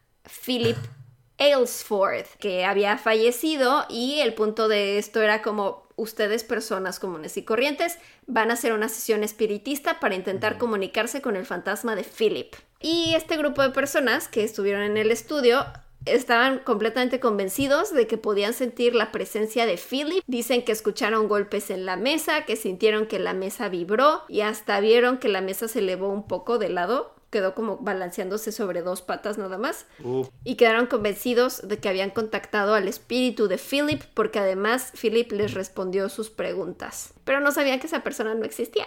Philip 0.44 0.76
Aylesford, 1.38 2.26
que 2.38 2.64
había 2.64 2.98
fallecido 2.98 3.86
y 3.88 4.20
el 4.20 4.34
punto 4.34 4.68
de 4.68 4.98
esto 4.98 5.22
era 5.22 5.40
como 5.40 5.87
ustedes 5.98 6.44
personas 6.44 6.98
comunes 6.98 7.36
y 7.36 7.42
corrientes 7.42 7.98
van 8.26 8.50
a 8.50 8.54
hacer 8.54 8.72
una 8.72 8.88
sesión 8.88 9.22
espiritista 9.22 10.00
para 10.00 10.14
intentar 10.14 10.56
comunicarse 10.56 11.20
con 11.20 11.36
el 11.36 11.44
fantasma 11.44 11.94
de 11.94 12.04
Philip. 12.04 12.54
Y 12.80 13.14
este 13.14 13.36
grupo 13.36 13.60
de 13.60 13.70
personas 13.70 14.28
que 14.28 14.44
estuvieron 14.44 14.82
en 14.82 14.96
el 14.96 15.10
estudio 15.10 15.66
estaban 16.06 16.60
completamente 16.60 17.20
convencidos 17.20 17.92
de 17.92 18.06
que 18.06 18.18
podían 18.18 18.54
sentir 18.54 18.94
la 18.94 19.12
presencia 19.12 19.66
de 19.66 19.76
Philip. 19.76 20.22
Dicen 20.26 20.64
que 20.64 20.72
escucharon 20.72 21.28
golpes 21.28 21.70
en 21.70 21.84
la 21.84 21.96
mesa, 21.96 22.44
que 22.44 22.56
sintieron 22.56 23.06
que 23.06 23.18
la 23.18 23.34
mesa 23.34 23.68
vibró 23.68 24.22
y 24.28 24.40
hasta 24.42 24.80
vieron 24.80 25.18
que 25.18 25.28
la 25.28 25.40
mesa 25.40 25.68
se 25.68 25.80
elevó 25.80 26.08
un 26.08 26.26
poco 26.26 26.58
de 26.58 26.68
lado. 26.68 27.17
Quedó 27.30 27.54
como 27.54 27.76
balanceándose 27.78 28.52
sobre 28.52 28.82
dos 28.82 29.02
patas 29.02 29.36
nada 29.38 29.58
más 29.58 29.86
y 30.44 30.56
quedaron 30.56 30.86
convencidos 30.86 31.66
de 31.66 31.78
que 31.78 31.88
habían 31.88 32.10
contactado 32.10 32.74
al 32.74 32.88
espíritu 32.88 33.48
de 33.48 33.58
Philip 33.58 34.02
porque 34.14 34.38
además 34.38 34.92
Philip 35.00 35.30
les 35.32 35.54
respondió 35.54 36.08
sus 36.08 36.30
preguntas. 36.30 37.12
Pero 37.24 37.40
no 37.40 37.52
sabían 37.52 37.80
que 37.80 37.86
esa 37.86 38.02
persona 38.02 38.34
no 38.34 38.44
existía. 38.44 38.86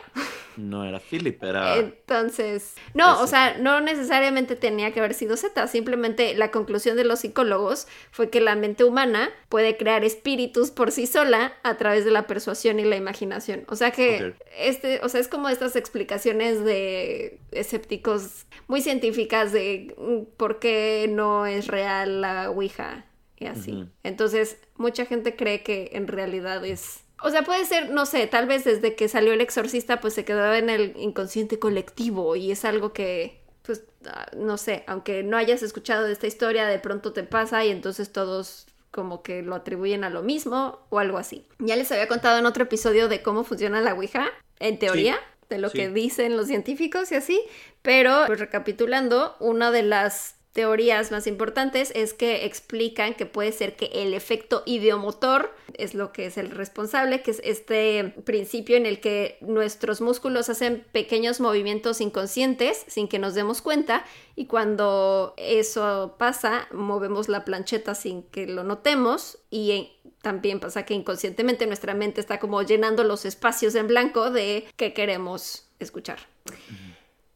no 0.57 0.83
era 0.85 0.99
Philip, 0.99 1.43
era. 1.43 1.77
Entonces, 1.77 2.73
no, 2.95 3.21
o 3.21 3.27
sea, 3.27 3.57
no 3.59 3.81
necesariamente 3.81 4.55
tenía 4.55 4.91
que 4.91 4.99
haber 4.99 5.13
sido 5.13 5.37
Z, 5.37 5.67
simplemente 5.67 6.33
la 6.33 6.49
conclusión 6.49 6.97
de 6.97 7.03
los 7.03 7.19
psicólogos 7.19 7.87
fue 8.11 8.31
que 8.31 8.41
la 8.41 8.55
mente 8.55 8.83
humana 8.83 9.29
puede 9.49 9.77
crear 9.77 10.03
espíritus 10.03 10.71
por 10.71 10.91
sí 10.91 11.05
sola 11.05 11.53
a 11.63 11.77
través 11.77 12.05
de 12.05 12.11
la 12.11 12.25
persuasión 12.25 12.79
y 12.79 12.85
la 12.85 12.95
imaginación. 12.95 13.63
O 13.67 13.75
sea 13.75 13.91
que 13.91 14.33
este, 14.57 14.99
o 15.03 15.09
sea, 15.09 15.21
es 15.21 15.27
como 15.27 15.49
estas 15.49 15.75
explicaciones 15.75 16.63
de 16.63 17.39
escépticos 17.51 18.21
muy 18.67 18.81
científicas 18.81 19.51
de 19.51 19.95
mm, 19.97 20.35
por 20.37 20.59
qué 20.59 21.07
no 21.09 21.45
es 21.45 21.67
real 21.67 22.21
la 22.21 22.49
Ouija 22.49 23.05
y 23.37 23.47
así. 23.47 23.87
Entonces, 24.03 24.57
mucha 24.77 25.05
gente 25.05 25.35
cree 25.35 25.63
que 25.63 25.91
en 25.93 26.07
realidad 26.07 26.63
es 26.63 27.03
o 27.23 27.29
sea, 27.29 27.43
puede 27.43 27.65
ser, 27.65 27.91
no 27.91 28.05
sé, 28.05 28.25
tal 28.27 28.47
vez 28.47 28.63
desde 28.63 28.95
que 28.95 29.07
salió 29.07 29.33
el 29.33 29.41
exorcista, 29.41 30.01
pues 30.01 30.15
se 30.15 30.25
quedó 30.25 30.53
en 30.53 30.69
el 30.69 30.93
inconsciente 30.97 31.59
colectivo 31.59 32.35
y 32.35 32.51
es 32.51 32.65
algo 32.65 32.93
que, 32.93 33.41
pues, 33.61 33.83
ah, 34.07 34.25
no 34.35 34.57
sé, 34.57 34.83
aunque 34.87 35.21
no 35.21 35.37
hayas 35.37 35.61
escuchado 35.61 36.05
de 36.05 36.13
esta 36.13 36.25
historia, 36.25 36.65
de 36.65 36.79
pronto 36.79 37.13
te 37.13 37.23
pasa 37.23 37.63
y 37.63 37.69
entonces 37.69 38.11
todos 38.11 38.65
como 38.89 39.21
que 39.21 39.43
lo 39.43 39.55
atribuyen 39.55 40.03
a 40.03 40.09
lo 40.09 40.23
mismo 40.23 40.79
o 40.89 40.99
algo 40.99 41.17
así. 41.17 41.45
Ya 41.59 41.75
les 41.75 41.91
había 41.91 42.07
contado 42.07 42.39
en 42.39 42.45
otro 42.45 42.63
episodio 42.63 43.07
de 43.07 43.21
cómo 43.21 43.43
funciona 43.43 43.81
la 43.81 43.93
Ouija, 43.93 44.27
en 44.59 44.79
teoría, 44.79 45.17
de 45.55 45.61
lo 45.61 45.69
sí. 45.69 45.77
que 45.77 45.89
dicen 45.89 46.37
los 46.37 46.47
científicos 46.47 47.11
y 47.11 47.15
así, 47.15 47.41
pero 47.81 48.23
pues 48.27 48.39
recapitulando, 48.39 49.35
una 49.39 49.71
de 49.71 49.83
las 49.83 50.35
teorías 50.53 51.11
más 51.11 51.27
importantes 51.27 51.91
es 51.95 52.13
que 52.13 52.45
explican 52.45 53.13
que 53.13 53.25
puede 53.25 53.51
ser 53.51 53.75
que 53.75 53.85
el 53.93 54.13
efecto 54.13 54.63
ideomotor 54.65 55.53
es 55.73 55.93
lo 55.93 56.11
que 56.11 56.25
es 56.25 56.37
el 56.37 56.51
responsable, 56.51 57.21
que 57.21 57.31
es 57.31 57.41
este 57.43 58.13
principio 58.25 58.75
en 58.75 58.85
el 58.85 58.99
que 58.99 59.37
nuestros 59.41 60.01
músculos 60.01 60.49
hacen 60.49 60.85
pequeños 60.91 61.39
movimientos 61.39 62.01
inconscientes 62.01 62.83
sin 62.87 63.07
que 63.07 63.19
nos 63.19 63.33
demos 63.33 63.61
cuenta 63.61 64.05
y 64.35 64.47
cuando 64.47 65.33
eso 65.37 66.15
pasa 66.17 66.67
movemos 66.71 67.29
la 67.29 67.45
plancheta 67.45 67.95
sin 67.95 68.23
que 68.23 68.47
lo 68.47 68.63
notemos 68.63 69.37
y 69.49 69.93
también 70.21 70.59
pasa 70.59 70.85
que 70.85 70.93
inconscientemente 70.93 71.65
nuestra 71.65 71.93
mente 71.93 72.21
está 72.21 72.39
como 72.39 72.61
llenando 72.61 73.03
los 73.03 73.25
espacios 73.25 73.75
en 73.75 73.87
blanco 73.87 74.31
de 74.31 74.67
que 74.75 74.93
queremos 74.93 75.67
escuchar. 75.79 76.19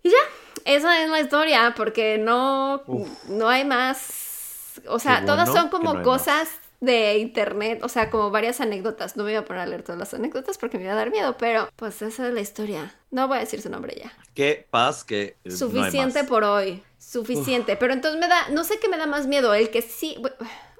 Y 0.03 0.09
ya, 0.09 0.17
esa 0.65 1.03
es 1.03 1.09
la 1.09 1.21
historia, 1.21 1.73
porque 1.77 2.17
no, 2.17 2.81
Uf. 2.87 3.07
no 3.29 3.47
hay 3.47 3.63
más. 3.63 4.81
O 4.87 4.99
sea, 4.99 5.25
todas 5.25 5.51
son 5.51 5.69
como 5.69 5.93
no 5.93 6.03
cosas 6.03 6.49
de 6.81 7.17
internet, 7.17 7.79
o 7.83 7.89
sea, 7.89 8.09
como 8.09 8.31
varias 8.31 8.59
anécdotas. 8.61 9.15
No 9.15 9.23
me 9.23 9.31
voy 9.31 9.37
a 9.37 9.45
poner 9.45 9.61
a 9.61 9.65
leer 9.65 9.83
todas 9.83 9.99
las 9.99 10.13
anécdotas 10.13 10.57
porque 10.57 10.77
me 10.77 10.85
va 10.87 10.93
a 10.93 10.95
dar 10.95 11.11
miedo, 11.11 11.37
pero 11.37 11.69
pues 11.75 12.01
esa 12.01 12.27
es 12.27 12.33
la 12.33 12.41
historia. 12.41 12.93
No 13.11 13.27
voy 13.27 13.37
a 13.37 13.41
decir 13.41 13.61
su 13.61 13.69
nombre 13.69 13.95
ya. 13.95 14.11
Qué 14.33 14.67
paz 14.69 15.03
que 15.03 15.21
eh, 15.23 15.37
no 15.45 15.55
Suficiente 15.55 16.23
por 16.23 16.43
hoy. 16.43 16.83
Suficiente. 16.97 17.77
Pero 17.77 17.93
entonces 17.93 18.19
me 18.19 18.27
da, 18.27 18.49
no 18.49 18.63
sé 18.63 18.79
qué 18.79 18.89
me 18.89 18.97
da 18.97 19.05
más 19.05 19.27
miedo, 19.27 19.53
el 19.53 19.69
que 19.69 19.81
sí, 19.81 20.17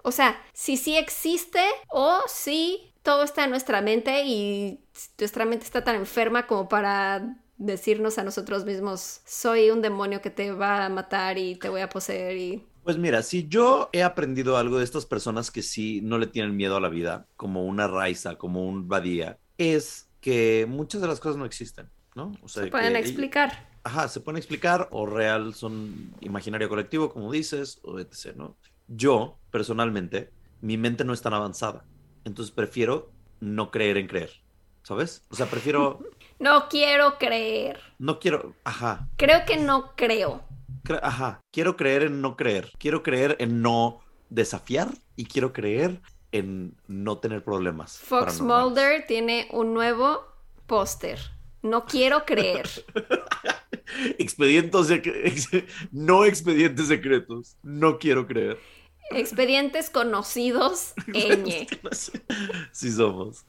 o 0.04 0.12
sea, 0.12 0.42
si 0.54 0.78
sí 0.78 0.98
existe 0.98 1.64
o 1.88 2.22
si 2.28 2.92
todo 3.04 3.24
está 3.24 3.44
en 3.44 3.52
nuestra 3.52 3.82
mente 3.82 4.24
y 4.26 4.80
nuestra 5.20 5.46
mente 5.46 5.66
está 5.66 5.84
tan 5.84 5.96
enferma 5.96 6.48
como 6.48 6.68
para 6.68 7.38
decirnos 7.58 8.18
a 8.18 8.24
nosotros 8.24 8.66
mismos, 8.66 9.22
soy 9.26 9.70
un 9.70 9.82
demonio 9.82 10.22
que 10.22 10.30
te 10.30 10.52
va 10.52 10.86
a 10.86 10.90
matar 10.90 11.38
y 11.38 11.56
te 11.56 11.70
voy 11.70 11.82
a 11.82 11.90
poseer 11.90 12.38
y... 12.38 12.64
Pues 12.84 12.98
mira, 13.00 13.24
si 13.24 13.48
yo 13.48 13.90
he 13.94 14.04
aprendido 14.04 14.58
algo 14.58 14.78
de 14.78 14.84
estas 14.84 15.06
personas 15.08 15.50
que 15.50 15.64
sí 15.64 16.02
no 16.04 16.20
le 16.20 16.28
tienen 16.28 16.56
miedo 16.56 16.76
a 16.76 16.82
la 16.82 16.90
vida, 16.90 17.28
como 17.36 17.66
una 17.66 17.88
Raiza, 17.88 18.36
como 18.38 18.68
un 18.68 18.88
Badía, 18.88 19.40
es 19.58 20.08
que 20.22 20.68
muchas 20.70 21.02
de 21.02 21.08
las 21.08 21.20
cosas 21.20 21.38
no 21.38 21.46
existen, 21.46 21.90
¿no? 22.14 22.32
O 22.44 22.48
sea, 22.48 22.64
Se 22.64 22.70
pueden 22.70 22.94
que- 22.94 23.00
explicar. 23.00 23.70
Ajá, 23.84 24.08
se 24.08 24.20
pueden 24.20 24.38
explicar 24.38 24.88
o 24.92 25.06
real 25.06 25.54
son 25.54 26.14
imaginario 26.22 26.70
colectivo, 26.70 27.12
como 27.12 27.32
dices, 27.32 27.80
o 27.84 28.00
etc., 28.00 28.36
¿no? 28.36 28.58
Yo, 28.88 29.40
personalmente, 29.52 30.32
mi 30.62 30.78
mente 30.78 31.04
no 31.06 31.14
es 31.14 31.22
tan 31.22 31.34
avanzada, 31.34 31.86
entonces 32.24 32.54
prefiero 32.54 33.12
no 33.40 33.70
creer 33.72 33.98
en 33.98 34.08
creer, 34.08 34.32
¿sabes? 34.84 35.24
O 35.30 35.36
sea, 35.36 35.48
prefiero, 35.48 36.00
No 36.40 36.68
quiero 36.70 37.18
creer. 37.18 37.80
no 37.98 38.20
quiero, 38.20 38.56
ajá, 38.64 39.08
Creo 39.18 39.46
que 39.46 39.58
no 39.58 39.96
creo. 39.96 40.44
cre- 40.84 41.00
ajá, 41.02 41.42
quiero 41.52 41.76
creer 41.78 42.04
en 42.04 42.22
no 42.22 42.36
creer, 42.36 42.72
quiero 42.78 43.04
creer 43.04 43.36
en 43.40 43.62
no 43.62 44.02
desafiar 44.30 44.90
y 45.16 45.26
quiero 45.26 45.54
creer 45.54 46.02
en 46.32 46.76
no 46.88 47.18
tener 47.20 47.44
problemas. 47.44 47.98
Fox. 48.00 48.42
Mulder 48.42 49.06
tiene 49.08 49.48
un 49.52 49.74
nuevo 49.74 50.26
póster. 50.68 51.20
No 51.62 51.86
quiero 51.86 52.26
creer. 52.26 52.70
Expedientes, 54.20 54.88
no 55.92 56.26
expedientes 56.26 56.88
secretos, 56.88 57.56
no 57.64 57.98
quiero 57.98 58.28
creer. 58.28 58.60
Expedientes 59.12 59.90
conocidos, 59.90 60.94
ñ. 61.08 61.68
Sí 62.72 62.92
somos. 62.92 63.46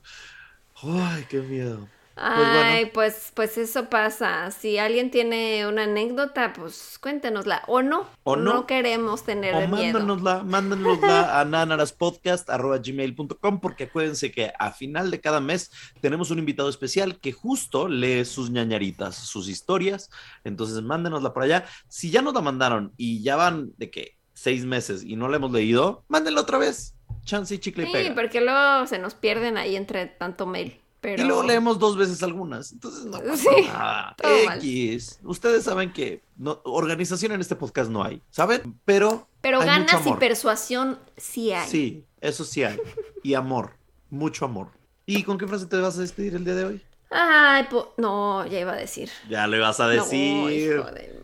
Ay, 0.82 1.24
qué 1.28 1.40
miedo. 1.40 1.88
Ay, 2.18 2.86
pues, 2.86 3.30
pues 3.34 3.58
eso 3.58 3.90
pasa. 3.90 4.50
Si 4.50 4.78
alguien 4.78 5.10
tiene 5.10 5.66
una 5.66 5.82
anécdota, 5.84 6.54
pues 6.54 6.98
cuéntenosla. 7.00 7.62
O 7.66 7.82
no. 7.82 8.08
O 8.24 8.36
no. 8.36 8.66
queremos 8.66 9.22
tener 9.24 9.54
O 9.54 9.68
miedo. 9.68 9.98
mándanosla, 9.98 10.42
mándanosla 10.42 11.38
a 11.38 11.44
nanaraspodcast.gmail.com 11.44 13.60
porque 13.60 13.84
acuérdense 13.84 14.32
que 14.32 14.52
a 14.58 14.72
final 14.72 15.10
de 15.10 15.20
cada 15.20 15.40
mes 15.40 15.70
tenemos 16.00 16.30
un 16.30 16.38
invitado 16.38 16.68
especial 16.68 17.18
que 17.20 17.32
justo 17.32 17.88
lee 17.88 18.24
sus 18.24 18.50
ñañaritas, 18.50 19.16
sus 19.16 19.48
historias. 19.48 20.08
Entonces 20.44 20.80
mándenosla 20.82 21.32
por 21.34 21.42
allá. 21.42 21.64
Si 21.88 22.10
ya 22.10 22.22
nos 22.22 22.32
la 22.34 22.40
mandaron 22.40 22.92
y 22.96 23.22
ya 23.22 23.36
van 23.36 23.72
de 23.76 23.90
que 23.90 24.16
seis 24.32 24.64
meses 24.64 25.02
y 25.04 25.16
no 25.16 25.28
la 25.28 25.36
hemos 25.36 25.52
leído, 25.52 26.04
mándenla 26.08 26.40
otra 26.40 26.56
vez. 26.58 26.94
Chance 27.24 27.56
y 27.56 27.58
chicle 27.58 27.84
y 27.84 27.86
Sí, 27.88 27.92
pega. 27.92 28.14
porque 28.14 28.40
luego 28.40 28.86
se 28.86 28.98
nos 28.98 29.14
pierden 29.14 29.58
ahí 29.58 29.76
entre 29.76 30.06
tanto 30.06 30.46
mail. 30.46 30.80
Pero... 31.06 31.22
Y 31.22 31.26
luego 31.26 31.44
leemos 31.44 31.78
dos 31.78 31.96
veces 31.96 32.20
algunas. 32.24 32.72
Entonces 32.72 33.04
no 33.04 33.20
pasa 33.20 33.36
Sí, 33.36 33.62
nada. 33.68 34.16
mal. 34.44 34.58
X. 34.58 35.20
Ustedes 35.22 35.62
saben 35.62 35.92
que 35.92 36.24
no- 36.36 36.60
organización 36.64 37.30
en 37.30 37.40
este 37.40 37.54
podcast 37.54 37.88
no 37.88 38.02
hay, 38.02 38.20
¿saben? 38.30 38.76
Pero 38.84 39.28
Pero 39.40 39.60
hay 39.60 39.68
mucho 39.78 39.92
ganas 39.98 40.06
y 40.08 40.12
persuasión 40.14 40.98
sí 41.16 41.52
hay. 41.52 41.68
Sí, 41.70 42.04
eso 42.20 42.42
sí 42.44 42.64
hay. 42.64 42.76
Y 43.22 43.34
amor, 43.34 43.74
mucho 44.10 44.46
amor. 44.46 44.70
¿Y 45.06 45.22
con 45.22 45.38
qué 45.38 45.46
frase 45.46 45.66
te 45.66 45.76
vas 45.76 45.96
a 45.96 46.00
despedir 46.00 46.34
el 46.34 46.44
día 46.44 46.56
de 46.56 46.64
hoy? 46.64 46.82
Ay, 47.12 47.68
no, 47.98 48.44
ya 48.46 48.58
iba 48.58 48.72
a 48.72 48.76
decir. 48.76 49.08
Ya 49.30 49.46
le 49.46 49.60
vas 49.60 49.78
a 49.78 49.84
No, 49.84 49.90
decir. 49.90 50.72
hijo 50.72 50.90
de 50.90 51.22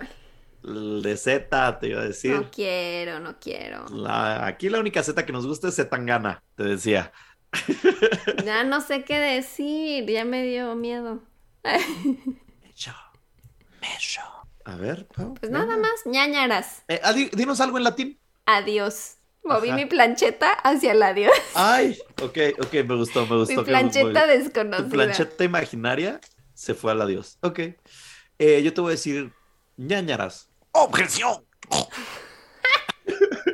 de 1.02 1.16
Z, 1.16 1.80
te 1.80 1.88
iba 1.88 2.02
a 2.02 2.04
decir. 2.04 2.36
No 2.36 2.48
quiero, 2.52 3.18
no 3.18 3.34
quiero. 3.40 3.84
La- 3.88 4.46
aquí 4.46 4.68
la 4.68 4.78
única 4.78 5.02
Z 5.02 5.26
que 5.26 5.32
nos 5.32 5.44
gusta 5.44 5.66
es 5.66 5.74
Zetangana, 5.74 6.40
te 6.54 6.62
decía. 6.62 7.10
Ya 8.44 8.64
no 8.64 8.80
sé 8.80 9.04
qué 9.04 9.18
decir, 9.18 10.06
ya 10.06 10.24
me 10.24 10.42
dio 10.42 10.74
miedo. 10.74 11.20
Mecho, 12.62 12.94
mecho. 13.80 14.20
A 14.64 14.76
ver, 14.76 15.06
Pau, 15.08 15.34
Pues 15.34 15.50
venga. 15.52 15.66
nada 15.66 15.76
más, 15.76 15.92
ñañaras. 16.06 16.82
Eh, 16.88 17.00
di- 17.14 17.30
dinos 17.32 17.60
algo 17.60 17.78
en 17.78 17.84
latín. 17.84 18.18
Adiós. 18.46 19.16
Moví 19.44 19.68
Ajá. 19.70 19.76
mi 19.76 19.86
plancheta 19.86 20.50
hacia 20.52 20.92
el 20.92 21.02
adiós. 21.02 21.32
Ay, 21.54 21.98
ok, 22.22 22.38
ok, 22.60 22.72
me 22.86 22.94
gustó, 22.96 23.26
me 23.26 23.36
gustó. 23.38 23.56
Mi 23.60 23.64
plancheta 23.64 24.26
desconocida. 24.26 24.84
Tu 24.84 24.90
plancheta 24.90 25.44
imaginaria 25.44 26.20
se 26.54 26.74
fue 26.74 26.92
al 26.92 27.02
adiós. 27.02 27.38
Ok. 27.40 27.58
Eh, 28.38 28.62
yo 28.62 28.72
te 28.72 28.80
voy 28.80 28.90
a 28.90 28.96
decir 28.96 29.32
ñañaras. 29.76 30.48
Objeción. 30.70 31.44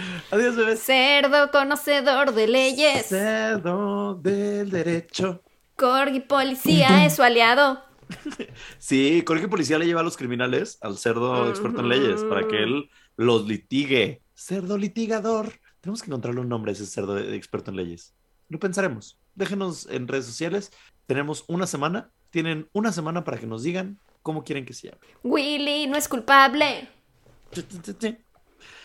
Adiós, 0.30 0.56
bebés. 0.56 0.80
Cerdo 0.80 1.50
conocedor 1.50 2.32
de 2.34 2.46
leyes. 2.46 3.06
Cerdo 3.06 4.14
del 4.14 4.70
derecho. 4.70 5.42
Corgi 5.76 6.20
policía 6.20 7.06
es 7.06 7.16
su 7.16 7.22
aliado. 7.22 7.82
Sí, 8.78 9.22
colegio 9.22 9.48
policía 9.48 9.78
le 9.78 9.86
lleva 9.86 10.00
a 10.00 10.04
los 10.04 10.16
criminales 10.16 10.78
al 10.80 10.98
cerdo 10.98 11.48
experto 11.48 11.80
en 11.80 11.88
leyes 11.88 12.24
para 12.24 12.48
que 12.48 12.62
él 12.62 12.90
los 13.16 13.46
litigue. 13.46 14.22
Cerdo 14.34 14.76
litigador. 14.76 15.52
Tenemos 15.80 16.02
que 16.02 16.08
encontrarle 16.08 16.40
un 16.40 16.48
nombre 16.48 16.72
a 16.72 16.74
ese 16.74 16.86
cerdo 16.86 17.14
de 17.14 17.36
experto 17.36 17.70
en 17.70 17.76
leyes. 17.76 18.14
Lo 18.48 18.58
pensaremos. 18.58 19.18
Déjenos 19.34 19.86
en 19.90 20.08
redes 20.08 20.26
sociales. 20.26 20.72
Tenemos 21.06 21.44
una 21.46 21.66
semana. 21.66 22.10
Tienen 22.30 22.68
una 22.72 22.92
semana 22.92 23.22
para 23.22 23.38
que 23.38 23.46
nos 23.46 23.62
digan 23.62 24.00
cómo 24.22 24.44
quieren 24.44 24.64
que 24.64 24.72
se 24.72 24.88
llame. 24.88 25.00
Willy 25.22 25.86
no 25.86 25.96
es 25.96 26.08
culpable. 26.08 26.88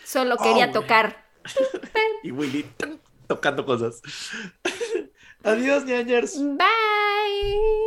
Solo 0.06 0.36
quería 0.36 0.66
güey. 0.68 0.72
tocar. 0.72 1.26
Y 2.22 2.30
Willy 2.30 2.64
tocando 3.26 3.66
cosas. 3.66 4.00
Adiós, 5.44 5.84
ñañers. 5.84 6.38
Bye. 6.40 7.85